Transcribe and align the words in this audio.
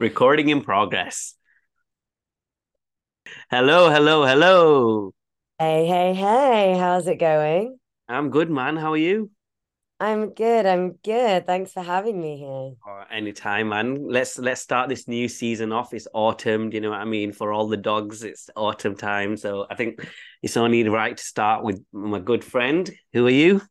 Recording 0.00 0.48
in 0.48 0.62
progress. 0.62 1.34
Hello, 3.50 3.90
hello, 3.90 4.24
hello. 4.24 5.12
Hey, 5.58 5.88
hey, 5.88 6.14
hey, 6.14 6.76
how's 6.78 7.08
it 7.08 7.16
going? 7.16 7.80
I'm 8.08 8.30
good, 8.30 8.48
man. 8.48 8.76
How 8.76 8.92
are 8.92 8.96
you? 8.96 9.32
I'm 9.98 10.34
good, 10.34 10.66
I'm 10.66 10.92
good. 11.02 11.46
Thanks 11.46 11.72
for 11.72 11.82
having 11.82 12.20
me 12.20 12.36
here. 12.36 12.74
Oh, 12.86 13.02
anytime, 13.10 13.70
man. 13.70 14.06
Let's 14.08 14.38
let's 14.38 14.60
start 14.60 14.88
this 14.88 15.08
new 15.08 15.26
season 15.26 15.72
off. 15.72 15.92
It's 15.92 16.06
autumn, 16.14 16.70
do 16.70 16.76
you 16.76 16.80
know 16.80 16.90
what 16.90 17.00
I 17.00 17.04
mean? 17.04 17.32
For 17.32 17.52
all 17.52 17.66
the 17.66 17.76
dogs, 17.76 18.22
it's 18.22 18.48
autumn 18.54 18.94
time. 18.94 19.36
So 19.36 19.66
I 19.68 19.74
think 19.74 20.08
it's 20.44 20.56
only 20.56 20.88
right 20.88 21.16
to 21.16 21.24
start 21.24 21.64
with 21.64 21.84
my 21.92 22.20
good 22.20 22.44
friend. 22.44 22.88
Who 23.14 23.26
are 23.26 23.30
you? 23.30 23.62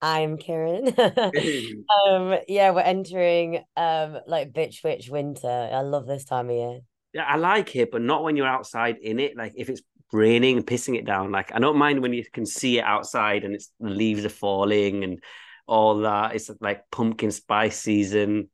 I'm 0.00 0.38
Kiran. 0.38 0.96
um, 2.06 2.38
yeah, 2.46 2.70
we're 2.70 2.80
entering 2.80 3.64
um 3.76 4.18
like 4.26 4.52
bitch 4.52 4.84
witch 4.84 5.08
winter. 5.08 5.48
I 5.48 5.80
love 5.80 6.06
this 6.06 6.24
time 6.24 6.50
of 6.50 6.56
year. 6.56 6.80
Yeah, 7.12 7.24
I 7.24 7.36
like 7.36 7.74
it, 7.74 7.90
but 7.90 8.02
not 8.02 8.22
when 8.22 8.36
you're 8.36 8.46
outside 8.46 8.98
in 8.98 9.18
it. 9.18 9.36
Like 9.36 9.54
if 9.56 9.68
it's 9.68 9.82
raining 10.12 10.56
and 10.56 10.66
pissing 10.66 10.96
it 10.96 11.04
down. 11.04 11.30
Like 11.30 11.54
I 11.54 11.58
don't 11.58 11.76
mind 11.76 12.00
when 12.00 12.12
you 12.12 12.24
can 12.32 12.46
see 12.46 12.78
it 12.78 12.84
outside 12.84 13.44
and 13.44 13.54
it's 13.54 13.70
the 13.80 13.90
leaves 13.90 14.24
are 14.24 14.30
falling 14.30 15.04
and 15.04 15.22
all 15.66 15.98
that. 15.98 16.34
It's 16.34 16.50
like 16.60 16.90
pumpkin 16.90 17.30
spice 17.30 17.78
season. 17.78 18.48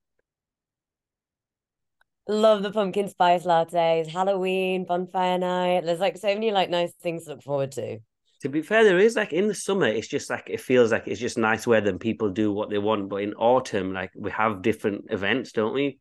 Love 2.26 2.62
the 2.62 2.72
pumpkin 2.72 3.08
spice 3.08 3.44
lattes, 3.44 4.08
Halloween, 4.08 4.86
bonfire 4.86 5.38
night. 5.38 5.84
There's 5.84 6.00
like 6.00 6.16
so 6.16 6.28
many 6.28 6.52
like 6.52 6.70
nice 6.70 6.92
things 7.02 7.24
to 7.24 7.30
look 7.30 7.42
forward 7.42 7.72
to. 7.72 7.98
To 8.44 8.50
be 8.50 8.60
fair, 8.60 8.84
there 8.84 8.98
is 8.98 9.16
like 9.16 9.32
in 9.32 9.48
the 9.48 9.54
summer, 9.54 9.86
it's 9.86 10.06
just 10.06 10.28
like 10.28 10.50
it 10.50 10.60
feels 10.60 10.92
like 10.92 11.08
it's 11.08 11.18
just 11.18 11.38
nice 11.38 11.66
weather 11.66 11.88
and 11.88 11.98
people 11.98 12.28
do 12.28 12.52
what 12.52 12.68
they 12.68 12.76
want. 12.76 13.08
But 13.08 13.22
in 13.22 13.32
autumn, 13.32 13.94
like 13.94 14.10
we 14.14 14.30
have 14.32 14.60
different 14.60 15.06
events, 15.08 15.52
don't 15.52 15.72
we? 15.72 15.98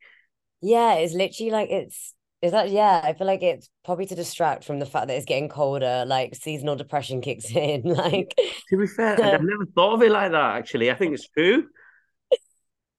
Yeah, 0.61 0.95
it's 0.95 1.13
literally 1.13 1.51
like 1.51 1.69
it's 1.69 2.13
is 2.41 2.51
that 2.51 2.69
yeah? 2.69 2.99
I 3.01 3.13
feel 3.13 3.27
like 3.27 3.41
it's 3.41 3.69
probably 3.85 4.05
to 4.07 4.15
distract 4.15 4.65
from 4.65 4.79
the 4.79 4.85
fact 4.85 5.07
that 5.07 5.15
it's 5.15 5.25
getting 5.25 5.47
colder. 5.47 6.03
Like 6.05 6.35
seasonal 6.35 6.75
depression 6.75 7.21
kicks 7.21 7.49
in. 7.49 7.83
Like 7.85 8.35
to 8.69 8.77
be 8.77 8.87
fair, 8.87 9.13
I've 9.13 9.41
never 9.41 9.65
thought 9.73 9.93
of 9.93 10.01
it 10.01 10.11
like 10.11 10.33
that. 10.33 10.57
Actually, 10.57 10.91
I 10.91 10.95
think 10.95 11.13
it's 11.13 11.29
true. 11.29 11.63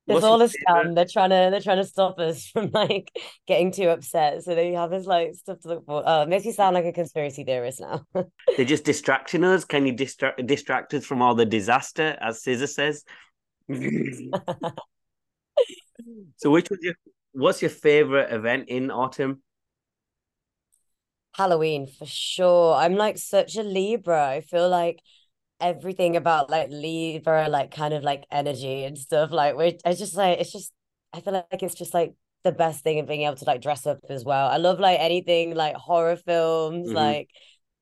It's 0.07 0.23
all 0.25 0.43
a 0.43 0.49
scam. 0.49 0.95
They're 0.95 1.07
trying 1.07 1.31
to 1.31 1.49
they're 1.51 1.61
trying 1.61 1.79
to 1.79 1.85
stop 1.85 2.19
us 2.19 2.47
from 2.53 2.71
like 2.73 3.11
getting 3.47 3.73
too 3.73 3.89
upset. 3.89 4.45
So 4.45 4.55
they 4.55 4.73
have 4.73 4.91
this 4.91 5.07
like 5.07 5.35
stuff 5.35 5.61
to 5.61 5.69
look 5.69 5.87
for. 5.87 6.03
Oh, 6.05 6.23
it 6.23 6.29
makes 6.29 6.45
me 6.45 6.53
sound 6.53 6.75
like 6.75 6.85
a 6.85 6.93
conspiracy 6.93 7.45
theorist 7.45 7.81
now. 7.81 8.05
They're 8.57 8.67
just 8.67 8.85
distracting 8.85 9.45
us. 9.45 9.65
Can 9.65 9.87
you 9.87 9.93
distract 9.93 10.47
distract 10.47 10.93
us 10.95 11.07
from 11.07 11.23
all 11.23 11.35
the 11.35 11.47
disaster, 11.47 12.19
as 12.21 12.43
Scissor 12.43 12.67
says? 12.67 13.05
so 16.37 16.51
which 16.51 16.69
was 16.69 16.81
your 16.83 16.95
what's 17.33 17.63
your 17.63 17.71
favorite 17.71 18.31
event 18.31 18.69
in 18.69 18.91
autumn? 18.91 19.43
Halloween 21.35 21.87
for 21.87 22.07
sure. 22.07 22.75
I'm 22.75 22.95
like 22.95 23.17
such 23.19 23.57
a 23.57 23.63
Libra. 23.63 24.29
I 24.29 24.43
feel 24.43 24.69
like 24.69 25.01
everything 25.65 26.17
about 26.17 26.51
like 26.51 26.69
Libra, 26.71 27.49
like 27.49 27.71
kind 27.75 27.95
of 27.95 28.03
like 28.05 28.25
energy 28.31 28.85
and 28.85 28.97
stuff. 28.99 29.31
Like 29.33 29.57
we 29.57 29.79
I 29.85 29.95
just 29.95 30.15
like 30.15 30.39
it's 30.39 30.53
just 30.53 30.73
I 31.13 31.21
feel 31.21 31.33
like 31.33 31.63
it's 31.63 31.75
just 31.75 31.95
like 31.95 32.15
the 32.45 32.53
best 32.53 32.85
thing 32.85 32.99
of 33.01 33.07
being 33.07 33.23
able 33.23 33.37
to 33.37 33.45
like 33.47 33.63
dress 33.63 33.87
up 33.87 33.99
as 34.11 34.25
well. 34.25 34.49
I 34.49 34.59
love 34.59 34.79
like 34.79 35.01
anything 35.01 35.55
like 35.55 35.75
horror 35.75 36.17
films, 36.17 36.89
mm-hmm. 36.89 36.97
like 36.97 37.31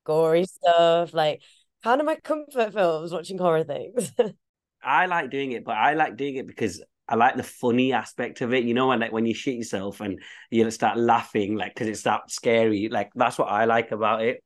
gory 0.04 0.44
stuff, 0.44 1.12
like 1.12 1.42
kind 1.82 2.00
of 2.00 2.06
my 2.06 2.16
comfort 2.16 2.72
films, 2.72 3.12
watching 3.12 3.38
horror 3.38 3.64
things. 3.64 4.12
I 4.84 5.06
like 5.06 5.30
doing 5.30 5.52
it, 5.52 5.64
but 5.64 5.76
I 5.76 5.94
like 5.94 6.16
doing 6.16 6.36
it 6.36 6.46
because 6.46 6.82
I 7.08 7.16
like 7.16 7.36
the 7.36 7.42
funny 7.42 7.92
aspect 7.92 8.40
of 8.40 8.54
it. 8.54 8.64
You 8.64 8.74
know, 8.74 8.88
when 8.88 9.00
like 9.00 9.12
when 9.12 9.26
you 9.26 9.34
shit 9.34 9.56
yourself 9.56 10.00
and 10.00 10.20
you 10.50 10.70
start 10.70 10.98
laughing, 10.98 11.56
like 11.56 11.74
because 11.74 11.88
it's 11.88 12.02
that 12.02 12.30
scary. 12.30 12.88
Like 12.88 13.10
that's 13.14 13.38
what 13.38 13.48
I 13.48 13.64
like 13.64 13.90
about 13.90 14.22
it. 14.22 14.42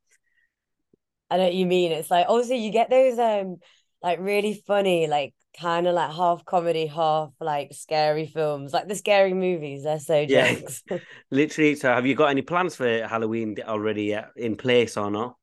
I 1.31 1.37
know 1.39 1.45
what 1.45 1.55
you 1.55 1.67
mean. 1.67 1.93
It's 1.93 2.11
like 2.11 2.27
obviously 2.29 2.59
you 2.59 2.71
get 2.73 2.91
those 2.91 3.19
um 3.19 3.57
like 4.03 4.19
really 4.21 4.55
funny, 4.67 5.07
like 5.07 5.35
kind 5.59 5.87
of 5.87 5.95
like 5.95 6.13
half 6.13 6.45
comedy, 6.45 6.87
half 6.87 7.31
like 7.41 7.73
scary 7.75 8.27
films, 8.27 8.73
like 8.73 8.89
the 8.89 8.95
scary 8.95 9.35
movies. 9.35 9.85
They're 9.85 9.99
so 9.99 10.27
jokes. 10.27 10.83
Literally. 11.31 11.75
So, 11.77 11.89
have 11.93 12.07
you 12.07 12.15
got 12.15 12.31
any 12.31 12.43
plans 12.43 12.75
for 12.77 13.07
Halloween 13.07 13.57
already 13.67 14.15
uh, 14.15 14.27
in 14.37 14.57
place 14.57 14.97
or 14.97 15.11
not? 15.11 15.37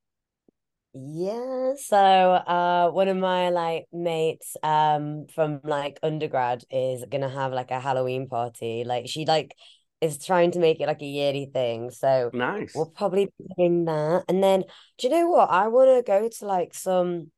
Yeah, 0.95 1.73
so 1.75 1.97
uh 1.97 2.91
one 2.91 3.07
of 3.07 3.17
my 3.17 3.50
like 3.50 3.88
mates 3.91 4.55
um 4.61 5.25
from 5.33 5.59
like 5.63 5.97
undergrad 6.03 6.63
is 6.69 7.03
gonna 7.09 7.29
have 7.29 7.51
like 7.51 7.71
a 7.71 7.79
Halloween 7.79 8.27
party. 8.29 8.83
Like 8.85 9.07
she 9.09 9.25
like 9.25 9.55
is 10.03 10.24
trying 10.24 10.52
to 10.52 10.59
make 10.59 10.80
it 10.80 10.88
like 10.88 11.02
a 11.02 11.06
yearly 11.06 11.50
thing. 11.52 11.91
So 11.91 12.30
nice. 12.34 12.74
We'll 12.75 12.88
probably 12.88 13.25
be 13.25 13.46
doing 13.58 13.86
that. 13.86 14.25
And 14.28 14.44
then 14.44 14.64
do 14.97 15.08
you 15.08 15.09
know 15.09 15.28
what? 15.30 15.50
I 15.50 15.68
wanna 15.68 16.03
go 16.03 16.30
to 16.30 16.46
like 16.46 16.74
some 16.74 17.31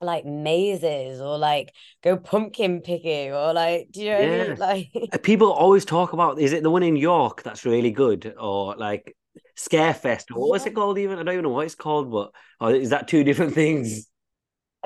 like 0.00 0.24
mazes 0.24 1.20
or 1.20 1.38
like 1.38 1.72
go 2.02 2.16
pumpkin 2.16 2.80
picking 2.80 3.32
or 3.32 3.52
like 3.52 3.88
do 3.92 4.02
you 4.02 4.10
know 4.10 4.18
yeah. 4.18 4.42
I 4.42 4.48
mean? 4.48 4.56
Like 4.58 5.22
people 5.22 5.52
always 5.52 5.84
talk 5.84 6.12
about 6.12 6.40
is 6.40 6.52
it 6.52 6.62
the 6.62 6.70
one 6.70 6.82
in 6.82 6.96
York 6.96 7.42
that's 7.42 7.64
really 7.64 7.92
good 7.92 8.34
or 8.38 8.76
like 8.76 9.16
Scarefest. 9.56 10.30
What 10.30 10.50
was 10.50 10.66
it 10.66 10.74
called 10.74 10.98
even? 10.98 11.18
I 11.18 11.22
don't 11.22 11.34
even 11.34 11.44
know 11.44 11.50
what 11.50 11.66
it's 11.66 11.74
called, 11.74 12.10
but 12.10 12.32
oh, 12.60 12.68
is 12.68 12.90
that 12.90 13.08
two 13.08 13.24
different 13.24 13.54
things? 13.54 14.08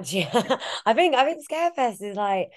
Yeah, 0.04 0.58
I 0.84 0.92
think 0.92 1.14
I 1.14 1.24
think 1.24 1.42
Scarefest 1.50 2.02
is 2.02 2.16
like 2.16 2.50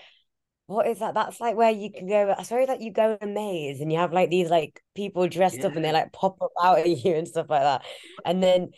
what 0.69 0.85
is 0.85 0.99
that? 0.99 1.15
That's 1.15 1.41
like 1.41 1.55
where 1.55 1.71
you 1.71 1.91
can 1.91 2.07
go. 2.07 2.35
I 2.37 2.65
that 2.67 2.79
you 2.79 2.93
go 2.93 3.17
in 3.19 3.29
a 3.29 3.31
maze 3.31 3.81
and 3.81 3.91
you 3.91 3.97
have 3.97 4.13
like 4.13 4.29
these 4.29 4.51
like 4.51 4.79
people 4.95 5.27
dressed 5.27 5.57
yeah. 5.57 5.67
up 5.67 5.75
and 5.75 5.83
they 5.83 5.91
like 5.91 6.13
pop 6.13 6.39
up 6.43 6.51
out 6.61 6.77
at 6.77 6.87
you 7.03 7.15
and 7.15 7.27
stuff 7.27 7.47
like 7.49 7.63
that. 7.63 7.83
And 8.23 8.43
then 8.43 8.69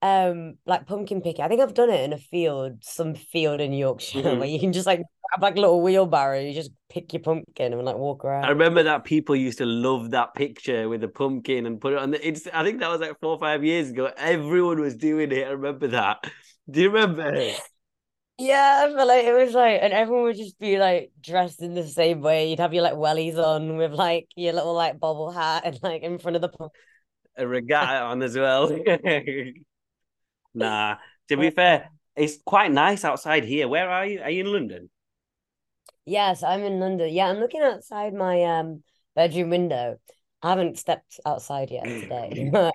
um 0.00 0.54
like 0.64 0.86
pumpkin 0.86 1.20
picking. 1.20 1.44
I 1.44 1.48
think 1.48 1.60
I've 1.60 1.74
done 1.74 1.90
it 1.90 2.00
in 2.00 2.14
a 2.14 2.18
field, 2.18 2.82
some 2.82 3.14
field 3.14 3.60
in 3.60 3.74
Yorkshire 3.74 4.22
mm-hmm. 4.22 4.38
where 4.38 4.48
you 4.48 4.58
can 4.58 4.72
just 4.72 4.86
like 4.86 4.98
grab 4.98 5.42
like 5.42 5.56
a 5.56 5.60
little 5.60 5.82
wheelbarrow, 5.82 6.40
you 6.40 6.54
just 6.54 6.70
pick 6.88 7.12
your 7.12 7.20
pumpkin 7.20 7.74
and 7.74 7.84
like 7.84 7.96
walk 7.96 8.24
around. 8.24 8.46
I 8.46 8.48
remember 8.48 8.82
that 8.82 9.04
people 9.04 9.36
used 9.36 9.58
to 9.58 9.66
love 9.66 10.12
that 10.12 10.34
picture 10.34 10.88
with 10.88 11.02
the 11.02 11.08
pumpkin 11.08 11.66
and 11.66 11.78
put 11.78 11.92
it 11.92 11.98
on 11.98 12.12
the 12.12 12.26
it's 12.26 12.48
I 12.54 12.64
think 12.64 12.80
that 12.80 12.90
was 12.90 13.02
like 13.02 13.20
four 13.20 13.32
or 13.32 13.38
five 13.38 13.62
years 13.62 13.90
ago. 13.90 14.10
Everyone 14.16 14.80
was 14.80 14.96
doing 14.96 15.30
it. 15.30 15.46
I 15.46 15.50
remember 15.50 15.88
that. 15.88 16.24
Do 16.70 16.80
you 16.80 16.88
remember? 16.88 17.52
Yeah, 18.36 18.92
but 18.96 19.06
like 19.06 19.24
it 19.24 19.32
was 19.32 19.54
like, 19.54 19.78
and 19.80 19.92
everyone 19.92 20.24
would 20.24 20.36
just 20.36 20.58
be 20.58 20.76
like 20.78 21.12
dressed 21.20 21.62
in 21.62 21.74
the 21.74 21.86
same 21.86 22.20
way. 22.20 22.50
You'd 22.50 22.58
have 22.58 22.74
your 22.74 22.82
like 22.82 22.94
wellies 22.94 23.36
on 23.36 23.76
with 23.76 23.92
like 23.92 24.28
your 24.34 24.52
little 24.52 24.74
like 24.74 24.98
bobble 24.98 25.30
hat 25.30 25.62
and 25.64 25.78
like 25.82 26.02
in 26.02 26.18
front 26.18 26.36
of 26.36 26.42
the 26.42 26.70
a 27.36 27.46
regatta 27.46 28.04
on 28.04 28.22
as 28.22 28.36
well. 28.36 28.68
nah, 30.54 30.96
to 31.28 31.36
be 31.36 31.50
fair, 31.50 31.90
it's 32.16 32.38
quite 32.44 32.72
nice 32.72 33.04
outside 33.04 33.44
here. 33.44 33.68
Where 33.68 33.88
are 33.88 34.06
you? 34.06 34.20
Are 34.20 34.30
you 34.30 34.44
in 34.44 34.52
London? 34.52 34.90
Yes, 36.04 36.42
I'm 36.42 36.62
in 36.64 36.80
London. 36.80 37.12
Yeah, 37.12 37.28
I'm 37.28 37.38
looking 37.38 37.62
outside 37.62 38.14
my 38.14 38.42
um 38.44 38.82
bedroom 39.14 39.50
window. 39.50 39.98
I 40.42 40.50
haven't 40.50 40.78
stepped 40.78 41.20
outside 41.24 41.70
yet 41.70 41.84
today, 41.84 42.72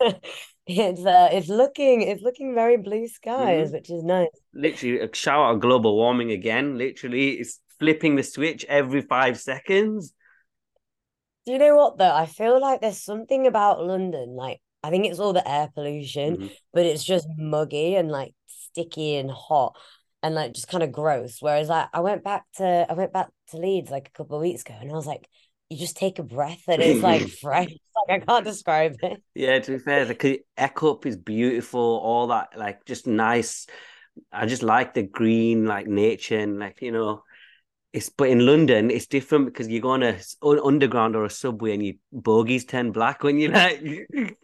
it's 0.68 1.04
uh, 1.04 1.28
it's 1.32 1.48
looking 1.48 2.02
it's 2.02 2.22
looking 2.22 2.54
very 2.54 2.76
blue 2.76 3.08
skies, 3.08 3.68
mm-hmm. 3.68 3.76
which 3.76 3.90
is 3.90 4.04
nice. 4.04 4.28
Literally, 4.52 5.00
a 5.00 5.14
shout 5.14 5.40
out 5.40 5.60
global 5.60 5.96
warming 5.96 6.30
again. 6.30 6.76
Literally, 6.76 7.32
it's 7.32 7.60
flipping 7.78 8.16
the 8.16 8.22
switch 8.22 8.64
every 8.68 9.00
five 9.00 9.38
seconds. 9.40 10.12
Do 11.46 11.52
you 11.52 11.58
know 11.58 11.76
what 11.76 11.98
though? 11.98 12.14
I 12.14 12.26
feel 12.26 12.60
like 12.60 12.80
there's 12.80 13.02
something 13.02 13.46
about 13.46 13.82
London, 13.82 14.36
like 14.36 14.60
I 14.82 14.90
think 14.90 15.06
it's 15.06 15.18
all 15.18 15.32
the 15.32 15.48
air 15.48 15.68
pollution, 15.74 16.36
mm-hmm. 16.36 16.46
but 16.72 16.86
it's 16.86 17.04
just 17.04 17.26
muggy 17.36 17.96
and 17.96 18.10
like 18.10 18.34
sticky 18.46 19.16
and 19.16 19.30
hot 19.30 19.76
and 20.22 20.34
like 20.34 20.52
just 20.52 20.68
kind 20.68 20.82
of 20.82 20.92
gross. 20.92 21.38
Whereas 21.40 21.70
I, 21.70 21.88
I 21.92 22.00
went 22.00 22.24
back 22.24 22.44
to 22.56 22.86
I 22.88 22.92
went 22.92 23.12
back 23.12 23.28
to 23.50 23.56
Leeds 23.56 23.90
like 23.90 24.08
a 24.08 24.16
couple 24.16 24.36
of 24.36 24.42
weeks 24.42 24.62
ago 24.62 24.74
and 24.80 24.90
I 24.90 24.94
was 24.94 25.06
like, 25.06 25.26
you 25.70 25.76
just 25.76 25.96
take 25.96 26.18
a 26.18 26.22
breath 26.22 26.62
and 26.68 26.82
it's 26.82 27.02
like 27.02 27.28
fresh. 27.40 27.68
Like 28.08 28.22
I 28.22 28.24
can't 28.24 28.44
describe 28.44 28.96
it. 29.02 29.22
Yeah, 29.34 29.58
to 29.58 29.72
be 29.72 29.78
fair, 29.78 30.04
the 30.04 30.40
Ecup 30.56 31.06
is 31.06 31.16
beautiful, 31.16 31.80
all 31.80 32.28
that 32.28 32.50
like 32.56 32.84
just 32.84 33.06
nice. 33.06 33.66
I 34.32 34.46
just 34.46 34.62
like 34.62 34.94
the 34.94 35.02
green, 35.02 35.66
like 35.66 35.86
nature 35.86 36.38
and 36.38 36.58
like, 36.58 36.80
you 36.82 36.92
know, 36.92 37.22
it's 37.92 38.08
but 38.10 38.28
in 38.28 38.44
London 38.44 38.90
it's 38.90 39.06
different 39.06 39.46
because 39.46 39.68
you 39.68 39.80
go 39.80 39.90
on 39.90 40.02
a 40.02 40.18
underground 40.42 41.16
or 41.16 41.24
a 41.24 41.30
subway 41.30 41.72
and 41.72 41.84
your 41.84 41.94
bogies 42.12 42.64
turn 42.64 42.92
black 42.92 43.22
when 43.22 43.38
you 43.38 43.48
like 43.48 43.80
Do 43.80 44.34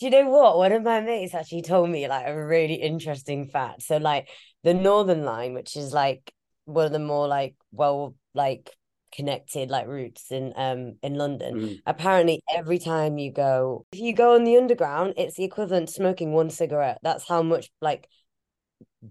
you 0.00 0.10
know 0.10 0.28
what? 0.30 0.56
One 0.56 0.72
of 0.72 0.82
my 0.82 1.00
mates 1.00 1.34
actually 1.34 1.62
told 1.62 1.90
me 1.90 2.08
like 2.08 2.26
a 2.26 2.46
really 2.46 2.74
interesting 2.74 3.48
fact. 3.48 3.82
So 3.82 3.98
like 3.98 4.28
the 4.64 4.72
Northern 4.72 5.24
Line, 5.24 5.52
which 5.52 5.76
is 5.76 5.92
like 5.92 6.32
one 6.64 6.86
of 6.86 6.92
the 6.92 6.98
more 6.98 7.28
like 7.28 7.54
well 7.70 8.14
like 8.34 8.70
connected 9.12 9.70
like 9.70 9.86
routes 9.86 10.30
in 10.30 10.52
um 10.56 10.96
in 11.02 11.14
London. 11.14 11.54
Mm. 11.54 11.80
Apparently 11.86 12.40
every 12.54 12.78
time 12.78 13.18
you 13.18 13.32
go 13.32 13.86
if 13.92 13.98
you 13.98 14.12
go 14.12 14.34
on 14.34 14.44
the 14.44 14.56
underground, 14.56 15.14
it's 15.16 15.36
the 15.36 15.44
equivalent 15.44 15.90
smoking 15.90 16.32
one 16.32 16.50
cigarette. 16.50 16.98
That's 17.02 17.26
how 17.28 17.42
much 17.42 17.70
like 17.80 18.08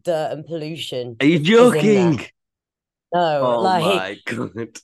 dirt 0.04 0.32
and 0.32 0.46
pollution. 0.46 1.18
Are 1.20 1.26
you 1.26 1.40
joking? 1.40 2.26
No, 3.14 3.42
oh 3.42 3.62
like 3.62 3.84
my 3.84 4.18
god. 4.26 4.80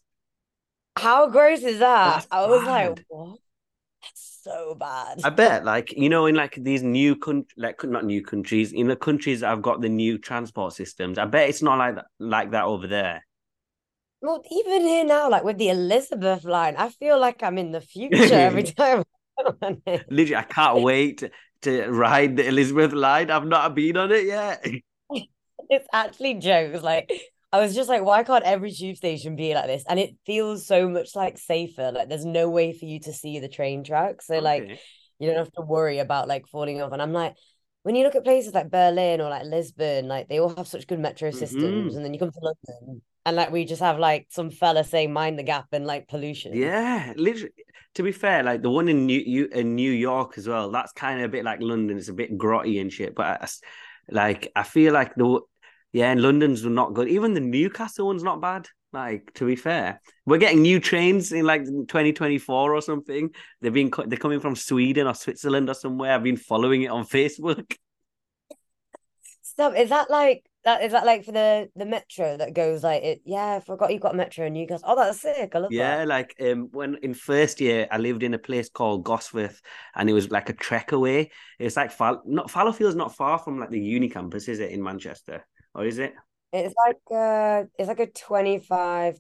How 0.98 1.28
gross 1.30 1.62
is 1.62 1.80
that? 1.80 2.14
That's 2.14 2.28
I 2.32 2.46
was 2.48 2.64
like, 2.66 3.04
what? 3.10 3.38
That's 4.02 4.40
so 4.44 4.76
bad. 4.76 5.20
I 5.24 5.30
bet, 5.30 5.66
like 5.66 5.92
you 5.92 6.10
know, 6.10 6.26
in 6.26 6.36
like 6.36 6.56
these 6.56 6.84
new 6.84 7.16
countries, 7.16 7.54
like 7.58 7.84
not 7.84 8.06
new 8.06 8.24
countries, 8.24 8.72
in 8.72 8.88
the 8.88 8.96
countries 8.96 9.42
that 9.42 9.50
have 9.50 9.62
got 9.62 9.82
the 9.82 9.90
new 9.90 10.18
transport 10.18 10.74
systems, 10.74 11.18
I 11.18 11.26
bet 11.26 11.50
it's 11.50 11.62
not 11.62 11.78
like 11.78 11.96
that, 11.96 12.06
like 12.20 12.52
that 12.52 12.66
over 12.66 12.88
there. 12.88 13.26
Well, 14.25 14.42
even 14.50 14.81
here 14.81 15.06
now, 15.06 15.30
like 15.30 15.44
with 15.44 15.60
the 15.60 15.69
Elizabeth 15.69 16.45
line, 16.45 16.75
I 16.77 16.89
feel 16.89 17.19
like 17.19 17.44
I'm 17.44 17.60
in 17.60 17.72
the 17.72 17.81
future 17.81 18.33
every 18.33 18.63
time. 18.80 19.04
I 19.39 19.44
go 19.44 19.57
on 19.62 19.81
it. 19.86 20.06
Literally, 20.10 20.36
I 20.36 20.44
can't 20.44 20.81
wait 20.81 21.24
to, 21.62 21.88
ride 21.89 22.36
the 22.36 22.48
Elizabeth 22.48 22.92
line. 22.94 23.30
I've 23.30 23.45
not 23.45 23.75
been 23.75 23.98
on 23.98 24.12
it 24.12 24.25
yet. 24.25 24.66
It's 25.68 25.88
actually 25.92 26.36
jokes. 26.36 26.83
Like 26.83 27.12
I 27.51 27.60
was 27.60 27.74
just 27.74 27.89
like, 27.89 28.04
why 28.04 28.24
can't 28.24 28.44
every 28.44 28.72
tube 28.72 28.98
station 28.98 29.36
be 29.36 29.56
like 29.56 29.66
this? 29.66 29.83
And 29.89 30.00
it 30.00 30.16
feels 30.24 30.68
so 30.68 30.88
much 30.88 31.16
like 31.16 31.39
safer. 31.39 31.92
Like 31.92 32.07
there's 32.07 32.24
no 32.24 32.51
way 32.51 32.72
for 32.72 32.86
you 32.86 33.00
to 33.00 33.12
see 33.12 33.39
the 33.39 33.48
train 33.48 33.83
tracks. 33.83 34.27
So 34.27 34.38
like 34.38 34.80
you 35.18 35.27
don't 35.27 35.38
have 35.38 35.51
to 35.54 35.63
worry 35.63 35.98
about 35.98 36.27
like 36.27 36.45
falling 36.45 36.83
off. 36.83 36.92
And 36.92 37.01
I'm 37.01 37.13
like, 37.13 37.33
when 37.81 37.95
you 37.95 38.04
look 38.04 38.13
at 38.13 38.24
places 38.24 38.54
like 38.54 38.69
Berlin 38.69 39.22
or 39.22 39.30
like 39.30 39.45
Lisbon, 39.45 40.07
like 40.07 40.30
they 40.30 40.39
all 40.39 40.56
have 40.56 40.68
such 40.68 40.86
good 40.86 41.00
metro 41.00 41.31
systems. 41.31 41.94
Mhm. 41.94 41.95
And 41.95 42.06
then 42.06 42.13
you 42.13 42.19
come 42.19 42.31
to 42.31 42.39
London 42.44 43.01
and 43.25 43.36
like 43.36 43.51
we 43.51 43.66
just 43.66 43.81
have 43.81 43.98
like 43.98 44.27
some 44.30 44.51
fella 44.51 44.83
saying 44.83 45.12
mind 45.12 45.39
the 45.39 45.44
gap 45.44 45.68
and 45.72 45.86
like 45.86 46.07
pollution. 46.07 46.54
Yeah, 46.56 47.13
literally. 47.16 47.54
To 47.95 48.04
be 48.04 48.12
fair, 48.12 48.44
like 48.44 48.62
the 48.62 48.69
one 48.69 48.88
in 48.88 49.06
New 49.06 49.19
you 49.19 49.48
in 49.48 49.75
New 49.75 49.92
York 49.92 50.38
as 50.38 50.48
well. 50.48 50.69
That's 50.69 50.92
kind 50.92 51.19
of 51.19 51.25
a 51.25 51.30
bit 51.30 51.44
like 51.44 51.62
London. 51.62 51.98
It's 51.98 52.10
a 52.10 52.13
bit 52.13 52.38
grotty 52.38 52.80
and 52.81 52.92
shit. 52.92 53.16
But 53.16 53.42
I 53.42 53.48
like, 54.10 54.51
I 54.56 54.63
feel 54.63 54.94
like 54.94 55.16
the 55.16 55.39
yeah, 55.92 56.12
and 56.12 56.22
London's 56.22 56.63
not 56.66 56.94
good. 56.94 57.07
Even 57.07 57.33
the 57.33 57.39
Newcastle 57.39 58.07
one's 58.07 58.24
not 58.24 58.42
bad. 58.42 58.68
Like 58.92 59.33
to 59.36 59.45
be 59.45 59.56
fair, 59.56 60.01
we're 60.25 60.38
getting 60.38 60.62
new 60.62 60.80
trains 60.80 61.31
in 61.31 61.45
like 61.45 61.66
2024 61.66 62.75
or 62.75 62.81
something. 62.81 63.30
They've 63.62 63.74
been 63.74 63.92
they're 64.06 64.19
coming 64.19 64.39
from 64.39 64.56
Sweden 64.56 65.07
or 65.07 65.16
Switzerland 65.16 65.69
or 65.69 65.74
somewhere. 65.74 66.13
I've 66.13 66.24
been 66.24 66.38
following 66.38 66.83
it 66.83 66.92
on 66.92 67.06
Facebook. 67.06 67.75
Stop. 69.42 69.75
Is 69.75 69.89
that 69.89 70.10
like 70.12 70.44
that? 70.66 70.84
Is 70.84 70.92
that 70.92 71.06
like 71.06 71.24
for 71.26 71.32
the 71.32 71.70
the 71.76 71.86
metro 71.86 72.38
that 72.38 72.54
goes 72.54 72.84
like 72.84 73.04
it? 73.04 73.22
Yeah, 73.26 73.56
I 73.56 73.60
forgot 73.62 73.92
you've 73.92 74.02
got 74.02 74.14
a 74.14 74.18
metro 74.18 74.46
and 74.46 74.58
you 74.58 74.68
guys. 74.68 74.82
Oh, 74.84 74.96
that's 74.96 75.22
sick. 75.22 75.56
I 75.56 75.60
love 75.60 75.72
Yeah, 75.72 75.98
that. 75.98 76.08
like 76.08 76.36
um 76.42 76.70
when 76.72 76.96
in 77.02 77.14
first 77.14 77.60
year 77.62 77.88
I 77.92 77.98
lived 77.98 78.24
in 78.24 78.34
a 78.34 78.40
place 78.40 78.70
called 78.70 79.04
Gosforth 79.06 79.62
and 79.96 80.10
it 80.10 80.14
was 80.14 80.30
like 80.30 80.50
a 80.50 80.54
trek 80.54 80.92
away. 80.92 81.32
It's 81.60 81.76
like 81.76 81.92
Fall 81.92 82.22
not 82.26 82.52
Fallowfield's 82.52 82.96
not 82.96 83.16
far 83.16 83.40
from 83.40 83.60
like 83.60 83.70
the 83.72 83.80
uni 83.80 84.10
campus, 84.10 84.48
is 84.48 84.60
it 84.60 84.72
in 84.72 84.84
Manchester? 84.84 85.46
Or 85.74 85.86
is 85.86 85.98
it? 85.98 86.14
It's 86.52 86.74
like 86.86 86.98
uh 87.12 87.66
it's 87.78 87.88
like 87.88 88.00
a 88.00 88.08
25, 88.08 89.20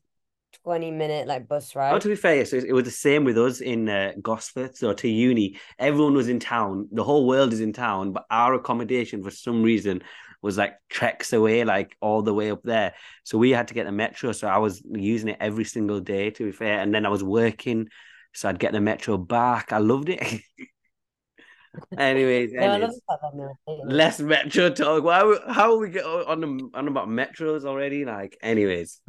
20 0.63 0.91
minute 0.91 1.27
like 1.27 1.47
bus 1.47 1.75
ride. 1.75 1.95
Oh, 1.95 1.99
to 1.99 2.07
be 2.07 2.15
fair, 2.15 2.45
so 2.45 2.57
it 2.57 2.73
was 2.73 2.85
the 2.85 2.91
same 2.91 3.25
with 3.25 3.37
us 3.37 3.61
in 3.61 3.87
uh, 3.89 4.13
Gosforth. 4.19 4.75
So 4.77 4.91
to 4.93 5.07
uni, 5.07 5.59
everyone 5.77 6.15
was 6.15 6.29
in 6.29 6.39
town. 6.39 6.89
The 6.91 7.03
whole 7.03 7.27
world 7.27 7.53
is 7.53 7.61
in 7.61 7.73
town, 7.73 8.11
but 8.11 8.25
our 8.31 8.55
accommodation 8.55 9.23
for 9.23 9.29
some 9.29 9.61
reason 9.61 10.01
was 10.45 10.57
like 10.57 10.75
treks 10.89 11.33
away, 11.33 11.63
like 11.63 11.97
all 11.99 12.21
the 12.21 12.33
way 12.33 12.51
up 12.51 12.61
there. 12.63 12.93
So 13.23 13.37
we 13.37 13.49
had 13.49 13.67
to 13.69 13.73
get 13.73 13.87
the 13.87 13.91
metro. 13.91 14.31
So 14.31 14.47
I 14.47 14.59
was 14.59 14.81
using 14.85 15.29
it 15.29 15.37
every 15.39 15.65
single 15.65 15.99
day, 15.99 16.29
to 16.29 16.45
be 16.45 16.51
fair. 16.51 16.79
And 16.79 16.93
then 16.93 17.05
I 17.05 17.09
was 17.09 17.23
working, 17.23 17.89
so 18.33 18.47
I'd 18.47 18.59
get 18.59 18.71
the 18.71 18.79
metro 18.79 19.17
back. 19.17 19.73
I 19.73 19.79
loved 19.79 20.09
it. 20.09 20.21
anyways, 21.97 22.53
I 22.53 22.63
anyways, 22.63 23.01
that. 23.09 23.19
that 23.23 23.35
no, 23.35 23.57
less 23.85 24.19
metro 24.19 24.69
talk. 24.69 25.03
Why? 25.03 25.35
How 25.47 25.73
are 25.73 25.77
we 25.79 25.89
get 25.89 26.05
on 26.05 26.39
the, 26.39 26.69
on 26.75 26.87
about 26.87 27.07
metros 27.07 27.65
already? 27.65 28.05
Like, 28.05 28.37
anyways. 28.41 29.01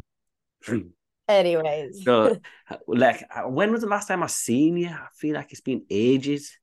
Anyways, 1.28 2.04
So, 2.04 2.36
like, 2.86 3.24
when 3.46 3.72
was 3.72 3.80
the 3.80 3.88
last 3.88 4.06
time 4.06 4.22
I 4.22 4.28
seen 4.28 4.76
you? 4.76 4.90
I 4.90 5.08
feel 5.16 5.34
like 5.34 5.50
it's 5.50 5.60
been 5.60 5.84
ages. 5.90 6.56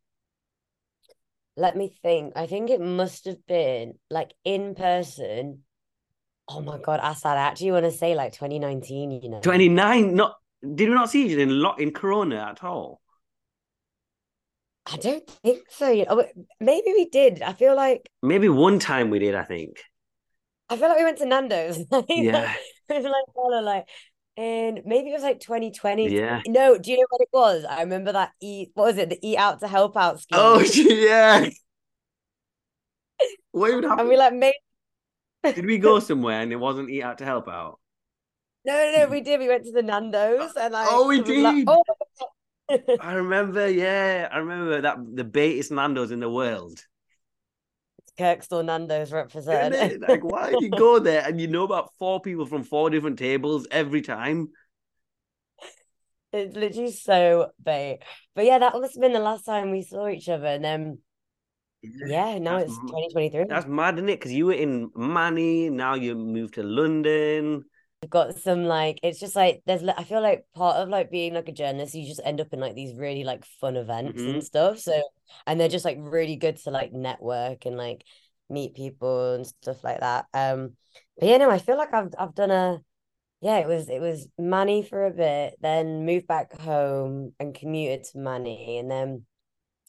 Let 1.55 1.75
me 1.75 1.93
think. 2.01 2.33
I 2.35 2.47
think 2.47 2.69
it 2.69 2.81
must 2.81 3.25
have 3.25 3.45
been 3.47 3.95
like 4.09 4.33
in 4.43 4.75
person. 4.75 5.63
Oh 6.47 6.61
my 6.61 6.77
God, 6.77 6.99
Assad, 7.01 7.37
I 7.37 7.41
actually 7.41 7.71
want 7.71 7.85
to 7.85 7.91
say 7.91 8.15
like 8.15 8.33
2019, 8.33 9.11
you 9.11 9.29
know. 9.29 9.39
29, 9.39 10.13
not, 10.13 10.35
did 10.61 10.89
we 10.89 10.95
not 10.95 11.09
see 11.09 11.27
you 11.27 11.39
in 11.39 11.61
lot 11.61 11.79
in 11.79 11.91
Corona 11.91 12.49
at 12.51 12.63
all? 12.63 13.01
I 14.85 14.97
don't 14.97 15.27
think 15.27 15.63
so. 15.69 15.89
You 15.89 16.05
know, 16.05 16.25
maybe 16.59 16.87
we 16.87 17.09
did. 17.09 17.41
I 17.41 17.53
feel 17.53 17.75
like 17.75 18.09
Maybe 18.21 18.49
one 18.49 18.79
time 18.79 19.09
we 19.09 19.19
did, 19.19 19.35
I 19.35 19.43
think. 19.43 19.81
I 20.69 20.75
feel 20.75 20.89
like 20.89 20.97
we 20.97 21.03
went 21.03 21.17
to 21.19 21.25
Nando's. 21.25 21.79
Yeah. 22.09 22.53
like 22.89 23.03
like 23.63 23.85
and 24.37 24.81
maybe 24.85 25.09
it 25.09 25.13
was 25.13 25.23
like 25.23 25.39
2020. 25.39 26.09
Yeah. 26.09 26.41
No, 26.47 26.77
do 26.77 26.91
you 26.91 26.97
know 26.97 27.05
what 27.09 27.21
it 27.21 27.29
was? 27.33 27.65
I 27.65 27.81
remember 27.81 28.11
that 28.13 28.31
eat 28.41 28.71
what 28.73 28.85
was 28.85 28.97
it? 28.97 29.09
The 29.09 29.19
eat 29.21 29.37
out 29.37 29.59
to 29.61 29.67
help 29.67 29.95
out 29.97 30.21
oh, 30.33 30.63
scheme. 30.63 30.87
Oh, 30.89 30.93
yeah. 30.93 31.49
What 33.51 33.69
even 33.71 33.83
and 33.83 33.91
happened? 33.91 34.09
we 34.09 34.17
like 34.17 34.33
made 34.33 34.55
Did 35.43 35.65
we 35.65 35.77
go 35.77 35.99
somewhere 35.99 36.41
and 36.41 36.51
it 36.51 36.57
wasn't 36.57 36.89
eat 36.89 37.03
out 37.03 37.19
to 37.19 37.25
help 37.25 37.47
out? 37.47 37.79
no 38.65 38.73
no 38.73 39.03
no 39.05 39.07
we 39.09 39.21
did. 39.21 39.39
We 39.39 39.47
went 39.47 39.65
to 39.65 39.71
the 39.71 39.83
Nando's 39.83 40.53
oh, 40.55 40.61
and 40.61 40.73
like 40.73 40.87
Oh, 40.89 41.07
we 41.07 41.21
was 41.21 41.37
like, 41.37 41.55
did. 41.55 41.67
oh. 41.67 41.83
I 42.99 43.13
remember, 43.13 43.69
yeah, 43.69 44.29
I 44.31 44.37
remember 44.37 44.81
that 44.81 44.97
the 45.15 45.23
baitest 45.23 45.71
Nando's 45.71 46.11
in 46.11 46.19
the 46.19 46.29
world. 46.29 46.83
Kirkstall 48.17 48.65
Nando's 48.65 49.11
it? 49.73 50.01
Like, 50.01 50.23
why 50.23 50.55
do 50.55 50.65
you 50.65 50.71
go 50.75 50.99
there 50.99 51.23
and 51.25 51.39
you 51.39 51.47
know 51.47 51.63
about 51.63 51.91
four 51.97 52.21
people 52.21 52.45
from 52.45 52.63
four 52.63 52.89
different 52.89 53.19
tables 53.19 53.67
every 53.71 54.01
time? 54.01 54.49
It's 56.31 56.55
literally 56.55 56.91
so 56.91 57.51
big. 57.63 58.01
But 58.35 58.45
yeah, 58.45 58.57
that 58.59 58.73
must 58.73 58.95
have 58.95 59.01
been 59.01 59.13
the 59.13 59.19
last 59.19 59.45
time 59.45 59.71
we 59.71 59.83
saw 59.83 60.07
each 60.07 60.29
other. 60.29 60.47
And 60.47 60.63
then 60.63 60.97
yeah, 61.83 62.39
now 62.39 62.57
That's 62.57 62.71
it's 62.71 62.79
m- 62.79 62.87
2023. 62.87 63.45
That's 63.47 63.67
mad, 63.67 63.95
isn't 63.95 64.09
it? 64.09 64.19
Because 64.19 64.31
you 64.31 64.47
were 64.47 64.53
in 64.53 64.89
Manny, 64.95 65.69
now 65.69 65.95
you 65.95 66.15
moved 66.15 66.55
to 66.55 66.63
London. 66.63 67.65
Got 68.09 68.35
some 68.37 68.65
like 68.65 68.99
it's 69.03 69.19
just 69.19 69.35
like 69.35 69.61
there's 69.65 69.83
I 69.83 70.03
feel 70.03 70.21
like 70.21 70.45
part 70.53 70.77
of 70.77 70.89
like 70.89 71.09
being 71.11 71.33
like 71.33 71.47
a 71.49 71.51
journalist, 71.53 71.95
you 71.95 72.07
just 72.07 72.21
end 72.23 72.41
up 72.41 72.53
in 72.53 72.59
like 72.59 72.75
these 72.75 72.95
really 72.95 73.23
like 73.23 73.45
fun 73.61 73.75
events 73.77 74.21
Mhm. 74.21 74.33
and 74.35 74.43
stuff. 74.43 74.79
So 74.79 75.01
and 75.47 75.59
they're 75.59 75.69
just 75.69 75.85
like 75.85 75.97
really 75.99 76.35
good 76.35 76.57
to 76.57 76.71
like 76.71 76.93
network 76.93 77.65
and 77.65 77.77
like 77.77 78.03
meet 78.49 78.75
people 78.75 79.33
and 79.35 79.47
stuff 79.47 79.83
like 79.83 79.99
that. 80.01 80.25
Um 80.33 80.75
but 81.19 81.29
yeah, 81.29 81.37
no, 81.37 81.49
I 81.49 81.59
feel 81.59 81.77
like 81.77 81.93
I've 81.93 82.13
I've 82.17 82.35
done 82.35 82.51
a 82.51 82.81
yeah, 83.41 83.59
it 83.59 83.67
was 83.67 83.89
it 83.89 83.99
was 84.01 84.27
Manny 84.37 84.83
for 84.83 85.05
a 85.05 85.11
bit, 85.11 85.55
then 85.61 86.05
moved 86.05 86.27
back 86.27 86.53
home 86.59 87.33
and 87.39 87.53
commuted 87.55 88.05
to 88.05 88.17
Manny, 88.19 88.77
and 88.79 88.89
then 88.89 89.25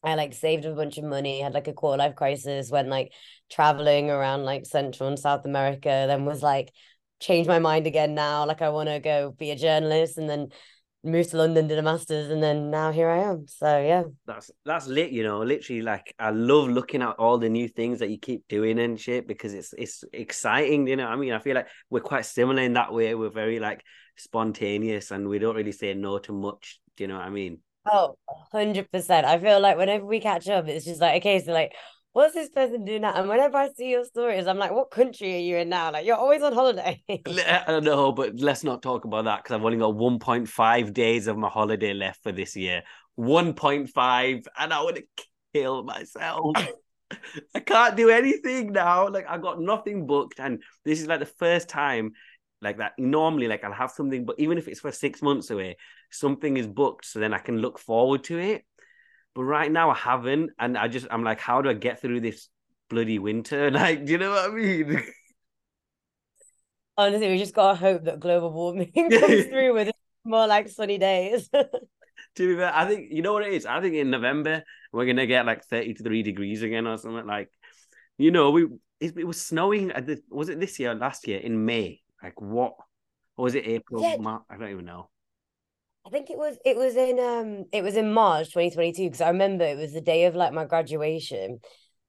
I 0.02 0.16
like 0.16 0.35
saved 0.35 0.64
a 0.66 0.75
bunch 0.75 0.99
of 0.99 1.04
money, 1.04 1.40
had 1.40 1.54
like 1.54 1.68
a 1.68 1.73
quarter 1.73 1.99
life 1.99 2.14
crisis, 2.14 2.71
went 2.71 2.88
like 2.88 3.12
traveling 3.50 4.11
around 4.11 4.44
like 4.44 4.66
Central 4.66 5.09
and 5.09 5.18
South 5.18 5.44
America, 5.47 6.04
then 6.09 6.26
was 6.26 6.42
like 6.42 6.73
changed 7.21 7.49
my 7.49 7.59
mind 7.59 7.87
again 7.87 8.14
now. 8.14 8.47
Like 8.47 8.62
I 8.62 8.71
want 8.71 8.88
to 8.88 9.00
go 9.00 9.35
be 9.37 9.50
a 9.50 9.56
journalist 9.56 10.18
and 10.18 10.28
then 10.28 10.49
moved 11.02 11.30
to 11.30 11.37
London, 11.37 11.66
did 11.66 11.78
a 11.78 11.83
master's, 11.83 12.30
and 12.30 12.42
then 12.42 12.71
now 12.71 12.90
here 12.90 13.09
I 13.09 13.18
am. 13.25 13.47
So 13.47 13.80
yeah. 13.80 14.04
That's 14.26 14.50
that's 14.64 14.87
lit, 14.87 15.11
you 15.11 15.23
know. 15.23 15.42
Literally, 15.42 15.83
like 15.83 16.14
I 16.18 16.30
love 16.30 16.68
looking 16.68 17.02
at 17.02 17.16
all 17.18 17.38
the 17.38 17.49
new 17.49 17.68
things 17.68 17.99
that 17.99 18.11
you 18.11 18.18
keep 18.18 18.49
doing 18.49 18.78
and 18.78 18.99
shit 19.00 19.26
because 19.26 19.54
it's 19.54 19.73
it's 19.76 20.04
exciting, 20.12 20.87
you 20.87 20.97
know. 20.97 21.06
I 21.06 21.16
mean, 21.16 21.33
I 21.33 21.38
feel 21.38 21.54
like 21.54 21.68
we're 21.90 22.00
quite 22.00 22.26
similar 22.26 22.62
in 22.62 22.75
that 22.75 22.92
way. 22.92 23.14
We're 23.14 23.30
very 23.30 23.61
like 23.61 23.83
spontaneous 24.16 25.11
and 25.11 25.28
we 25.28 25.38
don't 25.38 25.56
really 25.56 25.73
say 25.73 25.94
no 25.94 26.18
to 26.18 26.33
much. 26.33 26.80
Do 26.97 27.04
you 27.04 27.09
know 27.09 27.16
what 27.16 27.26
I 27.26 27.30
mean? 27.30 27.59
Oh, 27.87 28.16
100%. 28.54 29.25
I 29.25 29.38
feel 29.38 29.61
like 29.61 29.76
whenever 29.76 30.06
we 30.06 30.21
catch 30.21 30.49
up, 30.49 30.68
it's 30.68 30.87
just 30.87 31.00
like, 31.00 31.21
okay, 31.21 31.44
so 31.44 31.52
like, 31.52 31.73
what's 32.14 32.33
this 32.33 32.49
person 32.49 32.85
doing 32.85 33.02
now? 33.02 33.12
And 33.12 33.28
whenever 33.28 33.59
I 33.59 33.71
see 33.73 33.90
your 33.90 34.04
stories, 34.04 34.47
I'm 34.47 34.56
like, 34.56 34.71
what 34.71 34.90
country 34.90 35.35
are 35.35 35.40
you 35.40 35.56
in 35.59 35.68
now? 35.68 35.92
Like, 35.92 36.06
you're 36.06 36.16
always 36.16 36.42
on 36.42 36.54
holiday. 36.54 37.02
Uh, 37.11 37.61
I 37.66 37.73
don't 37.73 37.85
know, 37.85 38.12
but 38.12 38.40
let's 38.40 38.64
not 38.64 38.83
talk 38.83 39.04
about 39.04 39.25
that 39.25 39.42
because 39.42 39.56
I've 39.56 39.64
only 39.64 39.78
got 39.78 39.94
1.5 39.94 40.92
days 40.94 41.26
of 41.26 41.37
my 41.37 41.49
holiday 41.49 41.92
left 41.92 42.23
for 42.23 42.33
this 42.33 42.56
year. 42.56 42.83
1.5, 43.18 44.47
and 44.59 44.73
I 44.73 44.83
want 44.83 44.97
to 44.97 45.04
kill 45.52 45.83
myself. 45.83 46.56
I 47.54 47.61
can't 47.61 47.97
do 47.97 48.11
anything 48.11 48.73
now. 48.73 49.09
Like 49.09 49.26
I 49.28 49.37
got 49.38 49.61
nothing 49.61 50.06
booked, 50.06 50.38
and 50.38 50.62
this 50.85 51.00
is 51.00 51.09
like 51.09 51.21
the 51.21 51.26
first 51.26 51.68
time, 51.68 52.12
like 52.62 52.78
that. 52.78 52.92
Normally, 52.97 53.49
like 53.49 53.64
I'll 53.64 53.73
have 53.73 53.90
something, 53.90 54.25
but 54.25 54.37
even 54.38 54.56
if 54.56 54.68
it's 54.68 54.80
for 54.80 54.92
six 54.92 55.21
months 55.21 55.50
away, 55.50 55.76
something 56.11 56.56
is 56.56 56.66
booked, 56.68 57.06
so 57.06 57.18
then 57.18 57.35
I 57.35 57.38
can 57.38 57.59
look 57.59 57.78
forward 57.78 58.25
to 58.25 58.38
it. 58.38 58.64
But 59.34 59.44
right 59.44 59.70
now, 59.70 59.90
I 59.90 59.96
haven't, 59.96 60.50
and 60.58 60.78
I 60.78 60.88
just 60.88 61.06
I'm 61.10 61.24
like, 61.24 61.40
how 61.40 61.60
do 61.60 61.68
I 61.68 61.74
get 61.74 62.00
through 62.00 62.20
this 62.20 62.48
bloody 62.88 63.18
winter? 63.18 63.70
Like, 63.70 64.04
do 64.04 64.12
you 64.12 64.18
know 64.18 64.30
what 64.30 64.50
I 64.50 64.54
mean? 64.54 65.02
Honestly, 66.96 67.28
we 67.28 67.38
just 67.38 67.54
gotta 67.54 67.76
hope 67.76 68.04
that 68.04 68.20
global 68.20 68.52
warming 68.52 68.92
comes 68.94 69.46
through 69.46 69.74
with 69.74 69.90
more 70.24 70.46
like 70.46 70.68
sunny 70.68 70.98
days. 70.98 71.48
to 71.48 71.68
be 72.36 72.54
fair, 72.56 72.72
I 72.72 72.86
think 72.86 73.08
you 73.10 73.22
know 73.22 73.32
what 73.32 73.42
it 73.42 73.52
is. 73.52 73.66
I 73.66 73.80
think 73.80 73.96
in 73.96 74.10
November 74.10 74.62
we're 74.92 75.06
gonna 75.06 75.26
get 75.26 75.44
like 75.44 75.64
thirty 75.64 75.94
three 75.94 76.22
degrees 76.22 76.62
again 76.62 76.86
or 76.86 76.96
something. 76.96 77.26
Like, 77.26 77.50
you 78.16 78.30
know, 78.30 78.52
we 78.52 78.66
it, 79.00 79.18
it 79.18 79.26
was 79.26 79.40
snowing. 79.40 79.90
At 79.90 80.06
the, 80.06 80.22
was 80.30 80.48
it 80.48 80.60
this 80.60 80.78
year, 80.78 80.94
last 80.94 81.26
year 81.26 81.40
in 81.40 81.64
May? 81.64 82.00
Like 82.22 82.40
what? 82.40 82.74
Or 83.36 83.44
was 83.44 83.56
it 83.56 83.66
April? 83.66 84.00
Yeah. 84.00 84.16
Mar- 84.18 84.44
I 84.48 84.56
don't 84.56 84.70
even 84.70 84.84
know. 84.84 85.10
I 86.06 86.11
think 86.11 86.28
it 86.30 86.37
was 86.37 86.56
it 86.64 86.76
was 86.76 86.96
in 86.96 87.18
um 87.18 87.64
it 87.73 87.82
was 87.82 87.96
in 87.96 88.12
March 88.12 88.49
2022 88.49 89.04
because 89.04 89.20
I 89.20 89.28
remember 89.28 89.64
it 89.64 89.78
was 89.78 89.92
the 89.92 90.00
day 90.00 90.26
of 90.26 90.34
like 90.34 90.52
my 90.52 90.64
graduation. 90.64 91.61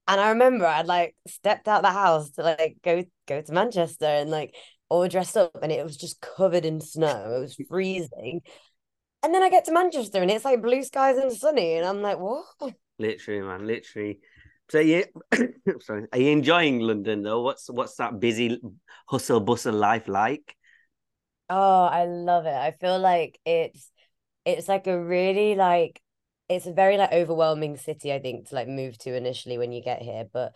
And 0.07 0.21
I 0.21 0.29
remember 0.29 0.65
I'd 0.65 0.85
like 0.85 1.15
stepped 1.27 1.67
out 1.67 1.81
the 1.81 1.91
house 1.91 2.31
to 2.31 2.43
like 2.43 2.77
go 2.83 3.03
go 3.27 3.41
to 3.41 3.53
Manchester 3.53 4.05
and 4.05 4.29
like 4.29 4.53
all 4.89 5.07
dressed 5.07 5.37
up 5.37 5.57
and 5.63 5.71
it 5.71 5.83
was 5.83 5.97
just 5.97 6.21
covered 6.21 6.65
in 6.65 6.81
snow. 6.81 7.37
It 7.37 7.41
was 7.41 7.57
freezing. 7.69 8.41
And 9.23 9.33
then 9.33 9.41
I 9.41 9.49
get 9.49 9.65
to 9.65 9.71
Manchester 9.71 10.21
and 10.21 10.29
it's 10.29 10.45
like 10.45 10.61
blue 10.61 10.83
skies 10.83 11.17
and 11.17 11.31
sunny 11.31 11.75
and 11.75 11.85
I'm 11.85 12.01
like, 12.01 12.19
what? 12.19 12.45
Literally, 12.99 13.41
man, 13.41 13.65
literally. 13.65 14.19
So 14.69 14.79
yeah, 14.79 15.05
sorry, 15.81 16.05
are 16.11 16.19
you 16.19 16.31
enjoying 16.31 16.79
London 16.79 17.23
though? 17.23 17.41
What's 17.41 17.69
what's 17.69 17.95
that 17.95 18.19
busy 18.19 18.59
hustle 19.07 19.39
bustle 19.39 19.73
life 19.73 20.07
like? 20.07 20.55
Oh, 21.49 21.83
I 21.85 22.05
love 22.05 22.45
it. 22.45 22.53
I 22.53 22.71
feel 22.71 22.99
like 22.99 23.39
it's 23.45 23.91
it's 24.45 24.67
like 24.67 24.87
a 24.87 24.99
really 24.99 25.55
like 25.55 26.01
it's 26.49 26.65
a 26.67 26.73
very 26.73 26.97
like 26.97 27.11
overwhelming 27.13 27.77
city, 27.77 28.13
I 28.13 28.19
think, 28.19 28.49
to 28.49 28.55
like 28.55 28.67
move 28.67 28.97
to 28.99 29.15
initially 29.15 29.57
when 29.57 29.71
you 29.71 29.81
get 29.83 30.01
here. 30.01 30.25
But 30.31 30.53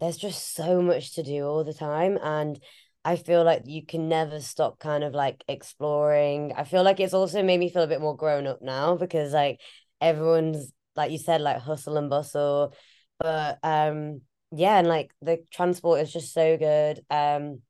there's 0.00 0.16
just 0.18 0.54
so 0.54 0.82
much 0.82 1.14
to 1.14 1.22
do 1.22 1.44
all 1.46 1.64
the 1.64 1.74
time. 1.74 2.18
And 2.22 2.58
I 3.04 3.16
feel 3.16 3.44
like 3.44 3.62
you 3.66 3.84
can 3.86 4.08
never 4.08 4.40
stop 4.40 4.78
kind 4.78 5.04
of 5.04 5.14
like 5.14 5.44
exploring. 5.48 6.52
I 6.56 6.64
feel 6.64 6.82
like 6.84 7.00
it's 7.00 7.14
also 7.14 7.42
made 7.42 7.60
me 7.60 7.70
feel 7.70 7.82
a 7.82 7.86
bit 7.88 8.00
more 8.00 8.16
grown 8.16 8.46
up 8.46 8.62
now 8.62 8.96
because 8.96 9.32
like 9.32 9.60
everyone's 10.00 10.72
like 10.96 11.10
you 11.12 11.18
said, 11.18 11.40
like 11.42 11.58
hustle 11.60 11.96
and 11.98 12.10
bustle. 12.10 12.74
But 13.18 13.58
um 13.62 14.22
yeah, 14.52 14.78
and 14.78 14.88
like 14.88 15.12
the 15.22 15.44
transport 15.52 16.00
is 16.00 16.12
just 16.12 16.32
so 16.34 16.56
good. 16.56 17.00
Um 17.10 17.60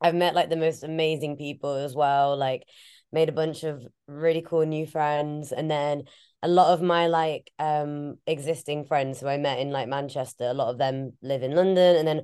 I've 0.00 0.14
met 0.14 0.34
like 0.34 0.50
the 0.50 0.56
most 0.56 0.84
amazing 0.84 1.36
people 1.36 1.74
as 1.74 1.94
well, 1.94 2.36
like 2.36 2.64
made 3.12 3.28
a 3.28 3.32
bunch 3.32 3.64
of 3.64 3.86
really 4.06 4.42
cool 4.42 4.64
new 4.66 4.86
friends. 4.86 5.52
And 5.52 5.70
then 5.70 6.04
a 6.42 6.48
lot 6.48 6.72
of 6.72 6.82
my 6.82 7.06
like 7.08 7.50
um 7.58 8.18
existing 8.26 8.84
friends 8.84 9.20
who 9.20 9.28
I 9.28 9.38
met 9.38 9.58
in 9.58 9.70
like 9.70 9.88
Manchester, 9.88 10.44
a 10.44 10.54
lot 10.54 10.70
of 10.70 10.78
them 10.78 11.12
live 11.22 11.42
in 11.42 11.54
London. 11.54 11.96
And 11.96 12.06
then 12.06 12.22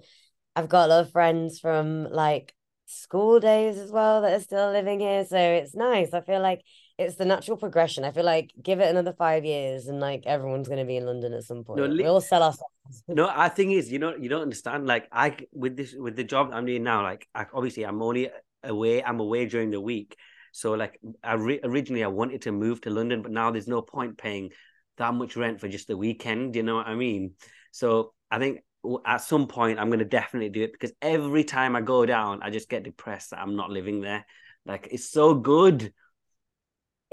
I've 0.56 0.68
got 0.68 0.86
a 0.86 0.94
lot 0.94 1.00
of 1.06 1.12
friends 1.12 1.58
from 1.58 2.04
like 2.10 2.54
school 2.86 3.40
days 3.40 3.78
as 3.78 3.90
well 3.90 4.22
that 4.22 4.34
are 4.34 4.40
still 4.40 4.70
living 4.70 5.00
here. 5.00 5.24
So 5.24 5.36
it's 5.36 5.74
nice. 5.74 6.12
I 6.14 6.20
feel 6.20 6.40
like 6.40 6.62
it's 6.98 7.16
the 7.16 7.24
natural 7.24 7.56
progression. 7.56 8.04
I 8.04 8.12
feel 8.12 8.24
like 8.24 8.52
give 8.62 8.80
it 8.80 8.88
another 8.88 9.12
five 9.12 9.44
years 9.44 9.88
and 9.88 10.00
like 10.00 10.24
everyone's 10.26 10.68
gonna 10.68 10.84
be 10.84 10.96
in 10.96 11.06
London 11.06 11.32
at 11.32 11.44
some 11.44 11.64
point. 11.64 11.80
No, 11.80 11.88
we 11.88 12.06
all 12.06 12.20
sell 12.20 12.42
ourselves. 12.42 13.02
no, 13.08 13.30
I 13.34 13.48
think 13.48 13.72
is 13.72 13.90
you 13.90 13.98
know 13.98 14.14
you 14.14 14.28
don't 14.28 14.42
understand. 14.42 14.86
Like 14.86 15.08
I 15.10 15.36
with 15.52 15.76
this 15.76 15.94
with 15.94 16.16
the 16.16 16.24
job 16.24 16.50
I'm 16.52 16.66
doing 16.66 16.84
now, 16.84 17.02
like 17.02 17.26
I, 17.34 17.46
obviously 17.52 17.84
I'm 17.84 18.02
only 18.02 18.30
away. 18.62 19.02
I'm 19.02 19.20
away 19.20 19.46
during 19.46 19.70
the 19.70 19.80
week. 19.80 20.16
So 20.52 20.74
like 20.74 21.00
I 21.22 21.34
re- 21.34 21.60
originally 21.64 22.04
I 22.04 22.08
wanted 22.08 22.42
to 22.42 22.52
move 22.52 22.80
to 22.82 22.90
London, 22.90 23.22
but 23.22 23.32
now 23.32 23.50
there's 23.50 23.68
no 23.68 23.82
point 23.82 24.16
paying 24.16 24.50
that 24.98 25.12
much 25.12 25.36
rent 25.36 25.60
for 25.60 25.68
just 25.68 25.88
the 25.88 25.96
weekend. 25.96 26.54
You 26.54 26.62
know 26.62 26.76
what 26.76 26.86
I 26.86 26.94
mean? 26.94 27.32
So 27.72 28.12
I 28.30 28.38
think 28.38 28.60
at 29.04 29.22
some 29.22 29.48
point 29.48 29.80
I'm 29.80 29.88
going 29.88 29.98
to 29.98 30.04
definitely 30.04 30.50
do 30.50 30.62
it 30.62 30.72
because 30.72 30.92
every 31.02 31.42
time 31.42 31.74
I 31.74 31.80
go 31.80 32.06
down, 32.06 32.40
I 32.42 32.50
just 32.50 32.68
get 32.68 32.84
depressed 32.84 33.30
that 33.30 33.40
I'm 33.40 33.56
not 33.56 33.70
living 33.70 34.00
there. 34.00 34.24
Like 34.64 34.88
it's 34.92 35.10
so 35.10 35.34
good. 35.34 35.92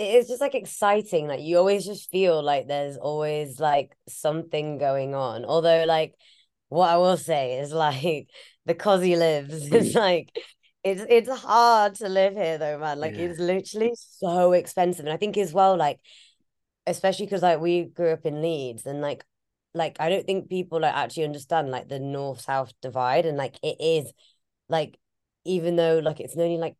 It's 0.01 0.29
just 0.29 0.41
like 0.41 0.55
exciting. 0.55 1.27
Like 1.27 1.41
you 1.41 1.57
always 1.57 1.85
just 1.85 2.09
feel 2.09 2.41
like 2.41 2.67
there's 2.67 2.97
always 2.97 3.59
like 3.59 3.95
something 4.07 4.77
going 4.77 5.15
on. 5.15 5.45
Although 5.45 5.85
like 5.85 6.15
what 6.69 6.89
I 6.89 6.97
will 6.97 7.17
say 7.17 7.59
is 7.59 7.71
like 7.73 8.27
the 8.65 8.75
cosy 8.75 9.15
lives. 9.15 9.71
It's 9.71 9.93
mm. 9.93 9.95
like 9.95 10.37
it's 10.83 11.03
it's 11.09 11.29
hard 11.29 11.95
to 11.95 12.09
live 12.09 12.33
here 12.33 12.57
though, 12.57 12.79
man. 12.79 12.99
Like 12.99 13.15
yeah. 13.15 13.25
it's 13.25 13.39
literally 13.39 13.93
so 13.95 14.53
expensive. 14.53 15.05
And 15.05 15.13
I 15.13 15.17
think 15.17 15.37
as 15.37 15.53
well, 15.53 15.77
like, 15.77 15.99
especially 16.87 17.25
because 17.25 17.43
like 17.43 17.59
we 17.59 17.85
grew 17.85 18.11
up 18.11 18.25
in 18.25 18.41
Leeds 18.41 18.85
and 18.85 19.01
like 19.01 19.23
like 19.73 19.97
I 19.99 20.09
don't 20.09 20.25
think 20.25 20.49
people 20.49 20.79
like 20.81 20.93
actually 20.95 21.25
understand 21.25 21.69
like 21.71 21.87
the 21.87 21.99
north 21.99 22.41
south 22.41 22.73
divide 22.81 23.25
and 23.25 23.37
like 23.37 23.57
it 23.63 23.77
is 23.79 24.11
like 24.69 24.97
even 25.45 25.75
though 25.75 25.99
like 25.99 26.19
it's 26.19 26.35
only 26.37 26.57
like 26.57 26.75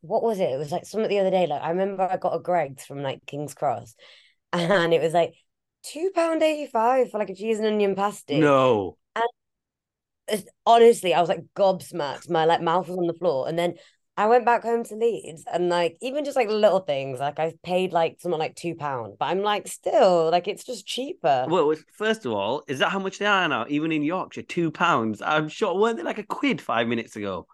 what 0.00 0.22
was 0.22 0.40
it? 0.40 0.50
It 0.50 0.58
was 0.58 0.72
like 0.72 0.86
something 0.86 1.08
the 1.08 1.18
other 1.20 1.30
day. 1.30 1.46
Like 1.46 1.62
I 1.62 1.70
remember 1.70 2.02
I 2.02 2.16
got 2.16 2.36
a 2.36 2.40
Greggs 2.40 2.84
from 2.84 3.02
like 3.02 3.24
King's 3.26 3.54
Cross 3.54 3.94
and 4.52 4.92
it 4.92 5.02
was 5.02 5.12
like 5.12 5.34
two 5.82 6.10
pound 6.14 6.42
eighty 6.42 6.66
five 6.66 7.10
for 7.10 7.18
like 7.18 7.30
a 7.30 7.34
cheese 7.34 7.58
and 7.58 7.66
onion 7.66 7.94
pasty. 7.94 8.38
No 8.38 8.96
And 9.14 10.44
honestly, 10.64 11.14
I 11.14 11.20
was 11.20 11.28
like 11.28 11.44
gobsmacked. 11.54 12.30
My 12.30 12.44
like 12.44 12.60
mouth 12.60 12.88
was 12.88 12.98
on 12.98 13.06
the 13.06 13.14
floor, 13.14 13.48
and 13.48 13.58
then 13.58 13.74
I 14.16 14.26
went 14.26 14.44
back 14.44 14.62
home 14.62 14.82
to 14.84 14.96
Leeds, 14.96 15.44
and 15.52 15.68
like 15.68 15.98
even 16.00 16.24
just 16.24 16.36
like 16.36 16.48
little 16.48 16.80
things, 16.80 17.20
like 17.20 17.38
I 17.38 17.54
paid 17.62 17.92
like 17.92 18.16
something 18.18 18.38
like 18.38 18.56
two 18.56 18.74
pound, 18.74 19.16
but 19.18 19.26
I'm 19.26 19.42
like 19.42 19.68
still 19.68 20.30
like 20.30 20.48
it's 20.48 20.64
just 20.64 20.86
cheaper. 20.86 21.46
Well, 21.48 21.74
first 21.92 22.26
of 22.26 22.32
all, 22.32 22.64
is 22.66 22.78
that 22.80 22.90
how 22.90 22.98
much 22.98 23.18
they 23.18 23.26
are 23.26 23.48
now? 23.48 23.66
Even 23.68 23.92
in 23.92 24.02
Yorkshire, 24.02 24.42
two 24.42 24.70
pounds. 24.70 25.22
I'm 25.22 25.48
sure 25.48 25.78
weren't 25.78 25.98
they 25.98 26.02
like 26.02 26.18
a 26.18 26.24
quid 26.24 26.60
five 26.60 26.88
minutes 26.88 27.14
ago? 27.16 27.46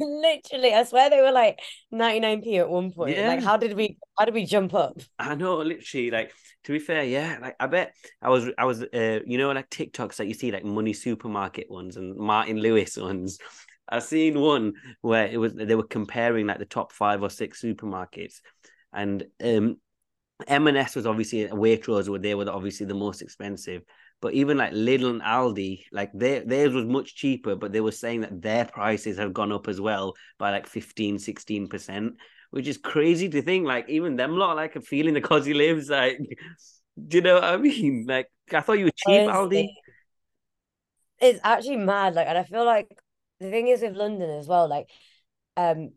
Literally, 0.00 0.74
I 0.74 0.84
swear 0.84 1.10
they 1.10 1.20
were 1.20 1.32
like 1.32 1.60
99p 1.92 2.58
at 2.58 2.68
one 2.68 2.92
point. 2.92 3.16
Yeah. 3.16 3.28
Like, 3.28 3.42
how 3.42 3.56
did 3.56 3.76
we 3.76 3.98
how 4.18 4.24
did 4.24 4.34
we 4.34 4.44
jump 4.44 4.74
up? 4.74 4.98
I 5.18 5.34
know, 5.34 5.58
literally, 5.58 6.10
like 6.10 6.32
to 6.64 6.72
be 6.72 6.78
fair, 6.78 7.04
yeah, 7.04 7.38
like 7.40 7.56
I 7.60 7.66
bet 7.66 7.94
I 8.20 8.30
was 8.30 8.48
I 8.58 8.64
was 8.64 8.82
uh 8.82 9.20
you 9.26 9.38
know 9.38 9.52
like 9.52 9.70
TikToks 9.70 10.16
that 10.16 10.26
you 10.26 10.34
see 10.34 10.50
like 10.50 10.64
money 10.64 10.92
supermarket 10.92 11.70
ones 11.70 11.96
and 11.96 12.16
Martin 12.16 12.58
Lewis 12.58 12.96
ones. 12.96 13.38
I 13.88 13.98
seen 13.98 14.40
one 14.40 14.74
where 15.00 15.26
it 15.26 15.36
was 15.36 15.54
they 15.54 15.74
were 15.74 15.82
comparing 15.82 16.46
like 16.46 16.58
the 16.58 16.64
top 16.64 16.92
five 16.92 17.22
or 17.22 17.30
six 17.30 17.62
supermarkets, 17.62 18.36
and 18.92 19.24
um 19.42 19.76
M&S 20.46 20.96
was 20.96 21.06
obviously 21.06 21.46
Waitrose 21.46 22.08
were 22.08 22.18
they 22.18 22.34
were 22.34 22.48
obviously 22.50 22.86
the 22.86 22.94
most 22.94 23.22
expensive, 23.22 23.82
but 24.20 24.34
even 24.34 24.58
like 24.58 24.72
Lidl 24.72 25.10
and 25.10 25.22
Aldi, 25.22 25.84
like 25.92 26.10
their 26.12 26.44
theirs 26.44 26.74
was 26.74 26.84
much 26.84 27.14
cheaper, 27.14 27.56
but 27.56 27.72
they 27.72 27.80
were 27.80 27.92
saying 27.92 28.20
that 28.20 28.42
their 28.42 28.66
prices 28.66 29.16
have 29.18 29.32
gone 29.32 29.52
up 29.52 29.66
as 29.66 29.80
well 29.80 30.14
by 30.38 30.50
like 30.50 30.66
15, 30.66 31.18
16%, 31.18 32.14
which 32.50 32.68
is 32.68 32.76
crazy 32.76 33.28
to 33.30 33.40
think. 33.40 33.66
Like 33.66 33.88
even 33.88 34.16
them 34.16 34.36
lot 34.36 34.56
like 34.56 34.76
a 34.76 34.80
feeling 34.80 35.14
the 35.14 35.20
cosy 35.20 35.54
lives. 35.54 35.88
Like, 35.88 36.18
do 37.08 37.18
you 37.18 37.22
know 37.22 37.34
what 37.34 37.44
I 37.44 37.56
mean? 37.56 38.06
Like 38.08 38.28
I 38.52 38.60
thought 38.60 38.78
you 38.78 38.86
were 38.86 38.90
cheap, 38.90 39.28
Aldi. 39.28 39.68
It's 41.20 41.40
actually 41.42 41.76
mad. 41.76 42.14
Like, 42.14 42.26
and 42.26 42.38
I 42.38 42.44
feel 42.44 42.64
like 42.64 42.88
the 43.38 43.50
thing 43.50 43.68
is 43.68 43.80
with 43.82 43.96
London 43.96 44.30
as 44.30 44.46
well, 44.46 44.68
like, 44.68 44.90
um, 45.56 45.90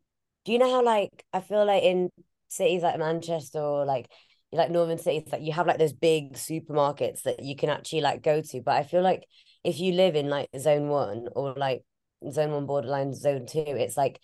do 0.46 0.52
you 0.52 0.60
know 0.60 0.70
how 0.70 0.84
like 0.84 1.26
I 1.34 1.42
feel 1.42 1.66
like 1.66 1.84
in 1.84 2.10
cities 2.50 2.84
like 2.84 3.00
Manchester 3.00 3.60
or 3.60 3.86
like 3.86 4.10
like 4.54 4.72
northern 4.72 4.98
cities 4.98 5.24
like 5.32 5.42
you 5.42 5.52
have 5.52 5.68
like 5.68 5.78
those 5.78 5.94
big 5.94 6.34
supermarkets 6.34 7.24
that 7.24 7.44
you 7.44 7.56
can 7.56 7.70
actually 7.70 8.02
like 8.02 8.22
go 8.22 8.42
to 8.42 8.62
but 8.62 8.76
i 8.76 8.84
feel 8.84 9.02
like 9.02 9.26
if 9.64 9.80
you 9.80 9.94
live 9.94 10.16
in 10.16 10.30
like 10.30 10.50
zone 10.58 10.88
one 10.88 11.28
or 11.36 11.54
like 11.58 11.84
zone 12.32 12.52
one 12.52 12.66
borderline 12.66 13.14
zone 13.14 13.46
two 13.46 13.64
it's 13.66 13.98
like 13.98 14.20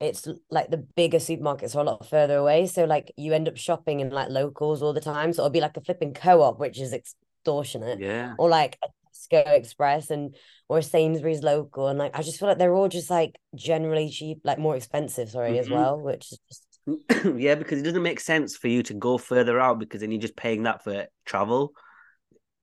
it's 0.00 0.26
like 0.50 0.70
the 0.70 0.76
bigger 0.76 1.18
supermarkets 1.18 1.74
are 1.74 1.80
a 1.80 1.84
lot 1.84 2.08
further 2.08 2.36
away 2.36 2.66
so 2.66 2.84
like 2.84 3.12
you 3.16 3.32
end 3.32 3.48
up 3.48 3.56
shopping 3.56 4.00
in 4.00 4.10
like 4.10 4.28
locals 4.28 4.82
all 4.82 4.92
the 4.92 5.00
time 5.00 5.32
so 5.32 5.42
it'll 5.42 5.50
be 5.50 5.60
like 5.60 5.76
a 5.76 5.80
flipping 5.80 6.12
co-op 6.12 6.58
which 6.58 6.80
is 6.80 6.92
extortionate 6.92 8.00
yeah 8.00 8.34
or 8.38 8.48
like 8.48 8.78
a 8.84 8.88
Tesco 9.14 9.46
Express 9.46 10.10
and 10.10 10.34
or 10.68 10.82
Sainsbury's 10.82 11.42
local 11.42 11.88
and 11.88 11.98
like 11.98 12.16
I 12.18 12.22
just 12.22 12.38
feel 12.38 12.48
like 12.48 12.58
they're 12.58 12.74
all 12.74 12.88
just 12.88 13.10
like 13.10 13.36
generally 13.54 14.10
cheap 14.10 14.40
like 14.44 14.58
more 14.58 14.76
expensive 14.76 15.30
sorry 15.30 15.50
mm-hmm. 15.50 15.60
as 15.60 15.70
well 15.70 16.00
which 16.00 16.32
is 16.32 16.38
just 16.48 16.63
yeah, 17.36 17.54
because 17.54 17.80
it 17.80 17.84
doesn't 17.84 18.02
make 18.02 18.20
sense 18.20 18.56
for 18.56 18.68
you 18.68 18.82
to 18.84 18.94
go 18.94 19.18
further 19.18 19.58
out 19.58 19.78
because 19.78 20.00
then 20.00 20.10
you're 20.10 20.20
just 20.20 20.36
paying 20.36 20.64
that 20.64 20.84
for 20.84 21.06
travel. 21.24 21.72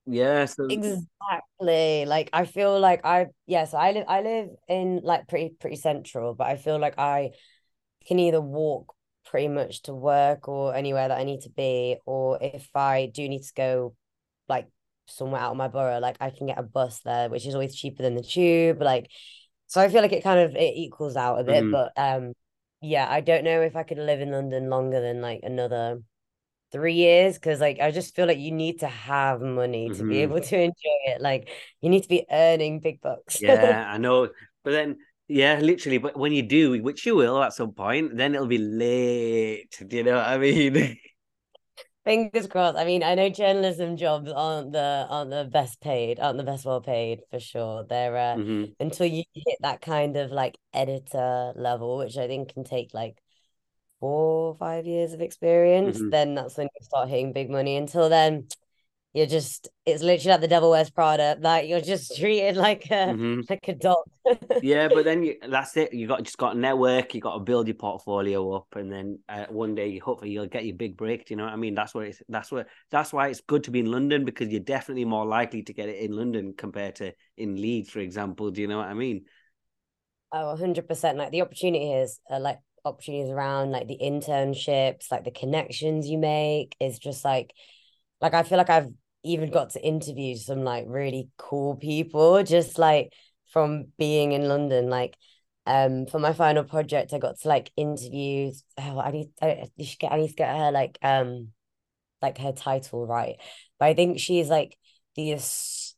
Yeah, 0.06 0.46
so... 0.46 0.66
exactly. 0.66 2.06
Like 2.06 2.30
I 2.32 2.44
feel 2.44 2.78
like 2.78 3.04
I 3.04 3.26
yes, 3.46 3.74
I 3.74 3.92
live 3.92 4.04
I 4.08 4.22
live 4.22 4.48
in 4.68 5.00
like 5.02 5.28
pretty 5.28 5.54
pretty 5.60 5.76
central, 5.76 6.34
but 6.34 6.46
I 6.46 6.56
feel 6.56 6.78
like 6.78 6.98
I 6.98 7.30
can 8.06 8.18
either 8.18 8.40
walk 8.40 8.94
pretty 9.24 9.48
much 9.48 9.82
to 9.82 9.94
work 9.94 10.48
or 10.48 10.74
anywhere 10.74 11.08
that 11.08 11.18
I 11.18 11.24
need 11.24 11.42
to 11.42 11.50
be, 11.50 11.98
or 12.04 12.38
if 12.40 12.68
I 12.74 13.10
do 13.12 13.28
need 13.28 13.42
to 13.42 13.54
go 13.54 13.94
like 14.48 14.68
somewhere 15.06 15.40
out 15.40 15.52
of 15.52 15.56
my 15.56 15.68
borough, 15.68 16.00
like 16.00 16.16
I 16.20 16.30
can 16.30 16.46
get 16.46 16.58
a 16.58 16.64
bus 16.64 17.00
there, 17.04 17.28
which 17.28 17.46
is 17.46 17.54
always 17.54 17.74
cheaper 17.74 18.02
than 18.02 18.14
the 18.14 18.22
tube. 18.22 18.82
Like 18.82 19.08
so 19.68 19.80
I 19.80 19.88
feel 19.88 20.02
like 20.02 20.12
it 20.12 20.22
kind 20.22 20.40
of 20.40 20.56
it 20.56 20.74
equals 20.76 21.16
out 21.16 21.40
a 21.40 21.44
bit, 21.44 21.64
mm. 21.64 21.72
but 21.72 21.92
um 21.96 22.34
yeah, 22.82 23.06
I 23.08 23.20
don't 23.20 23.44
know 23.44 23.62
if 23.62 23.76
I 23.76 23.84
could 23.84 23.98
live 23.98 24.20
in 24.20 24.32
London 24.32 24.68
longer 24.68 25.00
than 25.00 25.20
like 25.20 25.40
another 25.42 26.02
three 26.72 26.94
years 26.94 27.34
because 27.34 27.60
like 27.60 27.78
I 27.80 27.90
just 27.90 28.16
feel 28.16 28.26
like 28.26 28.38
you 28.38 28.50
need 28.50 28.80
to 28.80 28.88
have 28.88 29.40
money 29.40 29.88
to 29.88 29.94
mm-hmm. 29.94 30.08
be 30.08 30.18
able 30.18 30.40
to 30.40 30.58
enjoy 30.68 30.98
it. 31.06 31.20
Like 31.20 31.48
you 31.80 31.90
need 31.90 32.02
to 32.02 32.08
be 32.08 32.24
earning 32.30 32.80
big 32.80 33.00
bucks. 33.00 33.40
yeah, 33.40 33.88
I 33.88 33.98
know. 33.98 34.28
But 34.64 34.72
then 34.72 34.96
yeah, 35.28 35.58
literally. 35.60 35.98
But 35.98 36.16
when 36.18 36.32
you 36.32 36.42
do, 36.42 36.82
which 36.82 37.06
you 37.06 37.16
will 37.16 37.42
at 37.42 37.54
some 37.54 37.72
point, 37.72 38.16
then 38.16 38.34
it'll 38.34 38.46
be 38.46 38.58
late. 38.58 39.78
Do 39.86 39.96
you 39.96 40.02
know 40.02 40.16
what 40.16 40.26
I 40.26 40.38
mean? 40.38 40.98
Fingers 42.04 42.48
crossed. 42.48 42.76
I 42.76 42.84
mean, 42.84 43.04
I 43.04 43.14
know 43.14 43.28
journalism 43.28 43.96
jobs 43.96 44.30
aren't 44.30 44.72
the 44.72 45.06
aren't 45.08 45.30
the 45.30 45.44
best 45.44 45.80
paid, 45.80 46.18
aren't 46.18 46.36
the 46.36 46.44
best 46.44 46.64
well 46.64 46.80
paid 46.80 47.20
for 47.30 47.38
sure. 47.38 47.84
They're 47.88 48.16
uh, 48.16 48.36
mm-hmm. 48.36 48.72
until 48.80 49.06
you 49.06 49.22
hit 49.34 49.58
that 49.60 49.80
kind 49.80 50.16
of 50.16 50.32
like 50.32 50.58
editor 50.72 51.52
level, 51.54 51.98
which 51.98 52.16
I 52.16 52.26
think 52.26 52.54
can 52.54 52.64
take 52.64 52.92
like 52.92 53.22
four 54.00 54.48
or 54.48 54.54
five 54.56 54.84
years 54.84 55.12
of 55.12 55.20
experience, 55.20 55.98
Mhm. 55.98 56.10
then 56.10 56.34
that's 56.34 56.56
when 56.56 56.68
you 56.74 56.84
start 56.84 57.08
hitting 57.08 57.32
big 57.32 57.48
money. 57.50 57.76
Until 57.76 58.08
then, 58.08 58.48
you're 59.12 59.26
just 59.26 59.68
it's 59.86 60.02
literally 60.02 60.32
like 60.32 60.40
the 60.40 60.48
devil 60.48 60.70
wears 60.70 60.90
Prada. 60.90 61.36
Like 61.40 61.68
you're 61.68 61.80
just 61.80 62.16
treated 62.18 62.56
like 62.56 62.90
a 62.90 63.16
Mhm. 63.16 63.42
like 63.50 63.68
a 63.68 63.74
dog. 63.74 64.04
Yeah, 64.60 64.88
but 64.90 65.04
then 65.04 65.24
you, 65.24 65.38
that's 65.48 65.76
it. 65.76 65.92
You 65.92 66.06
got 66.06 66.22
just 66.22 66.38
got 66.38 66.52
to 66.52 66.58
network. 66.58 67.14
You 67.14 67.20
got 67.20 67.34
to 67.34 67.40
build 67.40 67.66
your 67.66 67.74
portfolio 67.74 68.52
up, 68.52 68.68
and 68.76 68.92
then 68.92 69.18
uh, 69.28 69.46
one 69.48 69.74
day, 69.74 69.98
hopefully, 69.98 70.30
you'll 70.30 70.46
get 70.46 70.64
your 70.64 70.76
big 70.76 70.96
break. 70.96 71.26
Do 71.26 71.34
you 71.34 71.36
know 71.38 71.44
what 71.44 71.52
I 71.52 71.56
mean? 71.56 71.74
That's 71.74 71.92
what 71.94 72.06
it's. 72.06 72.22
That's 72.28 72.52
what. 72.52 72.68
That's 72.92 73.12
why 73.12 73.26
it's 73.28 73.40
good 73.40 73.64
to 73.64 73.72
be 73.72 73.80
in 73.80 73.90
London 73.90 74.24
because 74.24 74.50
you're 74.50 74.60
definitely 74.60 75.04
more 75.04 75.26
likely 75.26 75.64
to 75.64 75.72
get 75.72 75.88
it 75.88 75.98
in 75.98 76.12
London 76.12 76.54
compared 76.56 76.94
to 76.96 77.12
in 77.36 77.56
Leeds, 77.60 77.90
for 77.90 77.98
example. 77.98 78.52
Do 78.52 78.60
you 78.60 78.68
know 78.68 78.78
what 78.78 78.86
I 78.86 78.94
mean? 78.94 79.24
Oh, 80.30 80.46
100%. 80.48 81.18
Like 81.18 81.32
the 81.32 81.42
opportunities 81.42 82.20
are 82.30 82.40
like 82.40 82.60
opportunities 82.84 83.30
around 83.30 83.72
like 83.72 83.88
the 83.88 83.98
internships, 84.00 85.10
like 85.10 85.24
the 85.24 85.30
connections 85.32 86.08
you 86.08 86.18
make 86.18 86.76
is 86.80 86.98
just 87.00 87.24
like 87.24 87.52
like 88.20 88.34
I 88.34 88.44
feel 88.44 88.58
like 88.58 88.70
I've 88.70 88.90
even 89.24 89.50
got 89.50 89.70
to 89.70 89.84
interview 89.86 90.36
some 90.36 90.64
like 90.64 90.84
really 90.88 91.28
cool 91.36 91.76
people 91.76 92.42
just 92.42 92.78
like 92.78 93.12
from 93.52 93.86
being 93.98 94.32
in 94.32 94.48
London. 94.48 94.88
Like 94.88 95.16
um 95.66 96.06
for 96.06 96.18
my 96.18 96.32
final 96.32 96.64
project 96.64 97.12
I 97.12 97.18
got 97.18 97.38
to 97.40 97.48
like 97.48 97.70
interview 97.76 98.52
oh, 98.78 98.98
I 98.98 99.10
need 99.12 99.30
I, 99.40 99.68
you 99.76 99.86
should 99.86 100.00
get 100.00 100.12
I 100.12 100.16
need 100.18 100.28
to 100.28 100.34
get 100.34 100.56
her 100.56 100.72
like 100.72 100.98
um 101.02 101.48
like 102.20 102.38
her 102.38 102.52
title 102.52 103.06
right. 103.06 103.36
But 103.78 103.86
I 103.86 103.94
think 103.94 104.18
she's 104.20 104.48
like 104.48 104.76
the 105.16 105.34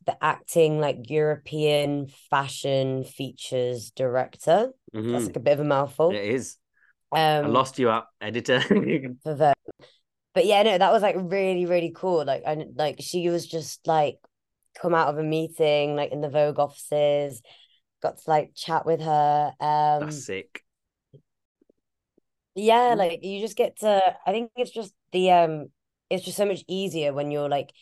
the 0.06 0.16
acting 0.22 0.80
like 0.80 1.08
European 1.08 2.08
fashion 2.30 3.04
features 3.04 3.90
director. 3.90 4.72
That's 4.92 5.04
Mhm. 5.04 5.26
like 5.28 5.36
a 5.36 5.40
bit 5.40 5.52
of 5.52 5.60
a 5.60 5.64
mouthful. 5.64 6.10
It 6.10 6.24
is. 6.24 6.56
I 7.12 7.16
Um, 7.18 7.52
lost 7.52 7.78
you 7.78 7.90
out, 7.90 8.06
editor. 8.20 8.60
for 9.22 9.34
them. 9.34 9.54
But 10.34 10.46
yeah, 10.46 10.62
no, 10.64 10.76
that 10.78 10.92
was 10.92 11.02
like 11.02 11.16
really, 11.18 11.66
really 11.66 11.92
cool. 11.94 12.24
Like, 12.24 12.42
and 12.44 12.76
like 12.76 12.96
she 13.00 13.28
was 13.28 13.46
just 13.46 13.86
like 13.86 14.18
come 14.80 14.94
out 14.94 15.08
of 15.08 15.18
a 15.18 15.22
meeting, 15.22 15.94
like 15.96 16.12
in 16.12 16.20
the 16.20 16.28
Vogue 16.28 16.58
offices, 16.58 17.40
got 18.02 18.18
to 18.18 18.30
like 18.30 18.52
chat 18.54 18.84
with 18.84 19.00
her. 19.00 19.52
Um, 19.60 20.00
That's 20.00 20.26
sick. 20.26 20.64
yeah, 22.54 22.94
Mm. 22.94 22.98
like 22.98 23.24
you 23.24 23.40
just 23.40 23.56
get 23.56 23.78
to. 23.80 24.02
I 24.26 24.32
think 24.32 24.50
it's 24.56 24.70
just 24.70 24.92
the 25.12 25.30
um, 25.30 25.66
it's 26.10 26.24
just 26.24 26.36
so 26.36 26.46
much 26.46 26.64
easier 26.68 27.12
when 27.12 27.30
you're 27.30 27.48
like 27.48 27.72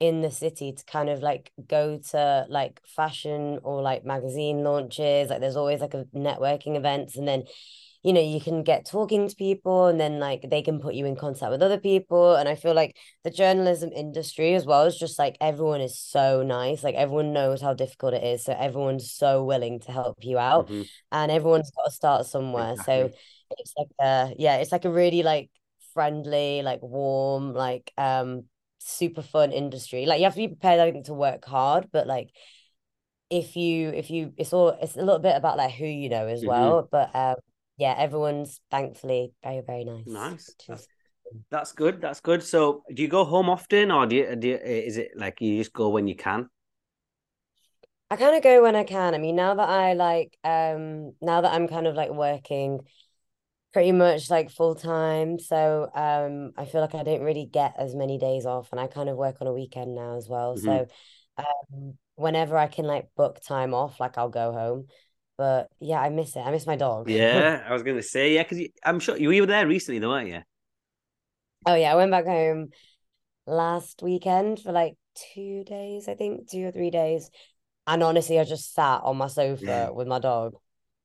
in 0.00 0.20
the 0.20 0.30
city 0.30 0.72
to 0.72 0.84
kind 0.84 1.08
of 1.08 1.20
like 1.20 1.52
go 1.68 1.98
to 2.10 2.46
like 2.48 2.80
fashion 2.96 3.60
or 3.62 3.82
like 3.82 4.04
magazine 4.04 4.64
launches. 4.64 5.30
Like 5.30 5.40
there's 5.40 5.56
always 5.56 5.80
like 5.80 5.94
a 5.94 6.04
networking 6.14 6.76
events, 6.76 7.16
and 7.16 7.26
then 7.26 7.44
you 8.02 8.12
know 8.12 8.20
you 8.20 8.40
can 8.40 8.62
get 8.64 8.84
talking 8.86 9.28
to 9.28 9.36
people, 9.36 9.86
and 9.86 10.00
then 10.00 10.18
like 10.18 10.48
they 10.50 10.62
can 10.62 10.80
put 10.80 10.94
you 10.94 11.06
in 11.06 11.16
contact 11.16 11.50
with 11.52 11.62
other 11.62 11.78
people. 11.78 12.34
And 12.34 12.48
I 12.48 12.54
feel 12.56 12.74
like 12.74 12.96
the 13.24 13.30
journalism 13.30 13.90
industry 13.92 14.54
as 14.54 14.66
well 14.66 14.84
is 14.86 14.98
just 14.98 15.18
like 15.18 15.36
everyone 15.40 15.80
is 15.80 15.98
so 15.98 16.42
nice. 16.42 16.82
Like 16.84 16.94
everyone 16.96 17.32
knows 17.32 17.60
how 17.62 17.74
difficult 17.74 18.14
it 18.14 18.24
is, 18.24 18.44
so 18.44 18.52
everyone's 18.58 19.10
so 19.12 19.44
willing 19.44 19.80
to 19.80 19.92
help 19.92 20.18
you 20.24 20.38
out, 20.38 20.68
Mhm. 20.68 20.88
and 21.12 21.30
everyone's 21.30 21.70
got 21.70 21.84
to 21.84 21.90
start 21.90 22.26
somewhere. 22.26 22.76
So 22.76 23.10
it's 23.58 23.74
like 23.76 23.88
a 24.00 24.34
yeah, 24.38 24.56
it's 24.56 24.72
like 24.72 24.84
a 24.84 24.90
really 24.90 25.22
like 25.22 25.50
friendly, 25.94 26.62
like 26.62 26.80
warm, 26.82 27.52
like 27.54 27.92
um 27.98 28.44
super 28.78 29.22
fun 29.22 29.52
industry. 29.52 30.06
Like 30.06 30.18
you 30.18 30.24
have 30.24 30.34
to 30.34 30.38
be 30.40 30.48
prepared, 30.48 30.80
I 30.80 30.90
think, 30.92 31.06
to 31.06 31.14
work 31.14 31.44
hard, 31.44 31.88
but 31.92 32.06
like 32.06 32.30
if 33.30 33.56
you 33.56 33.88
if 33.90 34.10
you 34.10 34.32
it's 34.36 34.52
all 34.52 34.70
it's 34.70 34.96
a 34.96 35.00
little 35.02 35.18
bit 35.18 35.36
about 35.36 35.56
like 35.56 35.72
who 35.74 35.86
you 35.86 36.08
know 36.08 36.26
as 36.26 36.44
Mhm. 36.44 36.44
well. 36.44 36.88
But 36.90 37.14
um 37.14 37.36
yeah, 37.82 37.94
everyone's 37.98 38.60
thankfully 38.70 39.32
very, 39.42 39.60
very 39.60 39.84
nice. 39.84 40.06
Nice. 40.06 40.54
That's, 40.68 40.88
that's 41.50 41.72
good. 41.72 42.00
That's 42.00 42.20
good. 42.20 42.42
So, 42.42 42.84
do 42.94 43.02
you 43.02 43.08
go 43.08 43.24
home 43.24 43.50
often, 43.50 43.90
or 43.90 44.06
do 44.06 44.16
you, 44.16 44.36
do 44.36 44.48
you, 44.48 44.56
is 44.56 44.96
it 44.96 45.10
like 45.16 45.40
you 45.40 45.58
just 45.58 45.72
go 45.72 45.88
when 45.88 46.06
you 46.06 46.14
can? 46.16 46.48
I 48.10 48.16
kind 48.16 48.36
of 48.36 48.42
go 48.42 48.62
when 48.62 48.76
I 48.76 48.84
can. 48.84 49.14
I 49.14 49.18
mean, 49.18 49.36
now 49.36 49.54
that 49.54 49.68
I 49.68 49.94
like 49.94 50.36
um 50.44 51.14
now 51.20 51.40
that 51.40 51.52
I'm 51.52 51.66
kind 51.68 51.86
of 51.86 51.94
like 51.94 52.10
working 52.10 52.80
pretty 53.72 53.92
much 53.92 54.30
like 54.30 54.50
full 54.50 54.74
time, 54.74 55.38
so 55.38 55.88
um 55.94 56.52
I 56.56 56.66
feel 56.66 56.80
like 56.82 56.94
I 56.94 57.02
don't 57.04 57.22
really 57.22 57.46
get 57.46 57.74
as 57.78 57.94
many 57.94 58.18
days 58.18 58.46
off 58.46 58.70
and 58.72 58.80
I 58.80 58.86
kind 58.86 59.08
of 59.08 59.16
work 59.16 59.36
on 59.40 59.46
a 59.46 59.52
weekend 59.52 59.94
now 59.94 60.16
as 60.16 60.28
well. 60.28 60.56
Mhm. 60.56 60.64
So 60.64 60.86
um 61.38 61.94
whenever 62.16 62.56
I 62.58 62.66
can 62.68 62.84
like 62.86 63.08
book 63.16 63.40
time 63.42 63.74
off, 63.74 63.98
like 64.00 64.18
I'll 64.18 64.28
go 64.28 64.52
home. 64.52 64.88
But 65.42 65.66
yeah, 65.80 65.98
I 65.98 66.08
miss 66.08 66.36
it. 66.36 66.38
I 66.38 66.52
miss 66.52 66.68
my 66.68 66.76
dog. 66.76 67.10
Yeah, 67.10 67.64
I 67.68 67.72
was 67.72 67.82
gonna 67.82 68.00
say 68.00 68.34
yeah, 68.34 68.44
because 68.44 68.64
I'm 68.84 69.00
sure 69.00 69.16
you 69.16 69.40
were 69.40 69.46
there 69.46 69.66
recently, 69.66 69.98
though, 69.98 70.10
weren't 70.10 70.28
you? 70.28 70.42
Oh 71.66 71.74
yeah, 71.74 71.92
I 71.92 71.96
went 71.96 72.12
back 72.12 72.26
home 72.26 72.68
last 73.44 74.02
weekend 74.04 74.60
for 74.60 74.70
like 74.70 74.94
two 75.34 75.64
days, 75.64 76.06
I 76.06 76.14
think, 76.14 76.48
two 76.48 76.68
or 76.68 76.70
three 76.70 76.90
days. 76.90 77.28
And 77.88 78.04
honestly, 78.04 78.38
I 78.38 78.44
just 78.44 78.72
sat 78.72 79.00
on 79.02 79.16
my 79.16 79.26
sofa 79.26 79.90
with 79.92 80.06
my 80.06 80.20
dog 80.20 80.54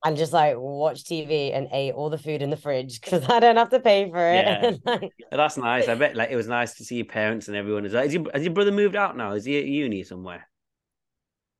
and 0.05 0.15
just 0.15 0.33
like 0.33 0.53
watched 0.55 1.07
TV 1.07 1.51
and 1.51 1.67
ate 1.71 1.95
all 1.95 2.11
the 2.11 2.19
food 2.19 2.43
in 2.43 2.51
the 2.51 2.57
fridge 2.57 3.01
because 3.03 3.27
I 3.27 3.39
don't 3.39 3.57
have 3.57 3.71
to 3.71 3.79
pay 3.79 4.07
for 4.07 4.19
it. 4.19 4.45
Yeah. 4.45 4.71
Like, 4.85 5.13
That's 5.31 5.57
nice. 5.57 5.87
I 5.87 5.95
bet 5.95 6.15
like 6.15 6.29
it 6.29 6.35
was 6.35 6.47
nice 6.47 6.75
to 6.75 6.85
see 6.85 6.97
your 6.97 7.05
parents 7.05 7.47
and 7.47 7.57
everyone 7.57 7.85
as 7.85 7.93
well. 7.93 8.03
Is 8.03 8.13
your, 8.13 8.25
has 8.35 8.43
your 8.43 8.53
brother 8.53 8.71
moved 8.71 8.95
out 8.95 9.17
now? 9.17 9.31
Is 9.31 9.45
he 9.45 9.57
at 9.57 9.65
uni 9.65 10.03
somewhere? 10.03 10.47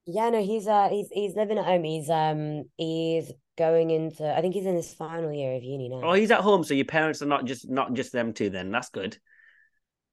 Yeah, 0.08 0.30
no, 0.30 0.42
he's 0.44 0.68
uh 0.68 0.90
he's 0.90 1.10
he's 1.12 1.36
living 1.36 1.58
at 1.58 1.66
home. 1.66 1.84
He's 1.84 2.10
um 2.10 2.64
he's 2.78 3.32
going 3.58 3.90
into 3.90 4.24
I 4.36 4.42
think 4.42 4.54
he's 4.54 4.66
in 4.66 4.76
his 4.76 4.94
final 4.94 5.34
year 5.34 5.56
of 5.56 5.64
uni 5.64 5.90
now. 5.90 6.02
Oh, 6.04 6.14
he's 6.14 6.32
at 6.32 6.42
home, 6.42 6.64
so 6.64 6.74
your 6.74 6.86
parents 6.86 7.22
are 7.22 7.26
not 7.28 7.46
just 7.46 7.70
not 7.70 7.94
just 7.94 8.12
them 8.12 8.34
two. 8.34 8.50
Then 8.50 8.72
that's 8.72 8.90
good. 8.90 9.18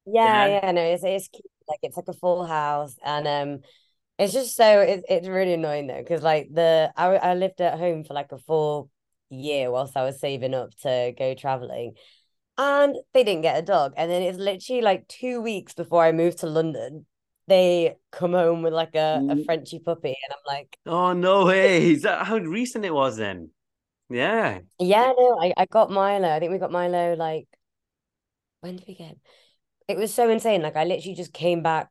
Yeah, 0.05 0.45
Yeah. 0.45 0.59
yeah, 0.63 0.71
no, 0.71 0.81
it's 0.81 1.03
it's 1.03 1.27
cute. 1.29 1.43
Like 1.67 1.79
it's 1.81 1.97
like 1.97 2.07
a 2.07 2.13
full 2.13 2.45
house, 2.45 2.95
and 3.03 3.27
um, 3.27 3.59
it's 4.19 4.33
just 4.33 4.55
so 4.55 4.81
it's 4.81 5.03
it's 5.09 5.27
really 5.27 5.53
annoying 5.53 5.87
though, 5.87 5.99
because 5.99 6.21
like 6.23 6.49
the 6.53 6.91
I 6.95 7.07
I 7.17 7.33
lived 7.35 7.61
at 7.61 7.79
home 7.79 8.03
for 8.03 8.13
like 8.13 8.31
a 8.31 8.37
full 8.37 8.89
year 9.29 9.71
whilst 9.71 9.97
I 9.97 10.03
was 10.05 10.19
saving 10.19 10.53
up 10.53 10.71
to 10.83 11.13
go 11.17 11.33
traveling, 11.33 11.93
and 12.57 12.95
they 13.13 13.23
didn't 13.23 13.43
get 13.43 13.59
a 13.59 13.63
dog, 13.63 13.93
and 13.97 14.11
then 14.11 14.21
it's 14.23 14.37
literally 14.39 14.81
like 14.81 15.07
two 15.07 15.41
weeks 15.41 15.73
before 15.73 16.03
I 16.03 16.11
moved 16.11 16.39
to 16.39 16.47
London, 16.47 17.07
they 17.47 17.97
come 18.11 18.33
home 18.33 18.61
with 18.63 18.73
like 18.73 18.95
a 18.95 19.23
a 19.29 19.35
Mm. 19.35 19.45
Frenchie 19.45 19.79
puppy, 19.79 20.09
and 20.09 20.33
I'm 20.33 20.43
like, 20.47 20.77
Oh 20.85 21.13
no 21.13 21.45
way! 21.45 21.91
Is 21.91 22.03
that 22.03 22.25
how 22.27 22.37
recent 22.37 22.85
it 22.85 22.93
was 22.93 23.17
then? 23.17 23.51
Yeah. 24.09 24.61
yeah, 24.79 25.11
no, 25.17 25.39
I 25.41 25.53
I 25.57 25.65
got 25.65 25.89
Milo. 25.91 26.29
I 26.29 26.39
think 26.39 26.51
we 26.51 26.57
got 26.57 26.71
Milo 26.71 27.15
like 27.15 27.47
when 28.61 28.77
did 28.77 28.87
we 28.87 28.95
get? 28.95 29.17
It 29.87 29.97
was 29.97 30.13
so 30.13 30.29
insane. 30.29 30.61
Like 30.61 30.75
I 30.75 30.83
literally 30.83 31.15
just 31.15 31.33
came 31.33 31.61
back 31.63 31.89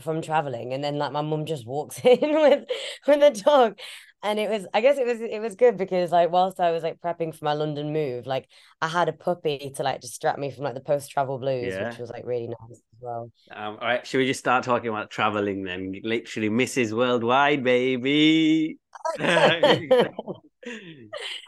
from 0.00 0.22
traveling 0.22 0.72
and 0.72 0.82
then 0.82 0.98
like 0.98 1.12
my 1.12 1.22
mum 1.22 1.46
just 1.46 1.66
walks 1.66 2.00
in 2.04 2.20
with 2.20 2.64
with 3.06 3.20
the 3.20 3.42
dog. 3.42 3.78
And 4.24 4.38
it 4.38 4.48
was 4.48 4.66
I 4.72 4.80
guess 4.80 4.98
it 4.98 5.06
was 5.06 5.20
it 5.20 5.40
was 5.40 5.56
good 5.56 5.76
because 5.76 6.12
like 6.12 6.30
whilst 6.30 6.60
I 6.60 6.70
was 6.70 6.84
like 6.84 7.00
prepping 7.00 7.34
for 7.34 7.44
my 7.44 7.54
London 7.54 7.92
move, 7.92 8.24
like 8.24 8.46
I 8.80 8.86
had 8.86 9.08
a 9.08 9.12
puppy 9.12 9.72
to 9.76 9.82
like 9.82 10.00
distract 10.00 10.38
me 10.38 10.50
from 10.52 10.62
like 10.64 10.74
the 10.74 10.80
post-travel 10.80 11.38
blues, 11.38 11.74
Yeah. 11.74 11.88
which 11.88 11.98
was 11.98 12.10
like 12.10 12.24
really 12.24 12.46
nice 12.46 12.70
as 12.70 12.82
well. 13.00 13.32
Um, 13.50 13.78
all 13.80 13.86
right. 13.88 14.06
Should 14.06 14.18
we 14.18 14.26
just 14.26 14.38
start 14.38 14.62
talking 14.64 14.90
about 14.90 15.10
traveling 15.10 15.64
then? 15.64 16.00
Literally, 16.04 16.50
Mrs. 16.50 16.92
Worldwide, 16.92 17.64
baby. 17.64 18.78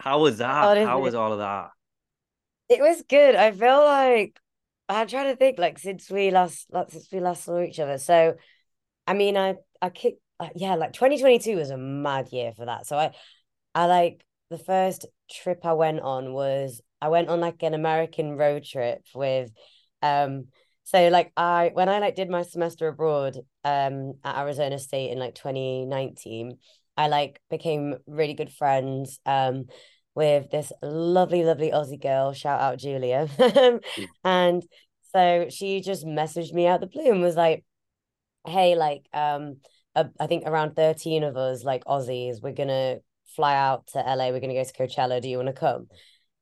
How 0.01 0.19
was 0.19 0.39
that? 0.39 0.77
How 0.79 0.99
was 1.01 1.15
all 1.15 1.33
of 1.33 1.39
that? 1.39 1.69
It 2.69 2.81
was 2.81 3.03
good. 3.09 3.37
I 3.37 3.53
feel 3.53 3.85
like 3.85 4.41
I'm 4.89 5.07
trying 5.07 5.31
to 5.31 5.37
think 5.37 5.59
like 5.61 5.79
since 5.79 6.11
we 6.11 6.33
last 6.33 6.67
like 6.71 6.91
since 6.91 7.09
we 7.13 7.21
last 7.21 7.45
saw 7.45 7.61
each 7.61 7.79
other. 7.79 7.99
So 7.99 8.35
I 9.07 9.15
mean 9.15 9.37
I 9.37 9.55
I 9.81 9.91
kicked 9.91 10.21
uh, 10.41 10.49
yeah, 10.55 10.75
like 10.75 10.93
2022 10.93 11.57
was 11.57 11.71
a 11.71 11.77
mad 11.77 12.29
year 12.33 12.53
for 12.53 12.67
that. 12.67 12.87
So 12.87 12.97
I 12.99 13.13
I 13.75 13.87
like 13.87 14.25
the 14.51 14.59
first 14.59 15.07
trip 15.31 15.61
I 15.65 15.73
went 15.73 16.01
on 16.01 16.33
was 16.33 16.81
I 17.01 17.09
went 17.09 17.29
on 17.29 17.41
like 17.41 17.63
an 17.63 17.75
American 17.75 18.37
road 18.37 18.65
trip 18.65 19.05
with 19.15 19.51
um 20.03 20.47
so 20.85 21.09
like 21.09 21.33
I 21.37 21.71
when 21.73 21.89
I 21.89 21.99
like 21.99 22.15
did 22.15 22.29
my 22.31 22.43
semester 22.43 22.89
abroad 22.89 23.39
um 23.65 24.15
at 24.25 24.39
Arizona 24.39 24.79
State 24.79 25.11
in 25.11 25.19
like 25.19 25.35
2019 25.35 26.59
I 26.97 27.09
like 27.09 27.41
became 27.51 27.97
really 28.07 28.35
good 28.35 28.53
friends 28.53 29.19
um 29.27 29.67
with 30.15 30.51
this 30.51 30.73
lovely 30.83 31.43
lovely 31.43 31.71
Aussie 31.73 32.01
girl. 32.01 32.33
Shout 32.33 32.61
out 32.61 32.79
Julia. 32.79 33.29
And 34.25 34.63
so 35.13 35.47
she 35.51 35.81
just 35.81 36.05
messaged 36.05 36.53
me 36.53 36.67
out 36.67 36.81
the 36.81 36.87
blue 36.87 37.11
and 37.11 37.23
was 37.23 37.37
like 37.37 37.65
hey 38.47 38.77
like 38.77 39.07
um 39.13 39.57
uh, 39.97 40.05
I 40.21 40.27
think 40.27 40.45
around 40.47 40.75
13 40.77 41.23
of 41.25 41.37
us 41.37 41.65
like 41.65 41.85
Aussies 41.85 42.43
we're 42.43 42.53
gonna 42.53 42.99
fly 43.37 43.55
out 43.57 43.87
to 43.89 43.99
LA 43.99 44.31
we're 44.31 44.41
gonna 44.41 44.55
go 44.55 44.65
to 44.65 44.73
Coachella 44.73 45.21
do 45.21 45.29
you 45.29 45.37
want 45.39 45.49
to 45.49 45.53
come 45.55 45.89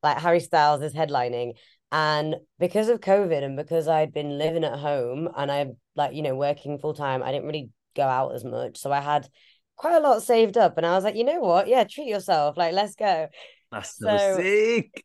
like 0.02 0.18
Harry 0.18 0.40
Styles 0.40 0.82
is 0.82 0.94
headlining 0.94 1.52
and 1.90 2.36
because 2.58 2.88
of 2.88 3.00
COVID 3.00 3.42
and 3.42 3.56
because 3.56 3.88
I'd 3.88 4.12
been 4.12 4.38
living 4.38 4.64
at 4.64 4.78
home 4.78 5.28
and 5.36 5.50
I'm 5.50 5.76
like 5.96 6.14
you 6.14 6.22
know 6.22 6.34
working 6.34 6.78
full 6.78 6.94
time 6.94 7.22
I 7.22 7.32
didn't 7.32 7.46
really 7.46 7.70
go 7.94 8.02
out 8.04 8.34
as 8.34 8.44
much 8.44 8.78
so 8.78 8.90
I 8.92 9.00
had 9.00 9.28
quite 9.76 9.94
a 9.96 10.00
lot 10.00 10.22
saved 10.22 10.56
up 10.56 10.76
and 10.76 10.86
I 10.86 10.94
was 10.94 11.04
like 11.04 11.16
you 11.16 11.24
know 11.24 11.40
what 11.40 11.68
yeah 11.68 11.84
treat 11.84 12.08
yourself 12.08 12.56
like 12.56 12.72
let's 12.72 12.94
go 12.94 13.28
That's 13.70 13.96
so 13.98 14.16
So- 14.16 14.36
sick. 14.38 15.04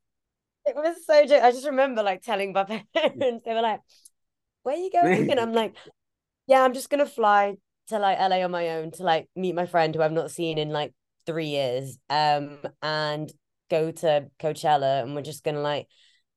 it 0.65 0.75
was 0.75 0.95
so 1.05 1.25
joke. 1.25 1.43
I 1.43 1.51
just 1.51 1.65
remember 1.67 2.03
like 2.03 2.21
telling 2.21 2.51
my 2.53 2.63
parents, 2.93 3.43
they 3.45 3.53
were 3.53 3.61
like, 3.61 3.79
Where 4.63 4.75
are 4.75 4.77
you 4.77 4.91
going? 4.91 5.31
And 5.31 5.39
I'm 5.39 5.53
like, 5.53 5.73
Yeah, 6.47 6.61
I'm 6.63 6.73
just 6.73 6.89
gonna 6.89 7.05
fly 7.05 7.55
to 7.87 7.99
like 7.99 8.19
LA 8.19 8.43
on 8.43 8.51
my 8.51 8.69
own 8.71 8.91
to 8.91 9.03
like 9.03 9.29
meet 9.35 9.55
my 9.55 9.65
friend 9.65 9.93
who 9.93 10.01
I've 10.01 10.11
not 10.11 10.31
seen 10.31 10.57
in 10.57 10.69
like 10.69 10.93
three 11.25 11.47
years. 11.47 11.97
Um 12.09 12.59
and 12.81 13.31
go 13.69 13.91
to 13.91 14.27
Coachella 14.39 15.03
and 15.03 15.15
we're 15.15 15.21
just 15.21 15.43
gonna 15.43 15.61
like 15.61 15.87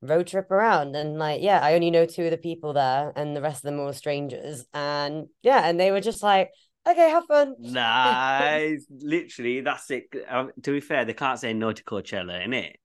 road 0.02 0.26
trip 0.26 0.50
around. 0.50 0.96
And 0.96 1.18
like 1.18 1.42
yeah 1.42 1.60
i 1.60 1.74
only 1.74 1.90
know 1.90 2.06
two 2.06 2.24
of 2.24 2.30
the 2.30 2.38
people 2.38 2.72
there 2.72 3.12
and 3.14 3.36
the 3.36 3.42
rest 3.42 3.58
of 3.58 3.62
them 3.70 3.78
were 3.78 3.92
strangers. 3.92 4.64
And 4.74 5.26
yeah 5.42 5.68
and 5.68 5.78
they 5.78 5.90
were 5.90 6.00
just 6.00 6.22
like 6.22 6.50
okay 6.88 7.10
have 7.10 7.26
fun. 7.26 7.54
Nice. 7.60 8.86
Literally 8.90 9.60
that's 9.60 9.90
it. 9.90 10.04
Um, 10.28 10.50
to 10.62 10.72
be 10.72 10.80
fair 10.80 11.04
they 11.04 11.14
can't 11.14 11.38
say 11.38 11.52
no 11.52 11.72
to 11.72 11.84
coachella 11.84 12.44
in 12.44 12.52
it 12.52 12.76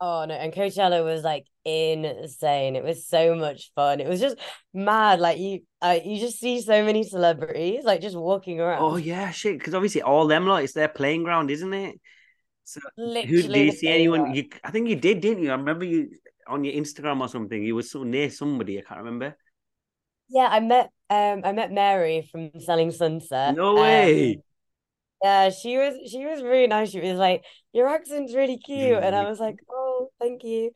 oh 0.00 0.24
no 0.24 0.34
and 0.34 0.52
coachella 0.52 1.04
was 1.04 1.22
like 1.22 1.46
insane 1.64 2.76
it 2.76 2.84
was 2.84 3.06
so 3.06 3.34
much 3.34 3.72
fun 3.74 4.00
it 4.00 4.08
was 4.08 4.20
just 4.20 4.36
mad 4.72 5.20
like 5.20 5.38
you 5.38 5.60
uh, 5.82 5.98
you 6.04 6.18
just 6.18 6.38
see 6.38 6.60
so 6.60 6.84
many 6.84 7.02
celebrities 7.02 7.84
like 7.84 8.00
just 8.00 8.16
walking 8.16 8.60
around 8.60 8.82
oh 8.82 8.96
yeah 8.96 9.30
shit 9.30 9.58
because 9.58 9.74
obviously 9.74 10.02
all 10.02 10.26
them 10.26 10.46
like 10.46 10.64
it's 10.64 10.72
their 10.72 10.88
playing 10.88 11.22
ground 11.22 11.50
isn't 11.50 11.72
it 11.72 11.98
so 12.64 12.80
Literally 12.96 13.28
who 13.28 13.42
did 13.42 13.56
you 13.66 13.72
see 13.72 13.88
anyone? 13.88 14.34
You, 14.34 14.48
I 14.64 14.70
think 14.70 14.88
you 14.88 14.96
did, 14.96 15.20
didn't 15.20 15.42
you? 15.42 15.50
I 15.50 15.54
remember 15.54 15.84
you 15.84 16.10
on 16.48 16.64
your 16.64 16.74
Instagram 16.74 17.20
or 17.20 17.28
something. 17.28 17.62
You 17.62 17.74
were 17.74 17.82
so 17.82 18.02
near 18.02 18.30
somebody. 18.30 18.78
I 18.78 18.82
can't 18.82 19.00
remember. 19.00 19.36
Yeah, 20.28 20.48
I 20.50 20.60
met 20.60 20.90
um 21.10 21.42
I 21.44 21.52
met 21.52 21.70
Mary 21.70 22.28
from 22.32 22.50
Selling 22.58 22.90
Sunset. 22.90 23.54
No 23.54 23.74
way. 23.74 24.36
Um, 24.36 24.42
yeah, 25.22 25.50
she 25.50 25.76
was 25.78 25.94
she 26.10 26.24
was 26.26 26.42
really 26.42 26.66
nice. 26.66 26.90
She 26.90 27.00
was 27.00 27.18
like, 27.18 27.44
"Your 27.72 27.88
accent's 27.88 28.34
really 28.34 28.58
cute," 28.58 29.02
and 29.02 29.14
I 29.14 29.28
was 29.28 29.40
like, 29.40 29.56
"Oh, 29.70 30.10
thank 30.20 30.44
you." 30.44 30.70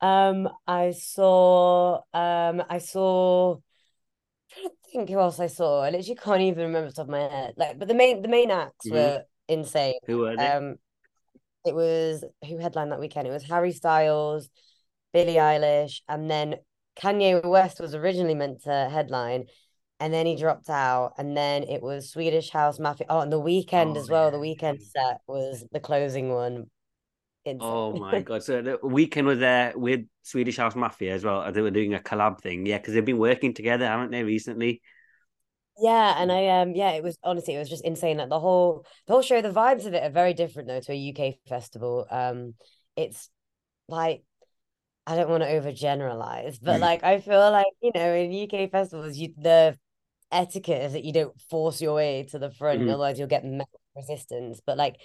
Um, 0.00 0.48
I 0.66 0.90
saw 0.92 2.00
um 2.12 2.62
I 2.68 2.78
saw. 2.78 3.56
i 3.56 4.60
trying 4.60 4.68
to 4.68 4.90
think 4.92 5.08
who 5.10 5.18
else 5.18 5.40
I 5.40 5.46
saw. 5.46 5.82
I 5.82 5.90
literally 5.90 6.16
can't 6.16 6.42
even 6.42 6.66
remember 6.66 6.88
the 6.88 6.94
top 6.94 7.06
of 7.06 7.10
my 7.10 7.20
head. 7.20 7.54
Like, 7.56 7.78
but 7.78 7.88
the 7.88 7.94
main 7.94 8.22
the 8.22 8.28
main 8.28 8.50
acts 8.50 8.86
mm-hmm. 8.86 8.94
were 8.94 9.22
insane. 9.48 9.94
Who 10.06 10.18
were 10.18 10.36
they? 10.36 10.46
Um, 10.46 10.76
it 11.64 11.74
was 11.74 12.24
who 12.46 12.58
headlined 12.58 12.92
that 12.92 13.00
weekend? 13.00 13.26
It 13.26 13.32
was 13.32 13.44
Harry 13.44 13.72
Styles, 13.72 14.48
Billie 15.12 15.34
Eilish, 15.34 16.00
and 16.08 16.30
then 16.30 16.56
Kanye 17.00 17.44
West 17.44 17.80
was 17.80 17.94
originally 17.94 18.34
meant 18.34 18.62
to 18.64 18.88
headline, 18.92 19.46
and 20.00 20.12
then 20.12 20.26
he 20.26 20.36
dropped 20.36 20.68
out. 20.70 21.14
And 21.18 21.36
then 21.36 21.64
it 21.64 21.82
was 21.82 22.10
Swedish 22.10 22.50
House 22.50 22.78
Mafia. 22.78 23.06
Oh, 23.08 23.20
and 23.20 23.32
the 23.32 23.40
Weeknd 23.40 23.96
oh, 23.96 24.00
as 24.00 24.08
well. 24.08 24.30
The 24.30 24.38
Weeknd 24.38 24.80
set 24.80 25.20
was 25.26 25.64
the 25.72 25.80
closing 25.80 26.30
one. 26.30 26.66
Oh 27.60 27.92
my 27.92 28.20
god! 28.22 28.42
So 28.42 28.62
the 28.62 28.78
Weeknd 28.78 29.24
was 29.24 29.38
there 29.38 29.72
with 29.76 30.06
Swedish 30.22 30.56
House 30.56 30.74
Mafia 30.74 31.14
as 31.14 31.24
well. 31.24 31.50
They 31.52 31.60
were 31.60 31.70
doing 31.70 31.94
a 31.94 31.98
collab 31.98 32.40
thing, 32.40 32.66
yeah, 32.66 32.78
because 32.78 32.94
they've 32.94 33.04
been 33.04 33.18
working 33.18 33.54
together, 33.54 33.86
haven't 33.86 34.10
they, 34.10 34.22
recently? 34.22 34.80
Yeah, 35.78 36.14
and 36.18 36.30
I 36.30 36.60
um 36.60 36.74
yeah, 36.74 36.90
it 36.90 37.02
was 37.02 37.18
honestly 37.22 37.54
it 37.54 37.58
was 37.58 37.68
just 37.68 37.84
insane. 37.84 38.18
Like 38.18 38.28
the 38.28 38.40
whole 38.40 38.86
the 39.06 39.12
whole 39.12 39.22
show, 39.22 39.42
the 39.42 39.50
vibes 39.50 39.86
of 39.86 39.94
it 39.94 40.04
are 40.04 40.10
very 40.10 40.32
different 40.32 40.68
though 40.68 40.80
to 40.80 40.92
a 40.92 41.12
UK 41.14 41.34
festival. 41.48 42.06
Um, 42.10 42.54
it's 42.96 43.28
like 43.88 44.22
I 45.06 45.16
don't 45.16 45.28
want 45.28 45.42
to 45.42 45.48
overgeneralize, 45.48 46.58
but 46.62 46.76
mm. 46.76 46.80
like 46.80 47.02
I 47.02 47.20
feel 47.20 47.50
like 47.50 47.66
you 47.82 47.90
know 47.94 48.14
in 48.14 48.48
UK 48.48 48.70
festivals, 48.70 49.16
you 49.16 49.34
the 49.36 49.76
etiquette 50.34 50.82
is 50.82 50.92
that 50.92 51.04
you 51.04 51.12
don't 51.12 51.40
force 51.50 51.80
your 51.80 51.94
way 51.94 52.26
to 52.30 52.38
the 52.38 52.50
front, 52.50 52.80
mm-hmm. 52.80 52.90
otherwise 52.90 53.18
you'll 53.18 53.28
get 53.28 53.44
resistance. 53.96 54.60
But 54.64 54.76
like 54.76 54.96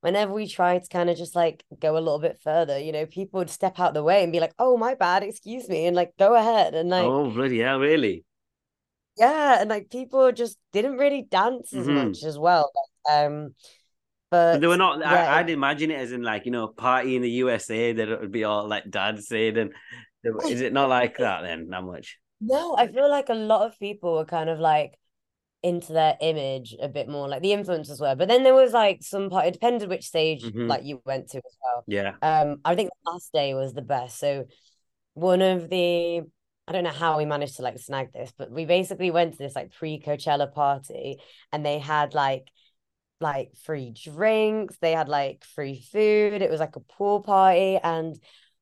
whenever 0.00 0.32
we 0.32 0.46
try 0.46 0.78
to 0.78 0.88
kind 0.88 1.10
of 1.10 1.16
just 1.16 1.36
like 1.36 1.64
go 1.80 1.94
a 1.96 2.00
little 2.00 2.18
bit 2.18 2.38
further, 2.42 2.78
you 2.78 2.92
know, 2.92 3.06
people 3.06 3.38
would 3.38 3.50
step 3.50 3.78
out 3.78 3.94
the 3.94 4.02
way 4.02 4.22
and 4.22 4.32
be 4.32 4.40
like, 4.40 4.54
"Oh, 4.58 4.76
my 4.76 4.94
bad, 4.94 5.22
excuse 5.22 5.68
me," 5.68 5.86
and 5.86 5.94
like 5.94 6.12
go 6.18 6.34
ahead 6.34 6.74
and 6.74 6.88
like, 6.88 7.04
oh 7.04 7.30
bloody 7.30 7.60
hell, 7.60 7.78
really? 7.78 8.24
yeah 9.18 9.60
and 9.60 9.68
like 9.68 9.90
people 9.90 10.30
just 10.32 10.58
didn't 10.72 10.96
really 10.96 11.22
dance 11.22 11.74
as 11.74 11.86
mm-hmm. 11.86 12.08
much 12.08 12.22
as 12.22 12.38
well 12.38 12.70
um 13.10 13.54
but, 14.30 14.54
but 14.54 14.60
they 14.60 14.66
were 14.66 14.76
not 14.76 15.00
yeah, 15.00 15.34
I, 15.34 15.42
would 15.42 15.50
imagine 15.50 15.90
it 15.90 15.98
as 15.98 16.12
in 16.12 16.22
like 16.22 16.46
you 16.46 16.52
know 16.52 16.68
party 16.68 17.16
in 17.16 17.22
the 17.22 17.30
usa 17.30 17.92
that 17.92 18.08
it 18.08 18.20
would 18.20 18.32
be 18.32 18.44
all 18.44 18.68
like 18.68 18.88
dancing 18.88 19.56
and 19.58 19.72
is 20.44 20.60
it 20.60 20.72
not 20.72 20.88
like 20.88 21.18
that 21.18 21.42
then 21.42 21.68
not 21.68 21.84
much 21.84 22.18
no 22.40 22.76
i 22.76 22.86
feel 22.86 23.10
like 23.10 23.28
a 23.28 23.34
lot 23.34 23.66
of 23.66 23.78
people 23.78 24.14
were 24.14 24.24
kind 24.24 24.48
of 24.48 24.58
like 24.58 24.98
into 25.62 25.92
their 25.92 26.16
image 26.20 26.76
a 26.80 26.88
bit 26.88 27.08
more 27.08 27.28
like 27.28 27.42
the 27.42 27.50
influencers 27.50 28.00
were 28.00 28.14
but 28.14 28.28
then 28.28 28.44
there 28.44 28.54
was 28.54 28.72
like 28.72 29.02
some 29.02 29.28
part 29.28 29.46
it 29.46 29.52
depended 29.52 29.88
which 29.88 30.06
stage 30.06 30.44
mm-hmm. 30.44 30.68
like 30.68 30.84
you 30.84 31.02
went 31.04 31.28
to 31.28 31.38
as 31.38 31.56
well 31.62 31.84
yeah 31.88 32.12
um 32.22 32.58
i 32.64 32.76
think 32.76 32.90
the 33.04 33.10
last 33.10 33.32
day 33.32 33.54
was 33.54 33.74
the 33.74 33.82
best 33.82 34.18
so 34.18 34.44
one 35.14 35.42
of 35.42 35.68
the 35.68 36.22
I 36.68 36.72
don't 36.72 36.84
know 36.84 36.90
how 36.90 37.16
we 37.16 37.24
managed 37.24 37.56
to 37.56 37.62
like 37.62 37.78
snag 37.78 38.12
this, 38.12 38.30
but 38.36 38.50
we 38.50 38.66
basically 38.66 39.10
went 39.10 39.32
to 39.32 39.38
this 39.38 39.56
like 39.56 39.72
pre 39.72 39.98
Coachella 40.00 40.52
party 40.52 41.16
and 41.50 41.64
they 41.64 41.78
had 41.78 42.12
like 42.12 42.46
like 43.20 43.52
free 43.64 43.92
drinks, 43.92 44.76
they 44.80 44.92
had 44.92 45.08
like 45.08 45.44
free 45.44 45.80
food. 45.80 46.42
It 46.42 46.50
was 46.50 46.60
like 46.60 46.76
a 46.76 46.80
pool 46.80 47.22
party. 47.22 47.78
And 47.82 48.14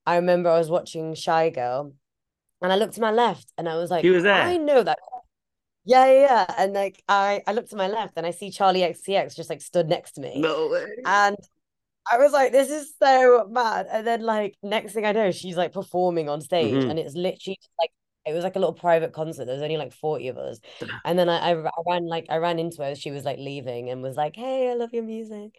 I 0.07 0.17
remember 0.17 0.49
I 0.49 0.59
was 0.59 0.71
watching 0.71 1.15
Shygirl 1.15 1.95
and 2.63 2.73
I 2.73 2.77
looked 2.77 2.95
to 2.95 3.01
my 3.01 3.11
left 3.11 3.53
and 3.59 3.69
I 3.69 3.77
was 3.77 3.91
like, 3.91 4.03
he 4.03 4.11
was 4.11 4.23
there. 4.23 4.43
I 4.43 4.57
know 4.57 4.83
that. 4.83 4.99
Yeah, 5.85 6.07
yeah, 6.07 6.21
yeah. 6.21 6.55
And 6.59 6.73
like 6.73 7.03
I 7.09 7.43
I 7.47 7.53
looked 7.53 7.71
to 7.71 7.77
my 7.77 7.89
left 7.89 8.15
and 8.17 8.27
I 8.27 8.33
see 8.33 8.51
Charli 8.51 8.81
XCX 8.81 9.37
just 9.37 9.51
like 9.51 9.61
stood 9.61 9.89
next 9.89 10.13
to 10.13 10.21
me. 10.21 10.41
No 10.41 10.69
way. 10.69 10.87
And 11.05 11.37
I 12.11 12.19
was 12.19 12.33
like, 12.33 12.53
this 12.53 12.71
is 12.71 12.93
so 13.01 13.47
mad. 13.49 13.87
And 13.91 14.07
then 14.07 14.23
like 14.23 14.57
next 14.63 14.93
thing 14.93 15.07
I 15.07 15.13
know, 15.13 15.31
she's 15.31 15.57
like 15.57 15.73
performing 15.73 16.29
on 16.29 16.41
stage 16.41 16.75
mm-hmm. 16.75 16.91
and 16.91 16.99
it's 16.99 17.15
literally 17.15 17.59
like 17.81 17.91
it 18.27 18.33
was 18.33 18.43
like 18.43 18.57
a 18.57 18.59
little 18.59 18.75
private 18.75 19.13
concert. 19.13 19.45
There 19.45 19.55
was 19.55 19.63
only 19.63 19.77
like 19.77 19.93
40 19.93 20.29
of 20.29 20.39
us. 20.39 20.59
And 21.05 21.17
then 21.19 21.29
I, 21.29 21.51
I, 21.51 21.55
I 21.55 21.71
ran 21.87 22.07
like 22.09 22.27
I 22.29 22.39
ran 22.39 22.59
into 22.59 22.83
her 22.83 22.97
she 22.97 23.13
was 23.13 23.25
like 23.25 23.39
leaving 23.39 23.91
and 23.91 24.03
was 24.03 24.17
like, 24.17 24.35
Hey, 24.35 24.71
I 24.71 24.75
love 24.75 24.93
your 24.93 25.05
music. 25.05 25.53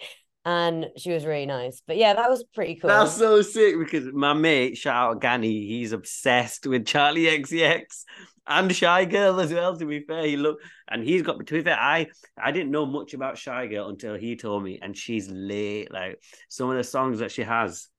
And 0.48 0.88
she 0.96 1.12
was 1.12 1.26
really 1.26 1.46
nice. 1.46 1.82
But 1.86 1.98
yeah, 1.98 2.14
that 2.14 2.30
was 2.30 2.46
pretty 2.56 2.76
cool. 2.76 2.88
That's 2.88 3.12
so 3.12 3.42
sick 3.42 3.78
because 3.78 4.06
my 4.14 4.32
mate, 4.32 4.78
shout 4.78 5.12
out 5.12 5.22
Gani, 5.22 5.68
he's 5.68 5.92
obsessed 5.92 6.66
with 6.66 6.86
Charli 6.86 7.28
XCX 7.30 8.06
and 8.48 8.72
Shygirl 8.72 9.44
as 9.44 9.54
well. 9.54 9.76
To 9.76 9.86
be 9.86 10.00
fair, 10.00 10.24
he 10.24 10.38
look 10.38 10.60
and 10.88 11.04
he's 11.04 11.22
got. 11.22 11.46
To 11.46 11.54
be 11.54 11.64
fair, 11.64 11.78
I 11.78 12.08
I 12.42 12.54
didn't 12.54 12.72
know 12.72 12.86
much 12.86 13.14
about 13.14 13.36
Shygirl 13.36 13.90
until 13.90 14.16
he 14.16 14.38
told 14.38 14.64
me, 14.64 14.80
and 14.82 14.96
she's 14.98 15.30
late. 15.30 15.92
Like 15.92 16.24
some 16.48 16.70
of 16.70 16.78
the 16.78 16.84
songs 16.86 17.20
that 17.20 17.32
she 17.32 17.44
has. 17.44 17.90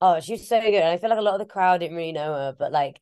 Oh, 0.00 0.20
she's 0.20 0.48
so 0.48 0.58
good. 0.58 0.72
And 0.72 0.88
I 0.88 0.96
feel 0.96 1.10
like 1.10 1.18
a 1.18 1.22
lot 1.22 1.34
of 1.34 1.40
the 1.40 1.52
crowd 1.52 1.80
didn't 1.80 1.98
really 1.98 2.12
know 2.12 2.32
her, 2.32 2.56
but 2.58 2.72
like 2.72 2.98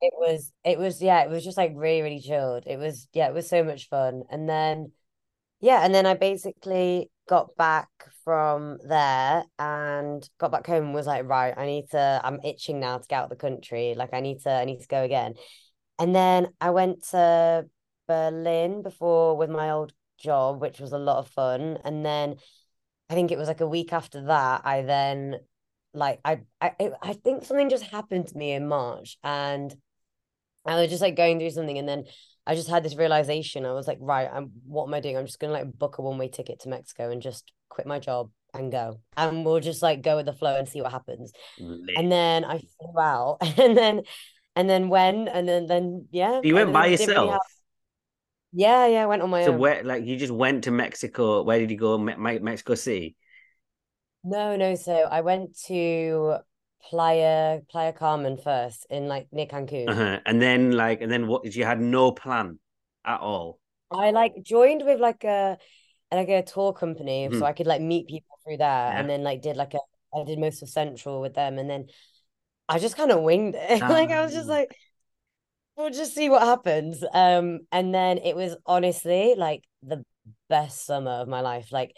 it 0.00 0.14
was 0.16 0.52
it 0.64 0.78
was 0.78 1.02
yeah 1.02 1.22
it 1.22 1.28
was 1.28 1.44
just 1.44 1.58
like 1.58 1.72
really 1.74 2.02
really 2.02 2.20
chilled 2.20 2.62
it 2.66 2.78
was 2.78 3.08
yeah 3.12 3.26
it 3.26 3.34
was 3.34 3.48
so 3.48 3.64
much 3.64 3.88
fun 3.88 4.22
and 4.30 4.48
then 4.48 4.92
yeah 5.60 5.84
and 5.84 5.92
then 5.92 6.06
i 6.06 6.14
basically 6.14 7.10
got 7.28 7.54
back 7.56 7.88
from 8.24 8.78
there 8.84 9.44
and 9.58 10.28
got 10.38 10.50
back 10.50 10.66
home 10.66 10.86
and 10.86 10.94
was 10.94 11.06
like 11.06 11.28
right 11.28 11.54
i 11.56 11.66
need 11.66 11.88
to 11.90 12.20
i'm 12.24 12.40
itching 12.42 12.80
now 12.80 12.98
to 12.98 13.06
get 13.08 13.18
out 13.18 13.24
of 13.24 13.30
the 13.30 13.36
country. 13.36 13.94
Like 13.96 14.10
i 14.12 14.20
need 14.20 14.40
to 14.40 14.50
i 14.50 14.64
need 14.64 14.80
to 14.80 14.88
go 14.88 15.02
again. 15.02 15.34
And 15.98 16.14
then 16.14 16.48
i 16.60 16.70
went 16.70 17.04
to 17.10 17.66
berlin 18.06 18.82
before 18.82 19.36
with 19.36 19.50
my 19.50 19.70
old 19.70 19.92
job 20.18 20.60
which 20.60 20.80
was 20.80 20.92
a 20.92 20.98
lot 20.98 21.18
of 21.18 21.28
fun. 21.28 21.78
And 21.84 22.04
then 22.04 22.36
i 23.10 23.14
think 23.14 23.30
it 23.30 23.38
was 23.38 23.48
like 23.48 23.60
a 23.60 23.68
week 23.68 23.92
after 23.92 24.24
that 24.26 24.62
i 24.64 24.82
then 24.82 25.36
like 25.94 26.20
I, 26.24 26.40
I 26.60 26.72
I 27.02 27.12
think 27.14 27.44
something 27.44 27.70
just 27.70 27.84
happened 27.84 28.28
to 28.28 28.36
me 28.36 28.52
in 28.52 28.68
March 28.68 29.18
and 29.24 29.74
I 30.66 30.80
was 30.80 30.90
just 30.90 31.02
like 31.02 31.16
going 31.16 31.38
through 31.38 31.50
something. 31.50 31.78
And 31.78 31.88
then 31.88 32.04
I 32.48 32.54
just 32.54 32.70
had 32.70 32.82
this 32.82 32.96
realization. 32.96 33.66
I 33.66 33.72
was 33.72 33.86
like, 33.86 33.98
right, 34.00 34.28
I'm 34.32 34.50
what 34.66 34.86
am 34.86 34.94
I 34.94 35.00
doing? 35.00 35.18
I'm 35.18 35.26
just 35.26 35.38
gonna 35.38 35.52
like 35.52 35.70
book 35.70 35.98
a 35.98 36.02
one-way 36.02 36.28
ticket 36.28 36.60
to 36.60 36.70
Mexico 36.70 37.10
and 37.10 37.20
just 37.20 37.52
quit 37.68 37.86
my 37.86 37.98
job 37.98 38.30
and 38.54 38.72
go. 38.72 39.00
And 39.18 39.44
we'll 39.44 39.60
just 39.60 39.82
like 39.82 40.00
go 40.00 40.16
with 40.16 40.24
the 40.24 40.32
flow 40.32 40.56
and 40.56 40.66
see 40.66 40.80
what 40.80 40.90
happens. 40.90 41.30
Lit. 41.60 41.96
And 41.98 42.10
then 42.10 42.46
I 42.46 42.58
flew 42.58 42.98
out 42.98 43.36
and 43.58 43.76
then 43.76 44.02
and 44.56 44.68
then 44.68 44.88
when 44.88 45.28
and 45.28 45.46
then 45.46 45.66
then 45.66 46.08
yeah. 46.10 46.40
You 46.42 46.54
went 46.54 46.72
by 46.72 46.86
yourself. 46.86 47.08
Really 47.10 47.30
have... 47.32 47.40
Yeah, 48.52 48.86
yeah, 48.86 49.02
I 49.02 49.06
went 49.06 49.20
on 49.20 49.28
my 49.28 49.42
so 49.42 49.52
own. 49.52 49.56
So 49.56 49.60
where 49.60 49.84
like 49.84 50.06
you 50.06 50.16
just 50.16 50.32
went 50.32 50.64
to 50.64 50.70
Mexico? 50.70 51.42
Where 51.42 51.58
did 51.58 51.70
you 51.70 51.76
go? 51.76 51.98
Me- 51.98 52.38
Mexico 52.38 52.74
City? 52.76 53.14
No, 54.24 54.56
no. 54.56 54.74
So 54.74 54.94
I 54.94 55.20
went 55.20 55.58
to 55.66 56.38
Playa 56.82 57.60
Playa 57.70 57.92
Carmen 57.92 58.36
first 58.36 58.86
in 58.90 59.08
like 59.08 59.28
near 59.32 59.46
Cancun. 59.46 59.88
Uh-huh. 59.88 60.20
And 60.24 60.40
then 60.40 60.72
like 60.72 61.00
and 61.00 61.10
then 61.10 61.26
what 61.26 61.42
did 61.42 61.54
you 61.54 61.64
had 61.64 61.80
no 61.80 62.12
plan 62.12 62.58
at 63.04 63.20
all. 63.20 63.58
I 63.90 64.10
like 64.10 64.42
joined 64.42 64.84
with 64.84 65.00
like 65.00 65.24
a 65.24 65.58
like 66.12 66.28
a 66.28 66.42
tour 66.42 66.72
company 66.72 67.28
mm-hmm. 67.28 67.38
so 67.38 67.44
I 67.44 67.52
could 67.52 67.66
like 67.66 67.82
meet 67.82 68.06
people 68.06 68.38
through 68.44 68.58
there 68.58 68.66
yeah. 68.66 68.98
and 68.98 69.08
then 69.08 69.22
like 69.22 69.42
did 69.42 69.56
like 69.56 69.74
a 69.74 69.78
I 70.14 70.24
did 70.24 70.38
most 70.38 70.62
of 70.62 70.68
Central 70.68 71.20
with 71.20 71.34
them 71.34 71.58
and 71.58 71.68
then 71.68 71.86
I 72.68 72.78
just 72.78 72.96
kind 72.96 73.10
of 73.10 73.22
winged 73.22 73.54
it. 73.56 73.80
like 73.88 74.10
I 74.10 74.22
was 74.22 74.32
just 74.32 74.48
like 74.48 74.74
we'll 75.76 75.90
just 75.90 76.14
see 76.14 76.28
what 76.28 76.42
happens. 76.42 77.02
Um 77.12 77.60
and 77.72 77.94
then 77.94 78.18
it 78.18 78.36
was 78.36 78.56
honestly 78.66 79.34
like 79.36 79.64
the 79.82 80.04
best 80.48 80.86
summer 80.86 81.12
of 81.12 81.28
my 81.28 81.40
life. 81.40 81.72
Like 81.72 81.94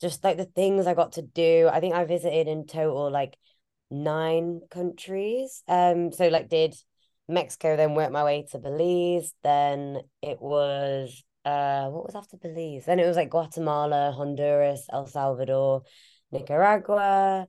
just 0.00 0.22
like 0.24 0.36
the 0.36 0.44
things 0.44 0.86
I 0.86 0.94
got 0.94 1.12
to 1.12 1.22
do. 1.22 1.68
I 1.72 1.80
think 1.80 1.94
I 1.94 2.04
visited 2.04 2.48
in 2.48 2.66
total 2.66 3.10
like 3.10 3.36
nine 3.90 4.60
countries. 4.70 5.62
Um, 5.68 6.12
so 6.12 6.28
like 6.28 6.48
did 6.48 6.74
Mexico, 7.28 7.76
then 7.76 7.94
worked 7.94 8.12
my 8.12 8.24
way 8.24 8.46
to 8.52 8.58
Belize. 8.58 9.32
Then 9.42 10.00
it 10.22 10.40
was 10.40 11.22
uh, 11.44 11.88
what 11.88 12.04
was 12.04 12.14
after 12.14 12.36
Belize? 12.36 12.84
Then 12.86 12.98
it 12.98 13.06
was 13.06 13.16
like 13.16 13.30
Guatemala, 13.30 14.12
Honduras, 14.12 14.86
El 14.92 15.06
Salvador, 15.06 15.82
Nicaragua, 16.32 17.46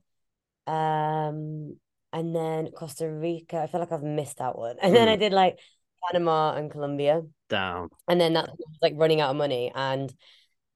um, 0.66 1.76
and 2.12 2.34
then 2.34 2.70
Costa 2.70 3.10
Rica. 3.10 3.58
I 3.62 3.66
feel 3.66 3.80
like 3.80 3.92
I've 3.92 4.02
missed 4.02 4.38
that 4.38 4.56
one. 4.56 4.76
And 4.82 4.94
then 4.94 5.08
I 5.08 5.16
Mm. 5.16 5.20
did 5.20 5.32
like 5.32 5.58
Panama 6.04 6.54
and 6.54 6.70
Colombia. 6.70 7.22
Down. 7.48 7.88
And 8.06 8.20
then 8.20 8.34
that's 8.34 8.52
like 8.82 8.94
running 8.96 9.20
out 9.20 9.30
of 9.30 9.36
money. 9.36 9.72
And 9.74 10.12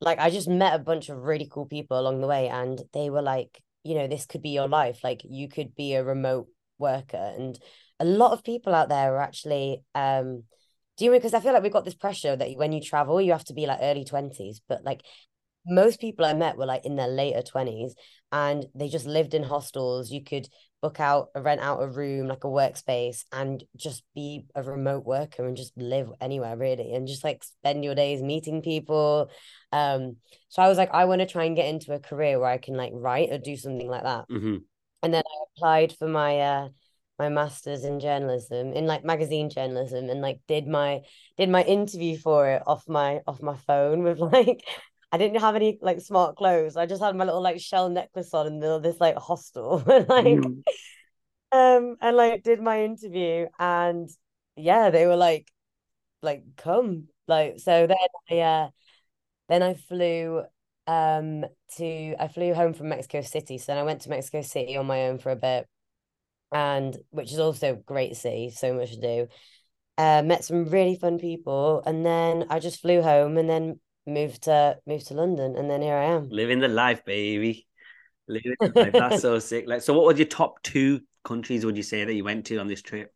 like 0.01 0.19
I 0.19 0.31
just 0.31 0.49
met 0.49 0.75
a 0.75 0.79
bunch 0.79 1.09
of 1.09 1.19
really 1.19 1.49
cool 1.51 1.67
people 1.67 1.99
along 1.99 2.21
the 2.21 2.27
way, 2.27 2.49
and 2.49 2.81
they 2.93 3.09
were 3.11 3.23
like, 3.23 3.63
you 3.85 3.95
know, 3.95 4.07
this 4.07 4.27
could 4.27 4.43
be 4.43 4.51
your 4.51 4.69
life. 4.69 5.01
Like 5.03 5.23
you 5.25 5.49
could 5.49 5.75
be 5.75 5.95
a 5.95 6.05
remote 6.05 6.49
worker. 6.79 7.33
And 7.37 7.59
a 8.01 8.05
lot 8.05 8.33
of 8.33 8.45
people 8.45 8.75
out 8.75 8.89
there 8.89 9.15
are 9.15 9.23
actually 9.23 9.83
um 9.95 10.45
do 10.97 11.07
you 11.07 11.11
because 11.11 11.35
I 11.35 11.41
feel 11.41 11.53
like 11.53 11.63
we've 11.63 11.73
got 11.73 11.85
this 11.85 11.95
pressure 11.95 12.37
that 12.37 12.51
when 12.57 12.73
you 12.73 12.81
travel, 12.81 13.21
you 13.21 13.33
have 13.33 13.45
to 13.47 13.55
be 13.55 13.67
like 13.67 13.79
early 13.81 14.05
20s, 14.05 14.61
but 14.69 14.85
like 14.85 15.03
most 15.67 16.01
people 16.01 16.25
I 16.25 16.35
met 16.35 16.57
were 16.57 16.67
like 16.67 16.85
in 16.85 16.97
their 16.97 17.09
later 17.09 17.43
20s 17.43 17.95
and 18.31 18.67
they 18.75 18.89
just 18.89 19.07
lived 19.07 19.35
in 19.35 19.43
hostels. 19.43 20.11
You 20.11 20.23
could 20.23 20.49
book 20.83 21.01
out, 21.01 21.31
a 21.35 21.41
rent 21.43 21.61
out 21.63 21.83
a 21.83 21.87
room, 21.89 22.29
like 22.29 22.45
a 22.45 22.49
workspace, 22.49 23.25
and 23.33 23.65
just 23.77 24.03
be 24.15 24.47
a 24.55 24.63
remote 24.63 25.05
worker 25.07 25.47
and 25.47 25.57
just 25.57 25.77
live 25.79 26.11
anywhere 26.21 26.57
really 26.57 26.93
and 26.95 27.09
just 27.09 27.25
like 27.25 27.45
spend 27.45 27.85
your 27.85 27.95
days 27.95 28.23
meeting 28.23 28.63
people. 28.63 29.31
Um, 29.73 30.17
so 30.49 30.63
I 30.63 30.69
was 30.69 30.79
like, 30.79 30.91
I 30.93 31.07
want 31.07 31.21
to 31.21 31.27
try 31.27 31.45
and 31.45 31.57
get 31.57 31.69
into 31.69 31.95
a 31.95 32.01
career 32.01 32.39
where 32.39 32.51
I 32.51 32.59
can 32.59 32.75
like 32.77 32.93
write 32.95 33.31
or 33.33 33.39
do 33.39 33.57
something 33.57 33.89
like 33.89 34.03
that. 34.03 34.27
hmm 34.29 34.65
And 35.03 35.13
then 35.13 35.23
I 35.27 35.45
applied 35.57 35.93
for 35.97 36.09
my 36.09 36.41
uh 36.41 36.69
my 37.19 37.29
master's 37.29 37.85
in 37.85 38.01
journalism 38.01 38.73
in 38.73 38.87
like 38.87 39.05
magazine 39.05 39.51
journalism 39.51 40.09
and 40.11 40.21
like 40.21 40.41
did 40.49 40.67
my 40.67 41.03
did 41.37 41.49
my 41.49 41.63
interview 41.63 42.17
for 42.19 42.49
it 42.49 42.63
off 42.67 42.89
my 42.89 43.21
off 43.27 43.41
my 43.43 43.57
phone 43.57 44.03
with 44.03 44.19
like 44.21 44.65
I 45.13 45.19
didn't 45.19 45.41
have 45.41 45.55
any 45.57 45.79
like 45.83 46.01
smart 46.01 46.37
clothes. 46.37 46.77
I 46.77 46.87
just 46.87 47.03
had 47.03 47.15
my 47.15 47.25
little 47.25 47.43
like 47.43 47.61
shell 47.61 47.89
necklace 47.91 48.33
on 48.35 48.47
in 48.47 48.61
the, 48.61 48.79
this 48.81 49.01
like 49.01 49.17
hostel 49.17 49.83
and 49.91 50.09
like 50.09 50.43
Mm. 50.45 50.63
um 51.53 51.97
and 52.01 52.17
like 52.17 52.43
did 52.43 52.61
my 52.61 52.85
interview 52.85 53.47
and 53.59 54.09
yeah 54.57 54.91
they 54.91 55.07
were 55.07 55.17
like 55.17 55.47
like 56.23 56.45
come 56.57 57.09
like 57.29 57.59
so 57.61 57.87
then 57.87 57.97
I 58.31 58.39
uh 58.41 58.69
then 59.49 59.63
I 59.63 59.75
flew 59.75 60.43
um 60.87 61.45
to 61.77 62.17
I 62.19 62.29
flew 62.29 62.55
home 62.55 62.75
from 62.75 62.89
Mexico 62.91 63.23
City 63.23 63.59
so 63.59 63.73
then 63.73 63.79
I 63.79 63.85
went 63.85 64.03
to 64.03 64.11
Mexico 64.11 64.43
City 64.43 64.77
on 64.77 64.87
my 64.87 65.05
own 65.09 65.19
for 65.19 65.31
a 65.33 65.37
bit 65.37 65.67
and 66.53 66.97
which 67.11 67.33
is 67.33 67.39
also 67.39 67.73
a 67.75 67.77
great 67.77 68.17
city 68.17 68.51
so 68.51 68.75
much 68.75 68.93
to 68.93 69.01
do 69.01 69.29
uh 69.99 70.23
met 70.23 70.45
some 70.45 70.67
really 70.67 70.97
fun 70.97 71.19
people 71.19 71.83
and 71.87 72.05
then 72.07 72.47
I 72.51 72.59
just 72.61 72.81
flew 72.83 73.03
home 73.03 73.39
and 73.39 73.49
then 73.51 73.81
moved 74.07 74.43
to 74.45 74.79
moved 74.87 75.09
to 75.09 75.15
London 75.15 75.57
and 75.57 75.71
then 75.71 75.83
here 75.83 75.97
I 75.97 76.05
am 76.05 76.29
Living 76.31 76.61
the 76.61 76.69
life, 76.69 77.05
baby. 77.05 77.67
Living 78.29 78.55
the 78.61 78.73
life. 78.75 78.95
That's 78.97 79.19
so 79.21 79.39
sick. 79.39 79.67
Like, 79.67 79.83
so 79.83 79.95
what 79.95 80.05
were 80.07 80.15
your 80.15 80.27
top 80.27 80.63
two 80.63 81.01
countries 81.25 81.65
would 81.65 81.77
you 81.77 81.83
say 81.83 82.05
that 82.05 82.15
you 82.15 82.25
went 82.25 82.47
to 82.47 82.59
on 82.59 82.69
this 82.69 82.83
trip? 82.83 83.13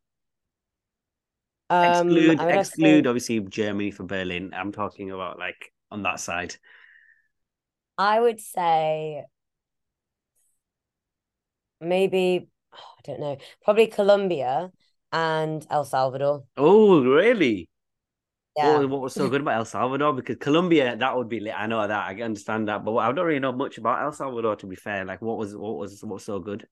um 1.68 2.08
Exclude, 2.10 2.40
I 2.40 2.44
would 2.46 2.54
have 2.54 2.70
to 2.70 2.70
exclude, 2.70 3.06
say 3.06 3.08
obviously 3.08 3.40
Germany 3.40 3.90
for 3.90 4.04
Berlin. 4.04 4.52
I'm 4.54 4.72
talking 4.72 5.10
about 5.10 5.38
like 5.38 5.72
on 5.90 6.02
that 6.02 6.20
side. 6.20 6.54
I 7.98 8.20
would 8.20 8.40
say 8.40 9.24
maybe 11.80 12.48
oh, 12.72 12.78
I 12.98 13.00
don't 13.04 13.20
know, 13.20 13.36
probably 13.62 13.86
Colombia 13.86 14.72
and 15.12 15.66
El 15.70 15.84
Salvador. 15.84 16.44
Oh, 16.58 17.02
really? 17.02 17.70
What, 18.58 18.72
Yeah. 18.72 18.78
was- 18.78 18.86
what 18.86 19.00
was 19.02 19.14
so 19.14 19.28
good 19.28 19.42
about 19.42 19.58
El 19.58 19.64
Salvador? 19.66 20.14
Because 20.14 20.36
Colombia, 20.36 20.96
that 20.96 21.16
would 21.16 21.28
be 21.28 21.40
lit. 21.40 21.54
I 21.56 21.66
know 21.66 21.86
that. 21.86 22.08
I 22.08 22.14
can 22.14 22.22
understand 22.24 22.68
that. 22.68 22.84
But 22.84 22.96
I 22.96 23.12
don't 23.12 23.26
really 23.26 23.38
know 23.40 23.52
much 23.52 23.78
about 23.78 24.02
El 24.02 24.12
Salvador, 24.12 24.56
to 24.56 24.66
be 24.66 24.76
fair. 24.76 25.04
Like, 25.04 25.20
what 25.22 25.36
was 25.38 25.54
what 25.56 25.76
was 25.76 26.02
what 26.02 26.14
was 26.14 26.24
so 26.24 26.38
good? 26.40 26.66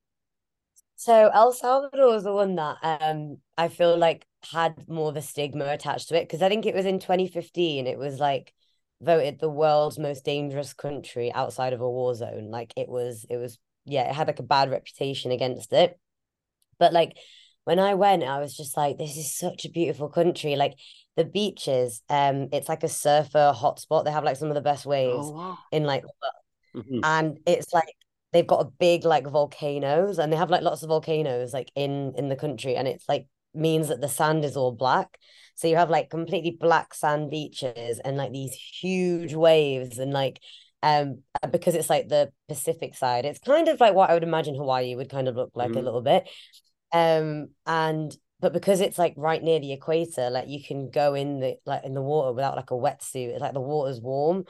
So 0.95 1.29
El 1.33 1.51
Salvador 1.51 2.07
was 2.07 2.23
the 2.23 2.33
one 2.33 2.55
that 2.55 2.77
um 2.81 3.37
I 3.57 3.67
feel 3.67 3.97
like 3.97 4.25
had 4.51 4.87
more 4.87 5.09
of 5.09 5.17
a 5.17 5.21
stigma 5.21 5.65
attached 5.65 6.09
to 6.09 6.15
it 6.17 6.23
because 6.23 6.41
I 6.41 6.49
think 6.49 6.65
it 6.65 6.75
was 6.75 6.85
in 6.85 6.99
2015 6.99 7.87
it 7.87 7.97
was 7.97 8.19
like 8.19 8.53
voted 9.01 9.39
the 9.39 9.49
world's 9.49 9.97
most 9.99 10.23
dangerous 10.23 10.73
country 10.73 11.33
outside 11.33 11.73
of 11.73 11.81
a 11.81 11.89
war 11.89 12.15
zone. 12.15 12.49
Like 12.49 12.73
it 12.77 12.87
was 12.89 13.25
it 13.29 13.37
was 13.37 13.59
yeah, 13.85 14.09
it 14.09 14.15
had 14.15 14.27
like 14.27 14.39
a 14.39 14.43
bad 14.43 14.71
reputation 14.71 15.31
against 15.31 15.73
it. 15.73 15.99
But 16.79 16.93
like 16.93 17.17
when 17.65 17.79
I 17.79 17.95
went, 17.95 18.23
I 18.23 18.39
was 18.39 18.55
just 18.55 18.77
like, 18.77 18.97
this 18.97 19.17
is 19.17 19.35
such 19.37 19.65
a 19.65 19.69
beautiful 19.69 20.09
country. 20.09 20.55
Like 20.55 20.73
the 21.15 21.25
beaches, 21.25 22.01
um, 22.09 22.49
it's 22.51 22.69
like 22.69 22.83
a 22.83 22.87
surfer 22.89 23.53
hotspot. 23.55 24.05
They 24.05 24.11
have 24.11 24.23
like 24.23 24.37
some 24.37 24.49
of 24.49 24.55
the 24.55 24.61
best 24.61 24.85
waves 24.85 25.11
Oh, 25.11 25.31
wow. 25.31 25.57
in 25.71 25.83
like 25.85 26.03
Mhm. 26.73 27.01
and 27.03 27.39
it's 27.45 27.73
like 27.73 27.95
they've 28.33 28.47
got 28.47 28.61
a 28.65 28.69
big 28.79 29.05
like 29.05 29.27
volcanoes 29.27 30.19
and 30.19 30.31
they 30.31 30.37
have 30.37 30.49
like 30.49 30.61
lots 30.61 30.83
of 30.83 30.89
volcanoes 30.89 31.53
like 31.53 31.71
in 31.75 32.13
in 32.17 32.29
the 32.29 32.35
country 32.35 32.75
and 32.75 32.87
it's 32.87 33.07
like 33.07 33.27
means 33.53 33.87
that 33.87 34.01
the 34.01 34.09
sand 34.09 34.43
is 34.43 34.57
all 34.57 34.71
black 34.71 35.17
so 35.55 35.67
you 35.67 35.77
have 35.77 35.89
like 35.89 36.09
completely 36.09 36.51
black 36.51 36.93
sand 36.93 37.29
beaches 37.29 37.99
and 38.03 38.17
like 38.17 38.31
these 38.31 38.53
huge 38.53 39.33
waves 39.33 39.97
and 39.97 40.11
like 40.11 40.39
um 40.83 41.21
because 41.51 41.75
it's 41.75 41.89
like 41.89 42.09
the 42.09 42.31
Pacific 42.49 42.95
side 42.95 43.25
it's 43.25 43.39
kind 43.39 43.67
of 43.69 43.79
like 43.79 43.93
what 43.93 44.09
I 44.09 44.13
would 44.13 44.23
imagine 44.23 44.55
Hawaii 44.55 44.95
would 44.95 45.09
kind 45.09 45.27
of 45.27 45.35
look 45.35 45.51
like 45.55 45.71
a 45.71 45.79
Mhm. 45.79 45.85
little 45.85 46.01
bit 46.01 46.27
um 46.91 47.49
and 47.65 48.15
but 48.39 48.53
because 48.53 48.81
it's 48.81 48.97
like 48.97 49.13
right 49.17 49.41
near 49.41 49.59
the 49.59 49.71
equator 49.73 50.29
like 50.29 50.47
you 50.47 50.63
can 50.63 50.89
go 50.89 51.13
in 51.13 51.39
the 51.39 51.55
like 51.65 51.83
in 51.83 51.93
the 51.93 52.01
water 52.01 52.33
without 52.33 52.55
like 52.55 52.71
a 52.71 52.75
wetsuit 52.75 53.29
it's 53.29 53.41
like 53.41 53.53
the 53.53 53.59
water's 53.61 54.01
warm 54.01 54.43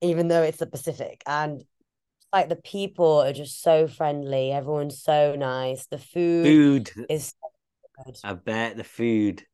even 0.00 0.28
though 0.28 0.42
it's 0.42 0.58
the 0.58 0.66
Pacific 0.66 1.22
and 1.26 1.64
like 2.32 2.48
the 2.48 2.56
people 2.56 3.20
are 3.20 3.32
just 3.32 3.62
so 3.62 3.86
friendly 3.86 4.52
everyone's 4.52 5.02
so 5.02 5.34
nice 5.36 5.86
the 5.86 5.98
food 5.98 6.46
Food. 6.46 6.92
is 7.08 7.28
so 7.28 8.04
good 8.04 8.16
I 8.24 8.34
bet 8.34 8.76
the 8.76 8.84
food. 8.84 9.44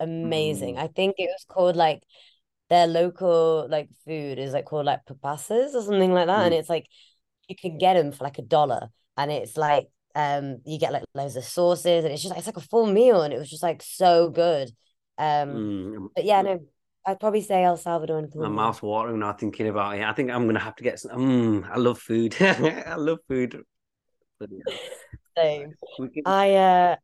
amazing 0.00 0.76
Mm. 0.76 0.78
I 0.78 0.86
think 0.88 1.16
it 1.18 1.28
was 1.30 1.44
called 1.48 1.76
like 1.76 2.02
their 2.70 2.86
local 2.86 3.68
like 3.68 3.88
food 4.04 4.38
is 4.38 4.52
like 4.52 4.64
called 4.64 4.86
like 4.86 5.04
pupusas 5.04 5.74
or 5.74 5.82
something 5.82 6.12
like 6.12 6.26
that 6.26 6.46
and 6.46 6.54
Mm. 6.54 6.58
it's 6.58 6.68
like 6.68 6.86
you 7.48 7.54
can 7.56 7.78
get 7.78 7.94
them 7.94 8.12
for 8.12 8.24
like 8.24 8.38
a 8.38 8.42
dollar 8.42 8.88
and 9.16 9.30
it's 9.30 9.56
like 9.56 9.88
um 10.14 10.58
you 10.64 10.78
get 10.78 10.92
like 10.92 11.04
loads 11.14 11.36
of 11.36 11.44
sauces 11.44 12.04
and 12.04 12.12
it's 12.12 12.22
just 12.22 12.30
like 12.30 12.38
it's 12.38 12.46
like 12.46 12.56
a 12.56 12.60
full 12.60 12.86
meal 12.86 13.22
and 13.22 13.32
it 13.32 13.38
was 13.38 13.50
just 13.50 13.62
like 13.62 13.82
so 13.82 14.28
good 14.30 14.70
um 15.18 15.48
Mm. 15.48 16.08
but 16.14 16.24
yeah 16.24 16.42
no 16.42 16.60
I'd 17.04 17.18
probably 17.18 17.40
say 17.42 17.64
El 17.64 17.76
Salvador 17.76 18.18
and 18.18 18.30
My 18.30 18.32
Colombia 18.32 18.56
mouth's 18.56 18.80
watering 18.82 19.18
now 19.18 19.32
thinking 19.32 19.66
about 19.66 19.96
it. 19.96 20.02
I 20.04 20.12
think 20.12 20.30
I'm 20.30 20.46
gonna 20.46 20.60
have 20.60 20.76
to 20.76 20.84
get 20.84 21.00
some. 21.00 21.18
Mm, 21.18 21.68
I 21.68 21.76
love 21.78 21.98
food. 21.98 22.36
I 22.40 22.94
love 22.94 23.18
food. 23.28 23.60
But 24.38 24.50
yeah, 24.52 24.76
same 25.36 25.74
can- 25.98 26.22
I 26.26 26.54
uh 26.54 26.96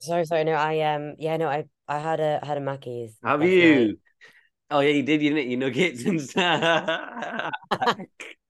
sorry 0.00 0.24
sorry 0.24 0.44
no 0.44 0.52
I 0.52 0.80
um 0.94 1.14
yeah 1.18 1.36
no 1.36 1.48
I 1.48 1.64
I 1.88 1.98
had 1.98 2.20
a 2.20 2.40
I 2.42 2.46
had 2.46 2.58
a 2.58 2.60
Mackey's 2.60 3.16
have 3.22 3.40
last 3.40 3.58
night 3.58 3.90
you? 3.90 3.98
Oh 4.70 4.80
yeah, 4.80 4.90
you 4.90 5.02
did, 5.02 5.20
you 5.22 5.34
didn't. 5.34 5.50
You 5.50 5.58
nuggets 5.58 6.04
and 6.04 6.20
stuff. 6.20 7.52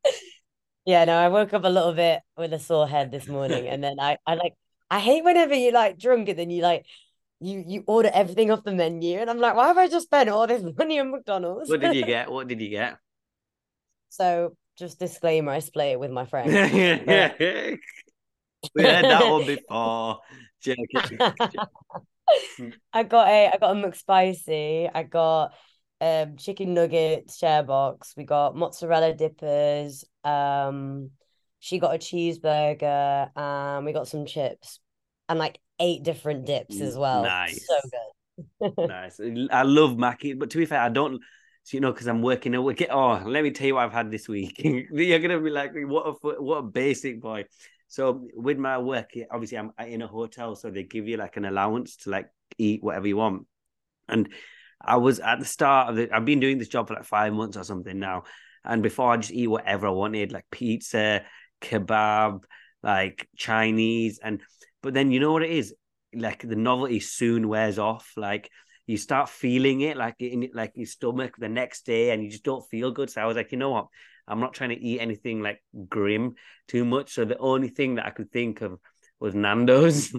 Yeah, 0.85 1.05
no, 1.05 1.17
I 1.17 1.29
woke 1.29 1.55
up 1.55 1.65
a 1.65 1.69
little 1.69 1.93
bit 1.93 2.21
with 2.37 2.53
a 2.53 2.59
sore 2.59 2.89
head 2.89 3.13
this 3.13 3.29
morning, 3.29 3.69
and 3.69 3.83
then 3.83 4.01
I, 4.01 4.19
I 4.27 4.35
like, 4.35 4.55
I 4.91 4.99
hate 4.99 5.23
whenever 5.23 5.55
you 5.55 5.71
like 5.71 5.99
drunk 5.99 6.29
and 6.29 6.39
then 6.39 6.51
you 6.51 6.63
like, 6.63 6.85
you 7.41 7.63
you 7.67 7.85
order 7.87 8.11
everything 8.13 8.51
off 8.51 8.65
the 8.65 8.73
menu, 8.73 9.19
and 9.19 9.31
I'm 9.31 9.39
like, 9.39 9.55
why 9.55 9.69
have 9.69 9.79
I 9.79 9.89
just 9.89 10.07
spent 10.07 10.29
all 10.29 10.47
this 10.47 10.63
money 10.79 10.99
on 10.99 11.11
McDonald's? 11.11 11.71
What 11.71 11.81
did 11.81 11.95
you 11.95 12.05
get? 12.07 12.31
What 12.31 12.49
did 12.49 12.61
you 12.61 12.69
get? 12.69 12.99
So, 14.09 14.57
just 14.77 14.99
disclaimer, 14.99 15.53
I 15.53 15.61
split 15.61 15.93
it 15.93 16.01
with 16.01 16.11
my 16.11 16.25
friend. 16.27 16.51
Yeah, 16.51 17.33
we 18.75 18.83
heard 18.83 19.05
that 19.05 19.31
one 19.31 19.47
before. 19.47 20.21
I 22.93 23.03
got 23.03 23.29
a, 23.29 23.51
I 23.53 23.57
got 23.59 23.77
a 23.77 23.81
McSpicy. 23.81 24.91
I 24.93 25.03
got 25.03 25.53
um 26.03 26.37
chicken 26.37 26.75
nuggets 26.75 27.39
share 27.39 27.63
box. 27.63 28.15
We 28.17 28.25
got 28.25 28.57
mozzarella 28.57 29.15
dippers. 29.15 30.05
Um, 30.25 31.11
she 31.61 31.79
got 31.79 31.95
a 31.95 31.99
cheeseburger. 31.99 33.35
Um, 33.39 33.85
we 33.85 33.93
got 33.93 34.09
some 34.09 34.27
chips 34.27 34.81
and 35.29 35.39
like 35.39 35.61
eight 35.79 36.03
different 36.03 36.45
dips 36.45 36.81
as 36.81 36.97
well. 36.97 37.23
Nice. 37.23 37.67
So 37.67 37.77
good. 38.61 38.89
Nice. 38.89 39.21
I 39.53 39.63
love 39.63 39.97
Mackie, 39.97 40.35
but 40.35 40.51
to 40.51 40.59
be 40.59 40.67
fair, 40.67 40.81
I 40.81 40.89
don't. 40.89 41.21
So, 41.65 41.77
you 41.77 41.81
know, 41.81 41.93
because 41.93 42.09
I'm 42.09 42.23
working 42.23 42.57
a 42.57 42.63
week. 42.63 42.85
Oh, 42.91 43.23
let 43.25 43.45
me 43.45 43.53
tell 43.53 43.69
you 43.69 43.77
what 43.77 43.85
I've 43.85 43.93
had 43.93 44.11
this 44.11 44.29
week. 44.29 44.55
You're 44.93 45.21
gonna 45.21 45.41
be 45.41 45.51
like, 45.51 45.71
what 45.75 46.07
a 46.07 46.43
what 46.43 46.57
a 46.57 46.63
basic 46.63 47.21
boy. 47.21 47.45
So 47.87 48.27
with 48.35 48.59
my 48.59 48.79
work, 48.79 49.11
obviously 49.31 49.59
I'm 49.59 49.71
in 49.87 50.03
a 50.03 50.09
hotel, 50.09 50.57
so 50.57 50.71
they 50.71 50.83
give 50.83 51.07
you 51.07 51.17
like 51.17 51.37
an 51.37 51.45
allowance 51.45 51.97
to 51.99 52.11
like 52.11 52.29
eat 52.59 52.83
whatever 52.83 53.07
you 53.07 53.19
want. 53.19 53.47
And 54.09 54.31
I 54.85 54.97
was 54.97 55.21
at 55.21 55.39
the 55.39 55.45
start 55.45 55.91
of 55.91 55.99
it. 55.99 56.11
I've 56.13 56.25
been 56.25 56.41
doing 56.41 56.59
this 56.59 56.69
job 56.69 56.89
for 56.89 56.95
like 56.95 57.05
five 57.05 57.33
months 57.33 57.57
or 57.57 57.65
something 57.65 57.99
now. 57.99 58.25
And 58.65 58.83
before 58.83 59.13
I 59.13 59.17
just 59.17 59.33
eat 59.33 59.49
whatever 59.49 59.87
I 59.87 59.91
wanted, 59.91 60.33
like 60.33 60.47
pizza, 60.51 61.23
kebab, 61.61 62.45
like 62.83 63.29
Chinese, 63.37 64.21
and 64.23 64.41
but 64.83 64.95
then 64.95 65.11
you 65.11 65.21
know 65.21 65.33
what 65.33 65.43
it 65.43 65.51
is? 65.51 65.75
Like 66.15 66.47
the 66.47 66.57
novelty 66.57 67.01
soon 67.01 67.49
wears 67.49 67.79
off. 67.79 68.13
Like 68.17 68.51
you 68.87 68.97
start 68.97 69.29
feeling 69.29 69.81
it 69.81 69.97
like 69.97 70.17
in 70.19 70.51
like 70.55 70.73
your 70.75 70.87
stomach 70.87 71.35
the 71.39 71.49
next 71.49 71.87
day 71.87 72.11
and 72.11 72.23
you 72.23 72.31
just 72.31 72.45
don't 72.45 72.69
feel 72.69 72.91
good. 72.91 73.11
So 73.11 73.23
I 73.23 73.27
was 73.27 73.37
like, 73.37 73.53
you 73.53 73.59
know 73.59 73.71
what? 73.71 73.87
I'm 74.27 74.41
not 74.41 74.55
trying 74.55 74.71
to 74.71 74.81
eat 74.81 75.01
anything 75.01 75.43
like 75.43 75.63
grim 75.89 76.35
too 76.69 76.85
much. 76.85 77.15
So 77.15 77.25
the 77.25 77.39
only 77.39 77.69
thing 77.69 77.97
that 77.97 78.07
I 78.07 78.11
could 78.11 78.31
think 78.31 78.61
of 78.61 78.79
was 79.19 79.35
Nando's. 79.35 80.15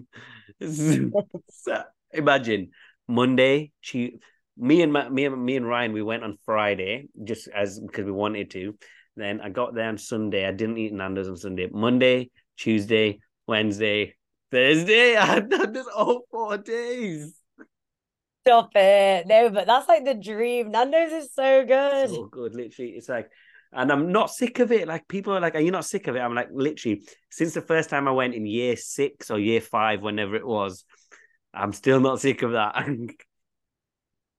imagine 2.11 2.71
Monday, 3.07 3.71
she, 3.81 4.19
me 4.57 4.81
and 4.81 4.93
my, 4.93 5.09
me 5.09 5.25
and 5.25 5.45
me 5.45 5.55
and 5.55 5.67
Ryan, 5.67 5.93
we 5.93 6.01
went 6.01 6.23
on 6.23 6.37
Friday 6.45 7.07
just 7.23 7.47
as 7.47 7.79
because 7.79 8.05
we 8.05 8.11
wanted 8.11 8.51
to. 8.51 8.77
Then 9.15 9.41
I 9.41 9.49
got 9.49 9.75
there 9.75 9.89
on 9.89 9.97
Sunday. 9.97 10.47
I 10.47 10.51
didn't 10.51 10.77
eat 10.77 10.93
Nando's 10.93 11.29
on 11.29 11.37
Sunday. 11.37 11.69
Monday, 11.71 12.31
Tuesday, 12.57 13.19
Wednesday, 13.47 14.15
Thursday. 14.51 15.15
I 15.15 15.25
had 15.25 15.49
Nando's 15.49 15.87
all 15.87 16.23
four 16.31 16.57
days. 16.57 17.35
Stop 18.45 18.71
it. 18.75 19.27
No, 19.27 19.49
but 19.49 19.67
that's 19.67 19.87
like 19.87 20.03
the 20.03 20.15
dream. 20.15 20.71
Nando's 20.71 21.11
is 21.11 21.33
so 21.33 21.63
good. 21.65 22.09
So 22.09 22.25
good. 22.25 22.55
Literally, 22.55 22.91
it's 22.91 23.07
like, 23.07 23.29
and 23.71 23.91
I'm 23.91 24.11
not 24.11 24.31
sick 24.31 24.59
of 24.59 24.71
it. 24.71 24.87
Like 24.87 25.07
people 25.07 25.33
are 25.33 25.39
like, 25.39 25.55
"Are 25.55 25.61
you 25.61 25.71
not 25.71 25.85
sick 25.85 26.07
of 26.07 26.15
it?" 26.15 26.19
I'm 26.19 26.35
like, 26.35 26.49
literally, 26.51 27.03
since 27.29 27.53
the 27.53 27.61
first 27.61 27.89
time 27.89 28.07
I 28.07 28.11
went 28.11 28.33
in 28.33 28.45
year 28.45 28.75
six 28.75 29.31
or 29.31 29.39
year 29.39 29.61
five, 29.61 30.01
whenever 30.01 30.35
it 30.35 30.45
was, 30.45 30.83
I'm 31.53 31.71
still 31.71 31.99
not 31.99 32.19
sick 32.19 32.41
of 32.41 32.51
that. 32.51 32.85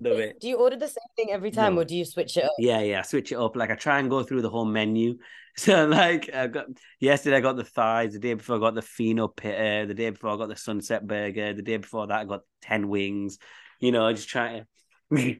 Love 0.04 0.18
it. 0.20 0.40
Do 0.40 0.48
you 0.48 0.56
order 0.56 0.76
the 0.76 0.88
same 0.88 1.08
thing 1.16 1.30
every 1.30 1.50
time, 1.50 1.74
No. 1.74 1.80
or 1.80 1.84
do 1.84 1.96
you 1.96 2.04
switch 2.04 2.36
it 2.36 2.44
up? 2.44 2.52
Yeah, 2.58 2.80
yeah. 2.80 3.02
Switch 3.02 3.32
it 3.32 3.36
up. 3.36 3.56
Like 3.56 3.70
I 3.70 3.74
try 3.74 3.98
and 3.98 4.10
go 4.10 4.22
through 4.22 4.42
the 4.42 4.50
whole 4.50 4.64
menu. 4.64 5.18
So 5.56 5.86
like 5.86 6.34
I 6.34 6.48
got 6.48 6.66
yesterday 6.98 7.36
I 7.36 7.40
got 7.40 7.54
the 7.56 7.62
thighs, 7.62 8.12
the 8.12 8.18
day 8.18 8.34
before 8.34 8.56
I 8.56 8.58
got 8.58 8.74
the 8.74 8.82
Fino 8.82 9.28
Pitta, 9.28 9.86
the 9.86 9.94
day 9.94 10.10
before 10.10 10.30
I 10.30 10.36
got 10.36 10.48
the 10.48 10.56
Sunset 10.56 11.06
Burger, 11.06 11.52
the 11.52 11.62
day 11.62 11.76
before 11.76 12.08
that 12.08 12.18
I 12.22 12.24
got 12.24 12.40
10 12.62 12.88
wings. 12.88 13.38
You 13.78 13.92
know, 13.92 14.04
I 14.04 14.14
just 14.14 14.28
try 14.28 14.64
to 15.12 15.36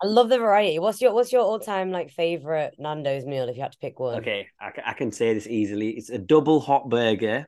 I 0.00 0.06
love 0.06 0.28
the 0.28 0.38
variety. 0.38 0.78
What's 0.78 1.00
your 1.00 1.14
What's 1.14 1.32
your 1.32 1.40
all 1.40 1.58
time 1.58 1.90
like 1.90 2.10
favorite 2.10 2.74
Nando's 2.78 3.24
meal 3.24 3.48
if 3.48 3.56
you 3.56 3.62
had 3.62 3.72
to 3.72 3.78
pick 3.78 3.98
one? 3.98 4.18
Okay, 4.18 4.48
I, 4.60 4.72
I 4.84 4.92
can 4.92 5.10
say 5.10 5.32
this 5.32 5.46
easily. 5.46 5.90
It's 5.92 6.10
a 6.10 6.18
double 6.18 6.60
hot 6.60 6.90
burger 6.90 7.46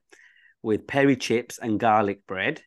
with 0.62 0.86
peri 0.86 1.16
chips 1.16 1.58
and 1.58 1.78
garlic 1.78 2.26
bread. 2.26 2.62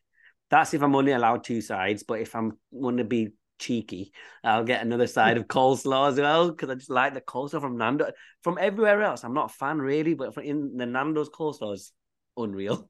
That's 0.54 0.72
if 0.72 0.82
I'm 0.84 0.94
only 0.94 1.10
allowed 1.10 1.42
two 1.42 1.60
sides, 1.60 2.04
but 2.04 2.20
if 2.20 2.36
I'm 2.36 2.56
want 2.70 2.98
to 2.98 3.04
be 3.04 3.30
cheeky, 3.58 4.12
I'll 4.44 4.62
get 4.62 4.82
another 4.82 5.08
side 5.08 5.36
of 5.36 5.48
coleslaw 5.48 6.10
as 6.10 6.20
well 6.20 6.48
because 6.48 6.70
I 6.70 6.76
just 6.76 6.90
like 6.90 7.12
the 7.12 7.20
coleslaw 7.20 7.60
from 7.60 7.76
Nando. 7.76 8.12
From 8.44 8.56
everywhere 8.60 9.02
else, 9.02 9.24
I'm 9.24 9.34
not 9.34 9.50
a 9.50 9.52
fan 9.52 9.80
really, 9.80 10.14
but 10.14 10.32
from 10.32 10.44
in 10.44 10.76
the 10.76 10.86
Nando's 10.86 11.28
coleslaw 11.28 11.74
is 11.74 11.90
unreal. 12.36 12.88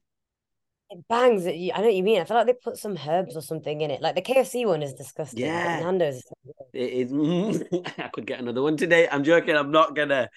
It 0.91 1.09
bangs. 1.09 1.47
I 1.47 1.53
know 1.79 1.85
what 1.85 1.95
you 1.95 2.03
mean. 2.03 2.21
I 2.21 2.25
feel 2.25 2.37
like 2.37 2.49
they 2.49 2.53
put 2.53 2.77
some 2.77 2.99
herbs 3.09 3.35
or 3.35 3.41
something 3.41 3.81
in 3.81 3.91
it. 3.91 4.03
Like 4.03 4.15
the 4.15 4.21
KFC 4.21 4.67
one 4.67 4.83
is 4.83 4.93
disgusting. 4.93 5.47
Yeah. 5.47 5.81
Nando's. 5.81 6.17
Is 6.17 6.25
so. 6.29 6.55
It 6.75 6.93
is. 6.93 7.65
I 7.99 8.09
could 8.09 8.27
get 8.27 8.41
another 8.41 8.61
one 8.61 8.77
today. 8.77 9.09
I'm 9.11 9.25
joking. 9.25 9.57
I'm 9.57 9.71
not 9.71 9.97
gonna. 9.97 10.29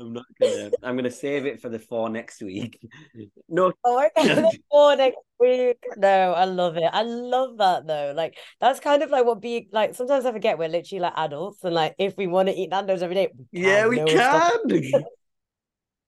I'm 0.00 0.12
not 0.12 0.24
gonna. 0.40 0.70
I'm 0.82 0.96
gonna 0.96 1.10
save 1.10 1.46
it 1.46 1.60
for 1.60 1.68
the 1.68 1.78
four 1.78 2.08
next 2.08 2.42
week. 2.42 2.80
No, 3.52 3.72
Oh, 3.84 4.06
okay. 4.16 4.44
For 4.70 4.94
next 4.94 5.18
week. 5.40 5.78
No, 5.96 6.32
I 6.32 6.44
love 6.44 6.76
it. 6.76 6.88
I 6.92 7.02
love 7.02 7.56
that 7.58 7.84
though. 7.86 8.12
Like 8.14 8.36
that's 8.60 8.78
kind 8.78 9.02
of 9.02 9.10
like 9.10 9.24
what 9.24 9.40
being 9.40 9.68
like. 9.72 9.96
Sometimes 9.96 10.24
I 10.24 10.30
forget 10.30 10.56
we're 10.56 10.68
literally 10.68 11.00
like 11.00 11.14
adults, 11.16 11.64
and 11.64 11.74
like 11.74 11.96
if 11.98 12.16
we 12.16 12.28
want 12.28 12.48
to 12.48 12.54
eat 12.54 12.70
Nando's 12.70 13.02
every 13.02 13.16
day, 13.16 13.28
we 13.52 13.60
Yeah, 13.60 13.88
we 13.88 13.96
No 13.96 14.06
can. 14.06 14.50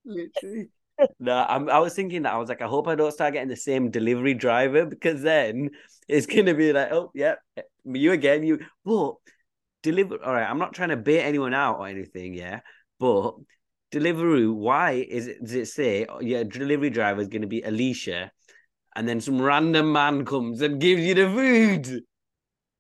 Literally. 0.05 0.69
No, 1.19 1.45
I'm, 1.49 1.69
I 1.69 1.81
was 1.81 1.95
thinking 1.95 2.23
that 2.23 2.33
I 2.33 2.37
was 2.37 2.49
like, 2.49 2.63
I 2.63 2.69
hope 2.69 2.87
I 2.87 2.95
don't 2.95 3.11
start 3.11 3.33
getting 3.33 3.49
the 3.49 3.57
same 3.57 3.91
delivery 3.91 4.35
driver 4.35 4.87
because 4.87 5.23
then 5.23 5.71
it's 6.07 6.27
gonna 6.27 6.55
be 6.55 6.73
like, 6.73 6.93
oh 6.93 7.11
yeah, 7.15 7.35
you 7.85 8.13
again, 8.13 8.45
you. 8.45 8.61
what 8.85 9.17
deliver. 9.83 10.23
All 10.25 10.33
right, 10.33 10.49
I'm 10.49 10.59
not 10.59 10.75
trying 10.75 10.91
to 10.91 10.97
bait 10.97 11.23
anyone 11.23 11.55
out 11.55 11.79
or 11.79 11.89
anything, 11.89 12.35
yeah. 12.35 12.61
But 12.99 13.35
Deliveroo, 13.93 14.55
why 14.55 14.93
is 14.93 15.27
it? 15.27 15.41
Does 15.43 15.55
it 15.55 15.67
say 15.67 16.07
oh, 16.09 16.21
yeah, 16.21 16.45
delivery 16.45 16.89
driver 16.89 17.21
is 17.21 17.29
gonna 17.29 17.47
be 17.47 17.61
Alicia, 17.61 18.33
and 18.97 19.07
then 19.07 19.21
some 19.21 19.41
random 19.41 19.93
man 19.93 20.25
comes 20.25 20.63
and 20.63 20.81
gives 20.81 21.03
you 21.03 21.15
the 21.15 21.29
food? 21.29 22.03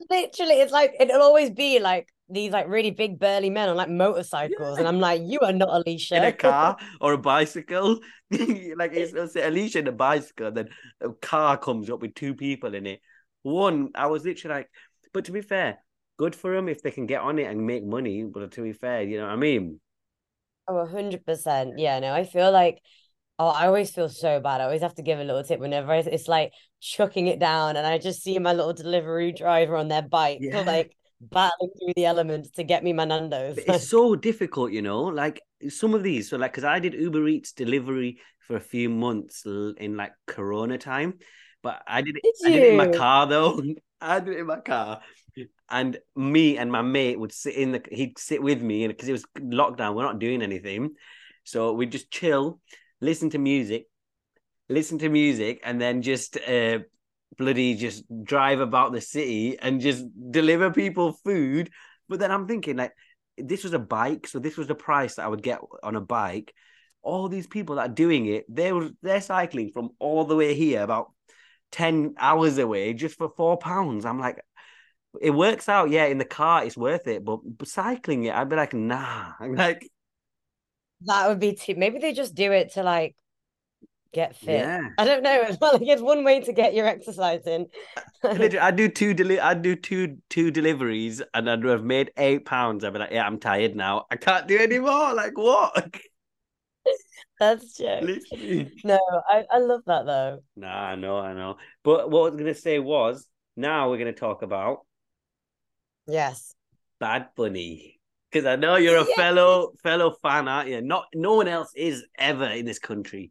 Literally, 0.08 0.54
it's 0.54 0.72
like 0.72 0.94
it'll 0.98 1.20
always 1.20 1.50
be 1.50 1.80
like 1.80 2.08
these 2.30 2.50
like 2.50 2.66
really 2.66 2.92
big 2.92 3.18
burly 3.18 3.50
men 3.50 3.68
on 3.68 3.76
like 3.76 3.90
motorcycles, 3.90 4.78
and 4.78 4.88
I'm 4.88 5.00
like, 5.00 5.20
you 5.22 5.40
are 5.40 5.52
not 5.52 5.68
Alicia. 5.68 6.16
in 6.16 6.24
a 6.24 6.32
car 6.48 6.78
or 6.98 7.12
a 7.12 7.18
bicycle. 7.18 8.00
like 8.30 8.94
it's 8.94 9.12
it'll 9.12 9.28
say 9.28 9.46
Alicia 9.46 9.80
in 9.80 9.88
a 9.88 9.92
bicycle, 9.92 10.50
then 10.50 10.70
a 11.02 11.10
car 11.10 11.58
comes 11.58 11.90
up 11.90 12.00
with 12.00 12.14
two 12.14 12.34
people 12.34 12.74
in 12.74 12.86
it. 12.86 13.00
One, 13.42 13.90
I 13.94 14.06
was 14.06 14.24
literally 14.24 14.56
like, 14.56 14.70
but 15.12 15.26
to 15.26 15.32
be 15.32 15.42
fair, 15.42 15.78
good 16.16 16.34
for 16.34 16.56
them 16.56 16.70
if 16.70 16.82
they 16.82 16.90
can 16.90 17.04
get 17.04 17.20
on 17.20 17.38
it 17.38 17.44
and 17.50 17.66
make 17.66 17.84
money. 17.84 18.24
But 18.24 18.52
to 18.52 18.62
be 18.62 18.72
fair, 18.72 19.02
you 19.02 19.18
know 19.18 19.26
what 19.26 19.32
I 19.32 19.36
mean? 19.36 19.78
Oh, 20.68 20.86
hundred 20.86 21.24
percent. 21.26 21.78
Yeah, 21.78 21.98
no, 22.00 22.12
I 22.12 22.24
feel 22.24 22.50
like 22.52 22.80
oh, 23.38 23.48
I 23.48 23.66
always 23.66 23.90
feel 23.90 24.08
so 24.08 24.40
bad. 24.40 24.60
I 24.60 24.64
always 24.64 24.82
have 24.82 24.94
to 24.96 25.02
give 25.02 25.18
a 25.18 25.24
little 25.24 25.42
tip 25.42 25.58
whenever 25.58 25.92
it's, 25.94 26.06
it's 26.06 26.28
like 26.28 26.52
chucking 26.80 27.26
it 27.26 27.38
down, 27.38 27.76
and 27.76 27.86
I 27.86 27.98
just 27.98 28.22
see 28.22 28.38
my 28.38 28.52
little 28.52 28.72
delivery 28.72 29.32
driver 29.32 29.76
on 29.76 29.88
their 29.88 30.02
bike, 30.02 30.38
Yeah. 30.40 30.62
like 30.66 30.96
battling 31.20 31.70
through 31.78 31.94
the 31.96 32.06
elements 32.06 32.50
to 32.52 32.64
get 32.64 32.84
me 32.84 32.92
my 32.92 33.04
Nando's. 33.04 33.56
But 33.66 33.76
it's 33.76 33.88
so 33.88 34.14
difficult, 34.14 34.72
you 34.72 34.82
know. 34.82 35.02
Like 35.02 35.40
some 35.68 35.94
of 35.94 36.02
these, 36.02 36.30
so 36.30 36.36
like, 36.36 36.52
because 36.52 36.64
I 36.64 36.78
did 36.78 36.94
Uber 36.94 37.26
Eats 37.28 37.52
delivery 37.52 38.18
for 38.46 38.56
a 38.56 38.60
few 38.60 38.88
months 38.88 39.44
in 39.46 39.96
like 39.96 40.12
Corona 40.26 40.78
time, 40.78 41.14
but 41.62 41.82
I 41.86 42.02
did 42.02 42.16
it. 42.16 42.22
Did 42.22 42.46
I 42.46 42.50
did 42.50 42.62
it 42.62 42.70
in 42.70 42.76
my 42.76 42.86
car 42.86 43.26
though. 43.26 43.60
I 44.00 44.18
did 44.20 44.34
it 44.34 44.40
in 44.40 44.46
my 44.46 44.60
car, 44.60 45.00
and 45.72 45.98
me 46.14 46.58
and 46.58 46.70
my 46.70 46.82
mate 46.82 47.18
would 47.18 47.32
sit 47.32 47.56
in 47.56 47.72
the. 47.72 47.82
He'd 47.90 48.18
sit 48.18 48.42
with 48.42 48.62
me, 48.62 48.84
and 48.84 48.94
because 48.94 49.08
it 49.08 49.12
was 49.12 49.24
lockdown, 49.38 49.94
we're 49.94 50.04
not 50.04 50.18
doing 50.18 50.42
anything, 50.42 50.94
so 51.44 51.72
we'd 51.72 51.90
just 51.90 52.10
chill, 52.10 52.60
listen 53.00 53.30
to 53.30 53.38
music, 53.38 53.86
listen 54.68 54.98
to 54.98 55.08
music, 55.08 55.60
and 55.64 55.80
then 55.80 56.02
just 56.02 56.36
uh 56.36 56.80
bloody 57.38 57.74
just 57.74 58.04
drive 58.24 58.60
about 58.60 58.92
the 58.92 59.00
city 59.00 59.58
and 59.58 59.80
just 59.80 60.04
deliver 60.30 60.70
people 60.70 61.14
food. 61.24 61.70
But 62.08 62.20
then 62.20 62.30
I'm 62.30 62.46
thinking 62.46 62.76
like 62.76 62.92
this 63.38 63.64
was 63.64 63.72
a 63.72 63.78
bike, 63.78 64.26
so 64.26 64.38
this 64.38 64.56
was 64.56 64.68
the 64.68 64.74
price 64.74 65.14
that 65.14 65.24
I 65.24 65.28
would 65.28 65.42
get 65.42 65.60
on 65.82 65.96
a 65.96 66.00
bike. 66.00 66.54
All 67.02 67.28
these 67.28 67.46
people 67.46 67.76
that 67.76 67.90
are 67.90 67.94
doing 67.94 68.26
it, 68.26 68.44
they 68.48 68.72
were 68.72 68.90
they're 69.02 69.22
cycling 69.22 69.70
from 69.72 69.90
all 69.98 70.24
the 70.24 70.36
way 70.36 70.54
here, 70.54 70.82
about 70.82 71.12
10 71.72 72.14
hours 72.18 72.58
away, 72.58 72.92
just 72.92 73.16
for 73.16 73.30
four 73.30 73.56
pounds. 73.56 74.04
I'm 74.04 74.20
like, 74.20 74.38
it 75.20 75.30
works 75.30 75.68
out, 75.68 75.90
yeah, 75.90 76.06
in 76.06 76.18
the 76.18 76.24
car, 76.24 76.64
it's 76.64 76.76
worth 76.76 77.06
it, 77.06 77.24
but, 77.24 77.40
cycling 77.64 78.24
it, 78.24 78.34
I'd 78.34 78.48
be 78.48 78.56
like, 78.56 78.74
nah. 78.74 79.32
I'm 79.40 79.54
like, 79.54 79.88
That 81.02 81.28
would 81.28 81.40
be 81.40 81.54
too. 81.54 81.74
Maybe 81.76 81.98
they 81.98 82.12
just 82.12 82.34
do 82.34 82.52
it 82.52 82.72
to 82.74 82.82
like 82.82 83.16
get 84.12 84.36
fit. 84.36 84.60
yeah. 84.60 84.88
I 84.98 85.04
don't 85.04 85.22
know. 85.22 85.42
It's 85.42 85.60
like 85.60 85.80
it's 85.82 86.02
one 86.02 86.22
way 86.22 86.40
to 86.40 86.52
get 86.52 86.74
your 86.74 86.86
exercise 86.86 87.46
in. 87.46 87.66
Literally, 88.22 88.58
I 88.58 88.70
do 88.70 88.88
two 88.88 89.14
deli- 89.14 89.40
I 89.40 89.54
do 89.54 89.74
two 89.74 90.18
two 90.28 90.50
deliveries 90.50 91.22
and 91.34 91.50
I'd 91.50 91.64
have 91.64 91.84
made 91.84 92.12
eight 92.16 92.44
pounds. 92.44 92.84
I'd 92.84 92.92
be 92.92 92.98
like, 92.98 93.10
yeah, 93.10 93.26
I'm 93.26 93.38
tired 93.38 93.74
now. 93.74 94.06
I 94.10 94.16
can't 94.16 94.46
do 94.46 94.58
anymore. 94.58 95.14
Like 95.14 95.36
what? 95.36 95.96
That's 97.40 97.76
true. 97.76 98.18
No, 98.84 98.98
I, 99.28 99.44
I 99.50 99.58
love 99.58 99.82
that 99.86 100.06
though. 100.06 100.40
Nah, 100.56 100.68
I 100.68 100.94
know, 100.94 101.18
I 101.18 101.32
know. 101.32 101.56
But 101.82 102.10
what 102.10 102.20
I 102.20 102.30
was 102.30 102.36
gonna 102.36 102.54
say 102.54 102.78
was 102.78 103.26
now 103.56 103.90
we're 103.90 103.98
gonna 103.98 104.12
talk 104.12 104.42
about 104.42 104.86
Yes. 106.06 106.54
Bad 106.98 107.28
Bunny. 107.36 108.00
Because 108.30 108.46
I 108.46 108.56
know 108.56 108.76
you're 108.76 108.96
a 108.96 109.06
Yeah. 109.08 109.16
fellow 109.16 109.72
fellow 109.82 110.16
fan, 110.22 110.48
aren't 110.48 110.70
you? 110.70 110.80
Not 110.80 111.06
no 111.14 111.34
one 111.34 111.48
else 111.48 111.72
is 111.76 112.04
ever 112.18 112.46
in 112.46 112.64
this 112.64 112.78
country. 112.78 113.30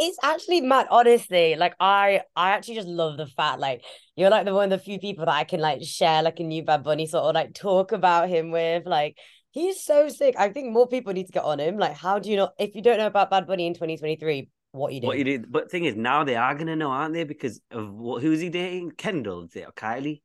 It's 0.00 0.18
actually 0.22 0.60
mad, 0.60 0.86
honestly. 0.90 1.56
Like 1.56 1.74
I, 1.80 2.22
I 2.36 2.50
actually 2.50 2.76
just 2.76 2.86
love 2.86 3.16
the 3.16 3.26
fact 3.26 3.58
like 3.58 3.84
you're 4.14 4.30
like 4.30 4.44
the 4.44 4.54
one 4.54 4.70
of 4.72 4.78
the 4.78 4.84
few 4.84 5.00
people 5.00 5.26
that 5.26 5.34
I 5.34 5.42
can 5.42 5.58
like 5.58 5.82
share 5.82 6.22
like 6.22 6.38
a 6.38 6.44
new 6.44 6.62
Bad 6.62 6.84
Bunny 6.84 7.06
sort 7.06 7.24
of 7.24 7.34
like 7.34 7.54
talk 7.54 7.90
about 7.90 8.28
him 8.28 8.52
with. 8.52 8.86
Like 8.86 9.18
he's 9.50 9.82
so 9.82 10.08
sick. 10.08 10.36
I 10.38 10.50
think 10.50 10.72
more 10.72 10.86
people 10.86 11.12
need 11.12 11.26
to 11.26 11.32
get 11.32 11.42
on 11.42 11.58
him. 11.58 11.78
Like, 11.78 11.96
how 11.96 12.20
do 12.20 12.30
you 12.30 12.36
know 12.36 12.50
if 12.60 12.76
you 12.76 12.82
don't 12.82 12.98
know 12.98 13.06
about 13.08 13.30
Bad 13.30 13.48
Bunny 13.48 13.66
in 13.66 13.74
2023, 13.74 14.48
what 14.70 14.92
you 14.92 15.00
do? 15.00 15.08
What 15.08 15.18
you 15.18 15.24
did, 15.24 15.50
but 15.50 15.68
thing 15.68 15.84
is, 15.84 15.96
now 15.96 16.22
they 16.22 16.36
are 16.36 16.54
gonna 16.54 16.76
know, 16.76 16.90
aren't 16.90 17.14
they? 17.14 17.24
Because 17.24 17.60
of 17.72 17.92
what, 17.92 18.22
who's 18.22 18.40
he 18.40 18.50
dating? 18.50 18.92
Kendall, 18.92 19.44
is 19.44 19.56
it 19.56 19.66
or 19.66 19.72
Kylie? 19.72 20.20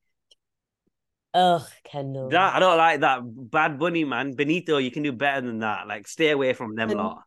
Ugh, 1.33 1.61
Kendall. 1.83 2.29
That 2.29 2.55
I 2.55 2.59
don't 2.59 2.77
like 2.77 2.99
that. 3.01 3.21
Bad 3.23 3.79
Bunny, 3.79 4.03
man. 4.03 4.33
Benito, 4.35 4.77
you 4.77 4.91
can 4.91 5.03
do 5.03 5.11
better 5.11 5.45
than 5.45 5.59
that. 5.59 5.87
Like, 5.87 6.07
stay 6.07 6.29
away 6.29 6.53
from 6.53 6.75
them 6.75 6.89
And- 6.91 6.99
lot. 6.99 7.23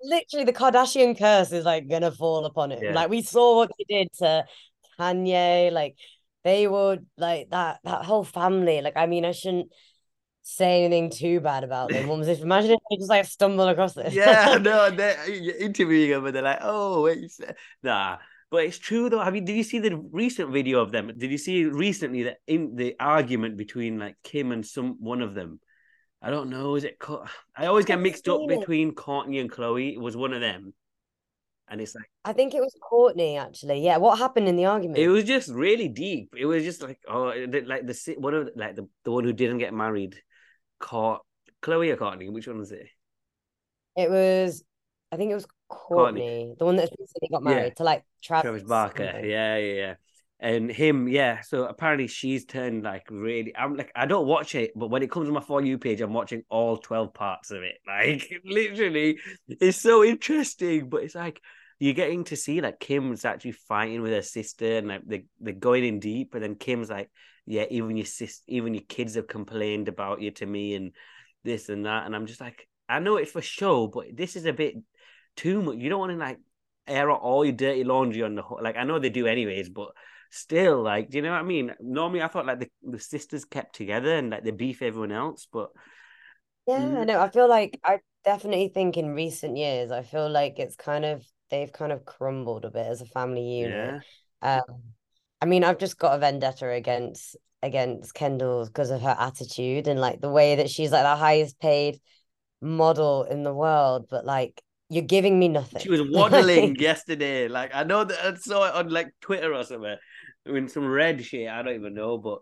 Literally, 0.00 0.44
the 0.44 0.52
Kardashian 0.52 1.18
curse 1.18 1.50
is 1.50 1.64
like 1.64 1.88
gonna 1.88 2.12
fall 2.12 2.44
upon 2.44 2.70
him. 2.70 2.78
Yeah. 2.80 2.94
Like 2.94 3.10
we 3.10 3.20
saw 3.22 3.56
what 3.56 3.70
they 3.76 3.98
did 3.98 4.12
to 4.18 4.44
Kanye. 4.96 5.72
Like 5.72 5.96
they 6.44 6.68
would 6.68 7.04
like 7.16 7.50
that 7.50 7.80
that 7.82 8.04
whole 8.04 8.22
family. 8.22 8.80
Like 8.80 8.96
I 8.96 9.06
mean, 9.06 9.24
I 9.24 9.32
shouldn't 9.32 9.72
say 10.42 10.84
anything 10.84 11.10
too 11.10 11.40
bad 11.40 11.64
about 11.64 11.90
them. 11.90 12.06
What 12.06 12.18
was 12.18 12.28
this? 12.28 12.38
Imagine 12.38 12.70
if 12.70 12.78
they 12.88 12.96
just 12.98 13.10
like 13.10 13.24
stumble 13.24 13.66
across 13.66 13.94
this. 13.94 14.14
yeah, 14.14 14.56
no, 14.62 14.88
they're 14.90 15.18
interviewing 15.58 16.10
them 16.10 16.26
and 16.26 16.36
they're 16.36 16.42
like, 16.44 16.60
oh, 16.62 17.02
wait, 17.02 17.18
you 17.18 17.28
said 17.28 17.56
nah. 17.82 18.18
But 18.50 18.64
it's 18.64 18.78
true 18.78 19.10
though. 19.10 19.20
I 19.20 19.30
mean, 19.30 19.44
did 19.44 19.56
you 19.56 19.62
see 19.62 19.78
the 19.78 19.96
recent 19.96 20.50
video 20.50 20.80
of 20.80 20.90
them? 20.90 21.12
Did 21.16 21.30
you 21.30 21.38
see 21.38 21.64
recently 21.64 22.24
that 22.24 22.38
in 22.46 22.76
the 22.76 22.96
argument 22.98 23.56
between 23.56 23.98
like 23.98 24.16
Kim 24.22 24.52
and 24.52 24.64
some 24.64 24.96
one 25.00 25.20
of 25.20 25.34
them? 25.34 25.60
I 26.22 26.30
don't 26.30 26.48
know. 26.48 26.74
Is 26.74 26.84
it? 26.84 26.96
I 27.56 27.66
always 27.66 27.84
get 27.84 28.00
mixed 28.00 28.28
up 28.28 28.40
between 28.48 28.94
Kourtney 28.94 29.40
and 29.40 29.50
Khloé. 29.50 29.94
It 29.94 30.00
was 30.00 30.16
one 30.16 30.32
of 30.32 30.40
them, 30.40 30.72
and 31.68 31.80
it's 31.80 31.94
like 31.94 32.10
I 32.24 32.32
think 32.32 32.54
it 32.54 32.60
was 32.60 32.74
Kourtney 32.82 33.38
actually. 33.38 33.84
Yeah, 33.84 33.98
what 33.98 34.18
happened 34.18 34.48
in 34.48 34.56
the 34.56 34.64
argument? 34.64 34.98
It 34.98 35.08
was 35.08 35.24
just 35.24 35.50
really 35.50 35.88
deep. 35.88 36.34
It 36.36 36.46
was 36.46 36.64
just 36.64 36.82
like 36.82 36.98
oh, 37.06 37.34
like 37.66 37.86
the 37.86 38.14
one 38.18 38.34
of 38.34 38.48
like 38.56 38.76
the, 38.76 38.88
the 39.04 39.12
one 39.12 39.24
who 39.24 39.32
didn't 39.32 39.58
get 39.58 39.74
married, 39.74 40.16
caught 40.80 41.20
Khloé 41.62 41.92
or 41.92 41.96
Kourtney. 41.96 42.32
Which 42.32 42.48
one 42.48 42.58
was 42.58 42.72
it? 42.72 42.88
It 43.94 44.10
was, 44.10 44.62
I 45.12 45.16
think 45.16 45.32
it 45.32 45.34
was 45.34 45.46
Kourtney, 45.70 46.20
Kourtney. 46.20 46.58
the 46.58 46.64
one 46.64 46.76
that 46.76 46.90
recently 46.98 47.28
got 47.30 47.42
married 47.42 47.64
yeah. 47.68 47.74
to 47.74 47.82
like 47.84 48.04
Travis, 48.22 48.42
Travis 48.42 48.62
Barker. 48.62 49.20
Yeah, 49.22 49.56
yeah, 49.56 49.74
yeah. 49.74 49.94
And 50.40 50.70
him, 50.70 51.08
yeah. 51.08 51.40
So 51.40 51.64
apparently 51.64 52.06
she's 52.06 52.44
turned 52.44 52.84
like 52.84 53.08
really. 53.10 53.54
I'm 53.56 53.76
like, 53.76 53.90
I 53.94 54.06
don't 54.06 54.26
watch 54.26 54.54
it, 54.54 54.72
but 54.76 54.88
when 54.88 55.02
it 55.02 55.10
comes 55.10 55.26
to 55.26 55.32
my 55.32 55.40
for 55.40 55.60
you 55.60 55.78
page, 55.78 56.00
I'm 56.00 56.12
watching 56.12 56.44
all 56.48 56.76
twelve 56.76 57.12
parts 57.12 57.50
of 57.50 57.62
it. 57.62 57.78
Like 57.86 58.30
literally, 58.44 59.18
it's 59.48 59.78
so 59.78 60.04
interesting. 60.04 60.88
But 60.88 61.02
it's 61.02 61.14
like 61.14 61.40
you're 61.80 61.94
getting 61.94 62.24
to 62.24 62.36
see 62.36 62.60
like 62.60 62.80
Kim's 62.80 63.24
actually 63.24 63.52
fighting 63.52 64.02
with 64.02 64.12
her 64.12 64.22
sister, 64.22 64.78
and 64.78 64.88
like 64.88 65.02
they 65.06 65.24
they're 65.40 65.54
going 65.54 65.84
in 65.84 65.98
deep. 65.98 66.34
And 66.34 66.42
then 66.42 66.54
Kim's 66.54 66.88
like, 66.88 67.10
yeah, 67.44 67.64
even 67.70 67.96
your 67.96 68.06
sis, 68.06 68.42
even 68.46 68.74
your 68.74 68.84
kids 68.88 69.16
have 69.16 69.26
complained 69.26 69.88
about 69.88 70.22
you 70.22 70.30
to 70.32 70.46
me, 70.46 70.74
and 70.74 70.92
this 71.44 71.68
and 71.68 71.84
that. 71.84 72.06
And 72.06 72.14
I'm 72.14 72.26
just 72.26 72.40
like, 72.40 72.68
I 72.88 73.00
know 73.00 73.16
it's 73.16 73.32
for 73.32 73.42
show, 73.42 73.88
but 73.88 74.06
this 74.14 74.36
is 74.36 74.46
a 74.46 74.52
bit 74.52 74.76
too 75.38 75.62
much. 75.62 75.78
You 75.78 75.88
don't 75.88 76.00
want 76.00 76.12
to 76.12 76.18
like 76.18 76.38
air 76.86 77.10
out 77.10 77.20
all 77.20 77.44
your 77.44 77.54
dirty 77.54 77.84
laundry 77.84 78.22
on 78.22 78.34
the 78.34 78.42
like. 78.60 78.76
I 78.76 78.84
know 78.84 78.98
they 78.98 79.10
do 79.10 79.26
anyways, 79.26 79.68
but 79.68 79.90
still, 80.30 80.82
like, 80.82 81.10
do 81.10 81.18
you 81.18 81.22
know 81.22 81.30
what 81.30 81.40
I 81.40 81.44
mean? 81.44 81.74
Normally, 81.80 82.22
I 82.22 82.28
thought 82.28 82.46
like 82.46 82.60
the, 82.60 82.70
the 82.82 82.98
sisters 82.98 83.44
kept 83.44 83.76
together 83.76 84.14
and 84.16 84.30
like 84.30 84.44
they 84.44 84.50
beef 84.50 84.82
everyone 84.82 85.12
else, 85.12 85.46
but 85.50 85.70
yeah, 86.66 86.80
mm. 86.80 87.06
no, 87.06 87.20
I 87.20 87.30
feel 87.30 87.48
like 87.48 87.80
I 87.84 88.00
definitely 88.24 88.68
think 88.68 88.96
in 88.96 89.14
recent 89.14 89.56
years, 89.56 89.90
I 89.90 90.02
feel 90.02 90.28
like 90.28 90.58
it's 90.58 90.76
kind 90.76 91.04
of 91.04 91.24
they've 91.50 91.72
kind 91.72 91.92
of 91.92 92.04
crumbled 92.04 92.64
a 92.64 92.70
bit 92.70 92.86
as 92.86 93.00
a 93.00 93.06
family 93.06 93.60
unit. 93.60 94.02
Yeah. 94.42 94.60
Um, 94.68 94.82
I 95.40 95.46
mean, 95.46 95.64
I've 95.64 95.78
just 95.78 95.98
got 95.98 96.16
a 96.16 96.18
vendetta 96.18 96.68
against 96.68 97.36
against 97.62 98.14
Kendall 98.14 98.66
because 98.66 98.90
of 98.90 99.02
her 99.02 99.16
attitude 99.18 99.88
and 99.88 100.00
like 100.00 100.20
the 100.20 100.30
way 100.30 100.56
that 100.56 100.70
she's 100.70 100.92
like 100.92 101.02
the 101.02 101.16
highest 101.16 101.58
paid 101.58 102.00
model 102.60 103.24
in 103.24 103.44
the 103.44 103.54
world, 103.54 104.06
but 104.10 104.24
like 104.24 104.62
you're 104.90 105.04
giving 105.04 105.38
me 105.38 105.48
nothing. 105.48 105.80
She 105.80 105.90
was 105.90 106.02
waddling 106.10 106.76
yesterday. 106.76 107.48
Like 107.48 107.74
I 107.74 107.84
know 107.84 108.04
that 108.04 108.18
I 108.24 108.34
saw 108.36 108.68
it 108.68 108.74
on 108.74 108.88
like 108.88 109.08
Twitter 109.20 109.54
or 109.54 109.64
something. 109.64 109.96
In 110.46 110.68
some 110.68 110.86
red 110.86 111.24
shit. 111.24 111.48
I 111.48 111.62
don't 111.62 111.74
even 111.74 111.94
know, 111.94 112.16
but 112.16 112.38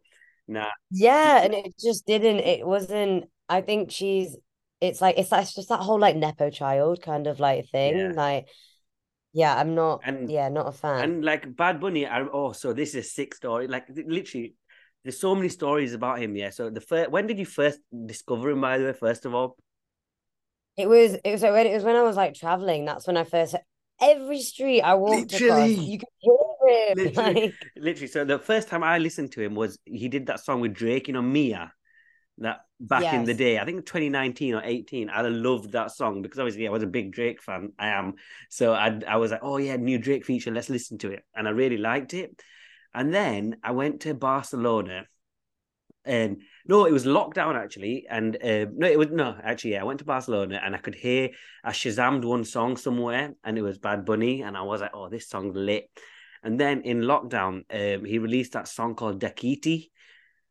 nah. 0.47 0.71
Yeah, 0.91 1.43
and 1.43 1.55
it 1.55 1.75
just 1.79 2.07
didn't. 2.07 2.39
It 2.39 2.67
wasn't. 2.67 3.25
I 3.49 3.61
think 3.63 3.91
she's. 3.91 4.37
It's 4.81 5.01
like 5.01 5.19
it's, 5.19 5.33
it's 5.33 5.55
just 5.55 5.71
that 5.71 5.81
whole 5.81 5.99
like 5.99 6.17
nepo 6.17 6.51
child 6.51 7.03
kind 7.03 7.27
of 7.27 7.41
like 7.41 7.69
thing. 7.71 7.97
Yeah. 7.97 8.13
Like, 8.15 8.49
yeah, 9.33 9.57
I'm 9.57 9.75
not. 9.75 10.03
And 10.05 10.31
yeah, 10.31 10.49
not 10.49 10.69
a 10.69 10.73
fan. 10.73 11.03
And 11.03 11.25
like 11.25 11.57
Bad 11.57 11.81
Bunny. 11.81 12.07
I, 12.07 12.21
oh, 12.21 12.53
so 12.53 12.73
this 12.73 12.91
is 12.91 13.07
a 13.07 13.09
sick 13.09 13.35
story. 13.35 13.67
Like 13.67 13.87
literally, 13.89 14.55
there's 15.03 15.19
so 15.19 15.35
many 15.35 15.49
stories 15.49 15.95
about 15.95 16.21
him. 16.21 16.37
Yeah. 16.37 16.51
So 16.51 16.71
the 16.71 16.81
first, 16.81 17.11
when 17.11 17.27
did 17.27 17.39
you 17.39 17.47
first 17.47 17.81
discover 18.05 18.51
him? 18.51 18.61
By 18.61 18.79
the 18.79 18.85
way, 18.85 18.93
first 18.93 19.27
of 19.27 19.35
all. 19.35 19.57
It 20.77 20.89
was 20.89 21.15
it 21.15 21.33
was 21.33 21.43
when 21.43 21.67
it 21.67 21.75
was 21.75 21.85
when 21.85 21.97
I 21.97 22.03
was 22.03 22.17
like 22.17 22.35
traveling. 22.35 22.85
That's 22.85 23.07
when 23.07 23.17
I 23.17 23.25
first 23.25 23.57
every 24.01 24.41
street 24.43 24.83
I 24.83 24.95
walked 24.95 25.33
literally. 25.33 25.73
across, 25.73 25.87
you 25.87 25.99
could 25.99 26.09
hear 26.19 26.33
him. 26.33 26.97
Literally, 26.97 27.41
like... 27.41 27.55
literally. 27.77 28.07
So 28.09 28.25
the 28.25 28.39
first 28.39 28.69
time 28.69 28.83
I 28.83 28.99
listened 28.99 29.33
to 29.33 29.41
him 29.41 29.55
was 29.55 29.79
he 29.85 30.09
did 30.09 30.27
that 30.27 30.41
song 30.41 30.61
with 30.61 30.75
Drake, 30.75 31.07
you 31.07 31.15
know, 31.15 31.23
Mia. 31.23 31.73
That 32.39 32.59
back 32.81 33.03
yes. 33.03 33.15
in 33.15 33.25
the 33.25 33.33
day, 33.33 33.59
I 33.59 33.65
think 33.65 33.87
2019 33.87 34.55
or 34.55 34.63
18. 34.63 35.09
I 35.09 35.23
loved 35.23 35.73
that 35.73 35.93
song 35.93 36.21
because 36.21 36.39
obviously 36.39 36.69
I 36.69 36.71
was 36.71 36.83
a 36.83 36.87
big 36.89 37.13
Drake 37.13 37.41
fan. 37.41 37.73
I 37.79 37.89
am. 37.89 38.15
So 38.51 38.75
I 38.75 39.01
I 39.09 39.17
was 39.17 39.31
like, 39.31 39.41
oh 39.43 39.57
yeah, 39.57 39.77
new 39.77 39.99
Drake 39.99 40.27
feature. 40.27 40.51
Let's 40.51 40.69
listen 40.69 40.99
to 40.99 41.13
it, 41.13 41.25
and 41.35 41.49
I 41.49 41.53
really 41.53 41.79
liked 41.79 42.13
it. 42.13 42.43
And 42.93 43.15
then 43.15 43.57
I 43.63 43.71
went 43.71 44.01
to 44.01 44.15
Barcelona 44.15 45.07
and 46.05 46.43
no, 46.69 46.85
it 46.85 46.93
was 46.93 47.07
lockdown 47.07 47.55
actually, 47.55 48.07
and 48.09 48.37
uh, 48.37 48.67
no, 48.73 48.87
it 48.87 48.99
was 48.99 49.09
no 49.11 49.37
actually. 49.43 49.73
Yeah, 49.73 49.83
I 49.83 49.85
went 49.85 50.01
to 50.01 50.05
Barcelona 50.05 50.61
and 50.63 50.75
I 50.75 50.79
could 50.79 50.95
hear 50.95 51.31
I 51.63 51.71
shazammed 51.71 52.25
one 52.25 52.45
song 52.45 52.77
somewhere, 52.77 53.35
and 53.45 53.59
it 53.59 53.63
was 53.63 53.79
Bad 53.79 54.05
Bunny, 54.05 54.43
and 54.43 54.57
I 54.57 54.63
was 54.63 54.81
like, 54.81 54.93
oh, 54.95 55.09
this 55.09 55.29
song's 55.29 55.57
lit. 55.57 55.91
And 56.43 56.61
then 56.61 56.83
in 56.83 57.03
lockdown, 57.03 57.65
um, 57.71 58.05
he 58.05 58.19
released 58.19 58.53
that 58.53 58.69
song 58.69 58.95
called 58.95 59.21
Dakiti, 59.21 59.91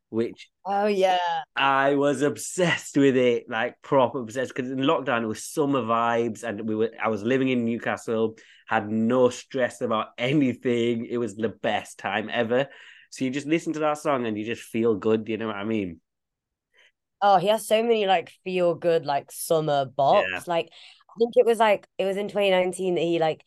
which 0.09 0.49
oh 0.66 0.88
yeah, 0.88 1.18
I 1.55 1.95
was 1.95 2.22
obsessed 2.22 2.97
with 2.97 3.18
it, 3.18 3.49
like 3.49 3.82
proper 3.82 4.20
obsessed. 4.20 4.53
Because 4.55 4.72
in 4.72 4.80
lockdown 4.80 5.24
it 5.24 5.28
was 5.28 5.43
summer 5.43 5.82
vibes, 5.82 6.43
and 6.43 6.68
we 6.68 6.76
were 6.76 6.91
I 7.01 7.09
was 7.09 7.24
living 7.24 7.49
in 7.49 7.66
Newcastle, 7.66 8.38
had 8.68 8.89
no 8.89 9.30
stress 9.30 9.82
about 9.82 10.07
anything. 10.18 11.05
It 11.05 11.18
was 11.18 11.36
the 11.36 11.49
best 11.49 11.99
time 11.99 12.30
ever. 12.32 12.68
So 13.09 13.24
you 13.24 13.32
just 13.32 13.47
listen 13.47 13.74
to 13.74 13.80
that 13.80 13.97
song 13.97 14.26
and 14.26 14.38
you 14.38 14.43
just 14.43 14.63
feel 14.63 14.95
good. 14.95 15.30
You 15.30 15.38
know 15.38 15.47
what 15.47 15.55
I 15.55 15.63
mean? 15.63 16.01
Oh, 17.22 17.38
he 17.38 17.47
has 17.47 17.68
so 17.68 17.82
many 17.82 18.05
like 18.05 18.32
feel 18.43 18.76
good 18.76 19.05
like 19.05 19.32
summer 19.32 19.86
bops. 19.86 20.26
Yeah. 20.30 20.41
Like 20.47 20.70
I 20.72 21.13
think 21.20 21.34
it 21.36 21.45
was 21.45 21.59
like 21.59 21.88
it 21.97 22.05
was 22.05 22.18
in 22.18 22.28
2019 22.28 22.95
that 22.95 23.01
he 23.01 23.20
like 23.20 23.43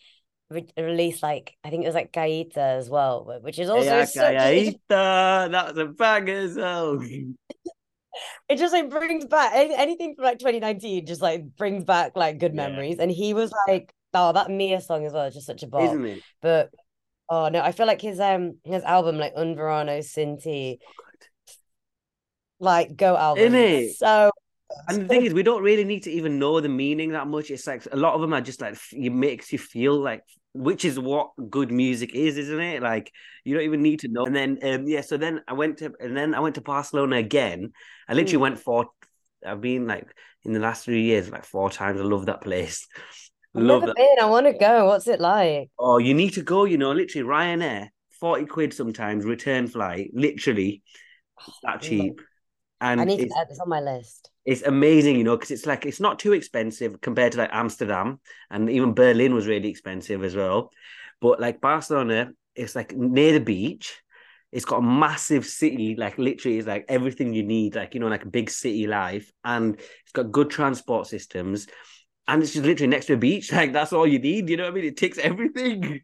re- 0.50 0.68
released 0.76 1.22
like 1.22 1.54
I 1.64 1.70
think 1.70 1.84
it 1.84 1.88
was 1.88 1.94
like 1.94 2.12
Gaita 2.12 2.56
as 2.56 2.90
well, 2.90 3.38
which 3.42 3.58
is 3.58 3.70
also 3.70 3.84
yeah, 3.84 4.04
such 4.04 4.34
Gaita. 4.34 5.50
That's 5.50 5.78
a 5.78 5.86
bang 5.98 6.28
as 6.28 6.56
well. 6.56 7.00
it 8.48 8.56
just 8.56 8.72
like 8.72 8.90
brings 8.90 9.26
back 9.26 9.52
anything 9.54 10.14
from 10.14 10.24
like 10.24 10.38
2019 10.38 11.06
just 11.06 11.22
like 11.22 11.44
brings 11.56 11.84
back 11.84 12.16
like 12.16 12.38
good 12.38 12.54
yeah. 12.54 12.68
memories 12.68 12.98
and 12.98 13.10
he 13.10 13.34
was 13.34 13.52
like 13.68 13.92
oh 14.14 14.32
that 14.32 14.50
Mia 14.50 14.80
song 14.80 15.04
as 15.04 15.12
well 15.12 15.26
is 15.26 15.34
just 15.34 15.46
such 15.46 15.62
a 15.62 15.66
bop 15.66 15.96
but 16.40 16.70
Oh 17.30 17.48
no, 17.48 17.60
I 17.60 17.72
feel 17.72 17.86
like 17.86 18.00
his 18.00 18.20
um 18.20 18.56
his 18.64 18.82
album 18.84 19.18
like 19.18 19.34
Un 19.36 19.54
Verano 19.54 20.00
Sin 20.00 20.38
Ti, 20.38 20.78
like 22.60 22.96
go 22.96 23.16
album. 23.16 23.44
Isn't 23.44 23.58
it? 23.58 23.96
So 23.96 24.30
and 24.88 25.02
the 25.02 25.08
thing 25.08 25.24
is, 25.24 25.32
we 25.32 25.42
don't 25.42 25.62
really 25.62 25.84
need 25.84 26.02
to 26.04 26.10
even 26.10 26.38
know 26.38 26.60
the 26.60 26.68
meaning 26.68 27.12
that 27.12 27.26
much. 27.26 27.50
It's 27.50 27.66
like 27.66 27.86
a 27.90 27.96
lot 27.96 28.14
of 28.14 28.20
them 28.20 28.34
are 28.34 28.40
just 28.40 28.60
like 28.60 28.76
it 28.92 29.10
makes 29.10 29.52
you 29.52 29.58
feel 29.58 29.98
like, 29.98 30.22
which 30.52 30.84
is 30.84 30.98
what 30.98 31.30
good 31.48 31.70
music 31.70 32.14
is, 32.14 32.36
isn't 32.36 32.60
it? 32.60 32.82
Like 32.82 33.10
you 33.44 33.54
don't 33.54 33.64
even 33.64 33.82
need 33.82 34.00
to 34.00 34.08
know. 34.08 34.26
And 34.26 34.36
then, 34.36 34.58
um, 34.62 34.86
yeah. 34.86 35.00
So 35.00 35.16
then 35.16 35.42
I 35.48 35.54
went 35.54 35.78
to, 35.78 35.92
and 36.00 36.16
then 36.16 36.34
I 36.34 36.40
went 36.40 36.56
to 36.56 36.60
Barcelona 36.60 37.16
again. 37.16 37.72
I 38.08 38.14
literally 38.14 38.38
mm. 38.38 38.42
went 38.42 38.58
for. 38.58 38.86
I've 39.46 39.60
been 39.60 39.86
like 39.86 40.06
in 40.44 40.52
the 40.52 40.60
last 40.60 40.84
three 40.84 41.02
years, 41.02 41.30
like 41.30 41.44
four 41.44 41.70
times. 41.70 42.00
I 42.00 42.04
love 42.04 42.26
that 42.26 42.42
place. 42.42 42.86
I've 43.56 43.62
Love 43.62 43.80
never 43.80 43.94
that. 43.94 43.96
been. 43.96 44.16
I 44.20 44.26
want 44.26 44.46
to 44.46 44.52
go. 44.52 44.86
What's 44.86 45.08
it 45.08 45.20
like? 45.20 45.70
Oh, 45.78 45.96
you 45.96 46.12
need 46.12 46.34
to 46.34 46.42
go. 46.42 46.64
You 46.64 46.76
know, 46.76 46.92
literally 46.92 47.26
Ryanair, 47.26 47.88
forty 48.20 48.44
quid 48.44 48.74
sometimes 48.74 49.24
return 49.24 49.66
flight. 49.66 50.10
Literally, 50.12 50.82
that 51.62 51.80
cheap. 51.80 52.20
And 52.80 53.00
I 53.00 53.04
need 53.04 53.28
to 53.28 53.38
add 53.38 53.48
this 53.48 53.58
on 53.58 53.68
my 53.68 53.80
list. 53.80 54.30
It's 54.44 54.62
amazing, 54.62 55.16
you 55.16 55.24
know, 55.24 55.36
because 55.36 55.50
it's 55.50 55.66
like 55.66 55.84
it's 55.84 56.00
not 56.00 56.18
too 56.18 56.32
expensive 56.32 57.00
compared 57.00 57.32
to 57.32 57.38
like 57.38 57.50
Amsterdam, 57.52 58.20
and 58.50 58.70
even 58.70 58.94
Berlin 58.94 59.34
was 59.34 59.46
really 59.46 59.68
expensive 59.68 60.24
as 60.24 60.36
well. 60.36 60.70
But 61.20 61.40
like 61.40 61.60
Barcelona, 61.60 62.32
it's 62.54 62.74
like 62.76 62.94
near 62.96 63.32
the 63.32 63.40
beach. 63.40 64.00
It's 64.50 64.64
got 64.64 64.78
a 64.78 64.82
massive 64.82 65.44
city, 65.44 65.94
like 65.96 66.16
literally, 66.16 66.58
it's 66.58 66.66
like 66.66 66.86
everything 66.88 67.34
you 67.34 67.42
need, 67.42 67.74
like 67.74 67.94
you 67.94 68.00
know, 68.00 68.08
like 68.08 68.24
a 68.24 68.28
big 68.28 68.48
city 68.48 68.86
life, 68.86 69.30
and 69.44 69.74
it's 69.74 70.12
got 70.14 70.32
good 70.32 70.50
transport 70.50 71.06
systems 71.06 71.66
and 72.28 72.42
it's 72.42 72.52
just 72.52 72.64
literally 72.64 72.88
next 72.88 73.06
to 73.06 73.14
a 73.14 73.16
beach. 73.16 73.50
Like 73.58 73.72
that's 73.72 73.92
all 73.92 74.06
you 74.06 74.18
need. 74.18 74.48
You 74.48 74.58
know 74.58 74.64
what 74.64 74.72
I 74.72 74.74
mean? 74.74 74.84
It 74.84 74.96
ticks 74.96 75.18
everything. 75.18 76.02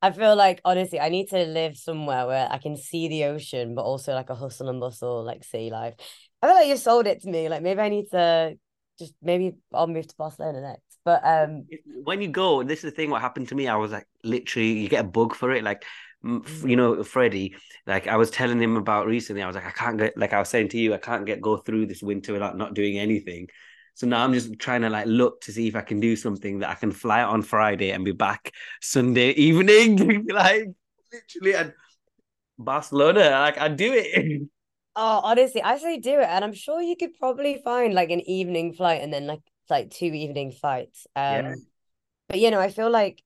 I 0.00 0.12
feel 0.12 0.36
like 0.36 0.60
honestly, 0.64 1.00
I 1.00 1.08
need 1.08 1.28
to 1.30 1.44
live 1.44 1.76
somewhere 1.76 2.26
where 2.26 2.48
I 2.50 2.58
can 2.58 2.76
see 2.76 3.08
the 3.08 3.24
ocean, 3.24 3.74
but 3.74 3.82
also 3.82 4.14
like 4.14 4.30
a 4.30 4.34
hustle 4.34 4.68
and 4.68 4.80
bustle, 4.80 5.24
like 5.24 5.44
sea 5.44 5.70
life. 5.70 5.94
I 6.42 6.46
feel 6.46 6.56
like 6.56 6.68
you 6.68 6.76
sold 6.76 7.06
it 7.06 7.22
to 7.22 7.28
me. 7.28 7.48
Like 7.48 7.62
maybe 7.62 7.80
I 7.80 7.88
need 7.88 8.10
to 8.12 8.56
just 8.98 9.14
maybe 9.22 9.54
I'll 9.72 9.86
move 9.86 10.06
to 10.06 10.14
Barcelona 10.16 10.60
next. 10.60 10.98
But 11.04 11.22
um, 11.24 11.66
when 12.04 12.20
you 12.20 12.28
go, 12.28 12.62
this 12.62 12.80
is 12.80 12.90
the 12.90 12.90
thing. 12.90 13.10
What 13.10 13.22
happened 13.22 13.48
to 13.48 13.54
me? 13.54 13.66
I 13.66 13.76
was 13.76 13.92
like, 13.92 14.06
literally, 14.22 14.78
you 14.78 14.88
get 14.88 15.04
a 15.04 15.08
bug 15.08 15.34
for 15.34 15.52
it. 15.52 15.64
Like, 15.64 15.84
you 16.22 16.76
know, 16.76 17.02
Freddie. 17.02 17.56
Like 17.86 18.06
I 18.06 18.16
was 18.16 18.30
telling 18.30 18.60
him 18.60 18.76
about 18.76 19.06
recently. 19.06 19.42
I 19.42 19.46
was 19.46 19.56
like, 19.56 19.66
I 19.66 19.70
can't 19.70 19.98
get. 19.98 20.16
Like 20.16 20.32
I 20.32 20.38
was 20.38 20.48
saying 20.48 20.68
to 20.70 20.78
you, 20.78 20.94
I 20.94 20.98
can't 20.98 21.26
get 21.26 21.40
go 21.40 21.56
through 21.56 21.86
this 21.86 22.02
winter 22.02 22.32
without 22.32 22.56
not 22.56 22.74
doing 22.74 22.98
anything. 22.98 23.48
So 23.98 24.06
now 24.06 24.22
I'm 24.22 24.32
just 24.32 24.56
trying 24.60 24.82
to 24.82 24.90
like 24.90 25.06
look 25.06 25.40
to 25.40 25.52
see 25.52 25.66
if 25.66 25.74
I 25.74 25.80
can 25.80 25.98
do 25.98 26.14
something 26.14 26.60
that 26.60 26.70
I 26.70 26.74
can 26.76 26.92
fly 26.92 27.20
out 27.20 27.30
on 27.30 27.42
Friday 27.42 27.90
and 27.90 28.04
be 28.04 28.12
back 28.12 28.52
Sunday 28.80 29.30
evening. 29.30 30.24
like 30.30 30.68
literally 31.12 31.54
and 31.56 31.72
Barcelona, 32.56 33.30
like 33.30 33.58
I 33.58 33.66
do 33.66 33.92
it. 33.92 34.42
Oh, 34.94 35.20
honestly, 35.24 35.62
I 35.62 35.78
say 35.78 35.98
do 35.98 36.18
it, 36.20 36.28
and 36.28 36.44
I'm 36.44 36.52
sure 36.52 36.80
you 36.80 36.96
could 36.96 37.14
probably 37.18 37.60
find 37.64 37.92
like 37.92 38.10
an 38.10 38.20
evening 38.20 38.72
flight 38.72 39.00
and 39.02 39.12
then 39.12 39.26
like 39.26 39.40
like 39.68 39.90
two 39.90 40.06
evening 40.06 40.52
flights. 40.52 41.06
Um, 41.16 41.24
Yeah. 41.24 41.54
but 42.28 42.38
you 42.38 42.52
know, 42.52 42.60
I 42.60 42.70
feel 42.70 42.90
like 42.90 43.22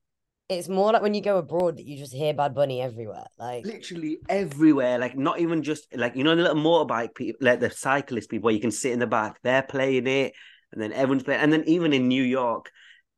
it's 0.48 0.68
more 0.68 0.92
like 0.92 1.02
when 1.02 1.14
you 1.14 1.20
go 1.20 1.36
abroad 1.36 1.76
that 1.76 1.84
you 1.84 1.98
just 1.98 2.14
hear 2.14 2.32
Bad 2.32 2.54
Bunny 2.54 2.80
everywhere. 2.80 3.26
Like, 3.38 3.64
literally 3.64 4.18
everywhere. 4.28 4.98
Like 4.98 5.16
not 5.16 5.40
even 5.40 5.62
just 5.62 5.94
like 5.96 6.16
you 6.16 6.24
know 6.24 6.34
the 6.34 6.42
little 6.42 6.56
motorbike 6.56 7.14
people, 7.14 7.38
like 7.46 7.60
the 7.60 7.70
cyclist 7.70 8.30
people, 8.30 8.46
where 8.46 8.54
you 8.54 8.60
can 8.60 8.70
sit 8.70 8.92
in 8.92 8.98
the 8.98 9.06
back. 9.06 9.38
They're 9.42 9.62
playing 9.62 10.06
it, 10.06 10.34
and 10.72 10.80
then 10.80 10.92
everyone's 10.92 11.22
playing. 11.22 11.40
And 11.40 11.52
then 11.52 11.64
even 11.66 11.92
in 11.92 12.08
New 12.08 12.22
York, 12.22 12.70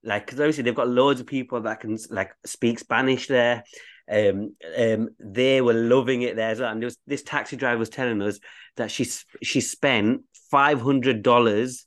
like 0.03 0.27
because 0.27 0.41
obviously 0.41 0.65
they've 0.65 0.75
got 0.75 0.89
loads 0.89 1.21
of 1.21 1.27
people 1.27 1.61
that 1.63 1.81
can 1.81 1.99
like 2.11 2.33
speak 2.45 2.79
Spanish 2.79 3.27
there. 3.27 3.65
Um, 4.11 4.55
um, 4.79 5.09
they 5.19 5.63
were 5.63 5.73
loving 5.73 6.23
it 6.23 6.37
there 6.37 6.51
as 6.51 6.61
well. 6.61 6.71
And 6.71 6.83
there 6.83 6.89
was, 6.89 6.99
this 7.07 7.23
taxi 7.23 7.57
driver 7.57 7.79
was 7.79 7.89
telling 7.89 8.21
us 8.21 8.39
that 8.77 8.91
she 8.91 9.07
she 9.43 9.61
spent 9.61 10.23
five 10.51 10.81
hundred 10.81 11.23
dollars 11.23 11.87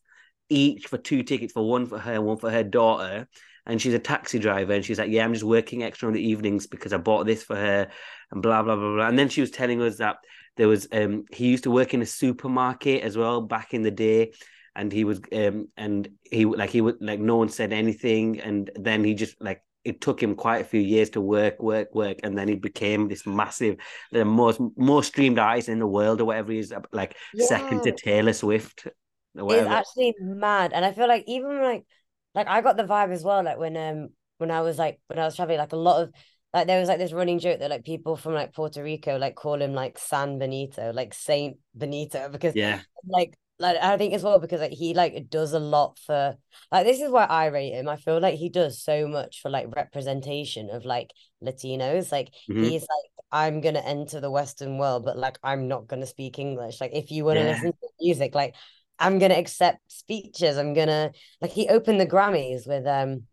each 0.49 0.87
for 0.87 0.97
two 0.97 1.23
tickets 1.23 1.53
for 1.53 1.67
one 1.67 1.85
for 1.85 1.99
her 1.99 2.13
and 2.13 2.25
one 2.25 2.37
for 2.37 2.49
her 2.49 2.63
daughter 2.63 3.27
and 3.65 3.81
she's 3.81 3.93
a 3.93 3.99
taxi 3.99 4.39
driver 4.39 4.73
and 4.73 4.85
she's 4.85 4.97
like 4.97 5.11
yeah 5.11 5.23
i'm 5.23 5.33
just 5.33 5.43
working 5.43 5.83
extra 5.83 6.07
on 6.07 6.13
the 6.13 6.21
evenings 6.21 6.67
because 6.67 6.93
i 6.93 6.97
bought 6.97 7.25
this 7.25 7.43
for 7.43 7.55
her 7.55 7.89
and 8.31 8.41
blah 8.41 8.63
blah 8.63 8.75
blah 8.75 8.95
blah 8.95 9.07
and 9.07 9.19
then 9.19 9.29
she 9.29 9.41
was 9.41 9.51
telling 9.51 9.81
us 9.81 9.97
that 9.97 10.17
there 10.55 10.67
was 10.67 10.87
um 10.93 11.25
he 11.31 11.47
used 11.47 11.63
to 11.63 11.71
work 11.71 11.93
in 11.93 12.01
a 12.01 12.05
supermarket 12.05 13.03
as 13.03 13.17
well 13.17 13.41
back 13.41 13.73
in 13.73 13.83
the 13.83 13.91
day 13.91 14.31
and 14.77 14.91
he 14.91 15.03
was 15.03 15.19
um 15.33 15.67
and 15.75 16.09
he 16.23 16.45
like 16.45 16.69
he 16.69 16.81
would 16.81 16.97
like 17.01 17.19
no 17.19 17.35
one 17.35 17.49
said 17.49 17.73
anything 17.73 18.39
and 18.39 18.71
then 18.75 19.03
he 19.03 19.13
just 19.13 19.41
like 19.41 19.61
it 19.83 20.01
took 20.01 20.21
him 20.21 20.35
quite 20.35 20.61
a 20.61 20.65
few 20.65 20.81
years 20.81 21.09
to 21.09 21.21
work 21.21 21.61
work 21.61 21.93
work 21.93 22.19
and 22.23 22.37
then 22.37 22.47
he 22.47 22.55
became 22.55 23.07
this 23.07 23.25
massive 23.25 23.77
the 24.11 24.23
most 24.23 24.61
most 24.77 25.07
streamed 25.07 25.39
artist 25.39 25.69
in 25.69 25.79
the 25.79 25.87
world 25.87 26.21
or 26.21 26.25
whatever 26.25 26.51
he 26.51 26.59
is 26.59 26.73
like 26.91 27.15
second 27.37 27.81
to 27.83 27.91
taylor 27.91 28.33
swift 28.33 28.87
it's 29.35 29.67
actually 29.67 30.15
mad. 30.19 30.73
And 30.73 30.83
I 30.83 30.93
feel 30.93 31.07
like 31.07 31.23
even 31.27 31.61
like 31.61 31.85
like 32.33 32.47
I 32.47 32.61
got 32.61 32.77
the 32.77 32.83
vibe 32.83 33.11
as 33.11 33.23
well, 33.23 33.43
like 33.43 33.57
when 33.57 33.77
um 33.77 34.09
when 34.37 34.51
I 34.51 34.61
was 34.61 34.77
like 34.77 34.99
when 35.07 35.19
I 35.19 35.25
was 35.25 35.35
traveling, 35.35 35.59
like 35.59 35.73
a 35.73 35.77
lot 35.77 36.01
of 36.01 36.11
like 36.53 36.67
there 36.67 36.79
was 36.79 36.89
like 36.89 36.97
this 36.97 37.13
running 37.13 37.39
joke 37.39 37.59
that 37.59 37.69
like 37.69 37.85
people 37.85 38.15
from 38.15 38.33
like 38.33 38.53
Puerto 38.53 38.83
Rico 38.83 39.17
like 39.17 39.35
call 39.35 39.61
him 39.61 39.73
like 39.73 39.97
San 39.97 40.39
Benito, 40.39 40.91
like 40.93 41.13
Saint 41.13 41.57
Benito, 41.75 42.29
because 42.31 42.55
yeah 42.55 42.81
like 43.07 43.37
like 43.59 43.77
I 43.81 43.97
think 43.97 44.13
as 44.13 44.23
well 44.23 44.39
because 44.39 44.61
like 44.61 44.71
he 44.71 44.93
like 44.93 45.29
does 45.29 45.53
a 45.53 45.59
lot 45.59 45.97
for 46.05 46.37
like 46.71 46.85
this 46.85 47.01
is 47.01 47.09
why 47.09 47.25
I 47.25 47.47
rate 47.47 47.71
him. 47.73 47.89
I 47.89 47.95
feel 47.97 48.19
like 48.19 48.35
he 48.35 48.49
does 48.49 48.81
so 48.81 49.07
much 49.07 49.41
for 49.41 49.49
like 49.49 49.75
representation 49.75 50.69
of 50.69 50.85
like 50.85 51.11
Latinos. 51.43 52.11
Like 52.11 52.29
Mhm. 52.49 52.63
he's 52.63 52.81
like 52.81 53.11
I'm 53.31 53.61
gonna 53.61 53.79
enter 53.79 54.19
the 54.19 54.31
Western 54.31 54.77
world, 54.77 55.03
but 55.05 55.17
like 55.17 55.39
I'm 55.43 55.67
not 55.67 55.87
gonna 55.87 56.05
speak 56.05 56.39
English. 56.39 56.79
Like 56.79 56.91
if 56.93 57.11
you 57.11 57.25
want 57.25 57.37
to 57.37 57.43
Yeah. 57.45 57.51
listen 57.51 57.71
to 57.71 57.87
music, 57.99 58.35
like 58.35 58.55
I'm 58.99 59.19
gonna 59.19 59.35
accept 59.35 59.79
speeches. 59.91 60.57
I'm 60.57 60.73
gonna 60.73 61.11
like 61.41 61.51
he 61.51 61.67
opened 61.67 61.99
the 61.99 62.05
Grammys 62.07 62.67
with 62.67 62.85
um 62.85 63.23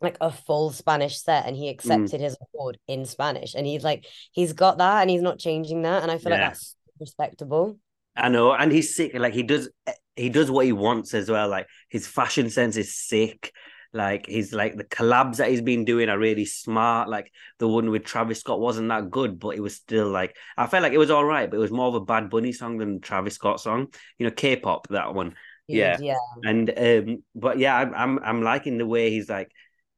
like 0.00 0.16
a 0.20 0.32
full 0.32 0.70
Spanish 0.72 1.22
set 1.22 1.46
and 1.46 1.56
he 1.56 1.66
Mm. 1.68 1.70
accepted 1.70 2.20
his 2.20 2.36
award 2.52 2.78
in 2.88 3.04
Spanish. 3.04 3.54
And 3.54 3.64
he's 3.66 3.84
like 3.84 4.06
he's 4.32 4.52
got 4.52 4.78
that 4.78 5.02
and 5.02 5.08
he's 5.10 5.22
not 5.22 5.38
changing 5.38 5.82
that. 5.82 6.02
And 6.02 6.10
I 6.10 6.18
feel 6.18 6.30
like 6.32 6.40
that's 6.40 6.74
respectable. 6.98 7.78
I 8.16 8.28
know, 8.28 8.52
and 8.52 8.70
he's 8.70 8.94
sick. 8.94 9.12
Like 9.14 9.34
he 9.34 9.42
does, 9.42 9.68
he 10.16 10.28
does 10.28 10.50
what 10.50 10.66
he 10.66 10.72
wants 10.72 11.14
as 11.14 11.30
well. 11.30 11.48
Like 11.48 11.66
his 11.88 12.06
fashion 12.06 12.50
sense 12.50 12.76
is 12.76 12.94
sick. 12.94 13.52
Like 13.94 14.26
he's 14.26 14.54
like 14.54 14.76
the 14.76 14.84
collabs 14.84 15.36
that 15.36 15.50
he's 15.50 15.60
been 15.60 15.84
doing 15.84 16.08
are 16.08 16.18
really 16.18 16.46
smart. 16.46 17.08
Like 17.08 17.30
the 17.58 17.68
one 17.68 17.90
with 17.90 18.04
Travis 18.04 18.40
Scott 18.40 18.60
wasn't 18.60 18.88
that 18.88 19.10
good, 19.10 19.38
but 19.38 19.50
it 19.50 19.60
was 19.60 19.76
still 19.76 20.08
like 20.08 20.34
I 20.56 20.66
felt 20.66 20.82
like 20.82 20.92
it 20.92 20.98
was 20.98 21.10
all 21.10 21.24
right, 21.24 21.50
but 21.50 21.56
it 21.56 21.60
was 21.60 21.70
more 21.70 21.88
of 21.88 21.94
a 21.94 22.00
Bad 22.00 22.30
Bunny 22.30 22.52
song 22.52 22.78
than 22.78 23.00
Travis 23.00 23.34
Scott 23.34 23.60
song. 23.60 23.88
You 24.18 24.26
know, 24.26 24.32
K-pop 24.32 24.88
that 24.88 25.14
one. 25.14 25.34
Yeah. 25.68 25.98
Yeah. 26.00 26.16
And 26.42 26.70
um, 26.76 27.22
but 27.34 27.58
yeah, 27.58 27.76
I'm 27.76 27.94
I'm 27.94 28.18
I'm 28.24 28.42
liking 28.42 28.78
the 28.78 28.86
way 28.86 29.10
he's 29.10 29.28
like 29.28 29.50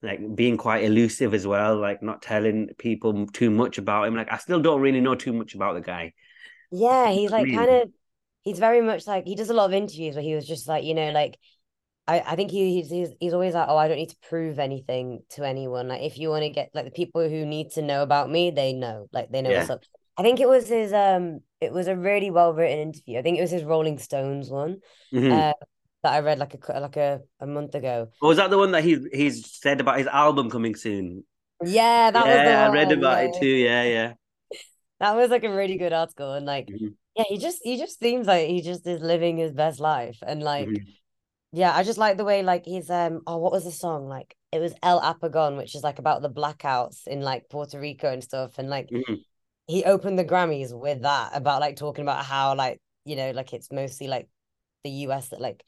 like 0.03 0.21
being 0.35 0.57
quite 0.57 0.85
elusive 0.85 1.33
as 1.33 1.47
well, 1.47 1.77
like 1.77 2.03
not 2.03 2.21
telling 2.21 2.71
people 2.79 3.27
too 3.29 3.51
much 3.51 3.79
about 3.79 4.07
him. 4.09 4.17
Like 4.17 4.33
I 4.33 4.39
still 4.39 4.61
don't 4.61 4.81
really 4.81 5.01
know 5.01 5.15
too 5.15 5.33
much 5.33 5.55
about 5.55 5.75
the 5.75 5.81
guy. 5.81 6.15
Yeah, 6.71 7.11
he's 7.11 7.31
like 7.31 7.47
kind 7.47 7.71
of 7.71 7.91
he's 8.45 8.59
very 8.59 8.81
much 8.81 9.07
like 9.07 9.27
he 9.27 9.35
does 9.37 9.51
a 9.51 9.55
lot 9.55 9.67
of 9.67 9.75
interviews 9.75 10.15
where 10.15 10.25
he 10.25 10.35
was 10.35 10.47
just 10.47 10.69
like, 10.69 10.85
you 10.85 10.95
know, 10.95 11.11
like 11.11 11.39
I, 12.07 12.21
I 12.21 12.37
think 12.37 12.51
he 12.51 12.75
he's, 12.77 12.91
he's 12.91 13.11
he's 13.21 13.33
always 13.35 13.55
like, 13.55 13.69
oh, 13.69 13.77
I 13.77 13.89
don't 13.89 13.97
need 13.97 14.11
to 14.11 14.29
prove 14.29 14.59
anything 14.59 15.23
to 15.31 15.45
anyone. 15.47 15.89
Like 15.89 16.03
if 16.03 16.19
you 16.19 16.29
want 16.31 16.43
to 16.45 16.51
get 16.51 16.71
like 16.75 16.85
the 16.85 16.91
people 16.91 17.29
who 17.29 17.47
need 17.47 17.71
to 17.73 17.83
know 17.83 18.03
about 18.03 18.31
me, 18.31 18.51
they 18.51 18.73
know. 18.73 19.09
Like 19.13 19.31
they 19.31 19.43
know 19.43 19.53
what's 19.53 19.71
up. 19.71 19.83
I 20.17 20.23
think 20.23 20.41
it 20.41 20.49
was 20.49 20.69
his 20.69 20.93
um 20.93 21.41
it 21.61 21.73
was 21.73 21.89
a 21.89 21.97
really 21.97 22.31
well 22.31 22.53
written 22.55 22.79
interview. 22.79 23.19
I 23.19 23.23
think 23.23 23.39
it 23.39 23.43
was 23.43 23.51
his 23.51 23.65
Rolling 23.65 23.99
Stones 23.99 24.51
one 24.51 24.81
Mhm. 25.13 25.31
uh, 25.31 25.53
that 26.03 26.13
I 26.13 26.21
read 26.21 26.39
like 26.39 26.55
a 26.55 26.81
like 26.81 26.97
a, 26.97 27.21
a 27.41 27.47
month 27.47 27.75
ago. 27.75 28.11
Or 28.21 28.29
was 28.29 28.39
that 28.39 28.51
the 28.51 28.59
one 28.59 28.73
that 28.73 28.85
he 28.85 28.99
he's 29.13 29.51
said 29.61 29.81
about 29.81 29.99
his 29.99 30.07
album 30.07 30.51
coming 30.51 30.75
soon? 30.75 31.25
Yeah, 31.65 32.11
that 32.11 32.29
was 32.29 32.43
the 32.43 32.51
yeah, 32.51 32.65
I 32.65 32.69
read 32.69 32.93
about 32.93 33.23
yeah. 33.23 33.25
it 33.25 33.35
too. 33.35 33.47
Yeah, 33.47 33.83
yeah. 33.85 34.15
That 35.01 35.17
was 35.17 35.31
like 35.31 35.45
a 35.45 35.55
really 35.55 35.77
good 35.77 35.93
article 35.93 36.33
and 36.35 36.47
like 36.47 36.69
Mhm, 36.69 36.95
yeah, 37.17 37.25
he 37.29 37.39
just 37.39 37.61
he 37.63 37.79
just 37.79 37.99
seems 37.99 38.27
like 38.27 38.49
he 38.49 38.61
just 38.61 38.87
is 38.87 39.01
living 39.01 39.37
his 39.37 39.53
best 39.53 39.81
life 39.81 40.19
and 40.27 40.43
like 40.43 40.67
mhm. 40.67 40.95
Yeah, 41.53 41.75
I 41.75 41.85
just 41.85 41.99
like 41.99 42.17
the 42.19 42.25
way 42.25 42.43
like 42.43 42.65
he's 42.67 42.91
um 42.91 43.23
oh 43.27 43.39
what 43.39 43.53
was 43.53 43.65
the 43.65 43.73
song 43.73 44.09
like 44.09 44.37
it 44.53 44.61
was 44.61 44.75
El 44.83 45.01
Apagon 45.01 45.57
which 45.57 45.75
is 45.77 45.83
like 45.85 45.99
about 46.01 46.23
the 46.23 46.31
blackouts 46.31 47.07
in 47.07 47.21
like 47.23 47.49
Puerto 47.51 47.79
Rico 47.81 48.13
and 48.13 48.25
stuff 48.25 48.59
and 48.59 48.71
like 48.71 48.91
Mhm. 48.91 49.25
he 49.67 49.85
opened 49.85 50.19
the 50.19 50.25
Grammys 50.25 50.73
with 50.79 51.03
that 51.03 51.33
about 51.35 51.61
like 51.61 51.77
talking 51.77 52.03
about 52.05 52.25
how 52.27 52.55
like 52.57 52.81
you 53.05 53.17
know 53.17 53.33
like 53.33 53.53
it's 53.53 53.73
mostly 53.73 54.09
like 54.09 54.29
the 54.85 54.91
US 54.91 55.29
that 55.31 55.41
like 55.41 55.65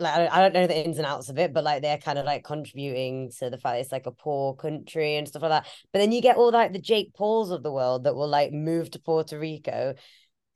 like 0.00 0.12
I 0.14 0.18
don't, 0.18 0.32
I 0.32 0.40
don't 0.40 0.54
know 0.54 0.66
the 0.66 0.84
ins 0.84 0.98
and 0.98 1.06
outs 1.06 1.28
of 1.28 1.38
it 1.38 1.52
but 1.52 1.62
like 1.64 1.82
they're 1.82 1.98
kind 1.98 2.18
of 2.18 2.26
like 2.26 2.42
contributing 2.42 3.30
to 3.38 3.48
the 3.48 3.58
fact 3.58 3.78
it's 3.80 3.92
like 3.92 4.06
a 4.06 4.10
poor 4.10 4.54
country 4.54 5.16
and 5.16 5.28
stuff 5.28 5.42
like 5.42 5.50
that 5.50 5.66
but 5.92 6.00
then 6.00 6.10
you 6.10 6.20
get 6.20 6.36
all 6.36 6.50
like 6.50 6.72
the 6.72 6.80
Jake 6.80 7.14
Pauls 7.14 7.50
of 7.52 7.62
the 7.62 7.72
world 7.72 8.04
that 8.04 8.14
will 8.16 8.28
like 8.28 8.52
move 8.52 8.90
to 8.90 8.98
Puerto 8.98 9.38
Rico 9.38 9.94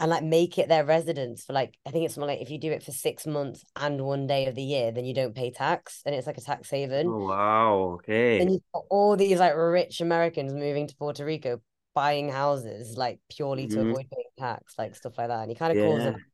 and 0.00 0.10
like 0.10 0.22
make 0.22 0.58
it 0.58 0.68
their 0.68 0.84
residence 0.84 1.44
for 1.44 1.52
like 1.52 1.78
I 1.86 1.90
think 1.90 2.04
it's 2.04 2.16
more 2.16 2.26
like 2.26 2.40
if 2.40 2.50
you 2.50 2.58
do 2.58 2.72
it 2.72 2.82
for 2.82 2.92
six 2.92 3.26
months 3.26 3.64
and 3.76 4.00
one 4.02 4.26
day 4.26 4.46
of 4.46 4.54
the 4.54 4.62
year, 4.62 4.92
then 4.92 5.04
you 5.04 5.14
don't 5.14 5.34
pay 5.34 5.50
tax 5.50 6.02
and 6.06 6.14
it's 6.14 6.26
like 6.26 6.38
a 6.38 6.42
tax 6.42 6.70
haven. 6.70 7.14
Oh 7.14 7.26
wow. 7.26 7.74
Okay. 7.94 8.38
Then 8.38 8.50
you've 8.50 8.62
got 8.72 8.84
all 8.90 9.16
these 9.16 9.38
like 9.38 9.54
rich 9.56 10.00
Americans 10.00 10.52
moving 10.52 10.86
to 10.86 10.96
Puerto 10.96 11.24
Rico, 11.24 11.60
buying 11.94 12.30
houses 12.30 12.96
like 12.96 13.20
purely 13.30 13.66
to 13.68 13.80
Mhm. 13.80 13.82
avoid 13.82 14.10
paying 14.10 14.28
tax, 14.38 14.74
like 14.78 14.94
stuff 14.94 15.18
like 15.18 15.28
that. 15.28 15.42
And 15.42 15.50
he 15.50 15.56
kind 15.56 15.72
of 15.72 15.78
calls 15.78 16.04
Yeah. 16.04 16.04
them 16.04 16.24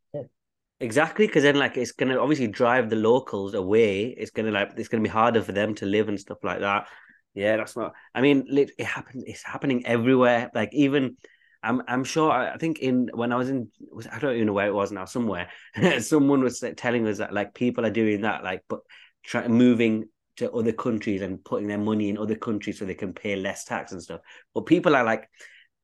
Exactly, 0.80 1.26
because 1.26 1.44
then 1.44 1.56
like 1.56 1.76
it's 1.76 1.92
gonna 1.92 2.18
obviously 2.18 2.48
drive 2.48 2.90
the 2.90 2.96
locals 2.96 3.54
away. 3.54 4.06
It's 4.08 4.30
gonna 4.30 4.50
like 4.50 4.72
it's 4.76 4.88
gonna 4.88 5.02
be 5.02 5.08
harder 5.08 5.42
for 5.42 5.52
them 5.52 5.74
to 5.76 5.86
live 5.86 6.08
and 6.08 6.20
stuff 6.20 6.38
like 6.42 6.60
that. 6.60 6.88
Yeah, 7.32 7.56
that's 7.56 7.76
not. 7.76 7.94
I 8.14 8.20
mean, 8.20 8.44
it 8.50 8.84
happens. 8.84 9.24
It's 9.26 9.42
happening 9.42 9.86
everywhere. 9.86 10.50
Like 10.54 10.70
even, 10.72 11.16
I'm 11.64 11.82
I'm 11.88 12.04
sure. 12.04 12.30
I 12.30 12.56
think 12.58 12.78
in 12.80 13.10
when 13.14 13.32
I 13.32 13.36
was 13.36 13.48
in, 13.48 13.70
was 13.90 14.06
I 14.06 14.18
don't 14.18 14.34
even 14.34 14.46
know 14.46 14.52
where 14.52 14.66
it 14.68 14.74
was 14.74 14.92
now. 14.92 15.04
Somewhere, 15.06 15.48
someone 16.00 16.42
was 16.42 16.62
telling 16.76 17.06
us 17.06 17.18
that 17.18 17.32
like 17.32 17.54
people 17.54 17.86
are 17.86 17.90
doing 17.90 18.22
that, 18.22 18.44
like 18.44 18.62
but 18.68 18.80
try, 19.24 19.48
moving 19.48 20.08
to 20.36 20.50
other 20.52 20.72
countries 20.72 21.22
and 21.22 21.42
putting 21.44 21.68
their 21.68 21.78
money 21.78 22.08
in 22.08 22.18
other 22.18 22.34
countries 22.34 22.78
so 22.78 22.84
they 22.84 22.94
can 22.94 23.12
pay 23.12 23.36
less 23.36 23.64
tax 23.64 23.92
and 23.92 24.02
stuff. 24.02 24.20
But 24.52 24.66
people 24.66 24.94
are 24.96 25.04
like, 25.04 25.28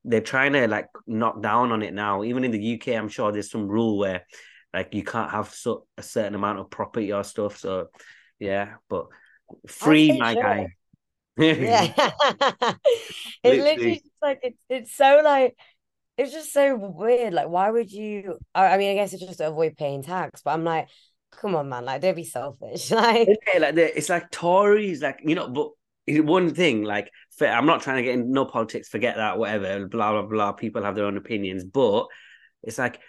they're 0.04 0.20
trying 0.20 0.52
to 0.54 0.68
like 0.68 0.88
knock 1.06 1.40
down 1.42 1.72
on 1.72 1.82
it 1.82 1.94
now. 1.94 2.24
Even 2.24 2.44
in 2.44 2.50
the 2.50 2.58
UK, 2.58 2.96
I'm 2.96 3.08
sure 3.08 3.32
there's 3.32 3.50
some 3.50 3.68
rule 3.68 3.98
where 3.98 4.26
like 4.74 4.94
you 4.94 5.02
can't 5.02 5.30
have 5.30 5.50
so 5.52 5.86
a 5.96 6.02
certain 6.02 6.34
amount 6.34 6.58
of 6.58 6.70
property 6.70 7.12
or 7.12 7.24
stuff. 7.24 7.56
So 7.58 7.88
yeah, 8.38 8.74
but 8.88 9.06
free 9.66 10.18
my 10.18 10.34
should. 10.34 10.42
guy. 10.42 10.66
Yeah. 11.36 11.92
it's 11.96 12.78
Literally. 13.44 13.70
literally 13.70 13.94
just 13.96 14.12
like 14.22 14.40
it's 14.42 14.62
it's 14.68 14.94
so 14.94 15.22
like 15.24 15.56
it's 16.16 16.32
just 16.32 16.52
so 16.52 16.76
weird. 16.76 17.32
Like, 17.32 17.48
why 17.48 17.70
would 17.70 17.90
you? 17.90 18.38
I, 18.54 18.76
mean, 18.76 18.90
I 18.90 18.94
guess 18.94 19.12
it's 19.12 19.24
just 19.24 19.38
to 19.38 19.48
avoid 19.48 19.76
paying 19.76 20.02
tax, 20.02 20.42
but 20.42 20.52
I'm 20.52 20.64
like, 20.64 20.88
come 21.30 21.54
on, 21.54 21.68
man, 21.68 21.84
like, 21.84 22.00
don't 22.02 22.16
be 22.16 22.24
selfish. 22.24 22.90
Like, 23.00 23.28
Yeah, 23.52 23.60
like 23.60 23.74
the, 23.74 23.96
it's 23.96 24.08
like 24.08 24.30
Tories, 24.30 25.02
like 25.02 25.20
you 25.24 25.34
know, 25.34 25.48
but 25.48 25.70
one 26.06 26.54
thing, 26.54 26.82
like 26.82 27.10
I'm 27.40 27.66
not 27.66 27.82
trying 27.82 27.96
to 27.96 28.02
get 28.02 28.14
in 28.14 28.32
no 28.32 28.44
politics, 28.44 28.88
forget 28.88 29.16
that, 29.16 29.38
whatever, 29.38 29.86
blah 29.86 30.12
blah 30.12 30.22
blah. 30.22 30.52
People 30.52 30.82
have 30.82 30.94
their 30.94 31.06
own 31.06 31.16
opinions, 31.16 31.64
but 31.64 32.06
it's 32.62 32.78
like 32.78 33.00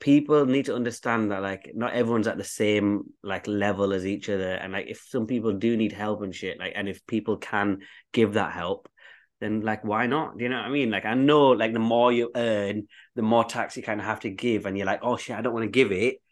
people 0.00 0.46
need 0.46 0.64
to 0.66 0.74
understand 0.74 1.30
that 1.30 1.42
like 1.42 1.70
not 1.74 1.92
everyone's 1.92 2.26
at 2.26 2.36
the 2.36 2.44
same 2.44 3.04
like 3.22 3.46
level 3.46 3.92
as 3.92 4.04
each 4.04 4.28
other, 4.28 4.54
and 4.54 4.72
like 4.72 4.88
if 4.88 5.00
some 5.08 5.26
people 5.26 5.52
do 5.52 5.76
need 5.76 5.92
help 5.92 6.22
and 6.22 6.34
shit, 6.34 6.58
like 6.58 6.72
and 6.74 6.88
if 6.88 7.06
people 7.06 7.36
can 7.36 7.78
give 8.12 8.34
that 8.34 8.52
help. 8.52 8.88
Then 9.42 9.60
like 9.60 9.84
why 9.84 10.06
not? 10.06 10.38
Do 10.38 10.44
you 10.44 10.48
know 10.48 10.56
what 10.56 10.66
I 10.66 10.70
mean? 10.70 10.90
Like 10.90 11.04
I 11.04 11.12
know 11.14 11.50
like 11.50 11.74
the 11.74 11.78
more 11.78 12.10
you 12.12 12.30
earn, 12.34 12.86
the 13.14 13.22
more 13.22 13.44
tax 13.44 13.76
you 13.76 13.82
kind 13.82 14.00
of 14.00 14.06
have 14.06 14.20
to 14.20 14.30
give, 14.30 14.64
and 14.64 14.78
you're 14.78 14.86
like, 14.86 15.00
oh 15.02 15.18
shit, 15.18 15.36
I 15.36 15.42
don't 15.42 15.52
want 15.52 15.64
to 15.64 15.70
give 15.70 15.92
it. 15.92 16.22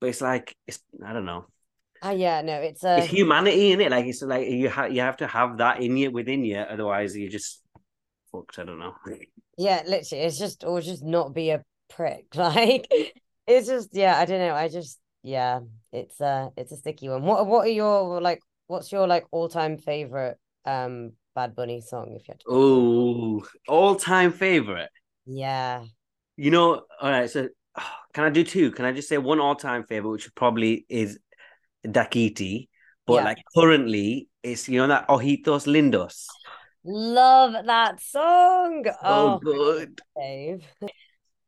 But 0.00 0.08
it's 0.10 0.20
like 0.20 0.54
it's 0.66 0.80
I 1.02 1.14
don't 1.14 1.24
know 1.24 1.46
oh 2.02 2.10
yeah, 2.10 2.42
no, 2.42 2.54
it's 2.60 2.84
uh, 2.84 2.98
it's 3.00 3.08
humanity 3.08 3.72
in 3.72 3.80
it. 3.80 3.90
Like 3.90 4.06
it's 4.06 4.22
like 4.22 4.48
you 4.48 4.68
have 4.68 4.92
you 4.92 5.00
have 5.00 5.16
to 5.18 5.26
have 5.26 5.58
that 5.58 5.82
in 5.82 5.96
you 5.96 6.10
within 6.10 6.44
you, 6.44 6.58
otherwise 6.58 7.16
you 7.16 7.28
just 7.28 7.62
fucked. 8.32 8.58
I 8.58 8.64
don't 8.64 8.78
know. 8.78 8.94
yeah, 9.58 9.82
literally, 9.86 10.24
it's 10.24 10.38
just 10.38 10.64
or 10.64 10.80
just 10.80 11.04
not 11.04 11.34
be 11.34 11.50
a 11.50 11.62
prick. 11.88 12.26
Like 12.34 12.86
it's 13.46 13.68
just 13.68 13.90
yeah, 13.92 14.18
I 14.18 14.24
don't 14.24 14.40
know. 14.40 14.54
I 14.54 14.68
just 14.68 14.98
yeah, 15.22 15.60
it's 15.92 16.20
uh 16.20 16.50
it's 16.56 16.72
a 16.72 16.76
sticky 16.76 17.08
one. 17.08 17.22
What 17.22 17.46
what 17.46 17.66
are 17.66 17.70
your 17.70 18.20
like 18.20 18.40
what's 18.66 18.90
your 18.90 19.06
like 19.06 19.24
all-time 19.30 19.78
favorite 19.78 20.38
um 20.64 21.12
Bad 21.36 21.54
Bunny 21.54 21.80
song 21.80 22.16
if 22.18 22.26
you 22.26 22.32
had 22.32 22.40
to 22.40 22.46
Oh, 22.48 23.46
all-time 23.68 24.32
favorite. 24.32 24.90
Yeah. 25.26 25.84
You 26.36 26.50
know, 26.50 26.82
all 27.00 27.10
right, 27.10 27.30
so 27.30 27.48
can 28.12 28.24
I 28.24 28.30
do 28.30 28.44
two? 28.44 28.70
Can 28.70 28.84
I 28.84 28.92
just 28.92 29.08
say 29.08 29.18
one 29.18 29.40
all-time 29.40 29.84
favorite, 29.84 30.10
which 30.10 30.34
probably 30.34 30.86
is 30.88 31.18
Dakiti, 31.86 32.68
but 33.06 33.16
Yeah. 33.16 33.24
like 33.24 33.38
currently 33.56 34.28
it's 34.42 34.68
you 34.68 34.78
know 34.80 34.88
that 34.88 35.08
Ojitos 35.08 35.66
Lindos. 35.66 36.26
Love 36.84 37.66
that 37.66 38.00
song. 38.00 38.84
So 38.84 38.92
Oh, 39.04 39.38
good. 39.38 40.00
Dave. 40.16 40.64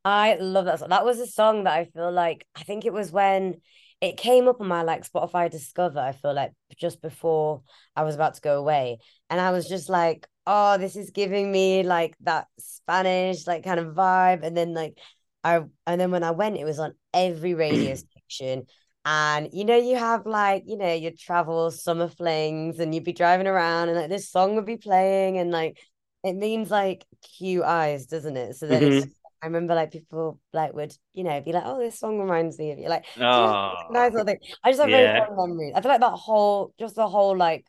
I 0.05 0.37
love 0.37 0.65
that 0.67 0.79
song. 0.81 0.91
That 0.91 1.05
was 1.05 1.19
a 1.21 1.27
song 1.27 1.65
that 1.65 1.75
I 1.75 1.85
feel 1.87 2.11
like 2.13 2.47
I 2.57 2.63
think 2.63 2.85
it 2.87 2.93
was 2.93 3.13
when 3.13 3.61
it 4.01 4.17
came 4.17 4.49
up 4.49 4.61
on 4.61 4.69
my 4.69 4.83
like 4.83 5.11
Spotify 5.11 5.51
Discover. 5.51 5.99
I 6.01 6.13
feel 6.13 6.35
like 6.35 6.53
just 6.77 7.03
before 7.03 7.63
I 7.97 8.03
was 8.05 8.15
about 8.15 8.35
to 8.35 8.41
go 8.41 8.59
away, 8.59 8.99
and 9.31 9.41
I 9.41 9.51
was 9.51 9.69
just 9.69 9.89
like, 9.89 10.27
"Oh, 10.47 10.79
this 10.79 10.97
is 10.97 11.11
giving 11.11 11.51
me 11.51 11.83
like 11.83 12.17
that 12.23 12.47
Spanish 12.59 13.47
like 13.47 13.65
kind 13.65 13.81
of 13.81 13.95
vibe." 13.95 14.45
And 14.45 14.57
then 14.57 14.75
like 14.75 14.99
I 15.45 15.63
and 15.87 16.01
then 16.01 16.11
when 16.11 16.25
I 16.25 16.31
went, 16.33 16.57
it 16.59 16.65
was 16.65 16.79
on 16.79 16.95
every 17.13 17.55
radio 17.55 17.95
station. 17.97 18.67
And 19.05 19.49
you 19.53 19.65
know, 19.65 19.77
you 19.77 19.97
have 19.97 20.27
like, 20.27 20.65
you 20.67 20.77
know, 20.77 20.93
your 20.93 21.13
travel 21.19 21.71
summer 21.71 22.09
flings, 22.09 22.79
and 22.79 22.95
you'd 22.95 23.05
be 23.05 23.13
driving 23.13 23.47
around, 23.47 23.89
and 23.89 23.99
like 23.99 24.11
this 24.11 24.31
song 24.31 24.55
would 24.57 24.67
be 24.67 24.77
playing, 24.77 25.39
and 25.39 25.51
like 25.51 25.79
it 26.25 26.35
means 26.35 26.71
like 26.71 27.05
cute 27.23 27.65
eyes, 27.65 28.07
doesn't 28.07 28.37
it? 28.37 28.57
So 28.57 28.67
then 28.67 28.83
it's 28.83 29.07
Mhm. 29.07 29.13
I 29.43 29.47
remember 29.47 29.75
like 29.75 29.93
people 29.93 30.41
like 30.53 30.73
would, 30.75 30.97
you 31.15 31.25
know, 31.25 31.41
be 31.41 31.53
like, 31.53 31.63
oh, 31.67 31.79
this 31.79 31.99
song 31.99 32.19
reminds 32.19 32.59
me 32.59 32.73
of 32.73 32.79
you. 32.79 32.89
Like, 32.89 33.05
Oh, 33.21 33.75
nice 33.93 34.13
little 34.13 34.27
thing. 34.27 34.39
I 34.65 34.71
just 34.71 34.81
have 34.81 34.91
very 34.91 35.03
yeah. 35.03 35.27
fond 35.27 35.37
memories. 35.37 35.73
I 35.77 35.81
feel 35.81 35.91
like 35.91 36.01
that 36.01 36.11
whole, 36.13 36.75
just 36.79 36.97
the 36.97 37.09
whole 37.09 37.37
like 37.37 37.67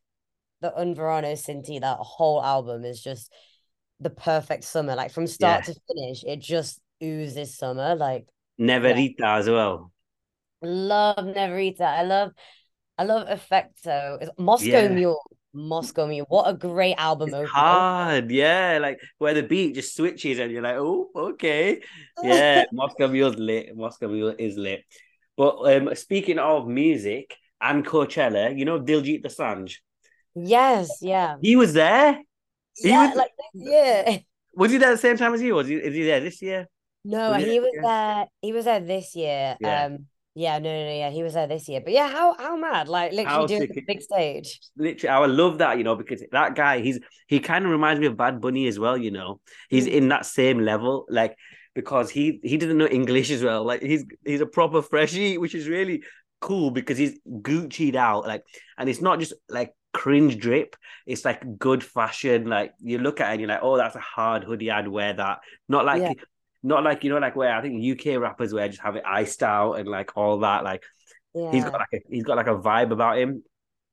the 0.61 0.76
Un 0.78 0.95
Verano 0.95 1.36
Sin 1.36 1.63
Ti, 1.63 1.80
that 1.80 1.97
whole 1.99 2.43
album 2.43 2.86
is 2.86 3.01
just 3.01 3.32
the 3.99 4.09
perfect 4.09 4.63
summer. 4.63 4.95
Like 4.95 5.11
from 5.11 5.28
start 5.28 5.65
Yeah. 5.65 5.74
to 5.74 5.80
finish, 5.88 6.24
it 6.24 6.39
just 6.39 6.82
oozes 7.03 7.57
summer. 7.57 7.95
Like, 7.95 8.28
Neverita 8.59 9.38
as 9.39 9.47
well. 9.49 9.91
love 10.61 11.17
Neverita. 11.17 11.82
I 11.82 12.03
love, 12.03 12.32
I 12.97 13.03
love 13.03 13.28
Efecto. 13.28 14.17
It's 14.22 14.32
Moscow 14.38 14.88
Yeah. 14.88 14.88
Mule. 14.89 15.22
Moscow 15.54 16.08
Mule. 16.08 16.26
What 16.30 16.50
a 16.50 16.54
great 16.54 16.95
album 16.97 17.30
It's 17.34 17.50
hard, 17.50 18.30
yeah. 18.32 18.78
Like 18.82 19.00
where 19.18 19.34
the 19.34 19.43
beat 19.43 19.76
just 19.76 19.95
switches 19.95 20.39
and 20.39 20.52
you're 20.52 20.62
like, 20.62 20.76
oh, 20.78 21.10
okay. 21.16 21.82
Yeah, 22.22 22.66
Moscow 22.72 23.08
Mule's 23.08 23.36
lit. 23.38 23.76
Moscow 23.76 24.08
Mule 24.08 24.36
is 24.38 24.58
lit. 24.58 24.84
But 25.38 25.58
um, 25.74 25.95
speaking 25.95 26.38
of 26.39 26.68
music 26.68 27.36
and 27.62 27.86
Coachella, 27.86 28.58
you 28.58 28.66
know 28.66 28.80
Diljit 28.80 29.24
Dosanjh? 29.24 29.76
Yes, 30.36 31.00
yeah. 31.02 31.36
He 31.41 31.56
was 31.56 31.74
there. 31.74 32.20
He 32.76 32.89
Yeah, 32.89 33.08
was- 33.08 33.16
like 33.18 33.32
yeah. 33.54 34.18
Was 34.54 34.72
he 34.72 34.78
there 34.78 34.89
at 34.89 34.95
the 34.95 34.97
same 34.97 35.18
time 35.18 35.34
as 35.34 35.41
you? 35.41 35.56
Was 35.56 35.68
he? 35.68 35.76
Is 35.76 35.93
he 35.95 36.04
there 36.04 36.20
this 36.20 36.41
year? 36.41 36.68
No, 37.06 37.32
Was 37.32 37.43
he 37.43 37.52
he 37.52 37.60
was 37.62 37.72
there? 37.74 37.82
there. 37.84 38.26
He 38.41 38.52
was 38.52 38.66
there 38.66 38.80
this 38.82 39.16
year. 39.16 39.56
Yeah. 39.62 39.86
Um, 39.86 40.06
yeah, 40.36 40.59
no, 40.59 40.69
no, 40.71 40.86
no, 40.86 40.91
yeah, 40.93 41.09
he 41.09 41.23
was 41.23 41.34
there 41.34 41.47
this 41.47 41.67
year. 41.67 41.82
But 41.82 41.93
yeah, 41.93 42.09
how 42.09 42.36
how 42.38 42.55
mad? 42.55 42.88
Like 42.88 43.11
literally 43.11 43.41
How 43.41 43.45
doing 43.45 43.67
the 43.73 43.82
big 43.86 44.01
stage. 44.01 44.59
Literally, 44.77 45.09
I 45.09 45.19
would 45.19 45.32
love 45.32 45.57
that, 45.57 45.77
you 45.77 45.84
know, 45.84 45.95
because 45.95 46.23
that 46.32 46.55
guy, 46.55 46.80
he's 46.82 46.99
he 47.27 47.39
kind 47.39 47.65
of 47.65 47.71
reminds 47.71 47.99
me 47.99 48.07
of 48.07 48.15
Bad 48.17 48.39
Bunny 48.39 48.67
as 48.67 48.80
well, 48.80 48.97
you 48.97 49.11
know. 49.11 49.41
He's 49.69 49.88
Mm. 49.88 49.91
in 49.91 50.07
that 50.09 50.25
same 50.25 50.59
level, 50.59 51.05
like 51.09 51.36
because 51.75 52.09
he 52.09 52.39
he 52.43 52.57
didn't 52.57 52.77
know 52.77 52.88
English 52.88 53.32
as 53.32 53.43
well. 53.43 53.63
Like 53.65 53.82
he's 53.82 54.05
he's 54.25 54.41
a 54.41 54.45
proper 54.45 54.82
freshie, 54.82 55.38
which 55.38 55.55
is 55.55 55.67
really 55.67 56.03
cool 56.41 56.71
because 56.71 56.97
he's 56.97 57.19
Gucci'd 57.27 57.95
out, 57.97 58.25
like, 58.25 58.43
and 58.77 58.88
it's 58.89 59.01
not 59.01 59.19
just 59.19 59.34
like 59.49 59.73
cringe 59.93 60.38
drip. 60.38 60.75
It's 61.05 61.25
like 61.25 61.57
good 61.57 61.84
fashion. 61.84 62.45
Like 62.45 62.73
you 62.80 62.99
look 62.99 63.19
at 63.19 63.30
it 63.30 63.32
and 63.34 63.41
you're 63.41 63.49
like, 63.49 63.59
oh, 63.61 63.77
that's 63.77 63.95
a 63.95 63.99
hard 63.99 64.43
hoodie. 64.45 64.71
I'd 64.71 64.88
wear 64.88 65.13
that. 65.13 65.39
Not 65.67 65.86
like. 65.86 66.01
Yeah. 66.01 66.13
Not 66.64 66.84
like 66.84 67.03
you 67.03 67.10
know, 67.10 67.18
like 67.20 67.36
where 67.36 67.55
I 67.55 67.62
think 67.62 67.82
UK 67.84 68.20
rappers 68.20 68.53
where 68.53 68.64
I 68.64 68.68
just 68.68 68.82
have 68.82 68.95
it 68.95 69.03
iced 69.05 69.43
out 69.43 69.74
and 69.74 69.88
like 69.88 70.18
all 70.18 70.39
that. 70.39 70.64
Like 70.64 70.84
Yeah. 71.34 71.51
he's 71.51 71.64
got 71.64 71.74
like 71.74 71.93
a, 71.93 71.99
he's 72.10 72.24
got 72.24 72.38
like 72.38 72.47
a 72.47 72.57
vibe 72.57 72.91
about 72.91 73.18
him. 73.18 73.43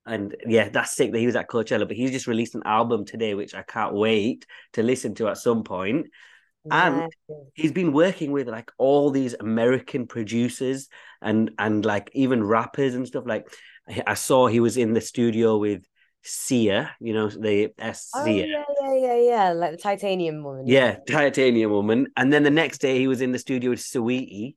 And 0.05 0.37
yeah, 0.47 0.69
that's 0.69 0.93
sick 0.97 1.11
that 1.13 1.19
he 1.19 1.27
was 1.27 1.35
at 1.37 1.49
Coachella, 1.49 1.87
but 1.87 1.97
he's 1.97 2.13
just 2.13 2.29
released 2.29 2.55
an 2.55 2.63
album 2.65 3.05
today, 3.05 3.35
which 3.35 3.55
I 3.55 3.63
can't 3.63 3.95
wait 3.95 4.47
to 4.75 4.83
listen 4.83 5.15
to 5.17 5.29
at 5.29 5.39
some 5.39 5.65
point. 5.65 6.07
and- 6.71 7.13
He's 7.55 7.73
been 7.73 7.93
working 7.93 8.33
with 8.33 8.49
like 8.49 8.71
all 8.79 9.11
these 9.11 9.35
American 9.39 10.07
producers 10.07 10.89
and 11.23 11.51
and 11.59 11.85
like 11.85 12.11
even 12.13 12.43
rappers 12.45 12.95
and 12.95 13.07
stuff. 13.07 13.25
Like 13.27 13.47
I 14.07 14.15
saw 14.15 14.47
he 14.49 14.61
was 14.61 14.77
in 14.77 14.93
the 14.93 15.01
studio 15.01 15.59
with 15.59 15.85
Sia, 16.27 16.95
you 17.01 17.15
know, 17.15 17.29
the 17.29 17.73
S 17.79 18.13
Oh 18.15 18.25
Sia. 18.25 18.47
yeah, 18.47 18.65
yeah, 18.81 18.95
yeah, 18.95 19.17
yeah. 19.17 19.53
Like 19.53 19.73
the 19.73 19.77
titanium 19.77 20.43
woman. 20.43 20.67
Yeah, 20.67 20.97
Titanium 21.07 21.71
Woman. 21.71 22.09
And 22.17 22.33
then 22.33 22.43
the 22.43 22.51
next 22.51 22.79
day 22.79 22.99
he 22.99 23.07
was 23.07 23.21
in 23.21 23.33
the 23.33 23.39
studio 23.39 23.71
with 23.71 23.81
Saweetie. 23.81 24.57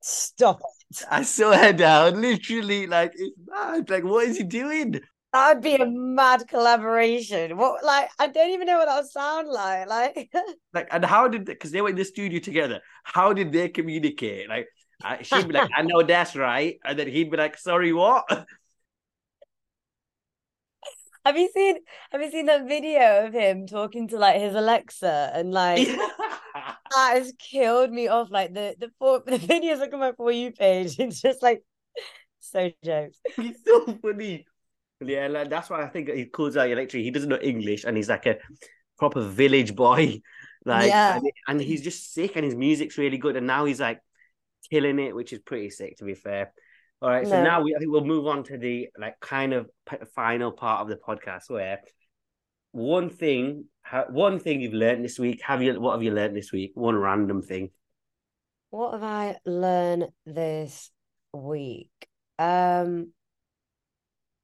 Stop 0.00 0.60
it. 0.60 1.04
I 1.10 1.22
saw 1.22 1.52
her 1.52 1.72
down, 1.72 2.20
literally, 2.20 2.86
like 2.86 3.12
it's 3.14 3.36
mad. 3.46 3.90
Like, 3.90 4.04
what 4.04 4.26
is 4.26 4.38
he 4.38 4.44
doing? 4.44 5.00
That 5.32 5.54
would 5.54 5.62
be 5.62 5.74
a 5.74 5.86
mad 5.86 6.48
collaboration. 6.48 7.56
What 7.56 7.84
like 7.84 8.08
I 8.18 8.28
don't 8.28 8.50
even 8.50 8.66
know 8.66 8.78
what 8.78 8.86
that 8.86 8.96
would 9.02 9.10
sound 9.10 9.48
like. 9.48 9.86
Like 9.88 10.30
Like, 10.74 10.88
and 10.90 11.04
how 11.04 11.28
did 11.28 11.44
because 11.46 11.70
they 11.70 11.80
were 11.80 11.88
in 11.88 11.96
the 11.96 12.04
studio 12.04 12.40
together? 12.40 12.80
How 13.04 13.32
did 13.32 13.52
they 13.52 13.68
communicate? 13.68 14.48
Like, 14.48 14.68
I, 15.02 15.22
she'd 15.22 15.48
be 15.48 15.54
like, 15.54 15.68
"I 15.74 15.82
know 15.82 16.02
that's 16.02 16.36
right," 16.36 16.78
and 16.84 16.98
then 16.98 17.08
he'd 17.08 17.30
be 17.30 17.36
like, 17.36 17.56
"Sorry, 17.58 17.92
what?" 17.92 18.24
have 21.28 21.36
you 21.38 21.48
seen 21.54 21.76
have 22.10 22.20
you 22.22 22.30
seen 22.30 22.46
that 22.46 22.66
video 22.66 23.26
of 23.26 23.32
him 23.32 23.66
talking 23.66 24.08
to 24.08 24.18
like 24.18 24.40
his 24.40 24.54
Alexa 24.54 25.30
and 25.34 25.52
like 25.52 25.86
that 26.94 27.12
has 27.14 27.32
killed 27.38 27.90
me 27.90 28.08
off. 28.08 28.30
Like 28.30 28.54
the 28.54 28.74
the 28.78 28.90
for, 28.98 29.20
the 29.26 29.38
videos 29.38 29.78
that 29.78 29.90
come 29.90 30.02
up 30.02 30.16
for 30.16 30.32
you 30.32 30.52
page. 30.52 30.98
It's 30.98 31.20
just 31.20 31.42
like 31.42 31.62
so 32.40 32.70
jokes. 32.84 33.18
he's 33.36 33.58
so 33.64 33.98
funny. 34.02 34.46
Yeah, 35.00 35.28
like, 35.28 35.48
that's 35.48 35.70
why 35.70 35.82
I 35.82 35.88
think 35.88 36.08
he 36.08 36.24
calls 36.26 36.56
out 36.56 36.68
electric. 36.70 37.04
He 37.04 37.10
doesn't 37.10 37.28
know 37.28 37.38
English, 37.40 37.84
and 37.84 37.96
he's 37.96 38.08
like 38.08 38.26
a 38.26 38.38
proper 38.98 39.22
village 39.22 39.76
boy. 39.76 40.22
Like, 40.64 40.88
Yeah. 40.88 41.16
and, 41.16 41.30
and 41.46 41.60
he's 41.60 41.82
just 41.82 42.12
sick, 42.12 42.34
and 42.36 42.44
his 42.44 42.56
music's 42.56 42.98
really 42.98 43.18
good. 43.18 43.36
And 43.36 43.46
now 43.46 43.64
he's 43.64 43.80
like 43.80 44.00
killing 44.70 44.98
it, 44.98 45.14
which 45.14 45.32
is 45.32 45.38
pretty 45.40 45.70
sick, 45.70 45.98
to 45.98 46.04
be 46.04 46.14
fair. 46.14 46.52
All 47.00 47.10
right, 47.10 47.26
so 47.26 47.36
No. 47.36 47.44
now 47.44 47.62
we 47.62 47.74
I 47.74 47.78
think 47.78 47.92
we'll 47.92 48.04
move 48.04 48.26
on 48.26 48.42
to 48.44 48.58
the 48.58 48.88
like 48.98 49.20
kind 49.20 49.52
of 49.52 49.70
p- 49.88 49.98
final 50.14 50.50
part 50.50 50.82
of 50.82 50.88
the 50.88 50.96
podcast 50.96 51.48
where 51.48 51.80
one 52.72 53.08
thing, 53.08 53.66
ha- 53.82 54.06
one 54.10 54.38
thing 54.40 54.60
you've 54.60 54.72
learned 54.74 55.04
this 55.04 55.18
week. 55.18 55.40
Have 55.44 55.62
you? 55.62 55.80
What 55.80 55.92
have 55.92 56.02
you 56.02 56.12
learned 56.12 56.36
this 56.36 56.52
week? 56.52 56.72
One 56.74 56.96
random 56.96 57.42
thing. 57.42 57.70
What 58.70 58.92
have 58.92 59.02
I 59.02 59.36
learned 59.46 60.08
this 60.26 60.90
week? 61.32 61.90
Um, 62.38 63.12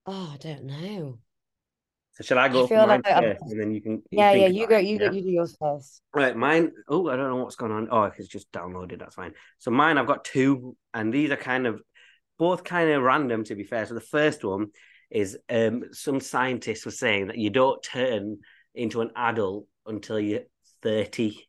oh, 0.06 0.30
I 0.34 0.36
don't 0.38 0.64
know. 0.64 1.18
So 2.12 2.22
shall 2.22 2.38
I 2.38 2.48
go 2.48 2.64
I 2.64 2.68
feel 2.68 2.86
like 2.86 3.04
first, 3.04 3.42
and 3.42 3.60
then 3.60 3.72
you 3.72 3.82
can. 3.82 4.02
you 4.10 4.18
Yeah, 4.18 4.32
yeah, 4.32 4.46
you 4.46 4.66
go, 4.68 4.76
it, 4.76 4.84
you 4.86 4.98
yeah? 5.00 5.08
go, 5.08 5.14
you 5.14 5.22
do 5.22 5.28
yours 5.30 5.56
first. 5.60 6.00
Right, 6.14 6.36
mine. 6.36 6.70
Oh, 6.88 7.08
I 7.08 7.16
don't 7.16 7.28
know 7.28 7.42
what's 7.42 7.56
going 7.56 7.72
on. 7.72 7.88
Oh, 7.90 8.04
it's 8.04 8.28
just 8.28 8.52
downloaded. 8.52 9.00
That's 9.00 9.16
fine. 9.16 9.32
So 9.58 9.72
mine, 9.72 9.98
I've 9.98 10.06
got 10.06 10.24
two, 10.24 10.76
and 10.92 11.12
these 11.12 11.32
are 11.32 11.36
kind 11.36 11.66
of 11.66 11.82
both 12.38 12.64
kind 12.64 12.90
of 12.90 13.02
random. 13.02 13.44
To 13.44 13.54
be 13.54 13.64
fair, 13.64 13.86
so 13.86 13.94
the 13.94 14.00
first 14.00 14.44
one 14.44 14.68
is 15.10 15.38
um 15.48 15.84
some 15.92 16.20
scientists 16.20 16.84
were 16.84 16.90
saying 16.90 17.28
that 17.28 17.38
you 17.38 17.50
don't 17.50 17.82
turn 17.82 18.38
into 18.74 19.00
an 19.00 19.10
adult 19.16 19.66
until 19.86 20.18
you're 20.18 20.42
thirty. 20.82 21.48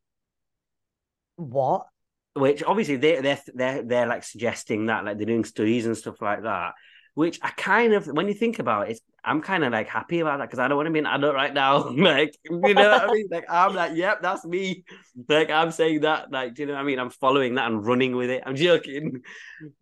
What? 1.38 1.88
Which 2.34 2.64
obviously 2.64 2.98
they 2.98 3.22
they're 3.22 3.42
they're 3.54 3.84
they're 3.84 4.08
like 4.08 4.24
suggesting 4.24 4.88
that 4.88 5.06
like 5.06 5.18
they're 5.18 5.26
doing 5.26 5.46
studies 5.46 5.86
and 5.86 5.98
stuff 5.98 6.22
like 6.22 6.44
that. 6.44 6.74
Which 7.14 7.40
I 7.42 7.50
kind 7.52 7.94
of 7.94 8.08
when 8.08 8.28
you 8.28 8.34
think 8.34 8.60
about 8.60 8.90
it, 8.90 9.00
I'm 9.26 9.42
kind 9.42 9.64
of 9.64 9.72
like 9.74 9.88
happy 9.88 10.20
about 10.20 10.40
that 10.40 10.46
because 10.46 10.60
I 10.60 10.68
don't 10.68 10.78
want 10.78 10.88
to 10.88 10.94
be 10.94 11.00
an 11.00 11.06
adult 11.06 11.36
right 11.36 11.54
now. 11.54 11.90
like 11.90 12.36
you 12.46 12.74
know 12.74 12.90
what 12.90 13.10
I 13.10 13.14
mean? 13.14 13.28
Like 13.32 13.46
I'm 13.50 13.74
like, 13.74 13.96
yep, 13.96 14.22
that's 14.22 14.46
me. 14.46 14.84
Like 15.28 15.50
I'm 15.50 15.72
saying 15.72 16.02
that. 16.02 16.32
Like, 16.32 16.54
do 16.54 16.62
you 16.62 16.68
know 16.68 16.74
what 16.74 16.82
I 16.82 16.84
mean? 16.84 17.00
I'm 17.00 17.10
following 17.10 17.56
that 17.56 17.68
and 17.68 17.86
running 17.86 18.16
with 18.16 18.30
it. 18.30 18.44
I'm 18.46 18.56
joking. 18.56 19.22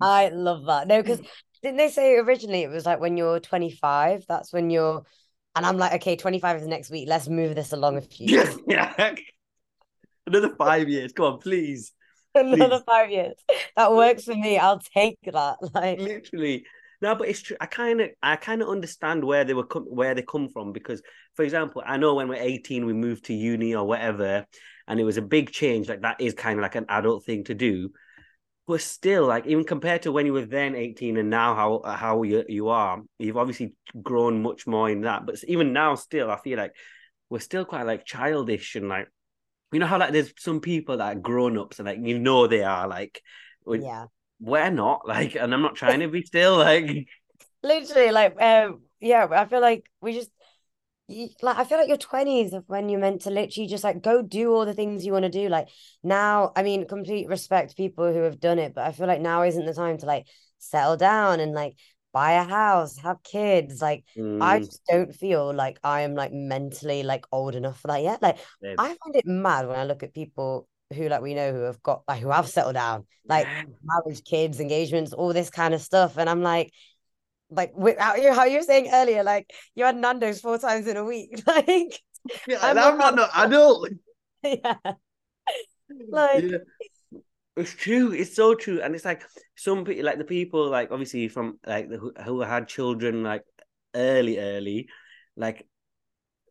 I 0.01 0.29
love 0.29 0.65
that. 0.65 0.87
No, 0.87 1.01
because 1.01 1.19
didn't 1.61 1.77
they 1.77 1.89
say 1.89 2.15
originally 2.17 2.63
it 2.63 2.69
was 2.69 2.85
like 2.85 2.99
when 2.99 3.17
you're 3.17 3.39
25, 3.39 4.25
that's 4.27 4.51
when 4.51 4.69
you're, 4.69 5.03
and 5.55 5.65
I'm 5.65 5.77
like, 5.77 5.93
okay, 5.93 6.15
25 6.15 6.61
is 6.61 6.67
next 6.67 6.89
week. 6.89 7.07
Let's 7.07 7.29
move 7.29 7.55
this 7.55 7.71
along 7.71 7.97
a 7.97 8.01
few 8.01 8.27
years. 8.37 8.57
yeah. 8.67 9.15
Another 10.25 10.55
five 10.55 10.89
years. 10.89 11.13
Come 11.13 11.25
on, 11.25 11.39
please. 11.39 11.93
Another 12.35 12.79
Please. 12.79 12.83
five 12.87 13.11
years. 13.11 13.35
That 13.75 13.91
works 13.91 14.23
for 14.23 14.33
me. 14.35 14.57
I'll 14.57 14.79
take 14.79 15.19
that. 15.25 15.57
Like, 15.73 15.99
literally 15.99 16.65
no 17.03 17.13
but 17.13 17.29
it's 17.29 17.41
true 17.41 17.55
i 17.59 17.67
kind 17.67 18.01
of 18.01 18.09
i 18.23 18.35
kind 18.35 18.61
of 18.61 18.69
understand 18.69 19.23
where 19.23 19.43
they 19.43 19.53
were 19.53 19.65
com- 19.65 19.83
where 19.83 20.15
they 20.15 20.23
come 20.23 20.49
from 20.49 20.71
because 20.71 21.01
for 21.35 21.43
example 21.43 21.83
i 21.85 21.97
know 21.97 22.15
when 22.15 22.27
we're 22.27 22.35
18 22.35 22.85
we 22.85 22.93
move 22.93 23.21
to 23.21 23.33
uni 23.33 23.75
or 23.75 23.85
whatever 23.85 24.45
and 24.87 24.99
it 24.99 25.03
was 25.03 25.17
a 25.17 25.21
big 25.21 25.51
change. 25.51 25.89
Like 25.89 26.01
that 26.01 26.19
is 26.19 26.33
kind 26.33 26.59
of 26.59 26.63
like 26.63 26.75
an 26.75 26.85
adult 26.89 27.25
thing 27.25 27.43
to 27.45 27.53
do. 27.53 27.91
But 28.65 28.81
still, 28.81 29.27
like 29.27 29.45
even 29.45 29.65
compared 29.65 30.03
to 30.03 30.11
when 30.11 30.25
you 30.25 30.33
were 30.33 30.45
then 30.45 30.75
18 30.75 31.17
and 31.17 31.29
now 31.29 31.53
how 31.53 31.81
how 31.95 32.23
you 32.23 32.45
you 32.47 32.69
are, 32.69 33.01
you've 33.19 33.37
obviously 33.37 33.73
grown 34.01 34.41
much 34.41 34.65
more 34.65 34.89
in 34.89 35.01
that. 35.01 35.25
But 35.25 35.43
even 35.47 35.73
now, 35.73 35.95
still, 35.95 36.31
I 36.31 36.37
feel 36.37 36.57
like 36.57 36.71
we're 37.29 37.39
still 37.39 37.65
quite 37.65 37.85
like 37.85 38.05
childish 38.05 38.75
and 38.75 38.87
like 38.87 39.07
you 39.73 39.79
know 39.79 39.85
how 39.85 39.99
like 39.99 40.13
there's 40.13 40.33
some 40.37 40.61
people 40.61 40.97
that 40.97 41.17
are 41.17 41.19
grown 41.19 41.57
ups 41.57 41.79
and 41.79 41.87
like 41.87 41.99
you 42.01 42.19
know 42.19 42.47
they 42.47 42.63
are 42.63 42.87
like 42.87 43.21
yeah 43.81 44.05
we're 44.43 44.69
not 44.69 45.07
like 45.07 45.35
and 45.35 45.53
I'm 45.53 45.61
not 45.61 45.75
trying 45.75 46.01
to 46.01 46.07
be 46.07 46.21
still 46.25 46.57
like 46.57 47.07
literally 47.63 48.11
like 48.11 48.41
um 48.41 48.81
yeah 48.99 49.27
I 49.31 49.45
feel 49.45 49.61
like 49.61 49.89
we 50.01 50.13
just 50.13 50.29
like 51.41 51.57
I 51.57 51.63
feel 51.63 51.77
like 51.77 51.89
your 51.89 51.97
20s 51.97 52.53
of 52.53 52.63
when 52.67 52.89
you're 52.89 52.99
meant 52.99 53.21
to 53.21 53.29
literally 53.29 53.67
just 53.67 53.83
like 53.83 54.01
go 54.01 54.21
do 54.21 54.53
all 54.53 54.65
the 54.65 54.73
things 54.73 55.05
you 55.05 55.11
want 55.11 55.23
to 55.23 55.29
do. 55.29 55.49
Like 55.49 55.67
now, 56.01 56.53
I 56.55 56.63
mean, 56.63 56.87
complete 56.87 57.27
respect 57.27 57.75
people 57.75 58.11
who 58.11 58.21
have 58.21 58.39
done 58.39 58.57
it, 58.57 58.73
but 58.73 58.85
I 58.85 58.93
feel 58.93 59.07
like 59.07 59.21
now 59.21 59.43
isn't 59.43 59.65
the 59.65 59.73
time 59.73 59.97
to 59.99 60.05
like 60.05 60.27
settle 60.59 60.95
down 60.95 61.39
and 61.39 61.53
like 61.53 61.75
buy 62.13 62.33
a 62.33 62.43
house, 62.43 62.97
have 62.99 63.21
kids. 63.21 63.81
Like 63.81 64.05
mm. 64.17 64.41
I 64.41 64.59
just 64.59 64.81
don't 64.89 65.13
feel 65.13 65.53
like 65.53 65.77
I 65.83 66.01
am 66.01 66.15
like 66.15 66.31
mentally 66.31 67.03
like 67.03 67.25
old 67.31 67.55
enough 67.55 67.81
for 67.81 67.87
that 67.87 68.01
yet. 68.01 68.21
Like 68.21 68.37
yeah. 68.61 68.75
I 68.77 68.95
find 69.03 69.15
it 69.15 69.25
mad 69.25 69.67
when 69.67 69.77
I 69.77 69.83
look 69.83 70.03
at 70.03 70.13
people 70.13 70.67
who 70.93 71.09
like 71.09 71.21
we 71.21 71.33
know 71.33 71.51
who 71.51 71.61
have 71.61 71.81
got 71.81 72.03
like 72.07 72.21
who 72.21 72.29
have 72.29 72.47
settled 72.47 72.75
down, 72.75 73.05
like 73.27 73.45
yeah. 73.45 73.63
marriage, 73.83 74.23
kids, 74.23 74.59
engagements, 74.59 75.13
all 75.13 75.33
this 75.33 75.49
kind 75.49 75.73
of 75.73 75.81
stuff. 75.81 76.17
And 76.17 76.29
I'm 76.29 76.41
like, 76.41 76.71
like 77.49 77.75
without 77.75 78.21
you, 78.21 78.33
how 78.33 78.45
you 78.45 78.57
were 78.57 78.63
saying 78.63 78.89
earlier, 78.91 79.23
like 79.23 79.51
you 79.75 79.85
had 79.85 79.95
Nando's 79.95 80.39
four 80.39 80.57
times 80.57 80.87
in 80.87 80.97
a 80.97 81.03
week. 81.03 81.41
Like 81.47 81.99
yeah, 82.47 82.59
I'm, 82.61 82.77
I'm 82.77 82.97
not 82.97 83.19
an 83.19 83.29
adult. 83.35 83.89
yeah. 84.43 84.75
Like 86.09 86.43
yeah. 86.43 86.57
It's 87.55 87.75
true. 87.75 88.13
It's 88.13 88.35
so 88.35 88.55
true, 88.55 88.81
and 88.81 88.95
it's 88.95 89.05
like 89.05 89.23
some 89.55 89.85
people, 89.85 90.05
like 90.05 90.17
the 90.17 90.23
people, 90.23 90.69
like 90.69 90.91
obviously 90.91 91.27
from 91.27 91.59
like 91.67 91.87
the, 91.87 91.97
who, 91.97 92.13
who 92.23 92.39
had 92.41 92.67
children 92.67 93.21
like 93.21 93.43
early, 93.93 94.39
early, 94.39 94.87
like 95.35 95.67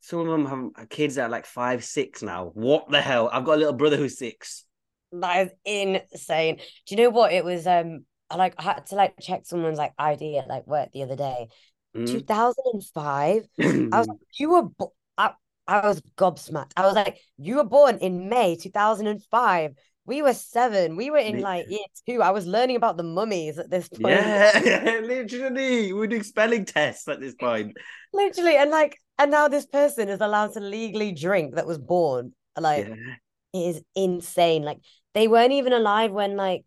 some 0.03 0.19
of 0.19 0.27
them 0.27 0.73
have 0.77 0.89
kids 0.89 1.15
that 1.15 1.27
are 1.27 1.29
like 1.31 1.47
five, 1.47 1.85
six 1.85 2.23
now. 2.23 2.51
What 2.55 2.91
the 2.91 3.01
hell? 3.01 3.31
I've 3.33 3.45
got 3.45 3.55
a 3.55 3.59
little 3.59 3.73
brother 3.73 3.97
who's 3.97 4.19
six. 4.19 4.65
That 5.13 5.47
is 5.47 5.53
insane. 5.65 6.57
Do 6.57 6.95
you 6.95 7.05
know 7.05 7.11
what? 7.11 7.33
It 7.33 7.45
was 7.45 7.67
um 7.69 8.05
I 8.29 8.37
like 8.37 8.55
I 8.59 8.63
had 8.63 8.87
to 8.87 8.97
like 8.97 9.15
check 9.21 9.43
someone's 9.45 9.79
like 9.79 9.93
ID 9.97 10.39
at 10.39 10.49
like 10.49 10.67
work 10.67 10.91
the 10.93 11.05
other 11.05 11.15
day. 11.15 11.47
Mm. 11.97 12.09
2005. 12.09 13.43
I 13.61 13.99
was 13.99 14.09
like, 14.09 14.19
you 14.41 14.51
were 14.51 14.63
bo- 14.65 14.93
I, 15.17 15.33
I 15.69 15.87
was 15.87 16.03
gobsmacked. 16.19 16.73
I 16.77 16.83
was 16.83 16.95
like, 16.95 17.19
you 17.39 17.57
were 17.57 17.65
born 17.65 17.99
in 17.99 18.29
May 18.29 18.57
2005. 18.57 19.75
We 20.05 20.21
were 20.21 20.35
seven. 20.35 20.97
We 20.97 21.11
were 21.11 21.19
in 21.19 21.41
like 21.41 21.67
year 21.69 21.79
two. 22.09 22.23
I 22.23 22.31
was 22.31 22.45
learning 22.45 22.75
about 22.75 22.97
the 22.97 23.05
mummies 23.05 23.59
at 23.59 23.71
this 23.71 23.89
point. 23.89 24.17
Yeah, 24.17 25.01
literally. 25.05 25.93
We're 25.93 26.09
doing 26.09 26.25
spelling 26.25 26.65
tests 26.65 27.07
at 27.07 27.21
this 27.21 27.37
point. 27.37 27.77
literally. 28.13 28.57
And 28.57 28.71
like, 28.71 28.99
and 29.19 29.31
now 29.31 29.49
this 29.49 29.67
person 29.67 30.09
is 30.09 30.21
allowed 30.21 30.55
to 30.55 30.61
legally 30.61 31.13
drink 31.13 31.55
that 31.55 31.67
was 31.67 31.79
born. 31.79 32.35
Like, 32.59 32.89
yeah. 32.89 32.95
it 33.53 33.59
is 33.59 33.83
insane. 33.95 34.63
Like, 34.63 34.79
they 35.15 35.29
weren't 35.29 35.53
even 35.53 35.73
alive 35.73 36.13
when 36.13 36.37
like 36.37 36.65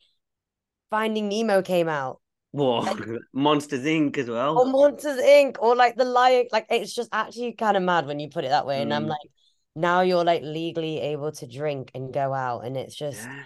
Finding 0.90 1.30
Nemo 1.30 1.62
came 1.62 1.90
out. 1.90 2.22
What 2.52 3.00
Monsters 3.34 3.84
Inc. 3.84 4.18
as 4.18 4.30
well. 4.30 4.58
Or 4.58 4.66
Monsters 4.66 5.20
Inc. 5.20 5.58
Or 5.60 5.76
like 5.76 5.96
the 5.96 6.06
Lion. 6.06 6.48
Like 6.52 6.68
it's 6.70 6.94
just 6.94 7.10
actually 7.12 7.54
kind 7.54 7.76
of 7.76 7.84
mad 7.84 8.06
when 8.06 8.20
you 8.20 8.30
put 8.30 8.46
it 8.46 8.50
that 8.50 8.66
way. 8.66 8.78
Mm. 8.78 8.82
And 8.84 8.94
I'm 8.94 9.06
mm. 9.06 9.10
like, 9.10 9.30
now 9.76 10.02
you're 10.02 10.24
like 10.24 10.42
legally 10.44 11.02
able 11.02 11.32
to 11.34 11.48
drink 11.48 11.92
and 11.94 12.14
go 12.14 12.34
out, 12.34 12.66
and 12.66 12.78
it's 12.78 12.96
just. 12.96 13.24
Yeah. 13.24 13.44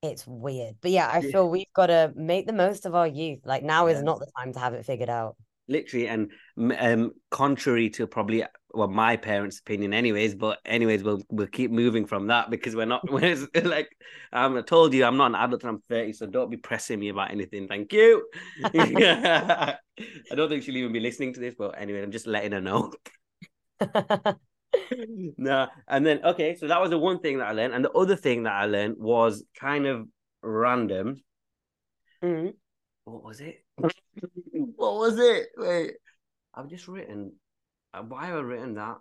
It's 0.00 0.24
weird. 0.28 0.76
But 0.80 0.92
yeah, 0.92 1.10
I 1.12 1.22
feel 1.22 1.50
we've 1.50 1.72
got 1.74 1.86
to 1.86 2.12
make 2.14 2.46
the 2.46 2.52
most 2.52 2.86
of 2.86 2.94
our 2.94 3.08
youth. 3.08 3.40
Like 3.44 3.64
now 3.64 3.88
is 3.88 4.00
not 4.00 4.20
the 4.20 4.30
time 4.38 4.52
to 4.52 4.60
have 4.60 4.72
it 4.74 4.86
figured 4.86 5.08
out 5.08 5.34
literally 5.68 6.08
and 6.08 6.30
um 6.78 7.12
contrary 7.30 7.90
to 7.90 8.06
probably 8.06 8.44
well 8.72 8.88
my 8.88 9.16
parents 9.16 9.60
opinion 9.60 9.92
anyways 9.94 10.34
but 10.34 10.58
anyways 10.64 11.02
we'll 11.02 11.22
we'll 11.30 11.46
keep 11.46 11.70
moving 11.70 12.06
from 12.06 12.26
that 12.26 12.50
because 12.50 12.74
we're 12.74 12.86
not 12.86 13.08
we're 13.10 13.36
like 13.64 13.88
um, 14.32 14.56
i 14.56 14.62
told 14.62 14.92
you 14.92 15.04
i'm 15.04 15.16
not 15.16 15.26
an 15.26 15.34
adult 15.34 15.62
and 15.62 15.70
i'm 15.70 15.82
30 15.88 16.12
so 16.12 16.26
don't 16.26 16.50
be 16.50 16.56
pressing 16.56 16.98
me 16.98 17.08
about 17.08 17.30
anything. 17.30 17.68
Thank 17.68 17.92
you. 17.92 18.26
I 18.64 19.76
don't 20.34 20.48
think 20.48 20.62
she'll 20.62 20.76
even 20.76 20.92
be 20.92 21.00
listening 21.00 21.34
to 21.34 21.40
this 21.40 21.54
but 21.56 21.78
anyway 21.78 22.02
i'm 22.02 22.12
just 22.12 22.26
letting 22.26 22.52
her 22.52 22.60
know. 22.60 22.92
No 25.38 25.68
and 25.88 26.04
then 26.04 26.24
okay 26.24 26.54
so 26.56 26.66
that 26.68 26.80
was 26.80 26.90
the 26.90 26.98
one 26.98 27.20
thing 27.20 27.38
that 27.38 27.48
i 27.48 27.52
learned 27.52 27.74
and 27.74 27.84
the 27.84 27.92
other 27.92 28.16
thing 28.16 28.42
that 28.42 28.52
i 28.52 28.66
learned 28.66 28.96
was 28.98 29.44
kind 29.58 29.86
of 29.86 30.06
random. 30.42 31.16
Mm. 32.22 32.52
what 33.04 33.24
was 33.24 33.40
it 33.40 33.64
what 34.76 34.94
was 34.98 35.18
it? 35.18 35.48
Wait, 35.56 35.94
I've 36.54 36.68
just 36.68 36.88
written. 36.88 37.32
Uh, 37.94 38.02
why 38.02 38.26
have 38.26 38.36
I 38.36 38.40
written 38.40 38.74
that? 38.74 38.96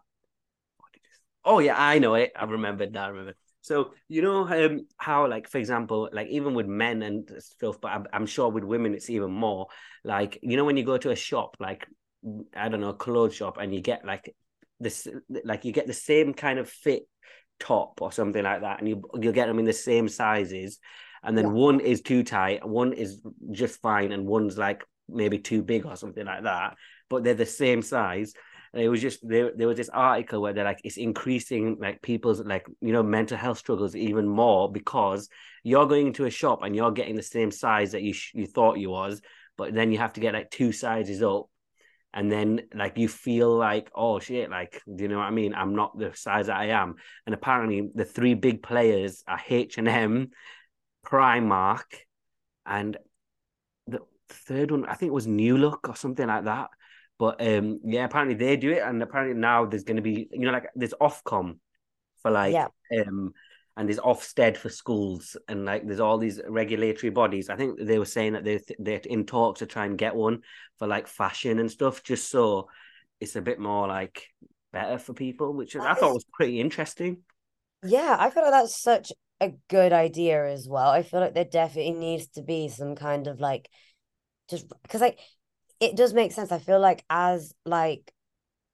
Oh 1.44 1.60
yeah, 1.60 1.76
I 1.78 2.00
know 2.00 2.16
it. 2.16 2.34
I 2.36 2.46
remembered 2.46 2.94
that. 2.94 3.06
I 3.06 3.08
remember. 3.08 3.36
So 3.62 3.92
you 4.08 4.22
know 4.22 4.48
um, 4.48 4.88
how, 4.98 5.28
like, 5.28 5.50
for 5.50 5.58
example, 5.58 6.10
like 6.14 6.28
even 6.28 6.54
with 6.54 6.68
men 6.68 7.02
and 7.02 7.30
stuff, 7.40 7.82
but 7.82 7.92
I'm, 7.92 8.06
I'm 8.14 8.26
sure 8.26 8.50
with 8.50 8.64
women 8.64 8.94
it's 8.94 9.10
even 9.10 9.32
more. 9.32 9.68
Like 10.04 10.40
you 10.42 10.58
know 10.58 10.66
when 10.66 10.78
you 10.78 10.84
go 10.84 10.98
to 10.98 11.12
a 11.12 11.16
shop, 11.16 11.58
like 11.60 11.88
I 12.56 12.70
don't 12.70 12.82
know, 12.82 12.90
a 12.90 12.94
clothes 12.94 13.36
shop, 13.36 13.58
and 13.58 13.74
you 13.74 13.82
get 13.82 14.06
like 14.06 14.34
this, 14.80 15.08
like 15.44 15.66
you 15.66 15.72
get 15.72 15.88
the 15.88 15.94
same 15.94 16.34
kind 16.34 16.60
of 16.60 16.70
fit 16.70 17.04
top 17.60 18.02
or 18.02 18.12
something 18.12 18.44
like 18.44 18.62
that, 18.62 18.80
and 18.80 18.88
you 18.88 19.04
you 19.20 19.32
get 19.32 19.48
them 19.48 19.60
in 19.60 19.66
the 19.66 19.74
same 19.74 20.08
sizes, 20.08 20.80
and 21.28 21.38
then 21.38 21.48
yeah. 21.48 21.52
one 21.52 21.80
is 21.82 22.02
too 22.02 22.24
tight, 22.24 22.66
one 22.66 22.94
is 22.94 23.22
just 23.52 23.82
fine, 23.82 24.14
and 24.14 24.26
one's 24.26 24.58
like 24.58 24.84
maybe 25.10 25.38
too 25.38 25.62
big 25.62 25.86
or 25.86 25.98
something 25.98 26.26
like 26.26 26.44
that. 26.44 26.78
But 27.10 27.24
they're 27.24 27.34
the 27.34 27.46
same 27.46 27.82
size. 27.82 28.34
And 28.74 28.82
it 28.82 28.88
was 28.88 29.02
just 29.02 29.20
there. 29.28 29.52
There 29.56 29.68
was 29.68 29.78
this 29.78 29.90
article 29.90 30.42
where 30.42 30.54
they're 30.54 30.64
like 30.64 30.80
it's 30.86 30.98
increasing 30.98 31.78
like 31.82 32.02
people's 32.02 32.40
like 32.40 32.66
you 32.80 32.94
know 32.94 33.04
mental 33.04 33.38
health 33.38 33.58
struggles 33.58 33.96
even 33.96 34.26
more 34.26 34.72
because 34.72 35.28
you're 35.64 35.86
going 35.86 36.08
into 36.08 36.26
a 36.26 36.30
shop 36.30 36.64
and 36.64 36.76
you're 36.76 36.92
getting 36.92 37.16
the 37.16 37.24
same 37.24 37.52
size 37.52 37.92
that 37.92 38.04
you 38.04 38.14
sh- 38.14 38.32
you 38.34 38.48
thought 38.48 38.80
you 38.80 38.90
was, 38.90 39.22
but 39.58 39.74
then 39.74 39.92
you 39.92 39.98
have 39.98 40.14
to 40.14 40.22
get 40.22 40.34
like 40.34 40.50
two 40.50 40.72
sizes 40.72 41.22
up 41.22 41.48
and 42.14 42.32
then 42.32 42.62
like 42.74 42.98
you 42.98 43.08
feel 43.08 43.56
like 43.56 43.92
oh 43.94 44.18
shit 44.18 44.50
like 44.50 44.82
do 44.96 45.04
you 45.04 45.08
know 45.10 45.18
what 45.18 45.26
i 45.26 45.32
mean 45.32 45.54
i'm 45.54 45.76
not 45.76 45.98
the 45.98 46.12
size 46.16 46.48
that 46.48 46.56
i 46.56 46.68
am 46.68 46.96
and 47.26 47.36
apparently 47.36 47.90
the 47.94 48.06
three 48.06 48.34
big 48.34 48.64
players 48.64 49.24
are 49.28 49.42
h&m 49.50 50.30
Primark, 51.06 51.86
and 52.66 52.98
the 53.88 54.00
third 54.30 54.72
one 54.72 54.86
I 54.86 54.96
think 54.96 55.10
it 55.10 55.14
was 55.14 55.28
New 55.28 55.58
Look 55.58 55.88
or 55.90 55.96
something 55.96 56.28
like 56.28 56.46
that. 56.46 56.70
But 57.20 57.42
um, 57.42 57.80
yeah, 57.84 58.06
apparently 58.06 58.36
they 58.36 58.58
do 58.58 58.72
it, 58.72 58.84
and 58.84 59.02
apparently 59.02 59.40
now 59.40 59.66
there's 59.66 59.84
going 59.84 59.96
to 59.96 60.02
be 60.02 60.28
you 60.32 60.46
know 60.46 60.52
like 60.52 60.68
there's 60.76 60.94
Ofcom 61.02 61.58
for 62.22 62.32
like 62.32 62.54
yeah. 62.54 62.68
um 63.02 63.34
and 63.76 63.88
there's 63.88 64.00
Ofsted 64.00 64.58
for 64.58 64.70
schools, 64.70 65.38
and 65.48 65.66
like 65.66 65.86
there's 65.86 66.00
all 66.00 66.18
these 66.18 66.42
regulatory 66.48 67.12
bodies. 67.12 67.50
I 67.50 67.56
think 67.56 67.80
they 67.80 68.00
were 68.00 68.06
saying 68.06 68.34
that 68.34 68.44
they 68.44 68.60
they're 68.80 69.02
in 69.06 69.26
talks 69.26 69.60
to 69.60 69.68
try 69.68 69.86
and 69.86 69.98
get 69.98 70.16
one 70.16 70.42
for 70.80 70.88
like 70.88 71.08
fashion 71.08 71.60
and 71.60 71.72
stuff, 71.72 72.04
just 72.04 72.30
so 72.30 72.70
it's 73.20 73.36
a 73.36 73.42
bit 73.42 73.60
more 73.60 73.88
like 73.88 74.28
better 74.74 74.98
for 74.98 75.14
people, 75.14 75.54
which 75.54 75.76
I 75.76 75.94
thought 75.94 76.14
was 76.14 76.26
pretty 76.34 76.60
interesting. 76.60 77.20
Yeah, 77.84 78.18
I 78.20 78.32
feel 78.32 78.44
like 78.44 78.52
that's 78.52 78.82
such 78.82 79.12
a 79.40 79.54
good 79.70 79.94
idea 79.94 80.48
as 80.48 80.68
well. 80.68 80.90
I 80.90 81.04
feel 81.04 81.20
like 81.20 81.34
there 81.34 81.46
definitely 81.46 81.94
needs 81.94 82.28
to 82.30 82.42
be 82.42 82.70
some 82.70 82.96
kind 82.96 83.28
of 83.28 83.40
like 83.40 83.70
just 84.50 84.68
because 84.84 85.02
like 85.02 85.20
it 85.80 85.96
does 85.96 86.14
make 86.14 86.32
sense. 86.32 86.52
I 86.52 86.60
feel 86.60 86.80
like 86.80 87.04
as 87.10 87.54
like 87.66 88.12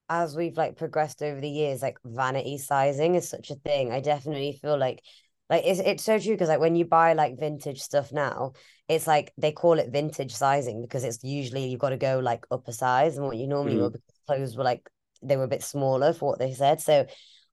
as 0.08 0.36
we've 0.36 0.56
like 0.56 0.76
progressed 0.76 1.22
over 1.22 1.40
the 1.40 1.48
years, 1.48 1.82
like 1.82 1.98
vanity 2.04 2.58
sizing 2.58 3.14
is 3.14 3.28
such 3.28 3.50
a 3.50 3.56
thing. 3.56 3.92
I 3.92 4.00
definitely 4.00 4.58
feel 4.60 4.78
like 4.78 5.02
like 5.50 5.64
it's 5.66 5.80
it's 5.80 6.04
so 6.04 6.18
true 6.18 6.32
because 6.32 6.48
like 6.48 6.60
when 6.60 6.76
you 6.76 6.84
buy 6.86 7.12
like 7.12 7.38
vintage 7.38 7.80
stuff 7.80 8.12
now, 8.12 8.52
it's 8.88 9.06
like 9.06 9.32
they 9.36 9.52
call 9.52 9.78
it 9.78 9.92
vintage 9.92 10.34
sizing 10.34 10.80
because 10.80 11.04
it's 11.04 11.22
usually 11.22 11.68
you've 11.68 11.80
got 11.80 11.90
to 11.90 11.96
go 11.96 12.18
like 12.20 12.46
up 12.50 12.66
a 12.68 12.72
size 12.72 13.16
and 13.16 13.26
what 13.26 13.36
you 13.36 13.46
normally 13.46 13.76
mm. 13.76 13.82
would 13.82 13.92
because 13.92 14.20
clothes 14.26 14.56
were 14.56 14.64
like 14.64 14.88
they 15.22 15.36
were 15.36 15.44
a 15.44 15.48
bit 15.48 15.62
smaller 15.62 16.12
for 16.12 16.30
what 16.30 16.38
they 16.38 16.52
said. 16.52 16.80
So 16.80 17.06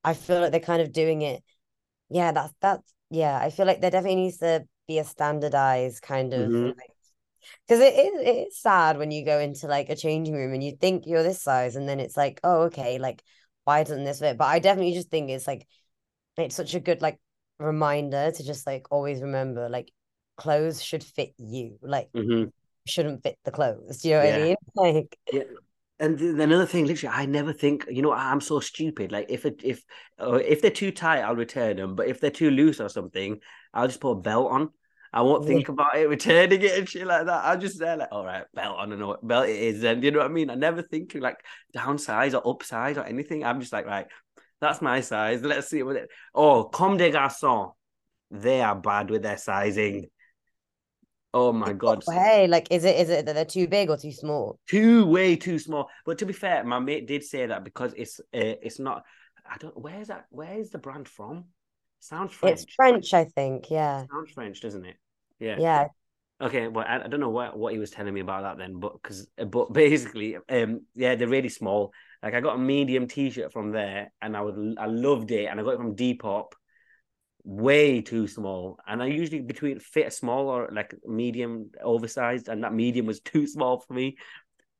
I 0.04 0.14
feel 0.14 0.42
like 0.42 0.52
they're 0.52 0.60
kind 0.62 0.82
of 0.82 0.94
doing 0.94 1.22
it. 1.22 1.44
Yeah, 2.10 2.32
that's 2.32 2.54
that's 2.62 2.94
yeah, 3.12 3.38
I 3.38 3.50
feel 3.50 3.66
like 3.66 3.82
there 3.82 3.92
definitely 3.92 4.24
needs 4.24 4.38
to 4.38 4.66
be 4.88 4.98
a 4.98 5.04
standardized 5.04 6.02
kind 6.02 6.34
of 6.34 6.50
mm-hmm. 6.50 6.80
because 7.68 7.82
it 7.82 7.94
is 7.94 8.22
it's 8.26 8.62
sad 8.62 8.98
when 8.98 9.12
you 9.12 9.26
go 9.26 9.38
into 9.38 9.68
like 9.68 9.90
a 9.90 9.98
changing 9.98 10.34
room 10.34 10.54
and 10.54 10.64
you 10.64 10.72
think 10.80 11.06
you're 11.06 11.22
this 11.22 11.44
size 11.44 11.76
and 11.76 11.88
then 11.88 12.00
it's 12.00 12.16
like, 12.16 12.40
oh, 12.44 12.64
okay, 12.64 13.00
like 13.00 13.22
why 13.66 13.84
doesn't 13.84 14.06
this 14.06 14.20
fit? 14.20 14.38
But 14.38 14.46
I 14.46 14.60
definitely 14.60 14.94
just 14.94 15.10
think 15.10 15.30
it's 15.30 15.46
like 15.46 15.68
it's 16.38 16.56
such 16.56 16.74
a 16.74 16.80
good 16.80 17.02
like 17.02 17.20
reminder 17.60 18.32
to 18.32 18.44
just 18.46 18.66
like 18.66 18.88
always 18.90 19.22
remember 19.22 19.68
like 19.68 19.92
clothes 20.38 20.82
should 20.82 21.04
fit 21.04 21.34
you, 21.38 21.80
like 21.82 22.10
mm-hmm. 22.14 22.48
shouldn't 22.88 23.24
fit 23.24 23.38
the 23.44 23.52
clothes. 23.52 23.98
Do 24.02 24.08
you 24.08 24.16
know 24.16 24.20
what 24.22 24.30
yeah. 24.30 24.36
I 24.36 24.44
mean? 24.44 24.56
Like 24.76 25.18
yeah. 25.34 25.44
And 26.02 26.18
th- 26.18 26.34
another 26.34 26.66
thing, 26.66 26.86
literally, 26.88 27.16
I 27.16 27.26
never 27.28 27.54
think. 27.54 27.86
You 27.90 28.02
know, 28.02 28.12
I'm 28.12 28.42
so 28.42 28.60
stupid. 28.60 29.12
Like 29.12 29.28
if 29.30 29.46
it 29.46 29.62
if 29.64 29.84
uh, 30.20 30.34
if 30.34 30.62
they're 30.62 30.72
too 30.72 30.92
tight, 30.92 31.22
I'll 31.22 31.36
return 31.36 31.78
them. 31.78 31.96
But 31.96 32.08
if 32.08 32.20
they're 32.20 32.32
too 32.32 32.50
loose 32.50 32.82
or 32.82 32.90
something, 32.90 33.40
I'll 33.74 33.88
just 33.88 34.02
put 34.02 34.12
a 34.12 34.16
belt 34.16 34.52
on. 34.52 34.70
I 35.14 35.22
won't 35.22 35.46
think 35.46 35.70
about 35.70 35.96
it 35.96 36.10
returning 36.10 36.62
it 36.62 36.78
and 36.78 36.90
shit 36.90 37.06
like 37.06 37.26
that. 37.28 37.46
I'll 37.46 37.58
just 37.58 37.78
say 37.78 37.96
like, 37.96 38.08
all 38.12 38.26
right, 38.26 38.46
belt 38.54 38.78
on, 38.80 38.98
know 38.98 39.10
what 39.10 39.28
belt 39.28 39.48
it 39.48 39.58
is. 39.58 39.84
And 39.84 40.04
you 40.04 40.10
know 40.10 40.20
what 40.20 40.28
I 40.28 40.34
mean? 40.34 40.50
I 40.50 40.56
never 40.56 40.82
think 40.82 41.14
like 41.16 41.38
downsize 41.76 42.34
or 42.34 42.42
upsize 42.44 42.98
or 42.98 43.04
anything. 43.04 43.44
I'm 43.44 43.60
just 43.60 43.74
like, 43.74 43.86
right, 43.86 44.08
that's 44.60 44.82
my 44.82 45.02
size. 45.02 45.44
Let's 45.44 45.70
see 45.70 45.84
what 45.84 45.98
it. 45.98 46.10
Oh, 46.34 46.64
Comme 46.64 46.98
des 46.98 47.12
Garçons, 47.12 47.74
they 48.32 48.62
are 48.62 48.76
bad 48.76 49.12
with 49.12 49.22
their 49.22 49.38
sizing. 49.38 50.08
Oh 51.34 51.54
my 51.54 51.72
god, 51.74 52.04
hey, 52.10 52.48
like, 52.48 52.68
is 52.72 52.84
it 52.84 52.98
is 52.98 53.10
it 53.10 53.26
that 53.26 53.36
they're 53.36 53.46
too 53.46 53.68
big 53.68 53.90
or 53.90 53.98
too 53.98 54.12
small? 54.12 54.60
too 54.68 55.06
way 55.06 55.36
too 55.36 55.60
small. 55.60 55.90
But 56.06 56.18
to 56.20 56.26
be 56.26 56.34
fair, 56.34 56.64
my 56.64 56.80
mate 56.80 57.08
did 57.08 57.24
say 57.24 57.46
that 57.46 57.64
because 57.64 57.94
it's 57.96 58.20
uh, 58.20 58.60
it's 58.62 58.80
not. 58.80 59.04
I 59.50 59.58
don't. 59.58 59.78
Where's 59.80 60.08
that? 60.08 60.26
Where 60.30 60.60
is 60.60 60.72
the 60.72 60.78
brand 60.78 61.08
from? 61.08 61.46
Sounds 62.00 62.34
French. 62.34 62.64
It's 62.64 62.74
French, 62.76 63.14
I 63.14 63.26
think. 63.26 63.70
Yeah. 63.70 64.06
Sounds 64.12 64.32
French, 64.32 64.60
doesn't 64.62 64.86
it? 64.86 64.96
Yeah. 65.40 65.58
Yeah. 65.60 65.88
Okay. 66.42 66.68
Well, 66.68 66.86
I, 66.88 67.04
I 67.04 67.08
don't 67.08 67.20
know 67.20 67.30
what, 67.30 67.58
what 67.58 67.74
he 67.74 67.80
was 67.80 67.92
telling 67.92 68.14
me 68.14 68.22
about 68.22 68.44
that 68.44 68.58
then, 68.58 68.80
but 68.80 68.94
because 68.94 69.28
but 69.38 69.72
basically, 69.74 70.38
um, 70.50 70.82
yeah, 70.96 71.16
they're 71.16 71.28
really 71.28 71.50
small. 71.50 71.94
Like 72.22 72.34
I 72.34 72.42
got 72.42 72.56
a 72.56 72.60
medium 72.60 73.08
T-shirt 73.08 73.54
from 73.54 73.72
there, 73.72 74.12
and 74.22 74.36
I 74.36 74.42
would 74.42 74.78
I 74.78 74.88
loved 74.88 75.32
it, 75.32 75.46
and 75.46 75.60
I 75.60 75.64
got 75.64 75.76
it 75.76 75.78
from 75.78 75.96
Depop. 75.96 76.54
Way 77.44 78.02
too 78.02 78.28
small, 78.28 78.78
and 78.88 79.02
I 79.02 79.08
usually 79.08 79.42
between 79.42 79.80
fit 79.80 80.14
small 80.14 80.48
or 80.48 80.70
like 80.72 80.94
medium 81.06 81.72
oversized, 81.84 82.50
and 82.50 82.64
that 82.64 82.74
medium 82.74 83.08
was 83.08 83.20
too 83.20 83.48
small 83.48 83.80
for 83.80 83.94
me. 83.94 84.18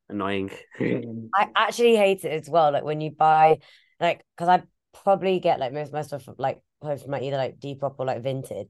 Annoying. 0.08 0.50
Mm. 0.78 1.28
I 1.34 1.48
actually 1.54 1.96
hate 1.96 2.24
it 2.24 2.32
as 2.32 2.48
well. 2.48 2.72
Like 2.72 2.84
when 2.84 3.00
you 3.00 3.10
buy, 3.10 3.58
like, 4.00 4.24
because 4.36 4.48
I 4.48 4.62
probably 5.04 5.38
get 5.40 5.60
like 5.60 5.72
most 5.72 5.88
of 5.88 5.94
my 5.94 6.02
stuff 6.02 6.24
from, 6.24 6.34
like 6.38 6.60
clothes 6.80 7.02
from 7.02 7.12
like 7.12 7.22
either 7.22 7.36
like 7.36 7.58
Depop 7.58 7.94
or 7.98 8.06
like 8.06 8.22
Vinted, 8.22 8.68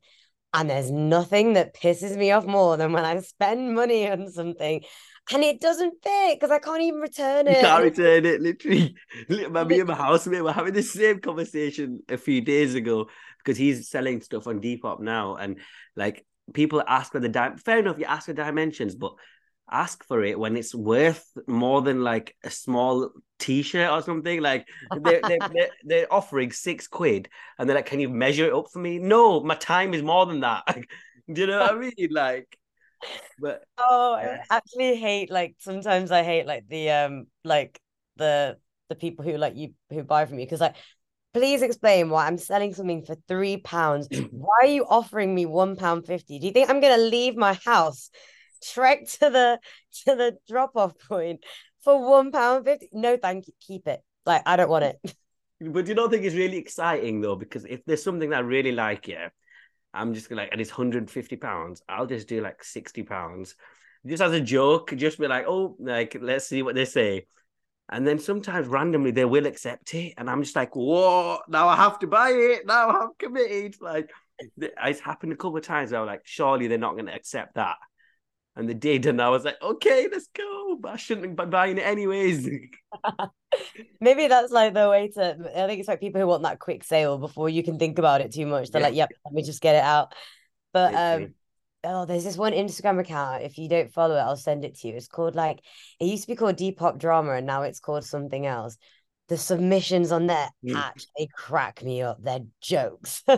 and 0.55 0.71
there's 0.71 0.91
nothing 0.91 1.55
that 1.55 1.75
pisses 1.75 2.17
me 2.17 2.31
off 2.31 2.45
more 2.45 2.77
than 2.77 2.93
when 2.93 3.05
I 3.05 3.21
spend 3.21 3.75
money 3.75 4.11
on 4.11 4.31
something 4.31 4.83
and 5.31 5.43
it 5.43 5.61
doesn't 5.61 6.03
fit 6.03 6.37
because 6.39 6.51
I 6.51 6.59
can't 6.59 6.83
even 6.83 7.01
return 7.01 7.47
You 7.47 7.55
it. 7.55 7.63
can't 7.67 7.83
return 7.83 8.25
it. 8.25 8.41
Literally, 8.41 8.95
my, 9.51 9.65
me 9.65 9.81
and 9.81 9.89
my 9.89 9.95
housemate 9.95 10.43
were 10.45 10.53
having 10.53 10.75
the 10.75 10.83
same 10.83 11.21
conversation 11.21 12.01
a 12.09 12.17
few 12.17 12.41
days 12.41 12.75
ago 12.75 13.09
because 13.39 13.59
he's 13.59 13.89
selling 13.89 14.21
stuff 14.21 14.47
on 14.47 14.61
Depop 14.61 15.01
now, 15.01 15.37
and 15.37 15.59
like 15.97 16.25
people 16.55 16.83
ask 16.87 17.13
for 17.13 17.21
the 17.21 17.29
di- 17.29 17.57
fair 17.57 17.79
enough, 17.81 17.99
you 17.99 18.05
ask 18.05 18.27
for 18.27 18.33
dimensions, 18.33 18.95
but 18.95 19.15
ask 19.71 20.05
for 20.05 20.23
it 20.23 20.39
when 20.39 20.57
it's 20.57 20.75
worth 20.75 21.27
more 21.47 21.83
than 21.83 22.03
like 22.03 22.37
a 22.45 22.51
small 22.51 23.11
t-shirt 23.39 23.91
or 23.91 24.03
something. 24.03 24.41
Like 24.41 24.69
they're 24.93 25.23
they're, 25.25 25.41
they're, 25.53 25.71
they're 25.83 26.13
offering 26.13 26.53
six 26.53 26.87
quid, 26.87 27.29
and 27.59 27.69
they're 27.69 27.77
like, 27.77 27.87
"Can 27.87 28.01
you 28.01 28.09
measure 28.09 28.47
it 28.47 28.55
up 28.55 28.67
for 28.73 28.79
me?" 28.79 28.99
No, 28.99 29.41
my 29.41 29.57
time 29.57 29.95
is 29.95 30.03
more 30.03 30.27
than 30.27 30.41
that. 30.41 30.65
Do 31.33 31.41
you 31.41 31.47
know 31.47 31.61
what 31.61 31.75
I 31.75 31.79
mean? 31.79 32.09
Like, 32.11 32.57
but 33.39 33.65
Oh, 33.79 34.15
I 34.15 34.39
actually 34.51 34.97
hate 34.97 35.31
like 35.31 35.57
sometimes 35.59 36.11
I 36.11 36.23
hate 36.23 36.47
like 36.47 36.69
the 36.69 36.91
um 36.91 37.27
like 37.45 37.81
the 38.17 38.59
the 38.89 38.95
people 38.95 39.25
who 39.25 39.37
like 39.37 39.57
you 39.57 39.75
who 39.91 40.03
buy 40.03 40.27
from 40.27 40.39
you 40.39 40.47
because 40.47 40.61
like 40.61 40.77
please 41.33 41.63
explain 41.63 42.11
why 42.11 42.27
I'm 42.27 42.39
selling 42.39 42.75
something 42.75 43.05
for 43.05 43.17
three 43.27 43.57
pounds. 43.57 44.09
Why 44.31 44.55
are 44.61 44.67
you 44.67 44.85
offering 44.85 45.35
me 45.35 45.47
one 45.47 45.77
pound 45.77 46.07
fifty? 46.07 46.39
Do 46.39 46.47
you 46.47 46.53
think 46.53 46.69
I'm 46.69 46.81
gonna 46.81 47.03
leave 47.03 47.37
my 47.37 47.55
house, 47.65 48.11
trek 48.63 49.09
to 49.21 49.31
the 49.31 49.59
to 50.05 50.15
the 50.15 50.37
drop 50.49 50.77
off 50.77 50.93
point 51.09 51.43
for 51.81 52.07
one 52.09 52.31
pound 52.31 52.67
fifty? 52.67 52.89
No, 52.93 53.17
thank 53.17 53.47
you. 53.47 53.55
Keep 53.67 53.89
it. 53.89 54.01
Like 54.27 54.43
I 54.47 54.57
don't 54.57 54.71
want 54.71 54.85
it. 54.85 55.15
But 55.61 55.87
you 55.87 55.95
don't 55.95 56.11
think 56.11 56.25
it's 56.25 56.35
really 56.35 56.59
exciting 56.59 57.21
though, 57.21 57.37
because 57.37 57.65
if 57.65 57.85
there's 57.85 58.03
something 58.03 58.31
that 58.31 58.37
I 58.37 58.41
really 58.41 58.73
like, 58.73 59.09
yeah, 59.09 59.29
I'm 59.95 60.15
just 60.15 60.29
gonna 60.29 60.43
like, 60.43 60.53
and 60.53 60.61
it's 60.61 60.71
150 60.71 61.37
pounds, 61.37 61.83
I'll 61.89 62.07
just 62.07 62.29
do 62.29 62.41
like 62.41 62.65
60 62.65 63.03
pounds, 63.03 63.55
just 64.07 64.23
as 64.23 64.33
a 64.33 64.41
joke, 64.41 64.95
just 64.97 65.19
be 65.19 65.29
like, 65.29 65.45
oh, 65.47 65.77
like 65.79 66.17
let's 66.21 66.47
see 66.47 66.63
what 66.63 66.75
they 66.75 66.85
say, 66.85 67.27
and 67.91 68.07
then 68.07 68.19
sometimes 68.19 68.67
randomly 68.69 69.11
they 69.11 69.25
will 69.25 69.47
accept 69.47 69.95
it, 69.95 70.15
and 70.17 70.31
I'm 70.31 70.43
just 70.43 70.57
like, 70.57 70.75
whoa, 70.75 71.41
now 71.49 71.69
I 71.69 71.77
have 71.77 71.99
to 71.99 72.07
buy 72.07 72.31
it, 72.31 72.67
now 72.67 72.89
I'm 72.89 73.11
committed. 73.19 73.77
Like 73.81 74.11
it's 74.57 75.01
happened 75.01 75.33
a 75.33 75.37
couple 75.37 75.59
of 75.59 75.65
times. 75.65 75.93
I 75.93 76.01
was 76.01 76.07
like, 76.07 76.23
surely 76.25 76.67
they're 76.67 76.79
not 76.79 76.97
gonna 76.97 77.13
accept 77.13 77.55
that, 77.55 77.77
and 78.57 78.69
they 78.69 78.75
did, 78.75 79.07
and 79.07 79.21
I 79.21 79.29
was 79.31 79.45
like, 79.45 79.57
okay, 79.63 80.09
let's 80.11 80.29
go, 80.35 80.77
but 80.81 80.93
I 80.93 80.97
shouldn't 80.97 81.37
be 81.37 81.45
buying 81.45 81.79
it 81.79 81.87
anyways. 81.87 82.49
Maybe 84.01 84.29
that's 84.29 84.53
like 84.53 84.75
the 84.75 84.89
way 84.89 85.09
to. 85.09 85.37
I 85.57 85.67
think 85.67 85.81
it's 85.81 85.89
like 85.89 86.01
people 86.01 86.21
who 86.21 86.27
want 86.27 86.43
that 86.43 86.59
quick 86.59 86.85
sale 86.85 87.19
before 87.19 87.49
you 87.49 87.63
can 87.63 87.79
think 87.79 87.99
about 87.99 88.21
it 88.21 88.33
too 88.33 88.47
much. 88.47 88.71
They're 88.71 88.81
Yeah. 88.81 88.87
like, 88.89 88.97
"Yep, 88.97 89.11
let 89.27 89.35
me 89.35 89.43
just 89.43 89.61
get 89.61 89.77
it 89.77 89.83
out." 89.83 90.15
But 90.73 90.95
um, 90.95 91.35
oh, 91.85 92.05
there's 92.07 92.25
this 92.25 92.37
one 92.37 92.53
Instagram 92.53 93.01
account. 93.01 93.43
If 93.43 93.59
you 93.59 93.69
don't 93.69 93.93
follow 93.93 94.17
it, 94.17 94.21
I'll 94.21 94.37
send 94.37 94.65
it 94.65 94.77
to 94.79 94.89
you. 94.89 94.95
It's 94.97 95.09
called 95.09 95.35
like 95.35 95.61
it 96.01 96.07
used 96.07 96.25
to 96.25 96.29
be 96.29 96.37
called 96.37 96.57
Depop 96.57 96.99
Drama, 96.99 97.33
and 97.33 97.47
now 97.47 97.63
it's 97.63 97.81
called 97.81 98.05
something 98.05 98.47
else. 98.47 98.77
The 99.29 99.37
submissions 99.39 100.13
on 100.13 100.27
there 100.27 100.49
Mm. 100.65 100.77
actually 100.77 101.29
crack 101.35 101.83
me 101.83 102.03
up. 102.03 102.19
They're 102.23 102.41
jokes. 102.61 103.23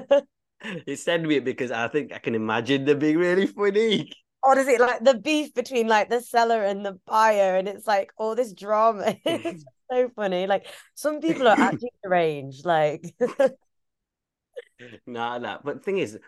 You 0.87 0.97
send 0.97 1.27
me 1.29 1.37
it 1.37 1.45
because 1.45 1.71
I 1.71 1.89
think 1.89 2.11
I 2.15 2.19
can 2.19 2.35
imagine 2.35 2.87
them 2.87 2.99
being 2.99 3.19
really 3.19 3.47
funny. 3.47 4.11
Is 4.53 4.69
it 4.69 4.81
like 4.81 5.03
the 5.03 5.15
beef 5.15 5.55
between 5.55 5.89
like 5.89 6.11
the 6.11 6.21
seller 6.21 6.63
and 6.63 6.85
the 6.85 6.99
buyer, 7.07 7.57
and 7.57 7.67
it's 7.69 7.87
like 7.87 8.13
all 8.17 8.35
this 8.35 8.53
drama. 8.53 9.17
It's 9.25 9.45
mm-hmm. 9.45 9.59
so 9.91 10.11
funny. 10.15 10.47
Like 10.47 10.67
some 10.95 11.21
people 11.21 11.49
are 11.49 11.59
actually 11.59 11.93
deranged. 12.05 12.65
Like 12.65 13.15
Nah, 15.07 15.39
nah. 15.39 15.59
But 15.65 15.77
the 15.77 15.83
thing 15.83 15.99
is, 15.99 16.19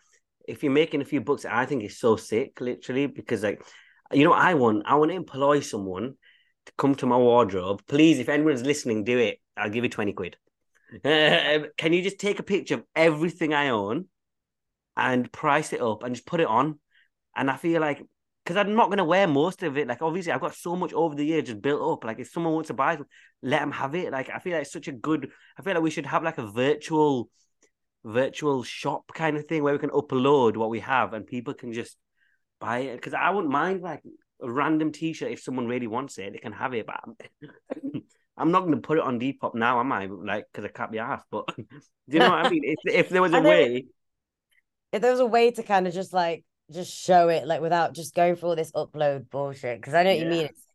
if 0.47 0.63
you're 0.63 0.73
making 0.73 1.03
a 1.03 1.05
few 1.05 1.21
books 1.21 1.45
I 1.45 1.67
think 1.67 1.83
it's 1.83 1.99
so 1.99 2.17
sick, 2.17 2.61
literally, 2.61 3.07
because 3.07 3.43
like, 3.43 3.63
you 4.13 4.25
know, 4.25 4.31
what 4.31 4.41
I 4.41 4.55
want, 4.55 4.85
I 4.87 4.95
want 4.95 5.11
to 5.11 5.17
employ 5.17 5.61
someone 5.61 6.15
to 6.67 6.73
come 6.79 6.95
to 6.97 7.07
my 7.07 7.17
wardrobe. 7.17 7.83
Please, 7.87 8.19
if 8.19 8.29
anyone's 8.29 8.63
listening, 8.63 9.05
do 9.05 9.19
it. 9.19 9.39
I'll 9.57 9.71
give 9.71 9.85
you 9.85 9.91
twenty 9.91 10.13
quid. 10.13 10.37
Can 11.03 11.93
you 11.93 12.03
just 12.03 12.19
take 12.19 12.39
a 12.39 12.45
picture 12.45 12.77
of 12.77 12.85
everything 12.95 13.53
I 13.53 13.69
own 13.71 14.07
and 14.97 15.31
price 15.31 15.73
it 15.73 15.83
up 15.83 16.03
and 16.03 16.15
just 16.15 16.27
put 16.27 16.41
it 16.41 16.47
on? 16.47 16.79
And 17.37 17.51
I 17.51 17.57
feel 17.57 17.81
like 17.81 18.03
because 18.47 18.57
I'm 18.57 18.77
not 18.77 18.87
going 18.87 18.99
to 18.99 19.05
wear 19.05 19.27
most 19.27 19.65
of 19.65 19.77
it. 19.77 19.89
Like 19.89 20.03
obviously, 20.03 20.31
I've 20.31 20.41
got 20.41 20.55
so 20.55 20.77
much 20.77 20.93
over 20.93 21.17
the 21.17 21.27
years 21.27 21.49
just 21.49 21.61
built 21.61 21.83
up. 21.83 22.05
Like 22.05 22.21
if 22.21 22.31
someone 22.31 22.55
wants 22.55 22.69
to 22.69 22.75
buy, 22.75 22.95
it, 22.95 23.01
let 23.43 23.59
them 23.59 23.73
have 23.73 23.97
it. 23.97 24.13
Like 24.13 24.31
I 24.31 24.39
feel 24.39 24.53
like 24.53 24.63
it's 24.63 24.73
such 24.73 24.87
a 24.87 24.93
good. 24.93 25.31
I 25.59 25.63
feel 25.63 25.75
like 25.75 25.83
we 25.83 25.91
should 25.91 26.07
have 26.07 26.23
like 26.23 26.39
a 26.39 26.47
virtual, 26.47 27.29
virtual 28.05 28.63
shop 28.63 29.11
kind 29.13 29.37
of 29.37 29.47
thing 29.47 29.65
where 29.65 29.73
we 29.73 29.81
can 29.81 29.91
upload 29.91 30.57
what 30.57 30.71
we 30.71 30.79
have 30.79 31.13
and 31.13 31.27
people 31.27 31.55
can 31.55 31.73
just 31.73 31.97
buy 32.61 32.79
it. 32.79 32.97
Because 32.97 33.15
I 33.15 33.31
wouldn't 33.31 33.53
mind 33.53 33.83
like 33.83 34.03
a 34.41 34.51
random 34.51 34.93
T-shirt 34.93 35.33
if 35.33 35.43
someone 35.43 35.67
really 35.67 35.89
wants 35.89 36.17
it, 36.19 36.33
they 36.33 36.39
can 36.39 36.53
have 36.53 36.73
it. 36.73 36.87
But 36.87 37.01
I'm, 37.05 38.03
I'm 38.37 38.53
not 38.53 38.61
going 38.61 38.75
to 38.75 38.81
put 38.81 38.99
it 38.99 39.05
on 39.05 39.19
Depop 39.19 39.57
now, 39.57 39.81
am 39.81 39.91
I? 39.91 40.07
Like 40.07 40.45
because 40.53 40.65
I 40.65 40.73
can't 40.73 40.93
be 40.93 41.01
asked. 41.01 41.27
But 41.33 41.47
do 41.57 41.65
you 42.09 42.21
know 42.21 42.31
what 42.31 42.47
I 42.47 42.51
mean? 42.51 42.63
If 42.63 42.95
if 42.95 43.09
there 43.09 43.23
was 43.23 43.33
a 43.33 43.41
way, 43.43 43.87
if 44.93 45.03
there 45.03 45.11
was 45.11 45.21
a 45.21 45.27
way 45.27 45.51
to 45.51 45.65
kind 45.65 45.89
of 45.89 45.95
just 45.95 46.13
like 46.13 46.45
just 46.73 46.93
show 46.95 47.29
it 47.29 47.47
like 47.47 47.61
without 47.61 47.95
just 47.95 48.15
going 48.15 48.37
for 48.37 48.47
all 48.47 48.57
this 48.57 48.73
upload 48.73 49.31
bullshit 49.31 49.81
because 49.81 49.95
I 49.95 50.03
know 50.03 50.11
what 50.11 50.19
you 50.19 50.27
mean. 50.27 50.41
Yeah. 50.43 50.49
It's, 50.51 50.67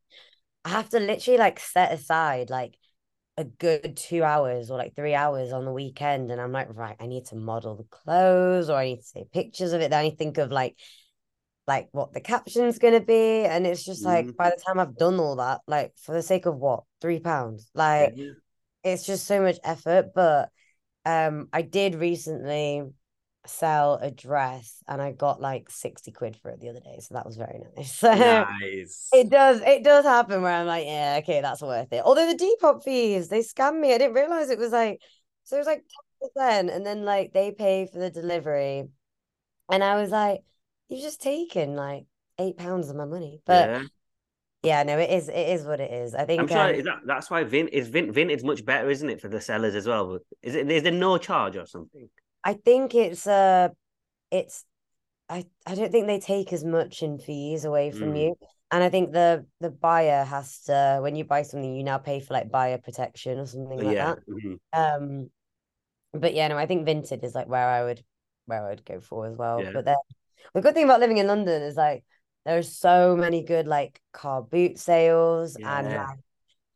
I 0.65 0.69
have 0.69 0.89
to 0.89 0.99
literally 0.99 1.37
like 1.39 1.59
set 1.59 1.91
aside 1.91 2.49
like 2.49 2.77
a 3.37 3.43
good 3.45 3.97
two 3.97 4.23
hours 4.23 4.69
or 4.71 4.77
like 4.77 4.95
three 4.95 5.15
hours 5.15 5.51
on 5.53 5.65
the 5.65 5.71
weekend, 5.71 6.31
and 6.31 6.39
I'm 6.39 6.51
like, 6.51 6.67
right, 6.75 6.95
I 6.99 7.07
need 7.07 7.25
to 7.27 7.35
model 7.35 7.75
the 7.75 7.83
clothes 7.85 8.69
or 8.69 8.77
I 8.77 8.85
need 8.85 9.01
to 9.01 9.13
take 9.13 9.31
pictures 9.31 9.73
of 9.73 9.81
it. 9.81 9.89
Then 9.91 10.05
I 10.05 10.09
think 10.11 10.37
of 10.37 10.51
like 10.51 10.77
like 11.67 11.89
what 11.91 12.13
the 12.13 12.21
caption's 12.21 12.79
gonna 12.79 12.99
be, 13.01 13.45
and 13.45 13.65
it's 13.65 13.83
just 13.83 14.05
like 14.05 14.27
Mhm. 14.27 14.37
by 14.37 14.49
the 14.49 14.61
time 14.65 14.79
I've 14.79 14.97
done 14.97 15.19
all 15.19 15.37
that, 15.37 15.61
like 15.67 15.93
for 15.97 16.13
the 16.13 16.21
sake 16.23 16.45
of 16.45 16.57
what 16.57 16.83
three 17.01 17.19
pounds, 17.19 17.69
like 17.73 18.13
Yeah. 18.17 18.33
it's 18.83 19.05
just 19.05 19.25
so 19.27 19.41
much 19.41 19.59
effort. 19.63 20.13
But 20.13 20.49
um, 21.05 21.49
I 21.53 21.61
did 21.63 21.95
recently 21.95 22.83
sell 23.45 23.97
a 24.01 24.11
dress 24.11 24.83
and 24.87 25.01
I 25.01 25.11
got 25.11 25.41
like 25.41 25.69
60 25.69 26.11
quid 26.11 26.37
for 26.37 26.49
it 26.51 26.59
the 26.59 26.69
other 26.69 26.79
day. 26.79 26.99
So 26.99 27.15
that 27.15 27.25
was 27.25 27.37
very 27.37 27.59
nice. 27.75 28.01
Nice. 28.61 29.09
it 29.13 29.29
does 29.29 29.61
it 29.61 29.83
does 29.83 30.05
happen 30.05 30.41
where 30.41 30.53
I'm 30.53 30.67
like, 30.67 30.85
yeah, 30.85 31.19
okay, 31.23 31.41
that's 31.41 31.61
worth 31.61 31.91
it. 31.91 32.03
Although 32.05 32.31
the 32.31 32.37
Depop 32.37 32.83
fees, 32.83 33.29
they 33.29 33.39
scammed 33.39 33.79
me. 33.79 33.93
I 33.93 33.97
didn't 33.97 34.15
realize 34.15 34.49
it 34.49 34.59
was 34.59 34.71
like 34.71 35.01
so 35.43 35.55
it 35.55 35.59
was 35.59 35.67
like 35.67 35.83
10% 36.37 36.73
and 36.73 36.85
then 36.85 37.03
like 37.03 37.33
they 37.33 37.51
pay 37.51 37.87
for 37.91 37.99
the 37.99 38.11
delivery. 38.11 38.85
And 39.71 39.83
I 39.83 39.99
was 39.99 40.11
like, 40.11 40.41
you've 40.89 41.01
just 41.01 41.21
taken 41.21 41.75
like 41.75 42.05
eight 42.37 42.57
pounds 42.57 42.89
of 42.89 42.95
my 42.95 43.05
money. 43.05 43.41
But 43.45 43.69
yeah, 43.69 43.83
yeah. 44.63 44.83
no, 44.83 44.99
it 44.99 45.09
is 45.09 45.29
it 45.29 45.49
is 45.49 45.63
what 45.63 45.79
it 45.79 45.91
is. 45.91 46.13
I 46.13 46.25
think 46.25 46.41
I'm 46.41 46.47
sure 46.47 46.69
um, 46.69 46.75
is 46.75 46.83
that, 46.83 46.99
that's 47.05 47.31
why 47.31 47.43
Vin 47.43 47.69
is 47.69 47.87
Vin 47.87 48.11
Vintage 48.11 48.43
much 48.43 48.63
better, 48.63 48.89
isn't 48.89 49.09
it, 49.09 49.19
for 49.19 49.29
the 49.29 49.41
sellers 49.41 49.73
as 49.73 49.87
well? 49.87 50.19
Is 50.43 50.53
it 50.53 50.69
is 50.69 50.83
there 50.83 50.91
no 50.91 51.17
charge 51.17 51.55
or 51.55 51.65
something? 51.65 52.07
I 52.43 52.53
think 52.53 52.95
it's 52.95 53.27
uh 53.27 53.69
it's 54.31 54.65
I 55.29 55.45
I 55.65 55.75
don't 55.75 55.91
think 55.91 56.07
they 56.07 56.19
take 56.19 56.53
as 56.53 56.63
much 56.63 57.03
in 57.03 57.17
fees 57.19 57.65
away 57.65 57.91
from 57.91 58.13
Mm. 58.13 58.21
you. 58.21 58.35
And 58.71 58.83
I 58.83 58.89
think 58.89 59.11
the 59.11 59.45
the 59.59 59.69
buyer 59.69 60.23
has 60.23 60.63
to 60.63 60.99
when 61.01 61.15
you 61.15 61.25
buy 61.25 61.43
something, 61.43 61.75
you 61.75 61.83
now 61.83 61.97
pay 61.97 62.19
for 62.19 62.33
like 62.33 62.51
buyer 62.51 62.77
protection 62.77 63.39
or 63.39 63.45
something 63.45 63.79
like 63.79 63.95
yeah. 63.95 64.15
that. 64.15 64.19
mhm. 64.27 64.59
Um, 64.73 65.29
but 66.13 66.33
yeah, 66.33 66.47
no, 66.47 66.57
I 66.57 66.65
think 66.65 66.87
Vinted 66.87 67.23
is 67.23 67.35
like 67.35 67.47
where 67.47 67.67
I 67.67 67.83
would 67.83 68.03
where 68.45 68.65
I 68.65 68.69
would 68.69 68.85
go 68.85 68.99
for 68.99 69.27
as 69.27 69.37
well. 69.37 69.61
Yeah. 69.61 69.71
But 69.73 69.85
then 69.85 69.97
the 70.53 70.61
good 70.61 70.73
thing 70.73 70.85
about 70.85 70.99
living 70.99 71.17
in 71.17 71.27
London 71.27 71.61
is 71.61 71.75
like 71.75 72.03
there's 72.45 72.75
so 72.75 73.15
many 73.15 73.43
good 73.43 73.67
like 73.67 74.01
car 74.13 74.41
boot 74.41 74.79
sales 74.79 75.55
and 75.55 75.87
like 75.87 76.17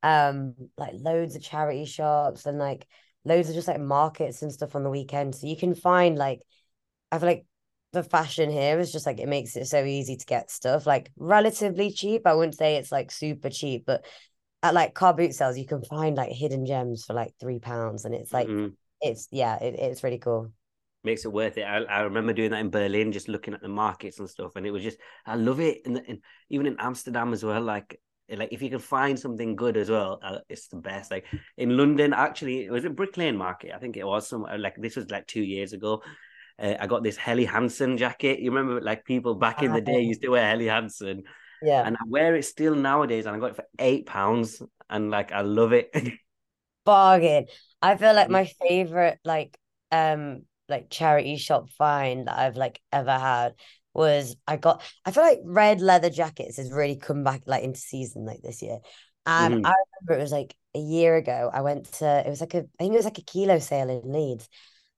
um 0.04 0.56
like 0.78 0.94
loads 0.96 1.36
of 1.36 1.42
charity 1.42 1.86
shops 1.86 2.46
and 2.46 2.60
like 2.60 2.88
loads 3.26 3.50
of 3.50 3.56
just 3.56 3.68
like 3.68 3.80
markets 3.80 4.42
and 4.42 4.52
stuff 4.52 4.76
on 4.76 4.84
the 4.84 4.90
weekend. 4.90 5.36
So 5.36 5.48
you 5.48 5.58
can 5.58 5.76
find 5.76 6.18
like 6.18 6.42
I 7.12 7.20
feel 7.20 7.28
like 7.30 7.46
the 7.94 8.04
fashion 8.04 8.50
here 8.52 8.80
is 8.80 8.92
just 8.92 9.06
like 9.06 9.20
it 9.20 9.28
makes 9.30 9.56
it 9.56 9.66
so 9.68 9.84
easy 9.84 10.18
to 10.18 10.26
get 10.26 10.52
stuff 10.52 10.86
like 10.86 11.12
relatively 11.18 11.92
cheap. 11.92 12.28
I 12.28 12.34
wouldn't 12.34 12.58
say 12.58 12.76
it's 12.76 12.92
like 12.92 13.12
super 13.12 13.50
cheap, 13.50 13.86
but 13.86 14.06
at 14.64 14.74
like 14.74 14.94
car 14.94 15.14
boot 15.14 15.34
sales 15.34 15.58
you 15.58 15.66
can 15.66 15.84
find 15.84 16.16
like 16.18 16.32
hidden 16.32 16.66
gems 16.66 17.06
for 17.06 17.14
like 17.14 17.34
three 17.40 17.60
pounds 17.60 18.06
and 18.06 18.16
it's 18.16 18.34
like 18.34 18.48
Mhm. 18.50 18.76
it's 19.02 19.28
yeah, 19.32 19.58
it, 19.62 19.76
it's 19.80 20.04
really 20.04 20.20
cool. 20.20 20.52
makes 21.04 21.26
it 21.26 21.32
worth 21.32 21.58
it. 21.58 21.64
I, 21.64 21.84
I 21.84 22.02
remember 22.02 22.34
doing 22.34 22.52
that 22.52 22.60
in 22.60 22.70
Berlin, 22.70 23.12
just 23.12 23.28
looking 23.28 23.54
at 23.54 23.62
the 23.62 23.68
markets 23.68 24.20
and 24.20 24.30
stuff, 24.30 24.56
and 24.56 24.66
it 24.66 24.72
was 24.72 24.84
just 24.84 24.98
I 25.26 25.36
love 25.36 25.60
it. 25.60 25.82
And, 25.86 26.02
and 26.08 26.20
even 26.50 26.66
in 26.66 26.78
Amsterdam 26.80 27.34
as 27.34 27.44
well, 27.44 27.62
like 27.62 28.00
like 28.30 28.50
if 28.52 28.62
you 28.62 28.70
can 28.70 28.80
find 28.80 29.20
something 29.20 29.56
good 29.56 29.78
as 29.78 29.90
well, 29.90 30.20
uh, 30.24 30.40
it's 30.50 30.68
the 30.68 30.78
best. 30.78 31.12
Like 31.12 31.26
in 31.58 31.78
London, 31.78 32.14
actually, 32.14 32.66
it 32.66 32.72
was 32.72 32.86
a 32.86 32.90
Brick 32.90 33.18
Lane 33.18 33.38
Market. 33.38 33.74
I 33.76 33.80
think 33.80 33.98
it 33.98 34.06
was 34.06 34.28
some 34.28 34.44
like 34.58 34.76
this 34.78 34.96
was 34.96 35.10
like 35.12 35.28
two 35.28 35.44
years 35.44 35.74
ago. 35.74 36.02
Uh, 36.58 36.76
I 36.80 36.88
got 36.88 37.04
this 37.04 37.18
Helly 37.18 37.46
Hansen 37.46 37.98
jacket. 37.98 38.40
You 38.40 38.52
remember, 38.52 38.82
like 38.82 39.06
people 39.06 39.36
back 39.36 39.62
in 39.62 39.74
the 39.74 39.82
day 39.82 40.02
used 40.02 40.22
to 40.22 40.30
wear 40.30 40.48
Helly 40.48 40.68
Hansen, 40.68 41.24
Yeah. 41.62 41.84
and 41.86 41.96
I 41.96 42.04
wear 42.08 42.36
it 42.36 42.44
still 42.44 42.76
nowadays, 42.76 43.26
and 43.26 43.36
I 43.36 43.40
got 43.40 43.52
it 43.52 43.56
for 43.58 43.68
eight 43.80 44.06
pounds, 44.06 44.62
and 44.90 45.12
like 45.12 45.32
I 45.32 45.42
love 45.42 45.74
it. 45.74 45.92
bargain. 46.86 47.46
I 47.82 47.98
feel 47.98 48.14
like 48.14 48.30
my 48.30 48.46
favorite 48.68 49.20
like 49.24 49.58
um 49.92 50.44
like 50.68 50.90
charity 50.90 51.38
shop 51.38 51.70
find 51.72 52.28
that 52.28 52.38
I've 52.38 52.58
like 52.58 52.82
ever 52.92 53.18
had 53.18 53.54
was 53.96 54.36
I 54.48 54.58
got 54.58 54.84
I 55.06 55.12
feel 55.12 55.24
like 55.24 55.40
red 55.44 55.82
leather 55.82 56.10
jackets 56.10 56.58
has 56.58 56.72
really 56.72 56.96
come 56.98 57.24
back 57.24 57.42
like 57.46 57.64
into 57.64 57.80
season 57.80 58.26
like 58.26 58.42
this 58.42 58.62
year. 58.62 58.80
And 59.26 59.56
Mhm. 59.56 59.66
I 59.66 59.74
remember 60.02 60.20
it 60.20 60.24
was 60.24 60.32
like 60.32 60.56
a 60.76 60.80
year 60.80 61.16
ago. 61.16 61.50
I 61.54 61.62
went 61.62 61.92
to 61.94 62.06
it 62.26 62.30
was 62.30 62.42
like 62.42 62.54
a 62.54 62.60
I 62.60 62.84
think 62.84 62.94
it 62.94 62.98
was 62.98 63.06
like 63.06 63.18
a 63.20 63.24
kilo 63.24 63.60
sale 63.60 63.90
in 63.90 64.12
Leeds. 64.12 64.48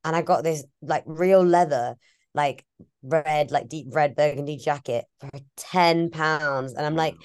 And 0.04 0.16
I 0.16 0.22
got 0.22 0.44
this 0.44 0.64
like 0.82 1.04
real 1.06 1.44
leather, 1.44 1.96
like 2.34 2.66
red, 3.04 3.52
like 3.52 3.68
deep 3.70 3.88
red 3.92 4.16
burgundy 4.16 4.58
jacket 4.58 5.06
for 5.20 5.30
10 5.58 6.10
pounds. 6.10 6.74
And 6.74 6.86
I'm 6.86 6.96
like 6.96 7.16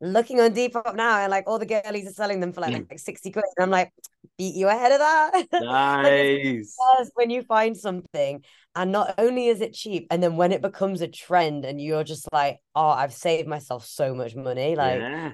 looking 0.00 0.40
on 0.40 0.52
Depop 0.54 0.94
now 0.94 1.18
and 1.18 1.30
like 1.30 1.44
all 1.48 1.58
the 1.58 1.66
girlies 1.66 2.08
are 2.08 2.12
selling 2.12 2.40
them 2.40 2.52
for 2.52 2.60
like, 2.60 2.74
Mm. 2.74 2.90
like 2.90 2.98
60 2.98 3.32
quid. 3.32 3.44
And 3.56 3.64
I'm 3.64 3.70
like, 3.70 3.92
beat 4.36 4.54
you 4.54 4.68
ahead 4.68 4.92
of 4.92 4.98
that. 5.00 5.46
Nice. 5.62 6.76
best 6.98 7.10
when 7.14 7.30
you 7.30 7.42
find 7.42 7.76
something 7.76 8.44
and 8.78 8.92
not 8.92 9.14
only 9.18 9.48
is 9.48 9.60
it 9.60 9.74
cheap, 9.74 10.06
and 10.08 10.22
then 10.22 10.36
when 10.36 10.52
it 10.52 10.62
becomes 10.62 11.00
a 11.00 11.08
trend 11.08 11.64
and 11.64 11.80
you're 11.80 12.04
just 12.04 12.28
like, 12.32 12.60
oh, 12.76 12.88
I've 12.88 13.12
saved 13.12 13.48
myself 13.48 13.84
so 13.84 14.14
much 14.14 14.36
money. 14.36 14.76
Like 14.76 15.00
yeah, 15.00 15.32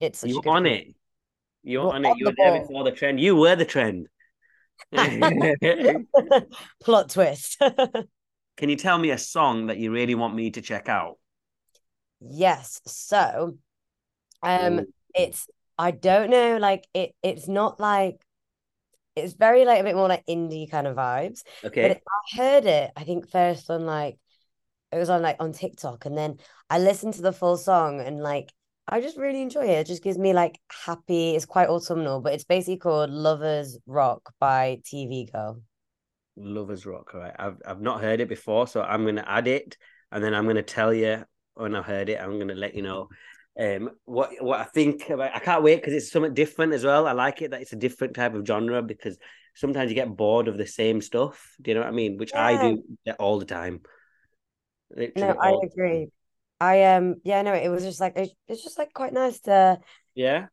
it's 0.00 0.24
you're 0.24 0.42
on 0.48 0.66
it. 0.66 0.88
You're 1.62 1.84
You're 1.84 1.94
on 1.94 2.04
it. 2.04 2.16
You 2.18 2.26
were 2.26 2.34
there 2.36 2.60
before 2.60 2.82
the 2.82 2.90
trend. 2.90 3.20
You 3.20 3.36
were 3.36 3.54
the 3.54 3.64
trend. 3.64 4.08
Plot 6.82 7.10
twist. 7.10 7.62
Can 8.56 8.68
you 8.68 8.76
tell 8.76 8.98
me 8.98 9.10
a 9.10 9.18
song 9.18 9.68
that 9.68 9.78
you 9.78 9.92
really 9.92 10.16
want 10.16 10.34
me 10.34 10.50
to 10.50 10.60
check 10.60 10.88
out? 10.88 11.18
yes. 12.20 12.80
So 12.84 13.58
um 14.42 14.80
Ooh. 14.80 14.86
it's 15.14 15.46
I 15.78 15.92
don't 15.92 16.30
know, 16.30 16.56
like 16.56 16.88
it 16.94 17.14
it's 17.22 17.46
not 17.46 17.78
like 17.78 18.20
it's 19.16 19.34
very 19.34 19.64
like 19.64 19.80
a 19.80 19.84
bit 19.84 19.96
more 19.96 20.08
like 20.08 20.26
indie 20.26 20.70
kind 20.70 20.86
of 20.86 20.96
vibes. 20.96 21.42
But 21.80 21.90
Okay. 21.90 21.92
it, 21.92 22.02
I 22.08 22.36
heard 22.36 22.66
it, 22.66 22.90
I 22.96 23.04
think 23.04 23.30
first 23.30 23.70
on 23.70 23.86
like 23.86 24.18
it 24.92 24.98
was 24.98 25.10
on 25.10 25.22
like 25.22 25.36
on 25.40 25.52
TikTok, 25.52 26.06
and 26.06 26.16
then 26.16 26.38
I 26.70 26.78
listened 26.78 27.14
to 27.14 27.22
the 27.22 27.32
full 27.32 27.56
song 27.56 28.00
and 28.00 28.22
like 28.22 28.52
I 28.88 29.00
just 29.00 29.16
really 29.18 29.42
enjoy 29.42 29.64
it. 29.66 29.80
It 29.80 29.86
just 29.86 30.02
gives 30.02 30.18
me 30.18 30.32
like 30.34 30.60
happy, 30.86 31.34
it's 31.36 31.46
quite 31.46 31.68
autumnal, 31.68 32.20
but 32.20 32.34
it's 32.34 32.44
basically 32.44 32.78
called 32.78 33.10
Lovers 33.10 33.78
Rock 33.86 34.34
by 34.40 34.80
TV 34.84 35.26
Girl. 35.32 35.62
Lovers 36.36 36.86
Rock. 36.86 37.10
All 37.14 37.20
right. 37.20 37.34
I've 37.38 37.60
I've 37.66 37.80
not 37.80 38.00
heard 38.00 38.20
it 38.20 38.28
before, 38.28 38.66
so 38.66 38.82
I'm 38.82 39.04
gonna 39.04 39.24
add 39.26 39.46
it, 39.48 39.76
and 40.10 40.22
then 40.24 40.34
I'm 40.34 40.46
gonna 40.46 40.62
tell 40.62 40.92
you 40.94 41.24
when 41.54 41.74
I've 41.74 41.84
heard 41.84 42.08
it. 42.08 42.20
I'm 42.20 42.38
gonna 42.38 42.54
let 42.54 42.74
you 42.74 42.82
know. 42.82 43.08
Um, 43.58 43.90
what 44.06 44.30
what 44.40 44.60
I 44.60 44.64
think 44.64 45.10
about. 45.10 45.34
I 45.34 45.38
can't 45.38 45.62
wait 45.62 45.76
because 45.76 45.92
it's 45.92 46.10
something 46.10 46.34
different 46.34 46.72
as 46.72 46.84
well. 46.84 47.06
I 47.06 47.12
like 47.12 47.42
it 47.42 47.50
that 47.50 47.60
it's 47.60 47.72
a 47.72 47.76
different 47.76 48.14
type 48.14 48.34
of 48.34 48.46
genre 48.46 48.82
because 48.82 49.18
sometimes 49.54 49.90
you 49.90 49.94
get 49.94 50.16
bored 50.16 50.48
of 50.48 50.56
the 50.56 50.66
same 50.66 51.00
stuff. 51.02 51.54
Do 51.60 51.70
you 51.70 51.74
know 51.74 51.82
what 51.82 51.88
I 51.88 51.92
mean? 51.92 52.16
Which 52.16 52.34
I 52.34 52.56
do 52.56 52.82
all 53.18 53.38
the 53.38 53.44
time. 53.44 53.82
No, 55.16 55.34
I 55.40 55.54
agree. 55.62 56.08
I 56.60 56.84
um 56.94 57.16
yeah, 57.24 57.42
no, 57.42 57.52
it 57.54 57.68
was 57.68 57.82
just 57.84 58.00
like 58.00 58.14
it's, 58.16 58.62
just 58.62 58.78
like 58.78 58.92
quite 58.94 59.12
nice 59.12 59.40
to 59.40 59.78
Yeah. 60.14 60.48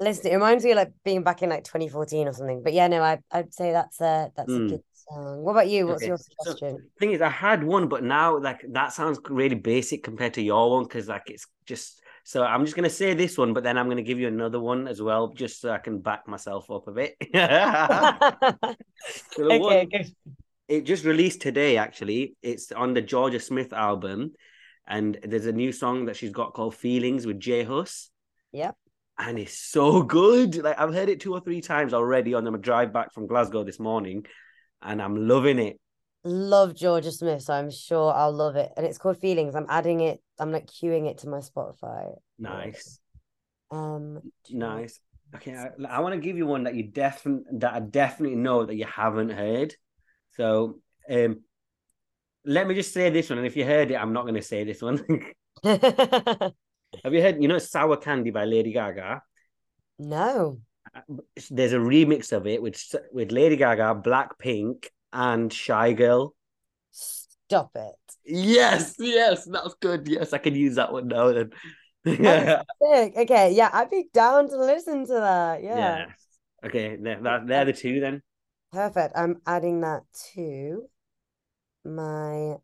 listen. 0.00 0.30
It 0.30 0.34
reminds 0.34 0.64
me 0.64 0.72
of 0.72 0.76
like 0.76 0.92
being 1.04 1.22
back 1.22 1.42
in 1.42 1.50
like 1.50 1.64
2014 1.64 2.28
or 2.28 2.32
something. 2.32 2.62
But 2.62 2.72
yeah, 2.72 2.88
no, 2.88 3.02
I 3.02 3.18
I'd 3.30 3.54
say 3.54 3.72
that's 3.72 4.00
a 4.00 4.32
that's 4.36 4.56
a 4.56 4.60
Mm. 4.60 4.70
good 4.70 4.82
song. 4.94 5.42
What 5.42 5.52
about 5.52 5.68
you? 5.68 5.86
What's 5.86 6.02
Okay. 6.02 6.06
your 6.06 6.18
So 6.40 6.54
suggestion? 6.56 6.90
thing 6.98 7.12
is, 7.12 7.20
I 7.22 7.28
had 7.28 7.62
one, 7.64 7.88
but 7.88 8.02
now 8.02 8.38
like 8.38 8.64
that 8.70 8.92
sounds 8.92 9.18
really 9.28 9.54
basic 9.56 10.02
compared 10.02 10.34
to 10.34 10.42
your 10.42 10.70
one 10.70 10.84
because 10.84 11.08
like 11.08 11.24
it's 11.30 11.46
just. 11.66 11.99
So 12.24 12.42
I'm 12.44 12.64
just 12.64 12.76
gonna 12.76 12.90
say 12.90 13.14
this 13.14 13.36
one, 13.38 13.52
but 13.54 13.64
then 13.64 13.76
I'm 13.78 13.88
gonna 13.88 14.02
give 14.02 14.18
you 14.18 14.28
another 14.28 14.60
one 14.60 14.86
as 14.88 15.00
well, 15.02 15.28
just 15.28 15.60
so 15.60 15.70
I 15.70 15.78
can 15.78 15.98
back 16.00 16.28
myself 16.28 16.70
up 16.70 16.86
a 16.88 16.92
bit. 16.92 17.16
So 19.36 19.50
Okay, 19.50 19.58
one 19.58 19.88
good. 19.88 20.06
it 20.68 20.82
just 20.82 21.04
released 21.04 21.40
today. 21.42 21.76
Actually, 21.76 22.36
it's 22.42 22.72
on 22.72 22.94
the 22.94 23.02
Jorja 23.02 23.40
Smith 23.42 23.72
album, 23.72 24.32
and 24.86 25.18
there's 25.22 25.46
a 25.46 25.52
new 25.52 25.72
song 25.72 26.06
that 26.06 26.16
she's 26.16 26.30
got 26.32 26.54
called 26.54 26.74
"Feelings" 26.74 27.26
with 27.26 27.40
J 27.40 27.64
Hus. 27.64 28.10
Yep. 28.52 28.76
and 29.18 29.38
it's 29.38 29.58
so 29.58 30.02
good. 30.02 30.56
Like 30.56 30.78
I've 30.78 30.94
heard 30.94 31.08
it 31.08 31.20
two 31.20 31.32
or 31.34 31.40
three 31.40 31.60
times 31.60 31.94
already 31.94 32.34
on 32.34 32.44
the 32.44 32.52
drive 32.58 32.92
back 32.92 33.12
from 33.12 33.26
Glasgow 33.26 33.64
this 33.64 33.78
morning, 33.80 34.26
and 34.82 35.00
I'm 35.02 35.28
loving 35.28 35.58
it. 35.58 35.80
Love 36.22 36.74
Jorja 36.74 37.10
Smith, 37.12 37.42
so 37.42 37.54
I'm 37.54 37.70
sure 37.70 38.12
I'll 38.12 38.32
love 38.32 38.56
it. 38.56 38.70
And 38.76 38.84
it's 38.86 38.98
called 38.98 39.18
Feelings. 39.18 39.54
I'm 39.54 39.66
adding 39.68 40.00
it, 40.00 40.20
I'm 40.38 40.52
like 40.52 40.66
queuing 40.66 41.08
it 41.08 41.18
to 41.18 41.28
my 41.28 41.38
Spotify. 41.38 42.14
Nice, 42.38 43.00
Um, 43.70 44.20
nice. 44.50 45.00
Okay, 45.34 45.54
I, 45.54 45.68
I 45.88 46.00
want 46.00 46.14
to 46.14 46.20
give 46.20 46.36
you 46.36 46.46
one 46.46 46.64
that 46.64 46.74
you 46.74 46.82
definitely 46.82 47.44
that 47.58 47.72
I 47.72 47.80
definitely 47.80 48.36
know 48.36 48.66
that 48.66 48.74
you 48.74 48.84
haven't 48.84 49.30
heard. 49.30 49.74
So, 50.32 50.80
um, 51.08 51.40
let 52.44 52.66
me 52.66 52.74
just 52.74 52.92
say 52.92 53.10
this 53.10 53.30
one, 53.30 53.38
and 53.38 53.46
if 53.46 53.56
you 53.56 53.64
heard 53.64 53.90
it, 53.90 53.94
I'm 53.94 54.12
not 54.12 54.22
going 54.22 54.34
to 54.34 54.42
say 54.42 54.64
this 54.64 54.82
one. 54.82 55.04
Have 55.62 57.14
you 57.14 57.22
heard? 57.22 57.40
You 57.40 57.48
know, 57.48 57.58
"Sour 57.58 57.96
Candy" 57.98 58.30
by 58.30 58.44
Lady 58.44 58.72
Gaga. 58.72 59.22
no. 59.98 60.60
There's 61.50 61.72
a 61.72 61.78
remix 61.78 62.32
of 62.32 62.46
it 62.46 62.60
with 62.60 62.82
with 63.12 63.30
Lady 63.30 63.56
Gaga, 63.56 64.00
Blackpink, 64.04 64.86
and 65.12 65.50
Shygirl. 65.50 66.32
Stop 66.90 67.72
it. 67.74 67.94
Yes, 68.24 68.94
yes, 68.98 69.44
that's 69.44 69.74
good. 69.80 70.06
Yes, 70.06 70.32
I 70.32 70.38
can 70.38 70.54
use 70.54 70.76
that 70.76 70.92
one 70.92 71.08
now 71.08 71.32
then. 71.32 71.50
Sick. 72.04 73.14
Okay, 73.16 73.52
yeah, 73.52 73.70
I'd 73.72 73.90
be 73.90 74.08
down 74.12 74.48
to 74.48 74.56
listen 74.56 75.06
to 75.06 75.12
that. 75.14 75.62
Yeah. 75.62 75.76
yeah. 75.76 76.06
Okay, 76.64 76.96
they're, 76.96 77.42
they're 77.46 77.64
the 77.64 77.72
two 77.72 78.00
then. 78.00 78.22
Perfect. 78.72 79.16
I'm 79.16 79.40
adding 79.46 79.80
that 79.80 80.02
to 80.34 80.84
my 81.84 82.56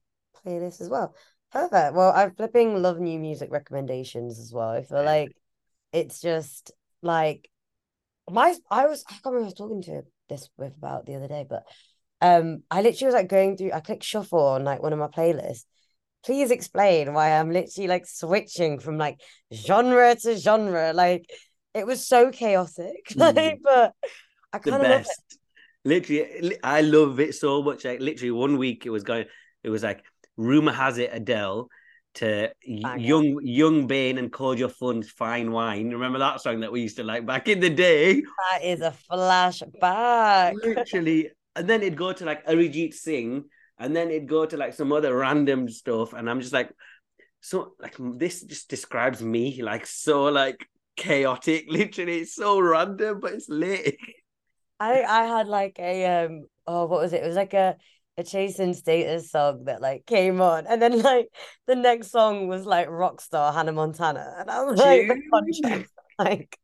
playlist 0.44 0.80
as 0.80 0.88
well. 0.88 1.14
Perfect. 1.52 1.94
Well, 1.94 2.12
I'm 2.14 2.34
flipping 2.34 2.80
love 2.82 2.98
new 2.98 3.18
music 3.18 3.50
recommendations 3.50 4.38
as 4.38 4.52
well. 4.52 4.68
I 4.68 4.82
feel 4.82 5.02
like 5.02 5.32
it's 5.92 6.20
just 6.20 6.72
like 7.02 7.48
my 8.30 8.54
I 8.70 8.86
was 8.86 9.04
I 9.08 9.12
can't 9.12 9.26
remember 9.26 9.44
I 9.44 9.46
was 9.46 9.54
talking 9.54 9.82
to 9.82 10.02
this 10.28 10.48
with 10.56 10.76
about 10.76 11.06
the 11.06 11.14
other 11.14 11.28
day, 11.28 11.46
but 11.48 11.64
um 12.20 12.62
I 12.70 12.82
literally 12.82 13.06
was 13.06 13.14
like 13.14 13.28
going 13.28 13.56
through 13.56 13.72
I 13.72 13.80
clicked 13.80 14.04
shuffle 14.04 14.40
on 14.40 14.64
like 14.64 14.82
one 14.82 14.92
of 14.92 14.98
my 14.98 15.08
playlists. 15.08 15.64
Please 16.24 16.50
explain 16.50 17.12
why 17.14 17.30
I'm 17.30 17.50
literally 17.50 17.88
like 17.88 18.06
switching 18.06 18.78
from 18.80 18.98
like 18.98 19.20
genre 19.54 20.14
to 20.16 20.36
genre. 20.36 20.92
Like 20.92 21.30
it 21.74 21.86
was 21.86 22.06
so 22.06 22.30
chaotic. 22.30 23.12
Like, 23.16 23.36
Mhm. 23.36 23.60
but 23.62 23.92
I 24.52 24.58
The 24.64 24.70
kind 24.70 24.82
of 24.82 24.88
love 24.88 25.02
it. 25.06 25.06
best. 25.06 25.38
Literally, 25.84 26.58
I 26.64 26.80
love 26.80 27.20
it 27.20 27.34
so 27.34 27.62
much. 27.62 27.84
Like 27.84 28.00
literally, 28.00 28.32
one 28.32 28.58
week 28.58 28.86
it 28.86 28.90
was 28.90 29.04
going. 29.04 29.26
It 29.62 29.70
was 29.70 29.82
like 29.82 30.02
rumor 30.36 30.72
has 30.72 30.98
it 30.98 31.10
Adele 31.12 31.68
to 32.14 32.50
young 32.64 33.38
young 33.42 33.86
Bane 33.86 34.18
and 34.18 34.34
Your 34.58 34.68
Fun's 34.68 35.10
Fine 35.10 35.52
Wine. 35.52 35.90
Remember 35.90 36.18
that 36.18 36.40
song 36.40 36.60
that 36.60 36.72
we 36.72 36.80
used 36.82 36.96
to 36.96 37.04
like 37.04 37.26
back 37.26 37.48
in 37.48 37.60
the 37.60 37.70
day? 37.70 38.22
That 38.50 38.64
is 38.64 38.80
a 38.80 38.92
flashback. 39.10 40.54
literally 40.64 41.30
and 41.56 41.68
then 41.68 41.82
it'd 41.82 41.98
go 41.98 42.12
to 42.12 42.24
like 42.24 42.46
Arijit 42.46 42.94
Singh 42.94 43.44
and 43.78 43.94
then 43.96 44.10
it'd 44.10 44.28
go 44.28 44.46
to 44.46 44.56
like 44.56 44.74
some 44.74 44.92
other 44.92 45.16
random 45.16 45.68
stuff 45.68 46.12
and 46.12 46.30
I'm 46.30 46.40
just 46.40 46.52
like 46.52 46.70
so 47.40 47.74
like 47.80 47.96
this 47.98 48.42
just 48.42 48.68
describes 48.68 49.22
me 49.22 49.62
like 49.62 49.86
so 49.86 50.24
like 50.24 50.66
chaotic. 50.96 51.66
Literally, 51.68 52.20
it's 52.20 52.34
so 52.34 52.58
random, 52.58 53.20
but 53.20 53.34
it's 53.34 53.48
lit. 53.48 53.96
I 54.80 55.02
I 55.02 55.24
had 55.24 55.46
like 55.46 55.78
a 55.78 56.24
um 56.24 56.46
oh 56.66 56.86
what 56.86 57.00
was 57.00 57.12
it? 57.12 57.22
It 57.22 57.26
was 57.26 57.36
like 57.36 57.54
a 57.54 57.76
a 58.18 58.24
Chase 58.24 58.58
and 58.58 58.74
Status 58.74 59.30
song 59.30 59.64
that 59.64 59.80
like 59.80 60.06
came 60.06 60.40
on, 60.40 60.66
and 60.66 60.80
then 60.80 61.00
like 61.02 61.28
the 61.66 61.76
next 61.76 62.10
song 62.10 62.48
was 62.48 62.66
like 62.66 62.88
Rockstar 62.88 63.52
Hannah 63.52 63.72
Montana, 63.72 64.36
and 64.38 64.50
I 64.50 64.64
was 64.64 64.78
like 64.78 65.06
the 65.06 65.22
contrast, 65.30 65.92
like 66.18 66.58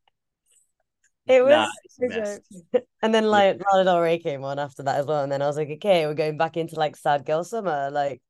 it 1.25 1.43
was, 1.43 1.69
nah, 2.01 2.79
and 3.01 3.13
then 3.13 3.25
like 3.25 3.61
Lana 3.71 3.85
Del 3.85 4.01
Rey 4.01 4.19
came 4.19 4.43
on 4.43 4.59
after 4.59 4.83
that 4.83 4.97
as 4.97 5.05
well, 5.05 5.23
and 5.23 5.31
then 5.31 5.41
I 5.41 5.47
was 5.47 5.57
like, 5.57 5.69
okay, 5.69 6.05
we're 6.05 6.13
going 6.13 6.37
back 6.37 6.57
into 6.57 6.75
like 6.75 6.95
sad 6.95 7.25
girl 7.25 7.43
summer, 7.43 7.89
like. 7.91 8.21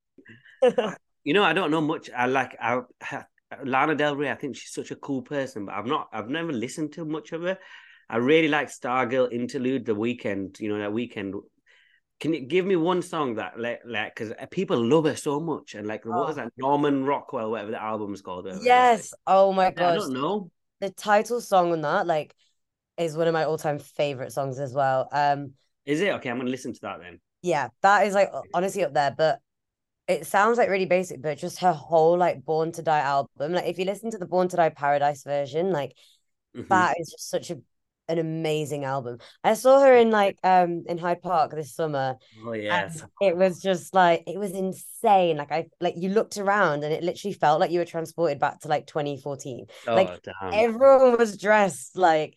you 1.24 1.34
know, 1.34 1.44
I 1.44 1.54
don't 1.54 1.72
know 1.72 1.82
much. 1.82 2.10
I 2.16 2.28
like 2.28 2.56
I, 2.62 2.82
Lana 3.66 3.96
Del 3.96 4.16
Rey. 4.16 4.30
I 4.30 4.36
think 4.36 4.56
she's 4.56 4.74
such 4.74 4.91
a 4.91 4.96
cool 4.96 5.22
person, 5.22 5.66
but 5.66 5.76
I've 5.76 5.86
not, 5.86 6.10
I've 6.14 6.30
never 6.30 6.52
listened 6.52 6.94
to 6.94 7.06
much 7.06 7.32
of 7.32 7.41
her. 7.41 7.58
I 8.10 8.18
really 8.18 8.48
like 8.48 8.68
Stargirl 8.68 9.32
Interlude, 9.32 9.86
the 9.86 9.96
Weeknd. 9.96 10.60
You 10.60 10.70
know 10.70 10.80
that 10.80 10.91
Weeknd. 10.91 11.34
Can 12.20 12.34
you 12.34 12.41
give 12.41 12.66
me 12.66 12.76
one 12.76 13.02
song 13.02 13.36
that 13.36 13.60
like 13.60 13.82
like 13.86 14.16
because 14.16 14.34
people 14.52 14.82
love 14.82 15.06
her 15.06 15.16
so 15.16 15.39
much 15.39 15.74
and 15.74 15.88
like 15.88 16.06
oh. 16.06 16.12
what 16.12 16.30
is 16.30 16.36
that 16.36 16.54
Norman 16.58 17.06
Rockwell 17.06 17.52
whatever 17.52 17.72
the 17.72 17.82
album's 17.82 18.22
called? 18.22 18.48
Yes. 18.62 19.14
Oh 19.26 19.52
my 19.52 19.72
god. 19.72 19.94
I 19.94 19.96
don't 19.98 20.14
know 20.14 20.52
the 20.80 20.89
title 20.89 21.39
song 21.39 21.72
on 21.72 21.82
that 21.82 22.06
like 22.06 22.36
is 22.98 23.18
one 23.18 23.28
of 23.28 23.34
my 23.34 23.46
all 23.46 23.58
time 23.58 23.80
favorite 23.80 24.32
songs 24.32 24.60
as 24.60 24.74
well. 24.74 25.08
Um, 25.12 25.54
is 25.86 26.02
it 26.02 26.14
okay? 26.14 26.30
I'm 26.30 26.38
gonna 26.38 26.50
listen 26.50 26.74
to 26.74 26.82
that 26.82 27.00
then. 27.02 27.20
Yeah, 27.41 27.70
that 27.82 28.08
is 28.08 28.14
like 28.14 28.32
honestly 28.54 28.84
up 28.84 28.94
there, 28.94 29.14
but 29.16 29.39
it 30.08 30.26
sounds 30.26 30.58
like 30.58 30.70
really 30.70 30.86
basic, 30.86 31.22
but 31.22 31.38
just 31.38 31.60
her 31.60 31.74
whole 31.74 32.18
like 32.18 32.44
Born 32.46 32.72
to 32.74 32.82
Die 32.82 33.00
album. 33.00 33.54
Like 33.54 33.66
if 33.66 33.80
you 33.80 33.86
listen 33.86 34.12
to 34.12 34.18
the 34.18 34.26
Born 34.26 34.48
to 34.50 34.58
Die 34.58 34.70
Paradise 34.70 35.24
version, 35.24 35.72
like 35.72 35.94
mm-hmm. 36.56 36.68
that 36.70 36.96
is 37.00 37.12
just 37.12 37.30
such 37.30 37.52
a 37.52 37.58
an 38.10 38.20
amazing 38.20 38.84
album. 38.84 39.18
I 39.44 39.54
saw 39.54 39.80
her 39.80 39.96
in 39.96 40.12
like 40.12 40.38
um 40.44 40.84
in 40.88 40.98
Hyde 40.98 41.22
Park 41.22 41.52
this 41.52 41.74
summer. 41.74 42.16
Oh 42.46 42.54
yes. 42.54 43.04
It 43.22 43.36
was 43.38 43.62
just 43.62 43.94
like 43.94 44.24
it 44.28 44.38
was 44.38 44.52
insane. 44.52 45.38
Like 45.38 45.52
I 45.52 45.68
like 45.80 45.96
you 45.98 46.10
looked 46.10 46.38
around 46.38 46.84
and 46.84 46.94
it 46.94 47.04
literally 47.04 47.34
felt 47.34 47.60
like 47.60 47.72
you 47.72 47.80
were 47.80 47.86
transported 47.86 48.39
back 48.39 48.62
to 48.62 48.68
like 48.68 48.88
2014. 48.88 49.68
Oh, 49.88 49.96
like 49.96 50.22
damn. 50.22 50.54
everyone 50.54 51.18
was 51.18 51.38
dressed 51.38 51.98
like 51.98 52.36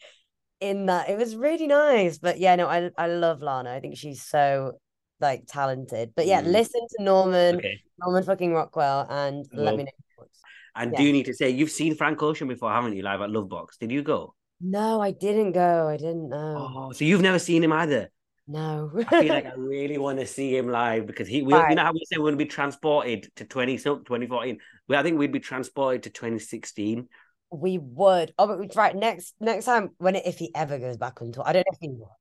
in 0.60 0.86
that. 0.86 1.08
It 1.08 1.18
was 1.18 1.36
really 1.36 1.66
nice. 1.66 2.18
But 2.18 2.38
yeah, 2.38 2.56
no, 2.56 2.66
I 2.66 2.90
I 2.96 3.08
love 3.08 3.42
Lana. 3.42 3.72
I 3.72 3.80
think 3.80 3.96
she's 3.96 4.22
so 4.22 4.78
like 5.20 5.44
talented. 5.46 6.12
But 6.14 6.26
yeah, 6.26 6.42
mm. 6.42 6.52
listen 6.52 6.80
to 6.96 7.04
Norman, 7.04 7.56
okay. 7.56 7.80
Norman 8.00 8.22
fucking 8.22 8.52
Rockwell, 8.52 9.06
and 9.08 9.46
well, 9.52 9.64
let 9.64 9.76
me 9.76 9.84
know. 9.84 10.26
and 10.74 10.92
yeah. 10.92 10.98
do 10.98 11.04
you 11.04 11.12
need 11.12 11.26
to 11.26 11.34
say, 11.34 11.50
you've 11.50 11.70
seen 11.70 11.94
Frank 11.94 12.22
Ocean 12.22 12.48
before, 12.48 12.70
haven't 12.70 12.96
you? 12.96 13.02
Live 13.02 13.20
at 13.20 13.30
Lovebox. 13.30 13.78
Did 13.80 13.92
you 13.92 14.02
go? 14.02 14.34
No, 14.60 15.00
I 15.00 15.10
didn't 15.10 15.52
go. 15.52 15.88
I 15.88 15.96
didn't 15.96 16.28
know. 16.30 16.70
Oh, 16.74 16.92
so 16.92 17.04
you've 17.04 17.20
never 17.20 17.38
seen 17.38 17.62
him 17.62 17.72
either? 17.72 18.10
No. 18.48 18.90
I 19.08 19.22
feel 19.22 19.34
like 19.34 19.46
I 19.46 19.54
really 19.56 19.98
want 19.98 20.18
to 20.20 20.26
see 20.26 20.56
him 20.56 20.68
live 20.68 21.06
because 21.06 21.28
he, 21.28 21.42
we, 21.42 21.52
right. 21.52 21.70
you 21.70 21.76
know 21.76 21.82
how 21.82 21.92
we 21.92 22.04
say 22.06 22.16
we're 22.16 22.24
going 22.24 22.38
to 22.38 22.44
be 22.44 22.46
transported 22.46 23.28
to 23.36 23.44
20, 23.44 23.76
2014? 23.76 24.58
Well, 24.88 24.98
I 24.98 25.02
think 25.02 25.18
we'd 25.18 25.32
be 25.32 25.40
transported 25.40 26.04
to 26.04 26.10
2016. 26.10 27.08
We 27.50 27.78
would. 27.78 28.34
Oh, 28.38 28.46
but 28.46 28.74
right 28.76 28.94
next 28.94 29.34
next 29.40 29.64
time 29.64 29.90
when 29.98 30.16
it, 30.16 30.26
if 30.26 30.38
he 30.38 30.54
ever 30.54 30.78
goes 30.78 30.96
back 30.96 31.22
on 31.22 31.32
tour, 31.32 31.44
I 31.46 31.52
don't 31.52 31.66
know 31.66 31.72
if 31.74 31.78
he 31.80 31.88
will 31.88 32.16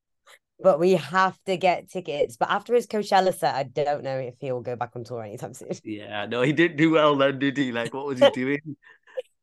but 0.59 0.79
we 0.79 0.93
have 0.93 1.37
to 1.45 1.57
get 1.57 1.89
tickets. 1.89 2.37
But 2.37 2.49
after 2.49 2.73
his 2.73 2.87
Coachella 2.87 3.33
set, 3.33 3.55
I 3.55 3.63
don't 3.63 4.03
know 4.03 4.17
if 4.17 4.35
he'll 4.39 4.61
go 4.61 4.75
back 4.75 4.91
on 4.95 5.03
tour 5.03 5.23
anytime 5.23 5.53
soon. 5.53 5.71
Yeah, 5.83 6.25
no, 6.25 6.41
he 6.41 6.53
didn't 6.53 6.77
do 6.77 6.91
well 6.91 7.15
then, 7.15 7.39
did 7.39 7.57
he? 7.57 7.71
Like, 7.71 7.93
what 7.93 8.05
was 8.05 8.19
he 8.19 8.29
doing? 8.33 8.77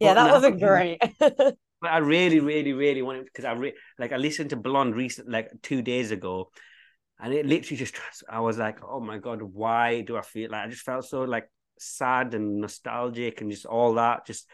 yeah, 0.01 0.15
that 0.15 0.33
wasn't 0.33 0.61
great. 0.61 1.01
but 1.19 1.57
I 1.83 1.99
really, 1.99 2.41
really, 2.41 2.73
really 2.73 3.03
wanted 3.03 3.27
because 3.27 3.45
I 3.45 3.53
re- 3.53 3.75
like 3.99 4.13
I 4.13 4.17
listened 4.17 4.51
to 4.51 4.57
Blonde 4.57 4.95
recent 4.95 5.29
like 5.29 5.51
two 5.63 5.83
days 5.83 6.11
ago, 6.11 6.51
and 7.21 7.33
it 7.33 7.47
literally 7.47 7.77
just 7.77 7.97
I 8.29 8.41
was 8.41 8.59
like, 8.59 8.79
oh 8.83 9.01
my 9.01 9.19
god, 9.19 9.43
why 9.43 10.01
do 10.01 10.17
I 10.17 10.23
feel 10.23 10.51
like 10.51 10.67
I 10.67 10.71
just 10.71 10.83
felt 10.83 11.05
so 11.05 11.23
like 11.23 11.49
sad 11.79 12.35
and 12.35 12.61
nostalgic 12.61 13.41
and 13.41 13.51
just 13.51 13.67
all 13.67 13.95
that 13.95 14.27
just. 14.27 14.49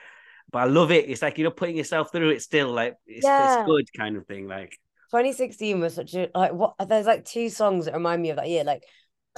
But 0.50 0.58
I 0.60 0.64
love 0.64 0.90
it. 0.90 1.08
It's 1.08 1.22
like 1.22 1.38
you 1.38 1.44
know, 1.44 1.50
putting 1.50 1.76
yourself 1.76 2.10
through 2.10 2.30
it 2.30 2.42
still, 2.42 2.72
like 2.72 2.96
it's, 3.06 3.24
yeah. 3.24 3.60
it's 3.60 3.66
good 3.66 3.86
kind 3.96 4.16
of 4.16 4.26
thing. 4.26 4.48
Like 4.48 4.70
2016 5.10 5.80
was 5.80 5.94
such 5.94 6.14
a 6.14 6.30
like 6.34 6.52
what 6.52 6.74
there's 6.86 7.06
like 7.06 7.24
two 7.24 7.48
songs 7.48 7.84
that 7.84 7.94
remind 7.94 8.22
me 8.22 8.30
of 8.30 8.36
that 8.36 8.48
year, 8.48 8.64
like 8.64 8.84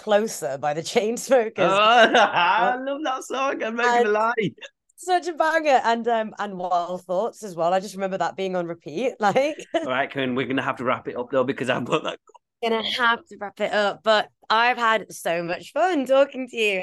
Closer 0.00 0.56
by 0.56 0.72
the 0.72 0.80
Chainsmokers. 0.82 1.52
Oh, 1.58 1.68
I 2.14 2.76
love 2.80 3.00
that 3.04 3.22
song. 3.24 3.62
I'm 3.62 3.76
not 3.76 3.98
gonna 3.98 4.08
lie. 4.08 4.52
Such 4.96 5.28
a 5.28 5.34
banger. 5.34 5.80
And 5.84 6.08
um 6.08 6.34
and 6.38 6.56
Wild 6.56 7.02
Thoughts 7.02 7.42
as 7.42 7.54
well. 7.54 7.74
I 7.74 7.80
just 7.80 7.94
remember 7.96 8.16
that 8.16 8.36
being 8.36 8.56
on 8.56 8.66
repeat. 8.66 9.14
Like 9.20 9.56
all 9.74 9.84
right, 9.84 10.10
Kiran, 10.10 10.34
we're 10.34 10.46
gonna 10.46 10.62
have 10.62 10.76
to 10.76 10.84
wrap 10.84 11.06
it 11.08 11.16
up 11.16 11.30
though 11.30 11.44
because 11.44 11.68
I've 11.68 11.84
got 11.84 12.04
that 12.04 12.18
gonna 12.62 12.82
have 12.82 13.24
to 13.26 13.36
wrap 13.38 13.60
it 13.60 13.72
up. 13.72 14.00
But 14.02 14.28
I've 14.48 14.78
had 14.78 15.12
so 15.12 15.42
much 15.42 15.72
fun 15.72 16.06
talking 16.06 16.48
to 16.48 16.56
you. 16.56 16.82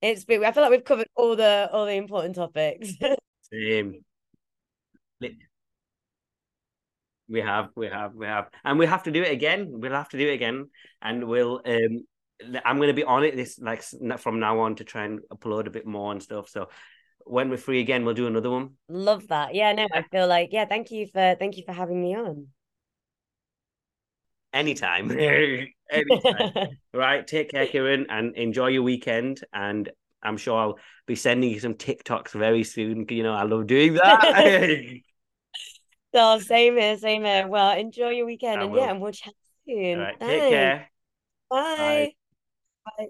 It's 0.00 0.24
been 0.24 0.44
I 0.44 0.52
feel 0.52 0.62
like 0.62 0.70
we've 0.70 0.84
covered 0.84 1.08
all 1.16 1.34
the 1.34 1.68
all 1.72 1.86
the 1.86 1.94
important 1.94 2.36
topics. 2.36 2.92
Same. 3.54 4.04
We 7.26 7.40
have, 7.40 7.70
we 7.74 7.86
have, 7.86 8.14
we 8.14 8.26
have, 8.26 8.50
and 8.64 8.78
we 8.78 8.86
have 8.86 9.04
to 9.04 9.10
do 9.10 9.22
it 9.22 9.32
again. 9.32 9.68
We'll 9.70 9.92
have 9.92 10.10
to 10.10 10.18
do 10.18 10.28
it 10.28 10.34
again, 10.34 10.68
and 11.00 11.26
we'll. 11.26 11.62
um 11.64 12.04
I'm 12.64 12.76
going 12.78 12.88
to 12.88 12.94
be 12.94 13.04
on 13.04 13.24
it 13.24 13.36
this 13.36 13.58
like 13.58 13.82
from 14.18 14.40
now 14.40 14.58
on 14.60 14.74
to 14.76 14.84
try 14.84 15.04
and 15.04 15.20
upload 15.32 15.66
a 15.66 15.70
bit 15.70 15.86
more 15.86 16.12
and 16.12 16.22
stuff. 16.22 16.48
So 16.48 16.68
when 17.24 17.48
we're 17.48 17.56
free 17.56 17.80
again, 17.80 18.04
we'll 18.04 18.14
do 18.14 18.26
another 18.26 18.50
one. 18.50 18.70
Love 18.88 19.28
that. 19.28 19.54
Yeah, 19.54 19.72
no, 19.72 19.86
I 19.92 20.02
feel 20.02 20.26
like 20.26 20.50
yeah. 20.52 20.66
Thank 20.66 20.90
you 20.90 21.06
for 21.06 21.36
thank 21.38 21.56
you 21.56 21.62
for 21.64 21.72
having 21.72 22.02
me 22.02 22.14
on. 22.14 22.48
Anytime, 24.52 25.10
anytime. 25.90 26.78
right. 26.92 27.26
Take 27.26 27.50
care, 27.50 27.66
Kiran, 27.66 28.06
and 28.08 28.36
enjoy 28.36 28.68
your 28.68 28.82
weekend. 28.82 29.40
And 29.52 29.88
I'm 30.24 30.36
sure 30.36 30.58
I'll 30.58 30.78
be 31.06 31.14
sending 31.14 31.50
you 31.50 31.60
some 31.60 31.74
TikToks 31.74 32.32
very 32.32 32.64
soon. 32.64 33.06
You 33.08 33.22
know, 33.22 33.34
I 33.34 33.42
love 33.44 33.66
doing 33.66 33.94
that. 33.94 34.92
So 36.14 36.38
same 36.38 36.76
here, 36.76 36.96
same 36.96 37.24
here. 37.24 37.48
Well, 37.48 37.76
enjoy 37.76 38.10
your 38.10 38.26
weekend, 38.26 38.60
I 38.60 38.64
and 38.64 38.72
will. 38.72 38.80
yeah, 38.80 38.90
and 38.92 39.00
we'll 39.00 39.10
chat 39.12 39.34
soon. 39.66 39.98
take 40.20 40.48
care. 40.48 40.90
Bye. 41.50 42.12
Bye. 42.98 43.08